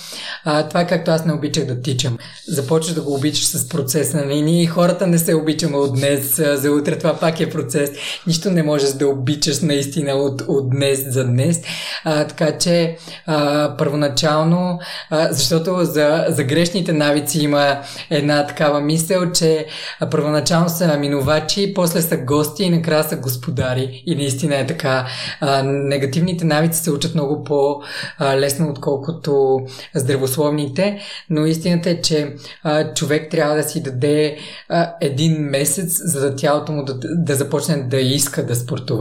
А, 0.46 0.68
това 0.68 0.82
е 0.82 0.88
както 0.88 1.12
аз 1.12 1.26
не 1.26 1.34
обичах 1.34 1.66
да 1.66 1.82
тичам. 1.82 2.18
Започваш 2.48 2.96
да 2.96 3.02
го 3.02 3.14
обичаш 3.14 3.46
с 3.46 3.70
процес. 3.70 4.14
Нали? 4.14 4.42
Ние 4.42 4.68
хората 4.68 5.08
не 5.08 5.18
се 5.18 5.36
обичаме 5.36 5.78
от 5.78 5.96
днес 5.96 6.42
за 6.54 6.72
утре. 6.72 6.98
Това 6.98 7.20
пак 7.20 7.40
е 7.40 7.50
процес. 7.50 7.90
Нищо 8.28 8.52
не 8.52 8.64
можеш 8.64 8.90
да 8.90 9.08
обичаш 9.10 9.60
наистина 9.60 10.14
от, 10.14 10.42
от 10.48 10.70
днес 10.70 11.14
за 11.14 11.26
днес. 11.26 11.62
А, 12.04 12.28
така 12.28 12.58
че 12.58 12.98
а, 13.26 13.78
първоначално, 13.78 14.80
а, 15.10 15.28
защото 15.32 15.86
за, 15.86 16.26
за 16.30 16.44
грешните 16.44 16.94
навици 16.94 17.44
има 17.44 17.78
една 18.10 18.48
такава 18.48 18.82
мисъл, 18.82 19.32
че 19.32 19.66
а, 20.00 20.10
първоначално 20.10 20.70
са 20.70 20.98
минувачи, 20.98 21.74
после 21.74 22.02
са 22.02 22.18
гости 22.18 22.64
и 22.64 22.70
накрая 22.70 23.04
са 23.04 23.16
господари. 23.18 24.04
И 24.06 24.16
наистина 24.16 24.56
е 24.56 24.68
така. 24.68 25.08
А, 25.42 25.64
негативните 25.64 26.46
навици 26.46 26.80
се 26.80 26.92
учат 26.92 27.16
много 27.16 27.44
по-лесно, 27.44 28.70
отколкото 28.70 29.60
здравословните, 29.96 31.00
но 31.30 31.46
истината 31.46 31.90
е, 31.90 32.02
че 32.02 32.34
а, 32.64 32.94
човек 32.94 33.32
трябва 33.32 33.56
да 33.56 33.64
си 33.64 33.84
даде 33.84 34.38
а, 34.70 34.94
един 35.02 35.34
месец, 35.42 36.02
за 36.04 36.22
да 36.22 36.36
тялото 36.36 36.72
му 36.72 36.84
да, 36.84 37.00
да 37.04 37.36
започне 37.36 37.84
да 37.84 37.98
иска 37.98 38.46
да 38.46 38.56
спортува. 38.56 38.99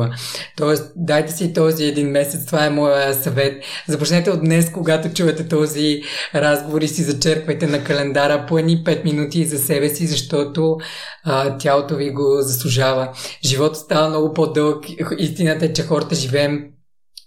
Тоест, 0.56 0.92
дайте 0.96 1.32
си 1.32 1.52
този 1.52 1.84
един 1.84 2.10
месец, 2.10 2.46
това 2.46 2.64
е 2.64 2.70
моя 2.70 3.14
съвет. 3.14 3.64
Започнете 3.88 4.30
от 4.30 4.40
днес, 4.40 4.70
когато 4.70 5.12
чувате 5.14 5.48
този 5.48 6.02
разговор 6.34 6.82
и 6.82 6.88
си 6.88 7.02
зачерквайте 7.02 7.66
на 7.66 7.84
календара 7.84 8.46
по 8.48 8.58
едни 8.58 8.84
5 8.84 9.04
минути 9.04 9.44
за 9.44 9.58
себе 9.58 9.88
си, 9.88 10.06
защото 10.06 10.76
а, 11.24 11.58
тялото 11.58 11.96
ви 11.96 12.10
го 12.10 12.36
заслужава. 12.40 13.08
Животът 13.44 13.76
става 13.76 14.08
много 14.08 14.32
по-дълъг. 14.32 14.84
Истината 15.18 15.64
е, 15.64 15.72
че 15.72 15.82
хората 15.82 16.14
живеем 16.14 16.64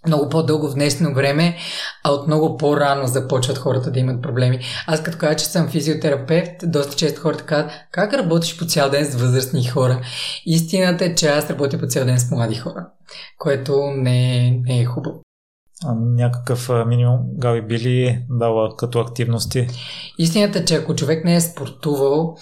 много 0.06 0.28
по-дълго 0.28 0.68
в 0.68 0.74
днешно 0.74 1.14
време, 1.14 1.56
а 2.04 2.10
от 2.10 2.26
много 2.26 2.56
по-рано 2.56 3.06
започват 3.06 3.58
хората 3.58 3.90
да 3.90 4.00
имат 4.00 4.22
проблеми. 4.22 4.60
Аз 4.86 5.02
като 5.02 5.18
кажа, 5.18 5.36
че 5.36 5.44
съм 5.44 5.68
физиотерапевт, 5.68 6.52
доста 6.62 6.96
често 6.96 7.20
хората 7.20 7.44
казват, 7.44 7.72
как 7.90 8.14
работиш 8.14 8.58
по 8.58 8.64
цял 8.64 8.90
ден 8.90 9.04
с 9.04 9.14
възрастни 9.14 9.64
хора? 9.64 10.00
Истината 10.46 11.04
е, 11.04 11.14
че 11.14 11.28
аз 11.28 11.50
работя 11.50 11.78
по 11.78 11.86
цял 11.86 12.04
ден 12.04 12.18
с 12.18 12.30
млади 12.30 12.54
хора, 12.54 12.86
което 13.38 13.80
не, 13.96 14.50
не 14.50 14.80
е 14.80 14.84
хубаво. 14.84 15.20
Някакъв 15.96 16.70
минимум 16.86 17.18
Гави 17.38 17.62
би 17.62 17.78
ли 17.78 18.24
дала 18.30 18.76
като 18.76 19.00
активности? 19.00 19.66
Истината 20.18 20.58
е, 20.58 20.64
че 20.64 20.74
ако 20.74 20.94
човек 20.94 21.24
не 21.24 21.34
е 21.34 21.40
спортувал, 21.40 22.36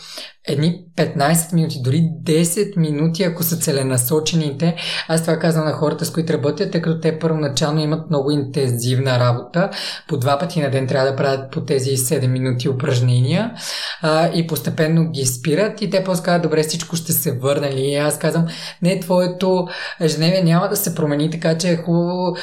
едни 0.48 0.84
15 0.96 1.54
минути, 1.54 1.82
дори 1.82 2.02
10 2.24 2.76
минути, 2.76 3.22
ако 3.22 3.42
са 3.42 3.56
целенасочените. 3.56 4.76
Аз 5.08 5.20
това 5.22 5.38
казвам 5.38 5.64
на 5.64 5.72
хората, 5.72 6.04
с 6.04 6.12
които 6.12 6.32
работят, 6.32 6.72
тъй 6.72 6.82
като 6.82 7.00
те 7.00 7.18
първоначално 7.18 7.80
имат 7.80 8.10
много 8.10 8.30
интензивна 8.30 9.18
работа. 9.18 9.70
По 10.08 10.16
два 10.16 10.38
пъти 10.38 10.60
на 10.60 10.70
ден 10.70 10.86
трябва 10.86 11.10
да 11.10 11.16
правят 11.16 11.52
по 11.52 11.64
тези 11.64 11.96
7 11.96 12.26
минути 12.26 12.68
упражнения 12.68 13.54
а, 14.02 14.30
и 14.34 14.46
постепенно 14.46 15.10
ги 15.10 15.26
спират 15.26 15.82
и 15.82 15.90
те 15.90 16.04
после 16.04 16.22
казват, 16.22 16.42
добре, 16.42 16.62
всичко 16.62 16.96
ще 16.96 17.12
се 17.12 17.38
върне? 17.38 17.68
И 17.68 17.96
аз 17.96 18.18
казвам, 18.18 18.46
не, 18.82 19.00
твоето 19.00 19.68
ежедневие 20.00 20.42
няма 20.42 20.68
да 20.68 20.76
се 20.76 20.94
промени, 20.94 21.30
така 21.30 21.58
че 21.58 21.68
е 21.68 21.76
хубаво 21.76 22.36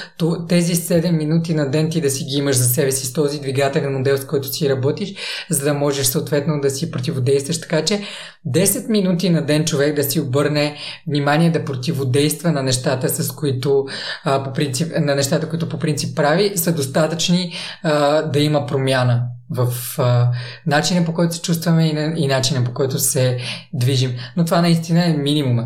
тези 0.49 0.75
7 0.75 1.11
минути 1.11 1.53
на 1.53 1.71
ден 1.71 1.89
ти 1.89 2.01
да 2.01 2.09
си 2.09 2.23
ги 2.23 2.37
имаш 2.37 2.55
за 2.55 2.65
себе 2.65 2.91
си 2.91 3.05
с 3.05 3.13
този 3.13 3.39
двигателен 3.39 3.93
модел, 3.93 4.17
с 4.17 4.25
който 4.25 4.47
си 4.47 4.69
работиш, 4.69 5.13
за 5.49 5.63
да 5.63 5.73
можеш 5.73 6.05
съответно 6.05 6.61
да 6.61 6.69
си 6.69 6.91
противодействаш. 6.91 7.61
Така 7.61 7.86
че 7.88 8.01
10 8.47 8.89
минути 8.89 9.30
на 9.30 9.45
ден 9.45 9.65
човек 9.65 9.95
да 9.95 10.03
си 10.03 10.19
обърне 10.19 10.76
внимание 11.07 11.51
да 11.51 11.65
противодейства 11.65 12.51
на 12.51 12.64
нещата, 12.64 13.09
с 13.09 13.31
които 13.31 13.85
а, 14.23 14.43
по 14.43 14.53
принцип, 14.53 14.93
на 14.99 15.15
нещата, 15.15 15.49
които 15.49 15.69
по 15.69 15.80
принцип 15.80 16.15
прави, 16.15 16.57
са 16.57 16.76
достатъчни 16.76 17.53
а, 17.84 18.22
да 18.22 18.39
има 18.39 18.65
промяна 18.65 19.23
в 19.49 19.73
а, 19.97 20.31
начина 20.65 21.05
по 21.05 21.14
който 21.14 21.35
се 21.35 21.41
чувстваме 21.41 21.88
и, 21.88 22.23
и 22.23 22.27
начина 22.27 22.64
по 22.64 22.73
който 22.73 22.99
се 22.99 23.38
движим. 23.73 24.15
Но 24.38 24.45
това 24.45 24.61
наистина 24.61 25.05
е 25.05 25.14
минимума. 25.14 25.65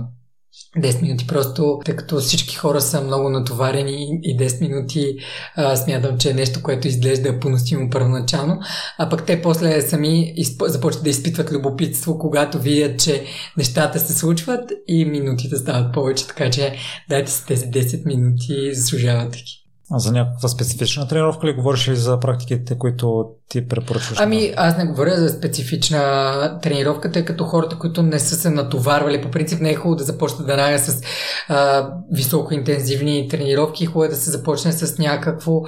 10 0.77 1.02
минути. 1.02 1.27
Просто, 1.27 1.80
тъй 1.85 1.95
като 1.95 2.19
всички 2.19 2.56
хора 2.56 2.81
са 2.81 3.02
много 3.02 3.30
натоварени 3.30 4.19
и 4.23 4.38
10 4.38 4.61
минути 4.61 5.15
а, 5.56 5.76
смятам, 5.76 6.18
че 6.18 6.30
е 6.30 6.34
нещо, 6.34 6.64
което 6.64 6.88
изглежда 6.88 7.39
поносимо 7.39 7.89
първоначално, 7.89 8.60
а 8.98 9.10
пък 9.10 9.26
те 9.26 9.41
после 9.41 9.81
сами 9.81 10.34
изп... 10.35 10.61
започват 10.65 11.03
да 11.03 11.10
изпитват 11.10 11.52
любопитство, 11.52 12.19
когато 12.19 12.60
видят, 12.60 12.99
че 12.99 13.23
нещата 13.57 13.99
се 13.99 14.14
случват 14.14 14.72
и 14.88 15.06
минутите 15.06 15.57
стават 15.57 15.93
повече, 15.93 16.27
така 16.27 16.49
че 16.49 16.76
дайте 17.10 17.31
си 17.31 17.45
тези 17.45 17.65
10 17.65 18.06
минути, 18.06 18.73
заслужават 18.73 19.31
таки. 19.31 19.61
А 19.93 19.99
за 19.99 20.11
някаква 20.11 20.49
специфична 20.49 21.07
тренировка 21.07 21.48
ли 21.48 21.53
говориш 21.53 21.88
ли 21.88 21.95
за 21.95 22.19
практиките, 22.19 22.77
които 22.77 23.26
ти 23.52 23.68
препоръчваш? 23.68 24.19
Ами, 24.22 24.53
аз 24.57 24.78
не 24.78 24.86
говоря 24.86 25.18
за 25.18 25.30
специфична 25.30 26.60
тренировка, 26.61 27.11
тъй 27.11 27.26
като 27.26 27.44
хората, 27.44 27.76
които 27.76 28.03
не 28.03 28.19
са 28.19 28.36
се 28.36 28.49
натоварвали, 28.49 29.22
по 29.22 29.32
принцип 29.32 29.61
не 29.61 29.69
е 29.69 29.76
хубаво 29.76 29.95
да 29.95 30.03
започнат 30.03 30.48
да 30.48 30.57
нага 30.57 30.80
с 30.80 31.02
а, 31.48 31.90
високоинтензивни 32.11 33.28
тренировки, 33.28 33.86
хубаво 33.86 34.03
е 34.03 34.07
да 34.07 34.15
се 34.15 34.32
започне 34.32 34.72
с 34.72 34.98
някакво, 34.98 35.61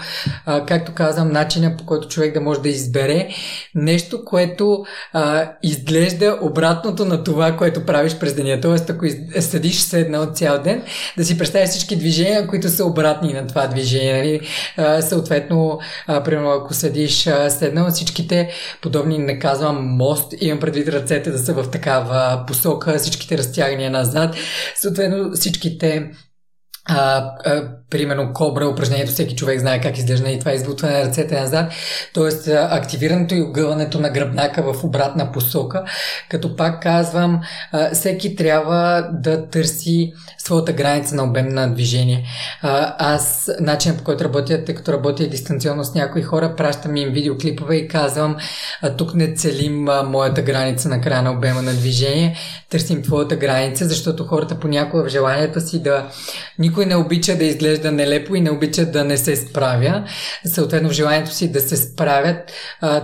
а, 0.45 0.65
както 0.65 0.93
казвам, 0.93 1.31
начина 1.31 1.77
по 1.77 1.85
който 1.85 2.07
човек 2.07 2.33
да 2.33 2.41
може 2.41 2.61
да 2.61 2.69
избере 2.69 3.27
нещо, 3.75 4.25
което 4.25 4.83
а, 5.13 5.51
изглежда 5.63 6.37
обратното 6.41 7.05
на 7.05 7.23
това, 7.23 7.57
което 7.57 7.85
правиш 7.85 8.15
през 8.19 8.33
деня. 8.33 8.61
Тоест, 8.61 8.89
ако 8.89 9.05
седиш 9.39 9.79
седнал 9.79 10.25
цял 10.25 10.61
ден, 10.61 10.83
да 11.17 11.25
си 11.25 11.37
представиш 11.37 11.69
всички 11.69 11.95
движения, 11.95 12.47
които 12.47 12.69
са 12.69 12.85
обратни 12.85 13.33
на 13.33 13.47
това 13.47 13.67
движение. 13.67 14.13
Нали? 14.13 14.41
А, 14.77 15.01
съответно, 15.01 15.79
а, 16.07 16.23
примерно, 16.23 16.49
ако 16.49 16.73
седиш 16.73 17.27
а, 17.27 17.49
след 17.49 17.72
седнал, 17.73 17.91
всичките 17.91 18.49
подобни, 18.81 19.17
не 19.17 19.39
казвам 19.39 19.85
мост, 19.85 20.33
имам 20.41 20.59
предвид 20.59 20.87
ръцете 20.87 21.31
да 21.31 21.39
са 21.39 21.53
в 21.53 21.71
такава 21.71 22.43
посока, 22.47 22.97
всичките 22.97 23.37
разтягания 23.37 23.91
назад, 23.91 24.35
съответно 24.75 25.31
всичките 25.33 26.11
а, 26.85 27.31
а, 27.45 27.63
примерно 27.89 28.33
кобра 28.33 28.67
упражнението, 28.67 29.11
всеки 29.11 29.35
човек 29.35 29.59
знае 29.59 29.81
как 29.81 29.97
изглежда 29.97 30.29
и 30.29 30.39
това 30.39 30.51
е 30.51 30.55
избутване 30.55 30.97
на 30.97 31.05
ръцете 31.05 31.39
назад, 31.39 31.71
т.е. 32.13 32.53
активирането 32.53 33.35
и 33.35 33.41
огъването 33.41 33.99
на 33.99 34.09
гръбнака 34.09 34.73
в 34.73 34.83
обратна 34.83 35.31
посока, 35.31 35.83
като 36.29 36.55
пак 36.55 36.83
казвам, 36.83 37.41
а, 37.71 37.93
всеки 37.93 38.35
трябва 38.35 39.09
да 39.13 39.49
търси 39.49 40.13
своята 40.37 40.73
граница 40.73 41.15
на 41.15 41.23
обем 41.23 41.49
на 41.49 41.73
движение. 41.73 42.25
А, 42.61 42.95
аз, 43.13 43.51
начинът 43.59 43.97
по 43.97 44.03
който 44.03 44.23
работя, 44.23 44.63
тъй 44.65 44.75
като 44.75 44.93
работя 44.93 45.27
дистанционно 45.27 45.83
с 45.83 45.93
някои 45.93 46.21
хора, 46.21 46.55
пращам 46.55 46.95
им 46.95 47.09
видеоклипове 47.09 47.75
и 47.75 47.87
казвам, 47.87 48.35
а, 48.81 48.95
тук 48.95 49.13
не 49.13 49.33
целим 49.33 49.89
а, 49.89 50.03
моята 50.03 50.41
граница 50.41 50.89
на 50.89 51.01
края 51.01 51.21
на 51.21 51.31
обема 51.31 51.61
на 51.61 51.73
движение, 51.73 52.37
търсим 52.69 53.03
твоята 53.03 53.35
граница, 53.35 53.85
защото 53.85 54.25
хората 54.25 54.59
понякога 54.59 55.03
в 55.03 55.09
желанието 55.09 55.61
си 55.61 55.83
да 55.83 56.07
никой 56.73 56.85
не 56.85 56.95
обича 56.95 57.35
да 57.35 57.43
изглежда 57.43 57.91
нелепо 57.91 58.35
и 58.35 58.41
не 58.41 58.51
обича 58.51 58.85
да 58.85 59.03
не 59.03 59.17
се 59.17 59.35
справя. 59.35 60.03
Съответно, 60.45 60.89
в 60.89 60.91
желанието 60.91 61.33
си 61.33 61.51
да 61.51 61.61
се 61.61 61.77
справят, 61.77 62.51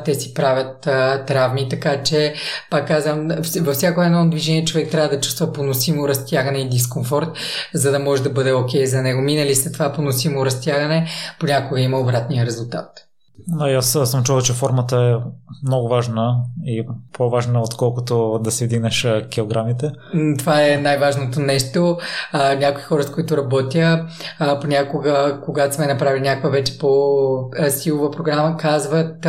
те 0.06 0.16
си 0.16 0.34
правят 0.34 0.82
травми, 1.28 1.70
така 1.70 2.04
че, 2.04 2.34
пак 2.70 2.88
казвам, 2.88 3.28
във 3.62 3.76
всяко 3.76 4.02
едно 4.02 4.30
движение 4.30 4.66
човек 4.66 4.90
трябва 4.92 5.10
да 5.10 5.22
чувства 5.22 5.54
поносимо 5.54 6.08
разтягане 6.08 6.60
и 6.60 6.70
дискомфорт, 6.70 7.30
за 7.74 7.92
да 7.92 8.00
може 8.00 8.24
да 8.24 8.30
бъде 8.30 8.54
окей 8.54 8.82
okay 8.82 8.86
за 8.86 9.02
него. 9.02 9.22
Минали 9.22 9.56
след 9.56 9.74
това 9.74 9.94
поносимо 9.94 10.46
разтягане, 10.46 11.08
понякога 11.40 11.82
има 11.82 12.00
обратния 12.00 12.46
резултат. 12.46 13.09
Да, 13.48 13.72
аз 13.72 13.92
съм 13.92 14.24
чувал, 14.24 14.42
че 14.42 14.54
формата 14.54 14.98
е 14.98 15.30
много 15.68 15.88
важна 15.88 16.36
и 16.66 16.86
по-важна, 17.14 17.62
отколкото 17.62 18.40
да 18.44 18.52
си 18.52 18.66
вдигнеш 18.66 19.08
килограмите. 19.30 19.92
Това 20.40 20.68
е 20.68 20.78
най-важното 20.78 21.40
нещо. 21.40 21.98
А, 22.32 22.56
някои 22.56 22.84
хора, 22.84 23.04
с 23.04 23.12
които 23.12 23.38
работя, 23.38 24.06
а, 24.40 24.60
понякога, 24.60 25.40
когато 25.46 25.76
сме 25.76 25.88
направили 25.88 26.22
някаква 26.22 26.50
вече 26.50 26.78
по-силова 26.78 28.12
програма, 28.12 28.58
казват, 28.58 29.26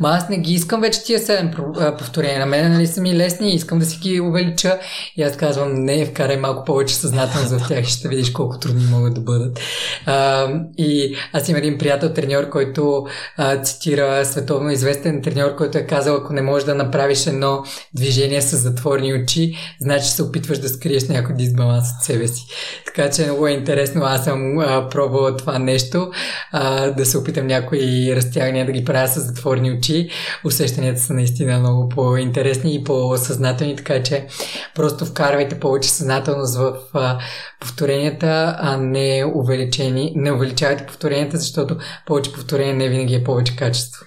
ма 0.00 0.08
аз 0.08 0.28
не 0.28 0.38
ги 0.38 0.52
искам 0.52 0.80
вече 0.80 1.02
тия 1.04 1.18
7 1.18 1.98
повторения. 1.98 2.40
На 2.40 2.46
мен 2.46 2.72
нали 2.72 2.86
са 2.86 3.00
ми 3.00 3.16
лесни, 3.16 3.54
искам 3.54 3.78
да 3.78 3.84
си 3.84 3.98
ги 3.98 4.20
увелича. 4.20 4.78
И 5.16 5.22
аз 5.22 5.36
казвам, 5.36 5.74
не, 5.74 6.06
вкарай 6.06 6.36
малко 6.36 6.64
повече 6.64 6.94
съзнателност 6.94 7.50
в 7.50 7.68
тях 7.68 7.86
и 7.86 7.90
ще 7.90 8.08
видиш 8.08 8.30
колко 8.32 8.58
трудни 8.58 8.86
могат 8.90 9.14
да 9.14 9.20
бъдат. 9.20 9.60
А, 10.06 10.48
и 10.78 11.16
аз 11.32 11.48
имам 11.48 11.58
един 11.58 11.78
приятел, 11.78 12.12
треньор, 12.12 12.48
който 12.48 13.06
а, 13.36 13.43
цитира 13.62 14.24
световно 14.24 14.70
известен 14.70 15.22
треньор, 15.22 15.56
който 15.56 15.78
е 15.78 15.86
казал, 15.86 16.16
ако 16.16 16.32
не 16.32 16.42
можеш 16.42 16.66
да 16.66 16.74
направиш 16.74 17.26
едно 17.26 17.64
движение 17.94 18.42
с 18.42 18.56
затворни 18.56 19.14
очи, 19.14 19.56
значи 19.80 20.08
се 20.08 20.22
опитваш 20.22 20.58
да 20.58 20.68
скриеш 20.68 21.08
някой 21.08 21.34
дисбаланс 21.34 21.84
от 21.98 22.04
себе 22.04 22.28
си. 22.28 22.46
Така 22.86 23.10
че 23.10 23.24
много 23.24 23.46
е 23.46 23.52
интересно. 23.52 24.02
Аз 24.04 24.24
съм 24.24 24.58
а, 24.58 24.88
пробвала 24.88 25.36
това 25.36 25.58
нещо, 25.58 26.10
а, 26.52 26.90
да 26.90 27.06
се 27.06 27.18
опитам 27.18 27.46
някои 27.46 28.16
разтягания 28.16 28.66
да 28.66 28.72
ги 28.72 28.84
правя 28.84 29.08
с 29.08 29.20
затворни 29.20 29.72
очи. 29.72 30.08
Усещанията 30.44 31.00
са 31.00 31.14
наистина 31.14 31.58
много 31.58 31.88
по-интересни 31.88 32.74
и 32.74 32.84
по-съзнателни, 32.84 33.76
така 33.76 34.02
че 34.02 34.26
просто 34.74 35.06
вкарвайте 35.06 35.60
повече 35.60 35.90
съзнателност 35.90 36.56
в 36.56 36.74
а, 36.94 37.18
повторенията, 37.60 38.56
а 38.58 38.76
не, 38.76 39.24
увеличени, 39.34 40.12
не 40.16 40.32
увеличавайте 40.32 40.86
повторенията, 40.86 41.36
защото 41.36 41.76
повече 42.06 42.32
повторения 42.32 42.74
не 42.74 42.88
винаги 42.88 43.14
е 43.14 43.24
повече 43.34 43.56
качество. 43.56 44.06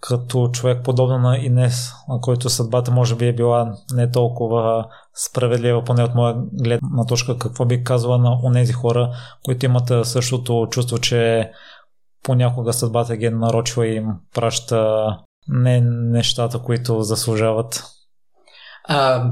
Като 0.00 0.48
човек 0.48 0.84
подобно 0.84 1.18
на 1.18 1.38
Инес, 1.38 1.92
на 2.08 2.20
който 2.20 2.50
съдбата 2.50 2.90
може 2.90 3.16
би 3.16 3.26
е 3.28 3.34
била 3.34 3.72
не 3.92 4.10
толкова 4.10 4.86
справедлива, 5.14 5.84
поне 5.84 6.02
от 6.04 6.14
моя 6.14 6.34
гледна 6.52 7.06
точка, 7.08 7.38
какво 7.38 7.64
би 7.64 7.84
казала 7.84 8.18
на 8.18 8.40
онези 8.44 8.72
хора, 8.72 9.10
които 9.44 9.66
имат 9.66 10.06
същото 10.06 10.66
чувство, 10.70 10.98
че 10.98 11.50
понякога 12.22 12.72
съдбата 12.72 13.16
ги 13.16 13.26
е 13.26 13.30
нарочила 13.30 13.86
и 13.86 13.94
им 13.94 14.06
праща 14.34 15.06
не 15.48 15.80
нещата, 16.10 16.58
които 16.58 17.02
заслужават? 17.02 17.84
А, 18.88 19.30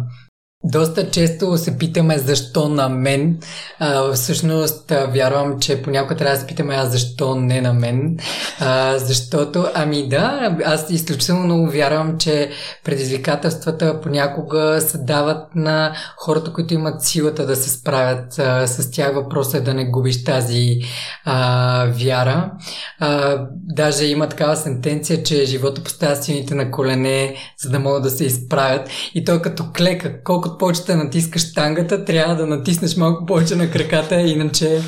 доста 0.65 1.11
често 1.11 1.57
се 1.57 1.79
питаме 1.79 2.19
защо 2.19 2.69
на 2.69 2.89
мен. 2.89 3.39
А, 3.79 4.13
всъщност 4.13 4.93
вярвам, 5.09 5.61
че 5.61 5.83
понякога 5.83 6.17
трябва 6.17 6.35
да 6.35 6.41
се 6.41 6.47
питаме 6.47 6.75
аз 6.75 6.93
защо 6.93 7.35
не 7.35 7.61
на 7.61 7.73
мен. 7.73 8.19
А, 8.61 8.99
защото, 8.99 9.67
ами 9.75 10.09
да, 10.09 10.57
аз 10.65 10.91
изключително 10.91 11.45
много 11.45 11.71
вярвам, 11.71 12.19
че 12.19 12.51
предизвикателствата 12.85 14.01
понякога 14.01 14.81
се 14.81 14.99
дават 14.99 15.55
на 15.55 15.95
хората, 16.17 16.53
които 16.53 16.75
имат 16.75 17.03
силата 17.03 17.47
да 17.47 17.57
се 17.57 17.71
справят 17.71 18.39
а, 18.39 18.67
с 18.67 18.91
тях. 18.91 19.15
Въпросът 19.15 19.55
е 19.55 19.61
да 19.61 19.75
не 19.75 19.85
губиш 19.85 20.25
тази 20.25 20.81
а, 21.25 21.87
вяра. 21.87 22.53
А, 22.99 23.39
даже 23.53 24.05
има 24.05 24.29
такава 24.29 24.57
сентенция, 24.57 25.23
че 25.23 25.45
живота 25.45 25.83
поставя 25.83 26.17
силните 26.17 26.55
на 26.55 26.71
колене, 26.71 27.37
за 27.59 27.71
да 27.71 27.79
могат 27.79 28.03
да 28.03 28.11
се 28.11 28.25
изправят. 28.25 28.89
И 29.15 29.25
той 29.25 29.43
като 29.43 29.65
клека, 29.77 30.23
колкото 30.23 30.54
колкото 30.55 30.59
повече 30.59 30.83
да 30.83 31.05
натискаш 31.05 31.55
тангата, 31.55 32.05
трябва 32.05 32.35
да 32.35 32.47
натиснеш 32.47 32.97
малко 32.97 33.27
повече 33.27 33.57
на 33.57 33.71
краката, 33.71 34.21
иначе 34.21 34.81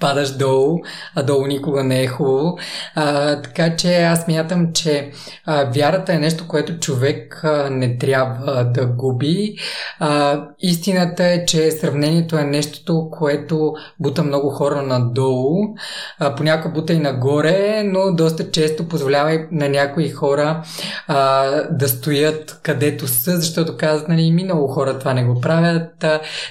падаш 0.00 0.30
долу, 0.30 0.78
а 1.14 1.22
долу 1.22 1.46
никога 1.46 1.84
не 1.84 2.02
е 2.02 2.06
хубаво. 2.06 2.58
А, 2.94 3.42
така 3.42 3.76
че 3.76 4.02
аз 4.02 4.28
мятам, 4.28 4.72
че 4.72 5.10
а, 5.46 5.64
вярата 5.64 6.12
е 6.12 6.18
нещо, 6.18 6.48
което 6.48 6.78
човек 6.78 7.40
а, 7.44 7.70
не 7.70 7.98
трябва 7.98 8.64
да 8.64 8.86
губи. 8.86 9.54
А, 9.98 10.42
истината 10.60 11.24
е, 11.24 11.46
че 11.46 11.70
сравнението 11.70 12.36
е 12.36 12.44
нещото, 12.44 13.08
което 13.10 13.72
бута 14.00 14.22
много 14.22 14.50
хора 14.50 14.82
надолу. 14.82 15.74
А, 16.18 16.34
понякога 16.34 16.74
бута 16.74 16.92
и 16.92 16.98
нагоре, 16.98 17.82
но 17.84 18.14
доста 18.14 18.50
често 18.50 18.88
позволява 18.88 19.34
и 19.34 19.46
на 19.50 19.68
някои 19.68 20.08
хора 20.08 20.62
а, 21.06 21.44
да 21.70 21.88
стоят 21.88 22.60
където 22.62 23.06
са, 23.06 23.36
защото 23.36 23.76
казват, 23.76 24.08
нали, 24.08 24.44
много 24.44 24.68
хора 24.68 24.98
това 24.98 25.13
не 25.14 25.24
го 25.24 25.40
правят, 25.40 26.04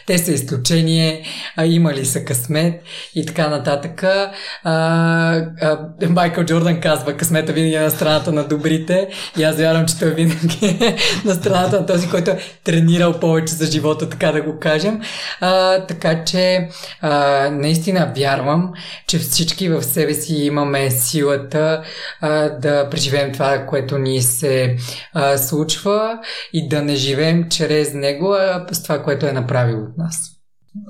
те 0.05 0.17
са 0.17 0.31
изключение, 0.31 1.23
а, 1.55 1.65
имали 1.65 2.05
са 2.05 2.25
късмет 2.25 2.83
и 3.15 3.25
така 3.25 3.47
нататък. 3.47 4.03
А, 4.03 4.31
а, 4.63 5.79
Майкъл 6.09 6.43
Джордан 6.43 6.79
казва, 6.81 7.17
късмета 7.17 7.53
винаги 7.53 7.75
е 7.75 7.79
на 7.79 7.89
страната 7.89 8.31
на 8.31 8.47
добрите 8.47 9.07
и 9.37 9.43
аз 9.43 9.57
вярвам, 9.57 9.85
че 9.85 9.99
той 9.99 10.13
винаги 10.13 10.65
е 10.65 10.97
на 11.25 11.33
страната 11.33 11.79
на 11.79 11.85
този, 11.85 12.09
който 12.09 12.31
е 12.31 12.39
тренирал 12.63 13.19
повече 13.19 13.53
за 13.53 13.71
живота, 13.71 14.09
така 14.09 14.31
да 14.31 14.41
го 14.41 14.59
кажем. 14.59 15.01
А, 15.41 15.79
така 15.85 16.23
че 16.23 16.67
а, 17.01 17.49
наистина 17.51 18.11
вярвам, 18.15 18.73
че 19.07 19.19
всички 19.19 19.69
в 19.69 19.83
себе 19.83 20.13
си 20.13 20.35
имаме 20.35 20.91
силата 20.91 21.83
а, 22.21 22.49
да 22.49 22.89
преживеем 22.89 23.31
това, 23.31 23.65
което 23.65 23.97
ни 23.97 24.21
се 24.21 24.75
а, 25.13 25.37
случва 25.37 26.19
и 26.53 26.67
да 26.67 26.81
не 26.81 26.95
живеем 26.95 27.49
чрез 27.49 27.93
него, 27.93 28.33
а 28.39 28.52
с 28.71 28.83
това, 28.83 29.03
което 29.03 29.25
е 29.25 29.33
направил 29.33 29.83
от 29.83 29.97
нас. 29.97 30.29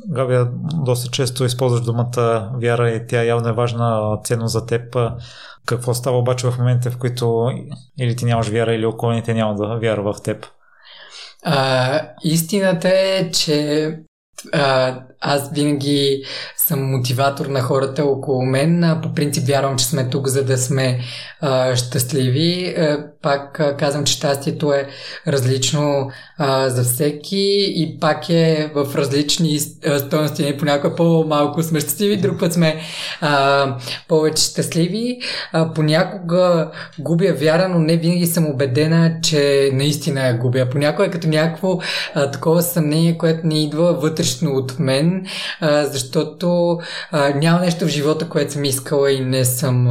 Габия, 0.10 0.48
доста 0.86 1.12
често 1.12 1.46
използваш 1.46 1.82
думата 1.82 2.52
вяра 2.62 2.90
и 2.90 3.08
тя 3.08 3.24
явно 3.24 3.50
е 3.50 3.54
важна 3.54 4.18
ценност 4.24 4.54
за 4.54 4.66
теб. 4.66 4.98
Какво 5.66 5.94
става 5.94 6.18
обаче 6.18 6.48
в 6.48 6.58
момента, 6.58 6.92
в 6.92 6.98
които 6.98 7.52
или 8.00 8.16
ти 8.16 8.26
нямаш 8.26 8.50
вяра, 8.50 8.74
или 8.74 8.86
околните 8.86 9.34
няма 9.34 9.56
да 9.56 9.80
вяра 9.80 10.14
в 10.14 10.22
теб? 10.24 10.46
А, 11.46 12.02
истината 12.24 12.90
е, 12.90 13.32
че 13.32 13.90
а, 14.54 15.00
аз 15.24 15.52
винаги 15.54 16.24
съм 16.58 16.92
мотиватор 16.92 17.46
на 17.46 17.62
хората 17.62 18.06
около 18.06 18.46
мен. 18.46 19.00
По 19.04 19.14
принцип 19.14 19.48
вярвам, 19.48 19.78
че 19.78 19.86
сме 19.86 20.10
тук, 20.10 20.28
за 20.28 20.44
да 20.44 20.58
сме 20.58 21.00
а, 21.42 21.76
щастливи. 21.76 22.76
А, 22.78 23.08
пак 23.22 23.62
казвам, 23.80 24.04
че 24.04 24.14
щастието 24.14 24.74
е 24.74 24.88
различно 25.28 26.12
а, 26.38 26.70
за 26.70 26.84
всеки 26.84 27.74
и 27.76 27.98
пак 28.00 28.30
е 28.30 28.72
в 28.76 28.96
различни 28.96 29.60
стоености. 29.60 30.58
Понякога 30.60 30.96
по-малко 30.96 31.64
сме 31.64 31.80
щастливи, 31.80 32.18
друг 32.18 32.40
път 32.40 32.54
сме 32.54 32.82
а, 33.22 33.76
повече 34.08 34.44
щастливи. 34.44 35.20
А, 35.54 35.74
понякога 35.74 36.72
губя 37.00 37.34
вяра, 37.34 37.70
но 37.70 37.80
не 37.80 37.98
винаги 37.98 38.26
съм 38.26 38.48
убедена, 38.48 39.18
че 39.24 39.70
наистина 39.74 40.28
я 40.28 40.38
губя. 40.38 40.68
Понякога 40.72 41.06
е 41.06 41.12
като 41.12 41.28
някакво 41.28 41.78
а, 42.14 42.32
такова 42.32 42.62
съмнение, 42.62 43.18
което 43.18 43.48
не 43.48 43.64
идва 43.64 43.94
вътрешно 43.94 44.52
от 44.52 44.80
мен 44.80 45.13
а, 45.60 45.86
защото 45.86 46.80
няма 47.36 47.60
нещо 47.60 47.86
в 47.86 47.90
живота, 47.90 48.30
което 48.30 48.54
съм 48.54 48.66
искала 48.66 49.12
и 49.12 49.20
не 49.20 49.46
съм 49.46 49.88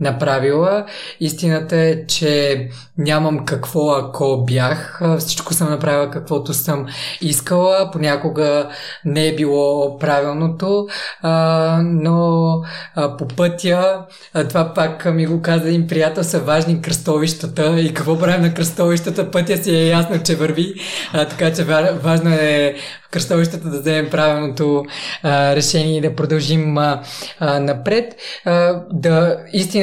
направила. 0.00 0.86
Истината 1.20 1.76
е, 1.76 2.06
че 2.06 2.68
нямам 2.98 3.44
какво 3.44 3.90
ако 3.90 4.44
бях. 4.44 5.00
Всичко 5.18 5.54
съм 5.54 5.70
направила 5.70 6.10
каквото 6.10 6.54
съм 6.54 6.86
искала. 7.20 7.90
Понякога 7.92 8.68
не 9.04 9.26
е 9.26 9.34
било 9.34 9.98
правилното, 9.98 10.86
а, 11.22 11.80
но 11.84 12.52
а, 12.94 13.16
по 13.16 13.28
пътя, 13.28 14.06
а, 14.34 14.48
това 14.48 14.74
пак 14.74 15.14
ми 15.14 15.26
го 15.26 15.42
каза 15.42 15.68
един 15.68 15.86
приятел, 15.86 16.24
са 16.24 16.40
важни 16.40 16.82
кръстовищата 16.82 17.80
и 17.80 17.94
какво 17.94 18.18
правим 18.18 18.42
на 18.42 18.54
кръстовищата, 18.54 19.30
пътя 19.30 19.56
си 19.56 19.70
е 19.76 19.86
ясно, 19.86 20.22
че 20.22 20.36
върви, 20.36 20.74
а, 21.12 21.24
така 21.28 21.52
че 21.52 21.64
важно 22.02 22.30
е 22.30 22.74
кръстовищата 23.10 23.68
да 23.68 23.80
вземем 23.80 24.10
правилното 24.10 24.84
а, 25.22 25.56
решение 25.56 25.98
и 25.98 26.00
да 26.00 26.14
продължим 26.14 26.78
а, 26.78 27.02
а, 27.40 27.60
напред. 27.60 28.14
А, 28.44 28.82
да, 28.92 29.38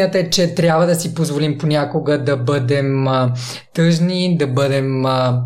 истината 0.07 0.19
е, 0.19 0.29
че 0.29 0.55
трябва 0.55 0.85
да 0.85 0.95
си 0.95 1.15
позволим 1.15 1.57
понякога 1.57 2.23
да 2.23 2.37
бъдем 2.37 3.07
а, 3.07 3.33
тъжни, 3.73 4.37
да 4.37 4.47
бъдем 4.47 5.05
а, 5.05 5.43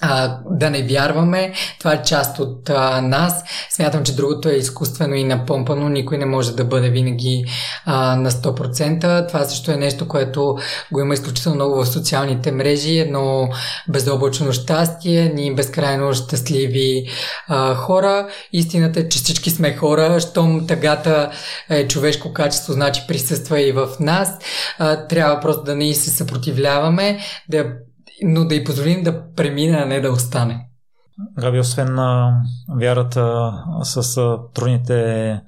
а, 0.00 0.38
да 0.50 0.70
не 0.70 0.82
вярваме. 0.82 1.52
Това 1.78 1.92
е 1.92 2.02
част 2.02 2.38
от 2.38 2.70
а, 2.70 3.00
нас. 3.00 3.44
Смятам, 3.70 4.04
че 4.04 4.16
другото 4.16 4.48
е 4.48 4.52
изкуствено 4.52 5.14
и 5.14 5.24
напомпано. 5.24 5.88
Никой 5.88 6.18
не 6.18 6.26
може 6.26 6.56
да 6.56 6.64
бъде 6.64 6.90
винаги 6.90 7.44
а, 7.84 8.16
на 8.16 8.30
100%. 8.30 9.28
Това 9.28 9.44
също 9.44 9.70
е 9.70 9.76
нещо, 9.76 10.08
което 10.08 10.58
го 10.92 11.00
има 11.00 11.14
изключително 11.14 11.54
много 11.54 11.84
в 11.84 11.88
социалните 11.88 12.52
мрежи. 12.52 12.98
Едно 12.98 13.48
безоблачно 13.88 14.52
щастие, 14.52 15.32
ние 15.34 15.54
безкрайно 15.54 16.14
щастливи 16.14 17.06
а, 17.48 17.74
хора. 17.74 18.28
Истината 18.52 19.00
е, 19.00 19.08
че 19.08 19.18
всички 19.18 19.50
сме 19.50 19.76
хора. 19.76 20.20
Щом 20.20 20.66
тъгата 20.66 21.30
е 21.70 21.88
човешко 21.88 22.32
качество, 22.32 22.72
значи 22.72 23.02
присъства 23.08 23.60
и 23.60 23.72
в 23.72 23.88
нас. 24.00 24.38
А, 24.78 25.06
трябва 25.06 25.40
просто 25.40 25.64
да 25.64 25.76
не 25.76 25.94
се 25.94 26.10
съпротивляваме, 26.10 27.18
да 27.48 27.66
но 28.22 28.44
да 28.44 28.54
й 28.54 28.64
позволим 28.64 29.02
да 29.02 29.32
премине, 29.34 29.76
а 29.76 29.86
не 29.86 30.00
да 30.00 30.10
остане. 30.12 30.66
Габи, 31.38 31.58
освен 31.58 31.94
на 31.94 32.40
вярата 32.80 33.52
с 33.82 34.18
трудните 34.54 35.40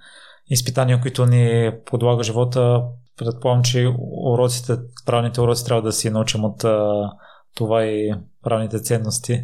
изпитания, 0.51 1.01
които 1.01 1.27
ни 1.27 1.73
подлага 1.87 2.23
живота, 2.23 2.83
предполагам, 3.19 3.63
че 3.63 3.95
уроците, 4.25 4.77
правилните 5.07 5.41
уроци 5.41 5.65
трябва 5.65 5.83
да 5.83 5.93
си 5.93 6.11
научим 6.11 6.45
от 6.45 6.65
това 7.55 7.85
и 7.85 8.15
правните 8.45 8.79
ценности. 8.79 9.43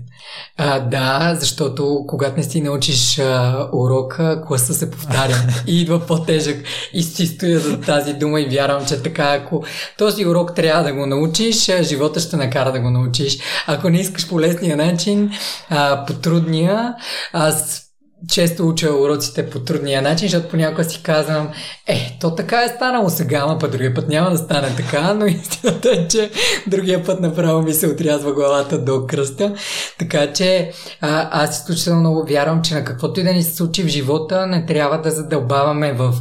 А, 0.57 0.81
да, 0.81 1.37
защото 1.41 2.05
когато 2.09 2.37
не 2.37 2.43
си 2.43 2.61
научиш 2.61 3.19
а, 3.19 3.69
урока, 3.73 4.45
класа 4.47 4.75
се 4.75 4.91
повтаря 4.91 5.37
и 5.67 5.81
идва 5.81 6.07
по-тежък. 6.07 6.65
И 6.93 7.03
си 7.03 7.27
стоя 7.27 7.61
за 7.61 7.81
тази 7.81 8.15
дума 8.15 8.41
и 8.41 8.49
вярвам, 8.49 8.87
че 8.87 9.03
така, 9.03 9.35
ако 9.35 9.65
този 9.99 10.27
урок 10.27 10.55
трябва 10.55 10.85
да 10.85 10.93
го 10.93 11.07
научиш, 11.07 11.71
живота 11.83 12.21
ще 12.21 12.37
накара 12.37 12.73
да 12.73 12.81
го 12.81 12.91
научиш. 12.91 13.39
Ако 13.67 13.91
не 13.91 14.01
искаш 14.01 14.29
по 14.29 14.41
лесния 14.41 14.77
начин, 14.77 15.31
а, 15.71 16.05
по 16.07 16.13
трудния, 16.13 16.95
аз 17.33 17.88
често 18.29 18.69
уча 18.69 18.95
уроците 18.95 19.51
по 19.51 19.59
трудния 19.59 20.03
начин, 20.03 20.29
защото 20.29 20.51
понякога 20.51 20.85
си 20.85 21.03
казвам, 21.03 21.49
е, 21.87 22.17
то 22.21 22.35
така 22.35 22.63
е 22.63 22.69
станало 22.69 23.11
сега, 23.11 23.39
ама 23.39 23.59
път 23.59 23.71
другия 23.71 23.95
път 23.95 24.09
няма 24.09 24.31
да 24.31 24.39
стане 24.39 24.77
така, 24.77 25.15
но 25.15 25.27
истината 25.27 25.91
е, 25.91 26.09
че 26.09 26.31
другия 26.67 27.05
път 27.05 27.21
направо 27.21 27.63
ми 27.63 27.73
се 27.75 27.87
отрязва 27.87 28.33
главата 28.33 28.85
до 28.85 29.07
кръста. 29.07 29.55
Така 29.99 30.33
че 30.33 30.73
а, 31.01 31.43
аз 31.45 31.59
изключително 31.59 32.01
много 32.01 32.27
вярвам, 32.29 32.63
че 32.63 32.75
на 32.75 32.85
каквото 32.85 33.21
и 33.21 33.25
да 33.25 33.33
ни 33.33 33.43
се 33.43 33.55
случи 33.55 33.83
в 33.83 33.89
живота, 33.89 34.47
не 34.47 34.67
трябва 34.67 35.01
да 35.01 35.11
задълбаваме 35.11 35.93
в 35.93 36.15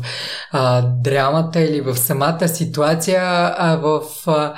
а, 0.52 0.82
драмата 0.82 1.61
или 1.61 1.82
в 1.82 1.98
самата 1.98 2.48
ситуация, 2.48 3.22
а 3.57 3.80
в 3.82 4.02
а, 4.28 4.53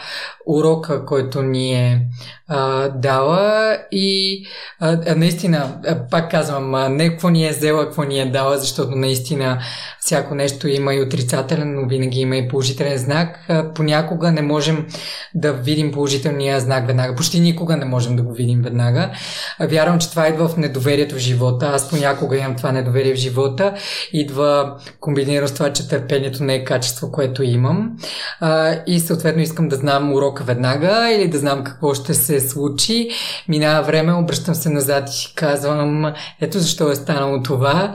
урока, 0.50 1.06
който 1.06 1.42
ни 1.42 1.74
е 1.74 2.02
а, 2.48 2.90
дала 2.90 3.78
и 3.92 4.44
а, 4.80 5.16
наистина, 5.16 5.82
пак 6.12 6.32
казвам, 6.32 6.96
не 6.96 7.10
какво 7.10 7.30
ни 7.30 7.48
е 7.48 7.52
взела, 7.52 7.86
какво 7.86 8.04
ни 8.04 8.20
е 8.20 8.26
дала, 8.26 8.58
защото 8.58 8.96
наистина 8.96 9.60
всяко 10.00 10.36
нещо 10.36 10.68
има 10.68 10.94
и 10.94 11.02
отрицателен, 11.02 11.76
но 11.76 11.88
винаги 11.88 12.20
има 12.20 12.36
и 12.36 12.48
положителен 12.48 12.98
знак. 12.98 13.40
А, 13.48 13.74
понякога 13.74 14.32
не 14.32 14.42
можем 14.42 14.88
да 15.36 15.54
видим 15.54 15.92
положителния 15.92 16.60
знак 16.60 16.88
веднага. 16.88 17.16
Почти 17.16 17.40
никога 17.40 17.78
не 17.78 17.86
можем 17.86 18.16
да 18.16 18.24
го 18.24 18.34
видим 18.34 18.62
веднага. 18.62 19.12
А, 19.60 19.68
вярвам, 19.68 20.00
че 20.00 20.10
това 20.10 20.28
идва 20.28 20.48
в 20.48 20.58
недоверието 20.58 21.16
в 21.16 21.20
живота. 21.20 21.72
Аз 21.74 21.90
понякога 21.90 22.38
имам 22.38 22.56
това 22.56 22.72
недоверие 22.72 23.14
в 23.14 23.18
живота. 23.18 23.74
Идва 24.14 24.78
комбинирано 25.00 25.48
с 25.48 25.54
това, 25.54 25.74
че 25.74 25.90
търпението 25.90 26.44
не 26.44 26.56
е 26.56 26.64
качество, 26.64 27.12
което 27.12 27.44
имам. 27.44 27.92
А, 28.40 28.76
и 28.88 29.00
съответно 29.00 29.42
искам 29.42 29.70
да 29.70 29.76
знам 29.76 30.14
урока 30.14 30.39
веднага 30.44 31.12
или 31.16 31.28
да 31.28 31.38
знам 31.38 31.64
какво 31.64 31.94
ще 31.94 32.14
се 32.14 32.40
случи. 32.40 33.10
Минава 33.48 33.86
време, 33.86 34.14
обръщам 34.14 34.56
се 34.56 34.70
назад 34.70 35.10
и 35.10 35.34
казвам, 35.36 36.14
ето 36.42 36.60
защо 36.60 36.92
е 36.92 36.96
станало 36.96 37.44
това. 37.44 37.94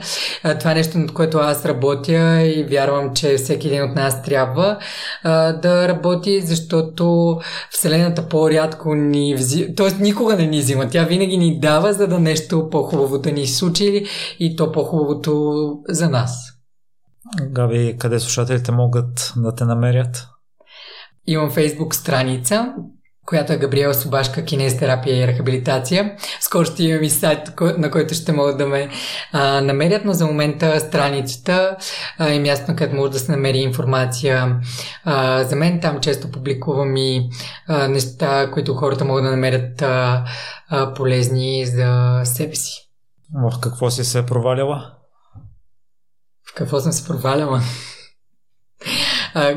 Това 0.59 0.71
е 0.71 0.75
нещо, 0.75 0.97
над 0.97 1.13
което 1.13 1.37
аз 1.37 1.65
работя 1.65 2.41
и 2.41 2.65
вярвам, 2.69 3.13
че 3.13 3.37
всеки 3.37 3.67
един 3.67 3.83
от 3.83 3.95
нас 3.95 4.23
трябва 4.23 4.79
да 5.61 5.87
работи, 5.87 6.41
защото 6.41 7.37
Вселената 7.71 8.29
по-рядко 8.29 8.95
ни 8.95 9.35
взима, 9.35 9.75
т.е. 9.75 10.03
никога 10.03 10.35
не 10.35 10.47
ни 10.47 10.59
взима. 10.59 10.89
Тя 10.89 11.03
винаги 11.03 11.37
ни 11.37 11.59
дава, 11.59 11.93
за 11.93 12.07
да 12.07 12.19
нещо 12.19 12.69
по-хубаво 12.71 13.17
да 13.17 13.31
ни 13.31 13.47
случи 13.47 14.05
и 14.39 14.55
то 14.55 14.71
по-хубавото 14.71 15.73
за 15.89 16.09
нас. 16.09 16.51
Габи, 17.41 17.95
къде 17.99 18.19
слушателите 18.19 18.71
могат 18.71 19.33
да 19.37 19.55
те 19.55 19.65
намерят? 19.65 20.27
Имам 21.27 21.51
фейсбук 21.51 21.95
страница, 21.95 22.73
която 23.25 23.53
е 23.53 23.57
Габриела 23.57 23.93
Собашка, 23.93 24.45
кинезтерапия 24.45 25.23
и 25.23 25.27
рехабилитация. 25.27 26.17
Скоро 26.41 26.65
ще 26.65 26.83
имам 26.83 27.03
и 27.03 27.09
сайт, 27.09 27.59
на 27.77 27.91
който 27.91 28.13
ще 28.13 28.31
могат 28.31 28.57
да 28.57 28.67
ме 28.67 28.89
а, 29.31 29.61
намерят, 29.61 30.05
но 30.05 30.13
за 30.13 30.25
момента 30.25 30.79
страницата 30.79 31.77
а, 32.17 32.29
е 32.29 32.39
място, 32.39 32.65
където 32.67 32.95
може 32.95 33.11
да 33.11 33.19
се 33.19 33.31
намери 33.31 33.57
информация 33.57 34.59
а, 35.03 35.43
за 35.43 35.55
мен. 35.55 35.81
Там 35.81 35.99
често 35.99 36.31
публикувам 36.31 36.97
и 36.97 37.29
а, 37.67 37.87
неща, 37.87 38.51
които 38.51 38.73
хората 38.73 39.05
могат 39.05 39.23
да 39.23 39.31
намерят 39.31 39.81
а, 39.81 40.25
а, 40.69 40.93
полезни 40.93 41.65
за 41.65 42.21
себе 42.23 42.55
си. 42.55 42.81
В 43.33 43.59
какво 43.61 43.89
си 43.89 44.03
се 44.03 44.25
проваляла? 44.25 44.91
В 46.51 46.55
какво 46.55 46.79
съм 46.79 46.91
се 46.91 47.07
проваляла? 47.07 47.61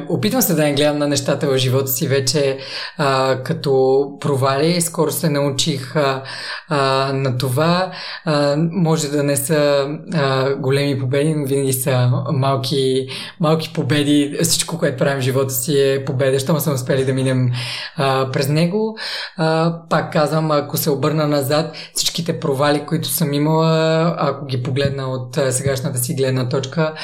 Опитвам 0.08 0.42
се 0.42 0.54
да 0.54 0.62
не 0.62 0.74
гледам 0.74 0.98
на 0.98 1.08
нещата 1.08 1.46
в 1.46 1.58
живота 1.58 1.88
си 1.88 2.08
вече 2.08 2.58
а, 2.96 3.38
като 3.42 4.02
провали. 4.20 4.80
Скоро 4.80 5.10
се 5.10 5.30
научих 5.30 5.96
а, 5.96 6.22
а, 6.68 7.12
на 7.12 7.38
това. 7.38 7.92
А, 8.24 8.56
може 8.58 9.08
да 9.08 9.22
не 9.22 9.36
са 9.36 9.88
а, 10.14 10.54
големи 10.54 10.98
победи, 10.98 11.34
но 11.34 11.46
винаги 11.46 11.72
са 11.72 12.10
малки, 12.32 13.08
малки 13.40 13.72
победи. 13.72 14.38
Всичко, 14.42 14.78
което 14.78 14.96
правим 14.96 15.20
в 15.20 15.24
живота 15.24 15.50
си 15.50 15.80
е 15.80 16.04
победа. 16.04 16.38
Щом 16.38 16.60
съм 16.60 16.74
успели 16.74 17.04
да 17.04 17.14
минем 17.14 17.50
а, 17.96 18.30
през 18.32 18.48
него. 18.48 18.98
А, 19.36 19.74
пак 19.90 20.12
казвам, 20.12 20.50
ако 20.50 20.76
се 20.76 20.90
обърна 20.90 21.26
назад, 21.26 21.76
всичките 21.94 22.40
провали, 22.40 22.86
които 22.86 23.08
съм 23.08 23.32
имала, 23.32 24.14
ако 24.18 24.46
ги 24.46 24.62
погледна 24.62 25.06
от 25.06 25.38
сегашната 25.50 25.98
си 25.98 26.14
гледна 26.14 26.48
точка, 26.48 26.94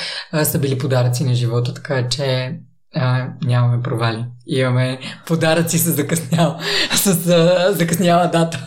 са 0.42 0.58
били 0.58 0.78
подаръци 0.78 1.24
на 1.24 1.34
живота. 1.34 1.74
Така 1.74 2.08
че 2.08 2.54
а, 2.94 3.28
нямаме 3.42 3.82
провали. 3.82 4.26
Имаме 4.46 5.00
подаръци 5.26 5.78
с, 5.78 5.92
закъснял, 5.92 6.58
с 6.94 7.06
а, 7.28 7.72
закъсняла 7.72 8.28
дата. 8.28 8.58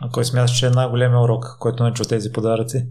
А 0.00 0.08
кой 0.12 0.24
смяташ, 0.24 0.58
че 0.58 0.66
е 0.66 0.70
най-големия 0.70 1.20
урок, 1.20 1.56
който 1.58 1.82
научи 1.82 2.02
от 2.02 2.08
тези 2.08 2.32
подаръци? 2.32 2.86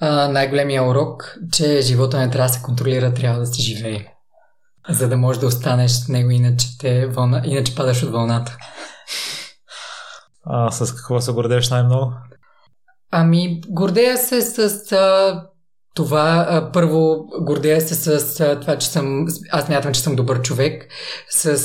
А, 0.00 0.28
най-големия 0.28 0.84
урок, 0.84 1.36
че 1.52 1.80
живота 1.80 2.18
не 2.18 2.30
трябва 2.30 2.48
да 2.48 2.54
се 2.54 2.62
контролира, 2.62 3.14
трябва 3.14 3.40
да 3.40 3.46
се 3.46 3.62
живее. 3.62 4.06
За 4.88 5.08
да 5.08 5.16
можеш 5.16 5.40
да 5.40 5.46
останеш 5.46 5.90
с 5.90 6.08
него, 6.08 6.30
иначе, 6.30 6.78
те 6.78 7.06
вълна, 7.06 7.42
иначе 7.44 7.74
падаш 7.74 8.02
от 8.02 8.10
вълната. 8.12 8.56
А 10.46 10.70
с 10.70 10.94
какво 10.94 11.20
се 11.20 11.32
гордееш 11.32 11.70
най-много? 11.70 12.12
Ами, 13.10 13.60
гордея 13.68 14.18
се 14.18 14.42
с 14.42 14.92
а, 14.92 15.42
това 15.94 16.70
първо 16.72 17.26
гордея 17.40 17.80
се 17.80 17.94
с 17.94 18.58
това, 18.60 18.78
че 18.78 18.86
съм, 18.86 19.26
аз 19.50 19.68
мятам, 19.68 19.92
че 19.92 20.00
съм 20.00 20.16
добър 20.16 20.42
човек, 20.42 20.88
с 21.30 21.56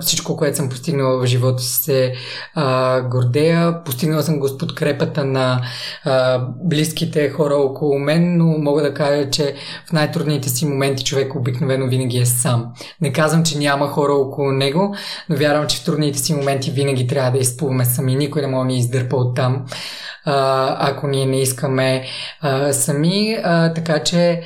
всичко, 0.00 0.36
което 0.36 0.56
съм 0.56 0.68
постигнала 0.68 1.18
в 1.18 1.26
живота 1.26 1.62
се 1.62 2.12
а, 2.54 3.00
гордея. 3.00 3.84
Постигнала 3.84 4.22
съм 4.22 4.38
го 4.38 4.48
с 4.48 4.58
подкрепата 4.58 5.24
на 5.24 5.60
а, 6.04 6.46
близките 6.64 7.30
хора 7.30 7.54
около 7.54 7.98
мен, 7.98 8.36
но 8.36 8.44
мога 8.44 8.82
да 8.82 8.94
кажа, 8.94 9.30
че 9.30 9.54
в 9.88 9.92
най-трудните 9.92 10.48
си 10.48 10.66
моменти 10.66 11.04
човек 11.04 11.34
обикновено 11.34 11.86
винаги 11.86 12.18
е 12.18 12.26
сам. 12.26 12.66
Не 13.00 13.12
казвам, 13.12 13.44
че 13.44 13.58
няма 13.58 13.88
хора 13.88 14.12
около 14.12 14.52
него, 14.52 14.94
но 15.28 15.36
вярвам, 15.36 15.66
че 15.66 15.76
в 15.76 15.84
трудните 15.84 16.18
си 16.18 16.34
моменти 16.34 16.70
винаги 16.70 17.06
трябва 17.06 17.30
да 17.30 17.38
изплуваме 17.38 17.84
сами. 17.84 18.16
Никой 18.16 18.42
не 18.42 18.48
може 18.48 18.60
да 18.60 18.64
ни 18.64 18.78
издърпа 18.78 19.16
оттам 19.16 19.64
ако 20.24 21.08
ние 21.08 21.26
не 21.26 21.42
искаме 21.42 22.04
сами. 22.72 23.36
Така 23.74 24.02
че 24.02 24.42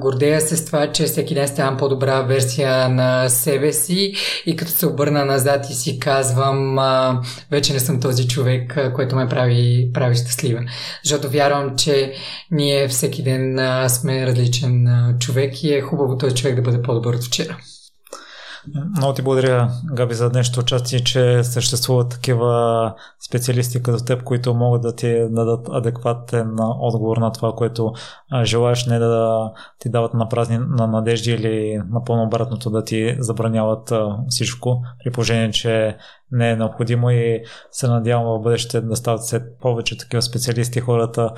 гордея 0.00 0.40
се 0.40 0.56
с 0.56 0.66
това, 0.66 0.92
че 0.92 1.04
всеки 1.04 1.34
ден 1.34 1.48
ставам 1.48 1.76
по-добра 1.76 2.22
версия 2.22 2.88
на 2.88 3.28
себе 3.28 3.72
си 3.72 4.14
и 4.46 4.56
като 4.56 4.70
се 4.70 4.86
обърна 4.86 5.24
назад 5.24 5.70
и 5.70 5.74
си 5.74 5.98
казвам, 5.98 6.78
вече 7.50 7.72
не 7.72 7.80
съм 7.80 8.00
този 8.00 8.28
човек, 8.28 8.78
който 8.94 9.16
ме 9.16 9.28
прави, 9.28 9.90
прави 9.94 10.14
щастлива. 10.14 10.60
Защото 11.04 11.30
вярвам, 11.30 11.76
че 11.76 12.12
ние 12.50 12.88
всеки 12.88 13.22
ден 13.22 13.58
сме 13.88 14.26
различен 14.26 14.86
човек 15.20 15.62
и 15.62 15.74
е 15.74 15.80
хубаво 15.80 16.18
този 16.18 16.34
човек 16.34 16.56
да 16.56 16.62
бъде 16.62 16.82
по-добър 16.82 17.14
от 17.14 17.24
вчера. 17.24 17.56
Много 18.96 19.14
ти 19.14 19.22
благодаря, 19.22 19.70
Габи, 19.92 20.14
за 20.14 20.30
днешното 20.30 20.60
участие, 20.60 21.00
че 21.00 21.44
съществуват 21.44 22.10
такива 22.10 22.94
специалисти 23.26 23.82
като 23.82 24.04
теб, 24.04 24.22
които 24.22 24.54
могат 24.54 24.82
да 24.82 24.94
ти 24.94 25.26
дадат 25.30 25.68
адекватен 25.70 26.56
отговор 26.58 27.16
на 27.16 27.32
това, 27.32 27.52
което 27.52 27.92
желаеш, 28.42 28.86
не 28.86 28.98
да 28.98 29.50
ти 29.78 29.88
дават 29.88 30.14
на 30.14 30.28
празни 30.28 30.58
на 30.58 30.86
надежди 30.86 31.30
или 31.30 31.82
напълно 31.90 32.22
обратното 32.22 32.70
да 32.70 32.84
ти 32.84 33.16
забраняват 33.18 33.92
всичко, 34.28 34.82
при 35.04 35.10
положение, 35.10 35.50
че 35.50 35.96
не 36.32 36.50
е 36.50 36.56
необходимо 36.56 37.10
и 37.10 37.42
се 37.70 37.88
надявам 37.88 38.26
в 38.26 38.42
бъдеще 38.42 38.80
да 38.80 38.96
стават 38.96 39.20
все 39.20 39.58
повече 39.60 39.98
такива 39.98 40.22
специалисти 40.22 40.80
хората 40.80 41.30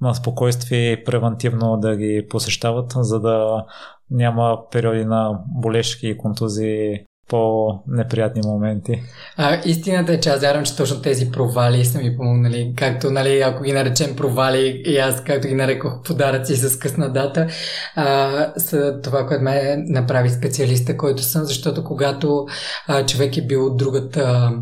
на 0.00 0.14
спокойствие 0.14 0.92
и 0.92 1.04
превентивно 1.04 1.76
да 1.76 1.96
ги 1.96 2.26
посещават, 2.30 2.92
за 2.96 3.20
да 3.20 3.64
няма 4.10 4.58
периоди 4.72 5.04
на 5.04 5.44
болешки 5.48 6.08
и 6.08 6.16
контузии 6.16 7.04
по-неприятни 7.28 8.42
моменти. 8.44 9.02
А, 9.36 9.60
истината 9.64 10.12
е, 10.12 10.20
че 10.20 10.30
аз 10.30 10.40
вярвам, 10.40 10.64
че 10.64 10.76
точно 10.76 11.02
тези 11.02 11.30
провали 11.30 11.84
са 11.84 11.98
ми 11.98 12.16
помогнали. 12.16 12.72
Както, 12.76 13.10
нали, 13.10 13.40
ако 13.40 13.62
ги 13.62 13.72
наречем 13.72 14.16
провали, 14.16 14.82
и 14.86 14.98
аз 14.98 15.24
както 15.24 15.48
ги 15.48 15.54
нарекох 15.54 16.02
подаръци 16.02 16.56
с 16.56 16.78
късна 16.78 17.12
дата, 17.12 17.46
а, 17.94 18.52
са 18.56 19.00
това, 19.02 19.26
което 19.26 19.44
ме 19.44 19.76
направи 19.76 20.30
специалиста, 20.30 20.96
който 20.96 21.22
съм, 21.22 21.44
защото 21.44 21.84
когато 21.84 22.46
а, 22.86 23.06
човек 23.06 23.36
е 23.36 23.46
бил 23.46 23.66
от 23.66 23.76
другата 23.76 24.52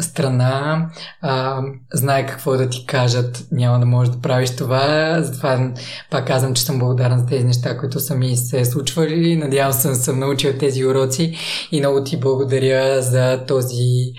страна, 0.00 0.86
а, 1.20 1.62
знае 1.92 2.26
какво 2.26 2.56
да 2.56 2.68
ти 2.68 2.86
кажат, 2.86 3.44
няма 3.52 3.78
да 3.78 3.86
можеш 3.86 4.14
да 4.14 4.20
правиш 4.20 4.56
това. 4.56 5.16
Затова 5.22 5.72
пак 6.10 6.26
казвам, 6.26 6.54
че 6.54 6.62
съм 6.62 6.78
благодарен 6.78 7.18
за 7.18 7.26
тези 7.26 7.44
неща, 7.44 7.78
които 7.78 8.00
са 8.00 8.14
ми 8.14 8.36
се 8.36 8.64
случвали. 8.64 9.36
Надявам 9.36 9.72
се, 9.72 9.94
съм 9.94 10.18
научил 10.18 10.52
тези 10.58 10.86
уроци 10.86 11.36
и 11.72 11.80
много 11.80 12.03
ти 12.04 12.20
благодаря 12.20 13.02
за 13.02 13.44
този 13.46 14.12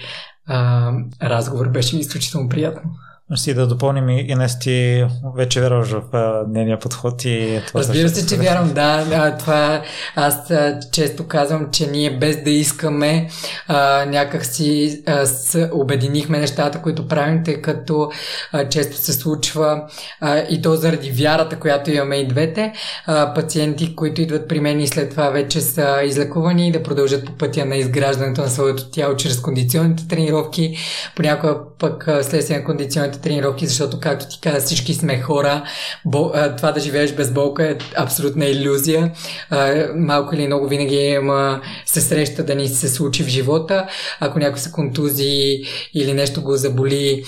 а, 0.48 0.91
разговор. 1.24 1.70
Беше 1.70 1.98
изключително 1.98 2.49
приятно 2.49 2.91
си 3.34 3.53
да 3.53 3.68
допълним 3.68 4.10
и 4.10 4.35
не 4.35 4.47
ти 4.61 5.06
вече 5.35 5.61
вярваш 5.61 5.89
в 5.89 6.02
нейния 6.49 6.80
подход 6.80 7.26
и 7.26 7.61
това 7.68 7.80
Разбира 7.80 8.10
се, 8.10 8.27
че 8.27 8.38
вярвам, 8.38 8.73
да. 8.73 9.07
А, 9.14 9.38
това 9.38 9.81
аз 10.15 10.52
а, 10.52 10.80
често 10.91 11.27
казвам, 11.27 11.68
че 11.72 11.88
ние 11.88 12.18
без 12.18 12.43
да 12.43 12.49
искаме 12.49 13.30
а, 13.68 14.06
някак 14.06 14.45
си 14.45 15.02
а, 15.06 15.26
с, 15.26 15.69
обединихме 15.73 16.39
нещата, 16.39 16.81
които 16.81 17.07
правим, 17.07 17.43
тъй 17.43 17.61
като 17.61 18.11
а, 18.52 18.69
често 18.69 18.97
се 18.97 19.14
случва 19.14 19.84
а, 20.22 20.38
и 20.38 20.61
то 20.61 20.76
заради 20.76 21.11
вярата, 21.11 21.60
която 21.60 21.91
имаме 21.91 22.15
и 22.15 22.27
двете. 22.27 22.73
А, 23.06 23.34
пациенти, 23.34 23.95
които 23.95 24.22
идват 24.22 24.47
при 24.47 24.60
мен 24.60 24.80
и 24.80 24.88
след 24.88 25.10
това 25.10 25.30
вече 25.30 25.61
са 25.61 26.02
излекувани 26.03 26.72
да 26.72 26.84
продължат 26.84 27.26
по 27.26 27.31
пътя 27.31 27.65
на 27.65 27.76
изграждането 27.76 28.41
на 28.41 28.49
своето 28.49 28.89
тяло 28.89 29.15
чрез 29.15 29.41
кондиционните 29.41 30.07
тренировки, 30.07 30.77
понякога 31.15 31.74
пък 31.80 32.10
следствие 32.22 32.57
на 32.57 32.64
кондиционните 32.64 33.19
тренировки, 33.19 33.68
защото, 33.68 33.99
както 33.99 34.30
ти 34.30 34.39
каза, 34.41 34.65
всички 34.65 34.93
сме 34.93 35.22
хора. 35.22 35.64
Бо, 36.06 36.31
а, 36.34 36.56
това 36.56 36.72
да 36.72 36.80
живееш 36.80 37.14
без 37.14 37.31
болка 37.31 37.69
е 37.69 37.76
абсолютна 37.97 38.45
иллюзия. 38.45 39.11
Малко 39.95 40.35
или 40.35 40.47
много 40.47 40.68
винаги 40.68 40.95
има, 40.95 41.61
се 41.85 42.02
среща 42.02 42.43
да 42.43 42.56
ни 42.56 42.68
се 42.68 42.88
случи 42.88 43.23
в 43.23 43.27
живота. 43.27 43.88
Ако 44.19 44.39
някой 44.39 44.60
се 44.60 44.72
контузи 44.72 45.61
или 45.93 46.14
нещо 46.14 46.41
го 46.41 46.56
заболи, 46.56 47.23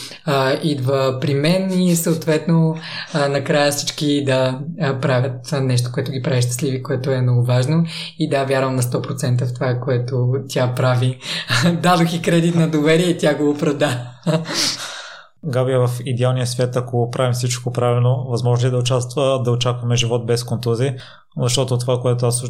идва 0.64 1.18
при 1.22 1.34
мен 1.34 1.82
и 1.82 1.96
съответно 1.96 2.76
накрая 3.14 3.72
всички 3.72 4.24
да 4.26 4.60
правят 5.02 5.52
нещо, 5.62 5.92
което 5.94 6.12
ги 6.12 6.22
прави 6.22 6.42
щастливи, 6.42 6.84
което 6.84 7.12
е 7.12 7.22
много 7.22 7.44
важно. 7.44 7.86
И 8.20 8.30
да, 8.30 8.44
вярвам 8.44 8.76
на 8.76 8.82
100% 8.82 9.46
в 9.46 9.54
това, 9.54 9.80
което 9.84 10.34
тя 10.50 10.74
прави. 10.76 11.20
Дадох 11.82 12.14
и 12.14 12.22
кредит 12.22 12.56
на 12.56 12.68
доверие 12.68 13.10
и 13.10 13.18
тя 13.18 13.36
го 13.36 13.50
оправда. 13.50 14.17
Габи, 15.46 15.74
в 15.76 15.90
идеалния 16.06 16.48
свет, 16.48 16.76
ако 16.76 17.12
правим 17.12 17.34
всичко 17.34 17.72
правилно, 17.72 18.26
възможно 18.30 18.68
ли 18.68 18.72
да 18.72 18.78
участва, 18.78 19.42
да 19.44 19.52
очакваме 19.52 19.96
живот 19.96 20.26
без 20.26 20.44
контузии? 20.44 20.96
Защото 21.38 21.78
това, 21.78 22.02
което 22.02 22.26
аз 22.26 22.44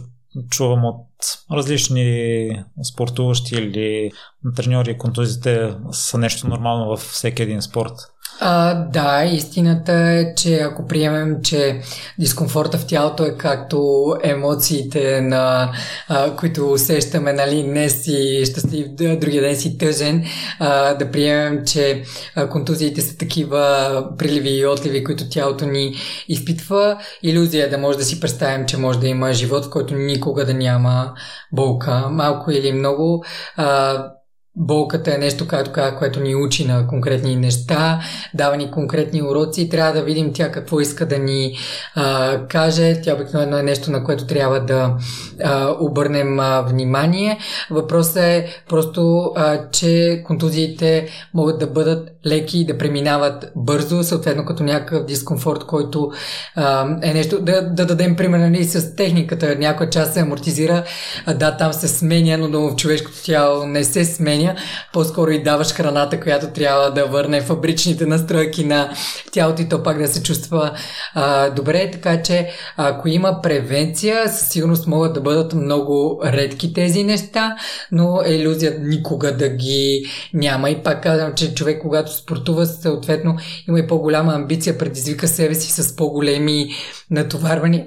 чувам 0.50 0.86
от 0.86 1.06
различни 1.52 2.50
спортуващи 2.94 3.56
или 3.56 4.12
треньори, 4.56 4.98
контузите 4.98 5.76
са 5.92 6.18
нещо 6.18 6.48
нормално 6.48 6.90
във 6.90 7.00
всеки 7.00 7.44
един 7.44 7.62
спорт. 7.62 7.94
А, 8.40 8.74
да, 8.74 9.24
истината 9.26 9.94
е, 9.94 10.36
че 10.36 10.56
ако 10.56 10.88
приемем, 10.88 11.38
че 11.44 11.82
дискомфорта 12.20 12.78
в 12.78 12.88
тялото 12.88 13.26
е 13.26 13.38
както 13.38 14.14
емоциите, 14.24 15.22
на, 15.22 15.72
а, 16.08 16.36
които 16.36 16.72
усещаме, 16.72 17.34
нали, 17.34 17.64
днес 17.64 18.04
си 18.04 18.44
щастлив, 18.46 18.88
другия 18.96 19.42
ден 19.42 19.56
си 19.56 19.78
тъжен, 19.78 20.26
а, 20.60 20.94
да 20.94 21.12
приемем, 21.12 21.66
че 21.66 22.04
а, 22.36 22.50
контузиите 22.50 23.02
са 23.02 23.18
такива 23.18 24.04
приливи 24.18 24.50
и 24.50 24.66
отливи, 24.66 25.04
които 25.04 25.30
тялото 25.30 25.66
ни 25.66 25.96
изпитва. 26.28 26.98
Иллюзия 27.24 27.66
е 27.66 27.70
да 27.70 27.78
може 27.78 27.98
да 27.98 28.04
си 28.04 28.20
представим, 28.20 28.66
че 28.66 28.78
може 28.78 29.00
да 29.00 29.08
има 29.08 29.34
живот, 29.34 29.66
в 29.66 29.70
който 29.70 29.96
никога 29.96 30.46
да 30.46 30.54
няма 30.54 31.14
болка, 31.52 32.08
малко 32.10 32.52
или 32.52 32.74
много. 32.74 33.26
А, 33.56 34.17
болката 34.58 35.16
е 35.16 35.18
нещо, 35.18 35.48
както 35.48 35.72
което 35.98 36.20
ни 36.20 36.36
учи 36.36 36.68
на 36.68 36.88
конкретни 36.88 37.36
неща, 37.36 38.02
дава 38.34 38.58
ни 38.58 38.72
конкретни 38.72 39.22
уроци 39.22 39.70
трябва 39.70 39.94
да 39.94 40.04
видим 40.04 40.34
тя 40.34 40.52
какво 40.52 40.80
иска 40.80 41.06
да 41.06 41.20
ни 41.20 41.58
а, 41.96 42.38
каже. 42.48 43.02
Тя 43.04 43.14
обикновено 43.14 43.58
е 43.58 43.64
нещо, 43.64 43.92
на 43.92 44.04
което 44.04 44.28
трябва 44.28 44.60
да 44.60 44.96
а, 45.44 45.76
обърнем 45.80 46.40
а, 46.40 46.62
внимание. 46.62 47.38
Въпросът 47.70 48.18
е 48.18 48.64
просто, 48.70 49.32
а, 49.36 49.70
че 49.72 50.24
контузиите 50.26 51.08
могат 51.34 51.60
да 51.60 51.68
бъдат 51.68 52.10
леки 52.28 52.60
и 52.60 52.66
да 52.66 52.78
преминават 52.78 53.52
бързо, 53.56 54.04
съответно 54.04 54.46
като 54.46 54.64
някакъв 54.64 55.06
дискомфорт, 55.06 55.64
който 55.64 56.12
а, 56.56 56.98
е 57.02 57.14
нещо, 57.14 57.42
да, 57.42 57.62
да 57.62 57.86
дадем 57.86 58.16
пример 58.16 58.40
нали, 58.40 58.64
с 58.64 58.96
техниката. 58.96 59.56
Някоя 59.60 59.90
част 59.90 60.14
се 60.14 60.20
амортизира, 60.20 60.84
а, 61.26 61.34
да, 61.34 61.58
там 61.58 61.74
се 61.74 61.88
сменя, 61.88 62.38
но 62.38 62.70
в 62.70 62.76
човешкото 62.76 63.24
тяло 63.24 63.66
не 63.66 63.84
се 63.84 64.06
сменя. 64.06 64.47
По-скоро 64.94 65.32
и 65.32 65.44
даваш 65.44 65.74
храната, 65.74 66.20
която 66.20 66.48
трябва 66.48 66.92
да 66.92 67.06
върне 67.06 67.42
фабричните 67.42 68.06
настройки 68.06 68.66
на 68.66 68.90
тялото 69.32 69.62
и 69.62 69.70
то 69.70 69.84
пак 69.84 69.98
да 69.98 70.08
се 70.08 70.24
чувства 70.24 70.72
а, 71.14 71.50
добре. 71.50 71.92
Така 71.92 72.22
че 72.22 72.50
ако 72.78 73.08
има 73.08 73.40
превенция, 73.44 74.30
със 74.30 74.48
сигурност 74.50 74.88
могат 74.88 75.14
да 75.14 75.22
бъдат 75.22 75.54
много 75.54 76.22
редки 76.26 76.74
тези 76.74 77.04
неща, 77.04 77.56
но 77.92 78.22
е 78.26 78.34
иллюзия 78.34 78.80
никога 78.80 79.38
да 79.38 79.50
ги 79.50 80.06
няма. 80.34 80.70
И 80.70 80.84
пак 80.84 81.04
казвам, 81.04 81.34
че 81.36 81.54
човек, 81.54 81.82
когато 81.82 82.14
спортува, 82.14 82.66
съответно 82.66 83.38
има 83.68 83.80
и 83.80 83.88
по-голяма 83.88 84.34
амбиция, 84.34 84.78
предизвика 84.78 85.28
себе 85.28 85.56
си 85.56 85.84
с 85.84 85.96
по-големи 85.96 86.70
натоварвания 87.12 87.86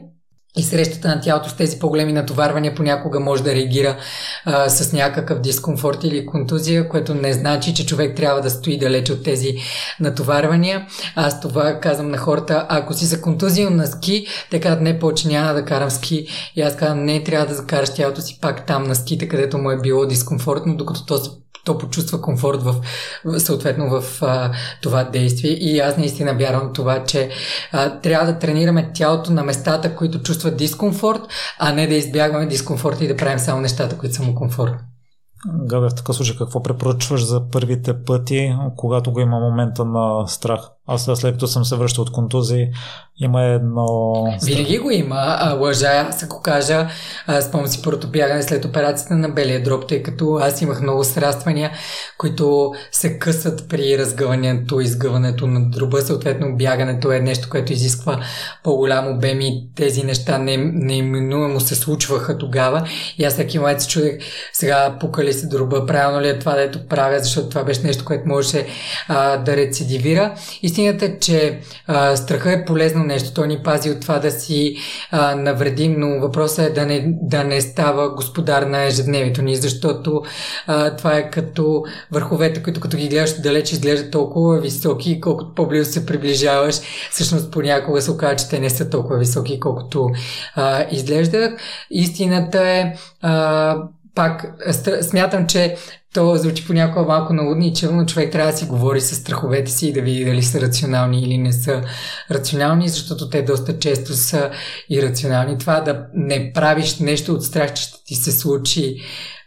и 0.56 0.62
срещата 0.62 1.08
на 1.08 1.20
тялото 1.20 1.48
с 1.48 1.56
тези 1.56 1.78
по-големи 1.78 2.12
натоварвания 2.12 2.74
понякога 2.74 3.20
може 3.20 3.42
да 3.42 3.54
реагира 3.54 3.96
а, 4.44 4.68
с 4.68 4.92
някакъв 4.92 5.40
дискомфорт 5.40 6.04
или 6.04 6.26
контузия, 6.26 6.88
което 6.88 7.14
не 7.14 7.32
значи, 7.32 7.74
че 7.74 7.86
човек 7.86 8.16
трябва 8.16 8.40
да 8.40 8.50
стои 8.50 8.78
далече 8.78 9.12
от 9.12 9.22
тези 9.22 9.54
натоварвания. 10.00 10.86
Аз 11.16 11.40
това 11.40 11.80
казвам 11.80 12.10
на 12.10 12.18
хората, 12.18 12.66
ако 12.68 12.94
си 12.94 13.04
за 13.04 13.20
контузия 13.20 13.70
на 13.70 13.86
ски, 13.86 14.26
те 14.50 14.60
казват 14.60 14.82
не 14.82 14.98
повече 14.98 15.28
няма 15.28 15.54
да 15.54 15.64
карам 15.64 15.90
ски. 15.90 16.26
И 16.56 16.62
аз 16.62 16.76
казвам 16.76 17.04
не, 17.04 17.24
трябва 17.24 17.46
да 17.46 17.54
закараш 17.54 17.94
тялото 17.94 18.20
си 18.20 18.38
пак 18.40 18.66
там 18.66 18.82
на 18.82 18.94
ските, 18.94 19.28
където 19.28 19.58
му 19.58 19.70
е 19.70 19.80
било 19.80 20.06
дискомфортно, 20.06 20.76
докато 20.76 21.06
то 21.06 21.18
се 21.18 21.30
то 21.64 21.78
почувства 21.78 22.20
комфорт 22.20 22.62
в, 22.62 22.74
съответно 23.38 24.00
в 24.00 24.22
а, 24.22 24.52
това 24.82 25.04
действие. 25.04 25.50
И 25.50 25.80
аз 25.80 25.96
наистина 25.96 26.34
вярвам 26.34 26.72
това, 26.72 27.04
че 27.04 27.30
а, 27.72 28.00
трябва 28.00 28.32
да 28.32 28.38
тренираме 28.38 28.90
тялото 28.94 29.32
на 29.32 29.42
местата, 29.42 29.96
които 29.96 30.22
чувстват 30.22 30.56
дискомфорт, 30.56 31.20
а 31.58 31.72
не 31.72 31.86
да 31.86 31.94
избягваме 31.94 32.46
дискомфорта 32.46 33.04
и 33.04 33.08
да 33.08 33.16
правим 33.16 33.38
само 33.38 33.60
нещата, 33.60 33.98
които 33.98 34.14
са 34.14 34.22
му 34.22 34.34
комфортни. 34.34 34.78
Габе, 35.46 35.88
в 35.88 35.94
такъв 35.94 36.16
случай 36.16 36.36
какво 36.36 36.62
препоръчваш 36.62 37.24
за 37.26 37.48
първите 37.50 38.04
пъти, 38.04 38.56
когато 38.76 39.12
го 39.12 39.20
има 39.20 39.40
момента 39.40 39.84
на 39.84 40.26
страх? 40.26 40.60
Аз 40.90 41.04
след 41.14 41.32
като 41.32 41.46
съм 41.46 41.64
се 41.64 41.76
връщал 41.76 42.02
от 42.02 42.12
контузии, 42.12 42.68
има 43.20 43.44
едно... 43.44 44.12
Винаги 44.44 44.78
го 44.78 44.90
има. 44.90 45.16
А, 45.18 45.54
лъжа, 45.54 46.06
аз 46.08 46.22
ако 46.22 46.42
кажа, 46.42 46.88
спомням 47.40 47.66
си 47.66 47.82
първото 47.82 48.08
бягане 48.08 48.42
след 48.42 48.64
операцията 48.64 49.16
на 49.16 49.28
белия 49.28 49.62
дроб, 49.62 49.88
тъй 49.88 50.02
като 50.02 50.34
аз 50.34 50.62
имах 50.62 50.80
много 50.80 51.04
сраствания, 51.04 51.70
които 52.18 52.72
се 52.92 53.18
късат 53.18 53.68
при 53.68 53.98
разгъването, 53.98 54.80
изгъването 54.80 55.46
на 55.46 55.70
дроба. 55.70 56.00
Съответно, 56.00 56.56
бягането 56.56 57.12
е 57.12 57.20
нещо, 57.20 57.48
което 57.50 57.72
изисква 57.72 58.20
по-голям 58.64 59.16
обем 59.16 59.40
и 59.40 59.68
тези 59.76 60.02
неща 60.02 60.38
не, 60.38 60.56
неименуемо 60.56 61.60
се 61.60 61.74
случваха 61.74 62.38
тогава. 62.38 62.88
И 63.18 63.24
аз 63.24 63.32
всеки 63.32 63.58
момент 63.58 63.80
се 63.80 63.88
чудех, 63.88 64.18
сега 64.52 64.96
пука 65.00 65.24
ли 65.24 65.32
се 65.32 65.46
дроба, 65.46 65.86
правилно 65.86 66.20
ли 66.20 66.28
е 66.28 66.38
това, 66.38 66.54
дето 66.54 66.86
правя, 66.88 67.18
защото 67.18 67.48
това 67.48 67.64
беше 67.64 67.82
нещо, 67.82 68.04
което 68.04 68.28
можеше 68.28 68.66
а, 69.08 69.36
да 69.36 69.56
рецидивира. 69.56 70.34
Истината 70.80 71.18
че 71.18 71.60
а, 71.86 72.16
страха 72.16 72.52
е 72.52 72.64
полезно 72.64 73.04
нещо. 73.04 73.34
Той 73.34 73.48
ни 73.48 73.62
пази 73.62 73.90
от 73.90 74.00
това 74.00 74.18
да 74.18 74.30
си 74.30 74.76
а, 75.10 75.34
навредим, 75.34 75.94
но 75.98 76.20
въпросът 76.20 76.58
е 76.58 76.70
да 76.70 76.86
не, 76.86 77.04
да 77.22 77.44
не 77.44 77.60
става 77.60 78.14
господар 78.14 78.62
на 78.62 78.84
ежедневието 78.84 79.42
ни, 79.42 79.56
защото 79.56 80.22
а, 80.66 80.96
това 80.96 81.16
е 81.16 81.30
като 81.30 81.84
върховете, 82.12 82.62
които 82.62 82.80
като 82.80 82.96
ги 82.96 83.08
гледаш 83.08 83.40
далеч 83.40 83.72
изглеждат 83.72 84.10
толкова 84.10 84.60
високи, 84.60 85.20
колкото 85.20 85.54
по-близо 85.54 85.92
се 85.92 86.06
приближаваш, 86.06 86.74
всъщност 87.10 87.50
понякога 87.50 88.02
се 88.02 88.10
оказва, 88.10 88.36
че 88.36 88.48
те 88.48 88.60
не 88.60 88.70
са 88.70 88.90
толкова 88.90 89.18
високи, 89.18 89.60
колкото 89.60 90.10
а, 90.54 90.84
изглеждат. 90.90 91.60
Истината 91.90 92.68
е 92.68 92.94
а, 93.20 93.76
пак 94.14 94.46
смятам, 95.02 95.46
че 95.46 95.76
то 96.14 96.36
звучи 96.36 96.66
понякога 96.66 97.06
малко 97.06 97.32
налудничево, 97.32 97.96
но 97.96 98.06
човек 98.06 98.32
трябва 98.32 98.52
да 98.52 98.58
си 98.58 98.66
говори 98.66 99.00
с 99.00 99.14
страховете 99.14 99.70
си 99.70 99.88
и 99.88 99.92
да 99.92 100.02
види 100.02 100.24
дали 100.24 100.42
са 100.42 100.60
рационални 100.60 101.22
или 101.22 101.38
не 101.38 101.52
са 101.52 101.82
рационални, 102.30 102.88
защото 102.88 103.30
те 103.30 103.42
доста 103.42 103.78
често 103.78 104.12
са 104.12 104.50
ирационални. 104.90 105.58
Това 105.58 105.80
да 105.80 106.06
не 106.14 106.52
правиш 106.52 106.98
нещо 106.98 107.32
от 107.32 107.44
страх, 107.44 107.74
че 107.74 107.82
ще 107.82 108.04
ти 108.04 108.14
се 108.14 108.32
случи 108.32 108.96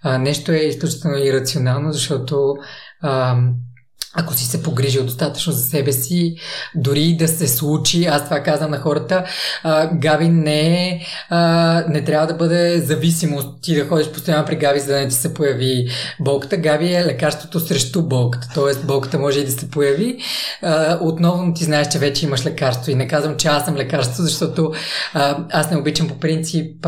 а, 0.01 0.17
нещо 0.17 0.51
е 0.51 0.57
изключително 0.57 1.17
ирационално, 1.17 1.91
защото 1.91 2.55
а, 3.01 3.37
ако 4.13 4.33
си 4.33 4.45
се 4.45 4.63
погрижил 4.63 5.03
достатъчно 5.03 5.53
за 5.53 5.65
себе 5.65 5.91
си, 5.91 6.35
дори 6.75 7.15
да 7.19 7.27
се 7.27 7.47
случи, 7.47 8.05
аз 8.05 8.23
това 8.23 8.39
казвам 8.39 8.71
на 8.71 8.79
хората, 8.79 9.23
а, 9.63 9.89
Габи 9.93 10.29
не 10.29 10.89
е, 10.89 11.01
не 11.89 12.03
трябва 12.05 12.27
да 12.27 12.33
бъде 12.33 12.81
зависимост 12.81 13.47
ти 13.61 13.75
да 13.75 13.85
ходиш 13.85 14.07
постоянно 14.07 14.45
при 14.45 14.55
Габи, 14.55 14.79
за 14.79 14.93
да 14.93 14.99
не 14.99 15.07
ти 15.07 15.15
се 15.15 15.33
появи 15.33 15.87
болката. 16.19 16.57
Габи 16.57 16.93
е 16.93 17.05
лекарството 17.05 17.59
срещу 17.59 18.01
болката, 18.01 18.47
т.е. 18.55 18.85
болката 18.85 19.19
може 19.19 19.39
и 19.39 19.45
да 19.45 19.51
се 19.51 19.69
появи. 19.69 20.17
Отново 21.01 21.53
ти 21.53 21.63
знаеш, 21.63 21.87
че 21.87 21.99
вече 21.99 22.25
имаш 22.25 22.45
лекарство 22.45 22.91
и 22.91 22.95
не 22.95 23.07
казвам, 23.07 23.37
че 23.37 23.47
аз 23.47 23.65
съм 23.65 23.75
лекарство, 23.75 24.23
защото 24.23 24.73
аз 25.49 25.71
не 25.71 25.77
обичам 25.77 26.07
по 26.07 26.19
принцип 26.19 26.87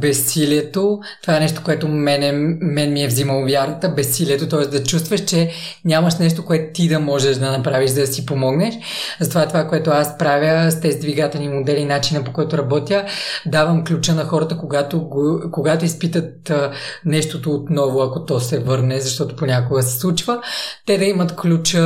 безсилието. 0.00 1.00
Това 1.22 1.36
е 1.36 1.40
нещо, 1.40 1.60
което 1.64 1.88
мене, 1.88 2.32
мен 2.60 2.92
ми 2.92 3.02
е 3.02 3.06
взимало 3.06 3.44
вярата, 3.44 3.88
безсилието, 3.88 4.48
т.е. 4.48 4.66
да 4.66 4.84
чувстваш, 4.84 5.24
че 5.24 5.50
няма 5.84 6.05
нямаш 6.06 6.18
нещо, 6.18 6.44
което 6.44 6.72
ти 6.72 6.88
да 6.88 7.00
можеш 7.00 7.36
да 7.36 7.50
направиш, 7.50 7.90
за 7.90 8.00
да 8.00 8.06
си 8.06 8.26
помогнеш. 8.26 8.74
Затова 9.20 9.46
това, 9.46 9.68
което 9.68 9.90
аз 9.90 10.18
правя 10.18 10.70
с 10.70 10.80
тези 10.80 10.98
двигателни 10.98 11.48
модели, 11.48 11.84
начина 11.84 12.24
по 12.24 12.32
който 12.32 12.58
работя, 12.58 13.04
давам 13.46 13.84
ключа 13.84 14.14
на 14.14 14.24
хората, 14.24 14.58
когато, 14.58 15.10
когато 15.52 15.84
изпитат 15.84 16.50
а, 16.50 16.72
нещото 17.04 17.50
отново, 17.50 18.02
ако 18.02 18.24
то 18.24 18.40
се 18.40 18.58
върне, 18.58 19.00
защото 19.00 19.36
понякога 19.36 19.82
се 19.82 19.98
случва, 19.98 20.40
те 20.86 20.98
да 20.98 21.04
имат 21.04 21.36
ключа 21.36 21.80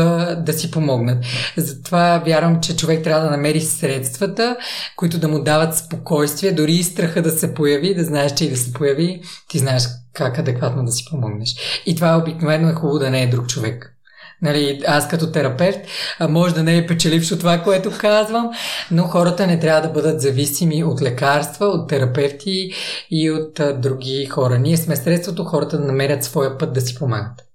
да 0.46 0.52
си 0.52 0.70
помогнат. 0.70 1.24
Затова 1.56 2.22
вярвам, 2.26 2.60
че 2.60 2.76
човек 2.76 3.04
трябва 3.04 3.24
да 3.24 3.30
намери 3.30 3.60
средствата, 3.60 4.56
които 4.96 5.18
да 5.18 5.28
му 5.28 5.42
дават 5.42 5.76
спокойствие, 5.76 6.52
дори 6.52 6.72
и 6.72 6.82
страха 6.82 7.22
да 7.22 7.30
се 7.30 7.54
появи, 7.54 7.94
да 7.94 8.04
знаеш, 8.04 8.34
че 8.34 8.44
и 8.44 8.50
да 8.50 8.56
се 8.56 8.72
появи, 8.72 9.20
ти 9.48 9.58
знаеш 9.58 9.84
как 10.12 10.38
адекватно 10.38 10.84
да 10.84 10.92
си 10.92 11.04
помогнеш. 11.10 11.82
И 11.86 11.94
това 11.94 12.18
обикновено 12.18 12.68
е 12.68 12.74
хубаво 12.74 12.98
да 12.98 13.10
не 13.10 13.22
е 13.22 13.30
друг 13.30 13.48
човек. 13.48 13.99
Нали, 14.42 14.82
аз 14.86 15.08
като 15.08 15.32
терапевт 15.32 15.80
може 16.28 16.54
да 16.54 16.62
не 16.62 16.76
е 16.76 16.86
печелившо 16.86 17.38
това, 17.38 17.62
което 17.62 17.90
казвам, 17.98 18.50
но 18.90 19.02
хората 19.02 19.46
не 19.46 19.58
трябва 19.58 19.88
да 19.88 19.92
бъдат 19.92 20.20
зависими 20.20 20.84
от 20.84 21.02
лекарства, 21.02 21.66
от 21.66 21.88
терапевти 21.88 22.70
и 23.10 23.30
от 23.30 23.60
а, 23.60 23.72
други 23.72 24.26
хора. 24.26 24.58
Ние 24.58 24.76
сме 24.76 24.96
средството 24.96 25.44
хората 25.44 25.78
да 25.78 25.84
намерят 25.84 26.24
своя 26.24 26.58
път 26.58 26.72
да 26.72 26.80
си 26.80 26.94
помагат. 26.94 27.46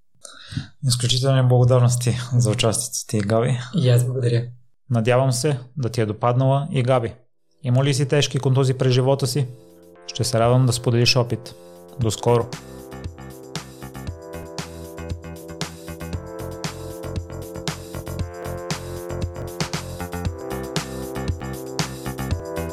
Изключителни 0.87 1.47
благодарности 1.47 2.17
за 2.37 2.51
участието 2.51 3.07
ти, 3.07 3.27
Габи. 3.27 3.59
И 3.75 3.89
аз 3.89 4.05
благодаря. 4.05 4.43
Надявам 4.89 5.31
се 5.31 5.59
да 5.77 5.89
ти 5.89 6.01
е 6.01 6.05
допаднала 6.05 6.67
и 6.71 6.83
Габи. 6.83 7.13
Има 7.63 7.83
ли 7.83 7.93
си 7.93 8.07
тежки 8.07 8.39
контузи 8.39 8.73
през 8.73 8.93
живота 8.93 9.27
си? 9.27 9.47
Ще 10.07 10.23
се 10.23 10.39
радвам 10.39 10.65
да 10.65 10.73
споделиш 10.73 11.15
опит. 11.15 11.55
До 11.99 12.11
скоро! 12.11 12.49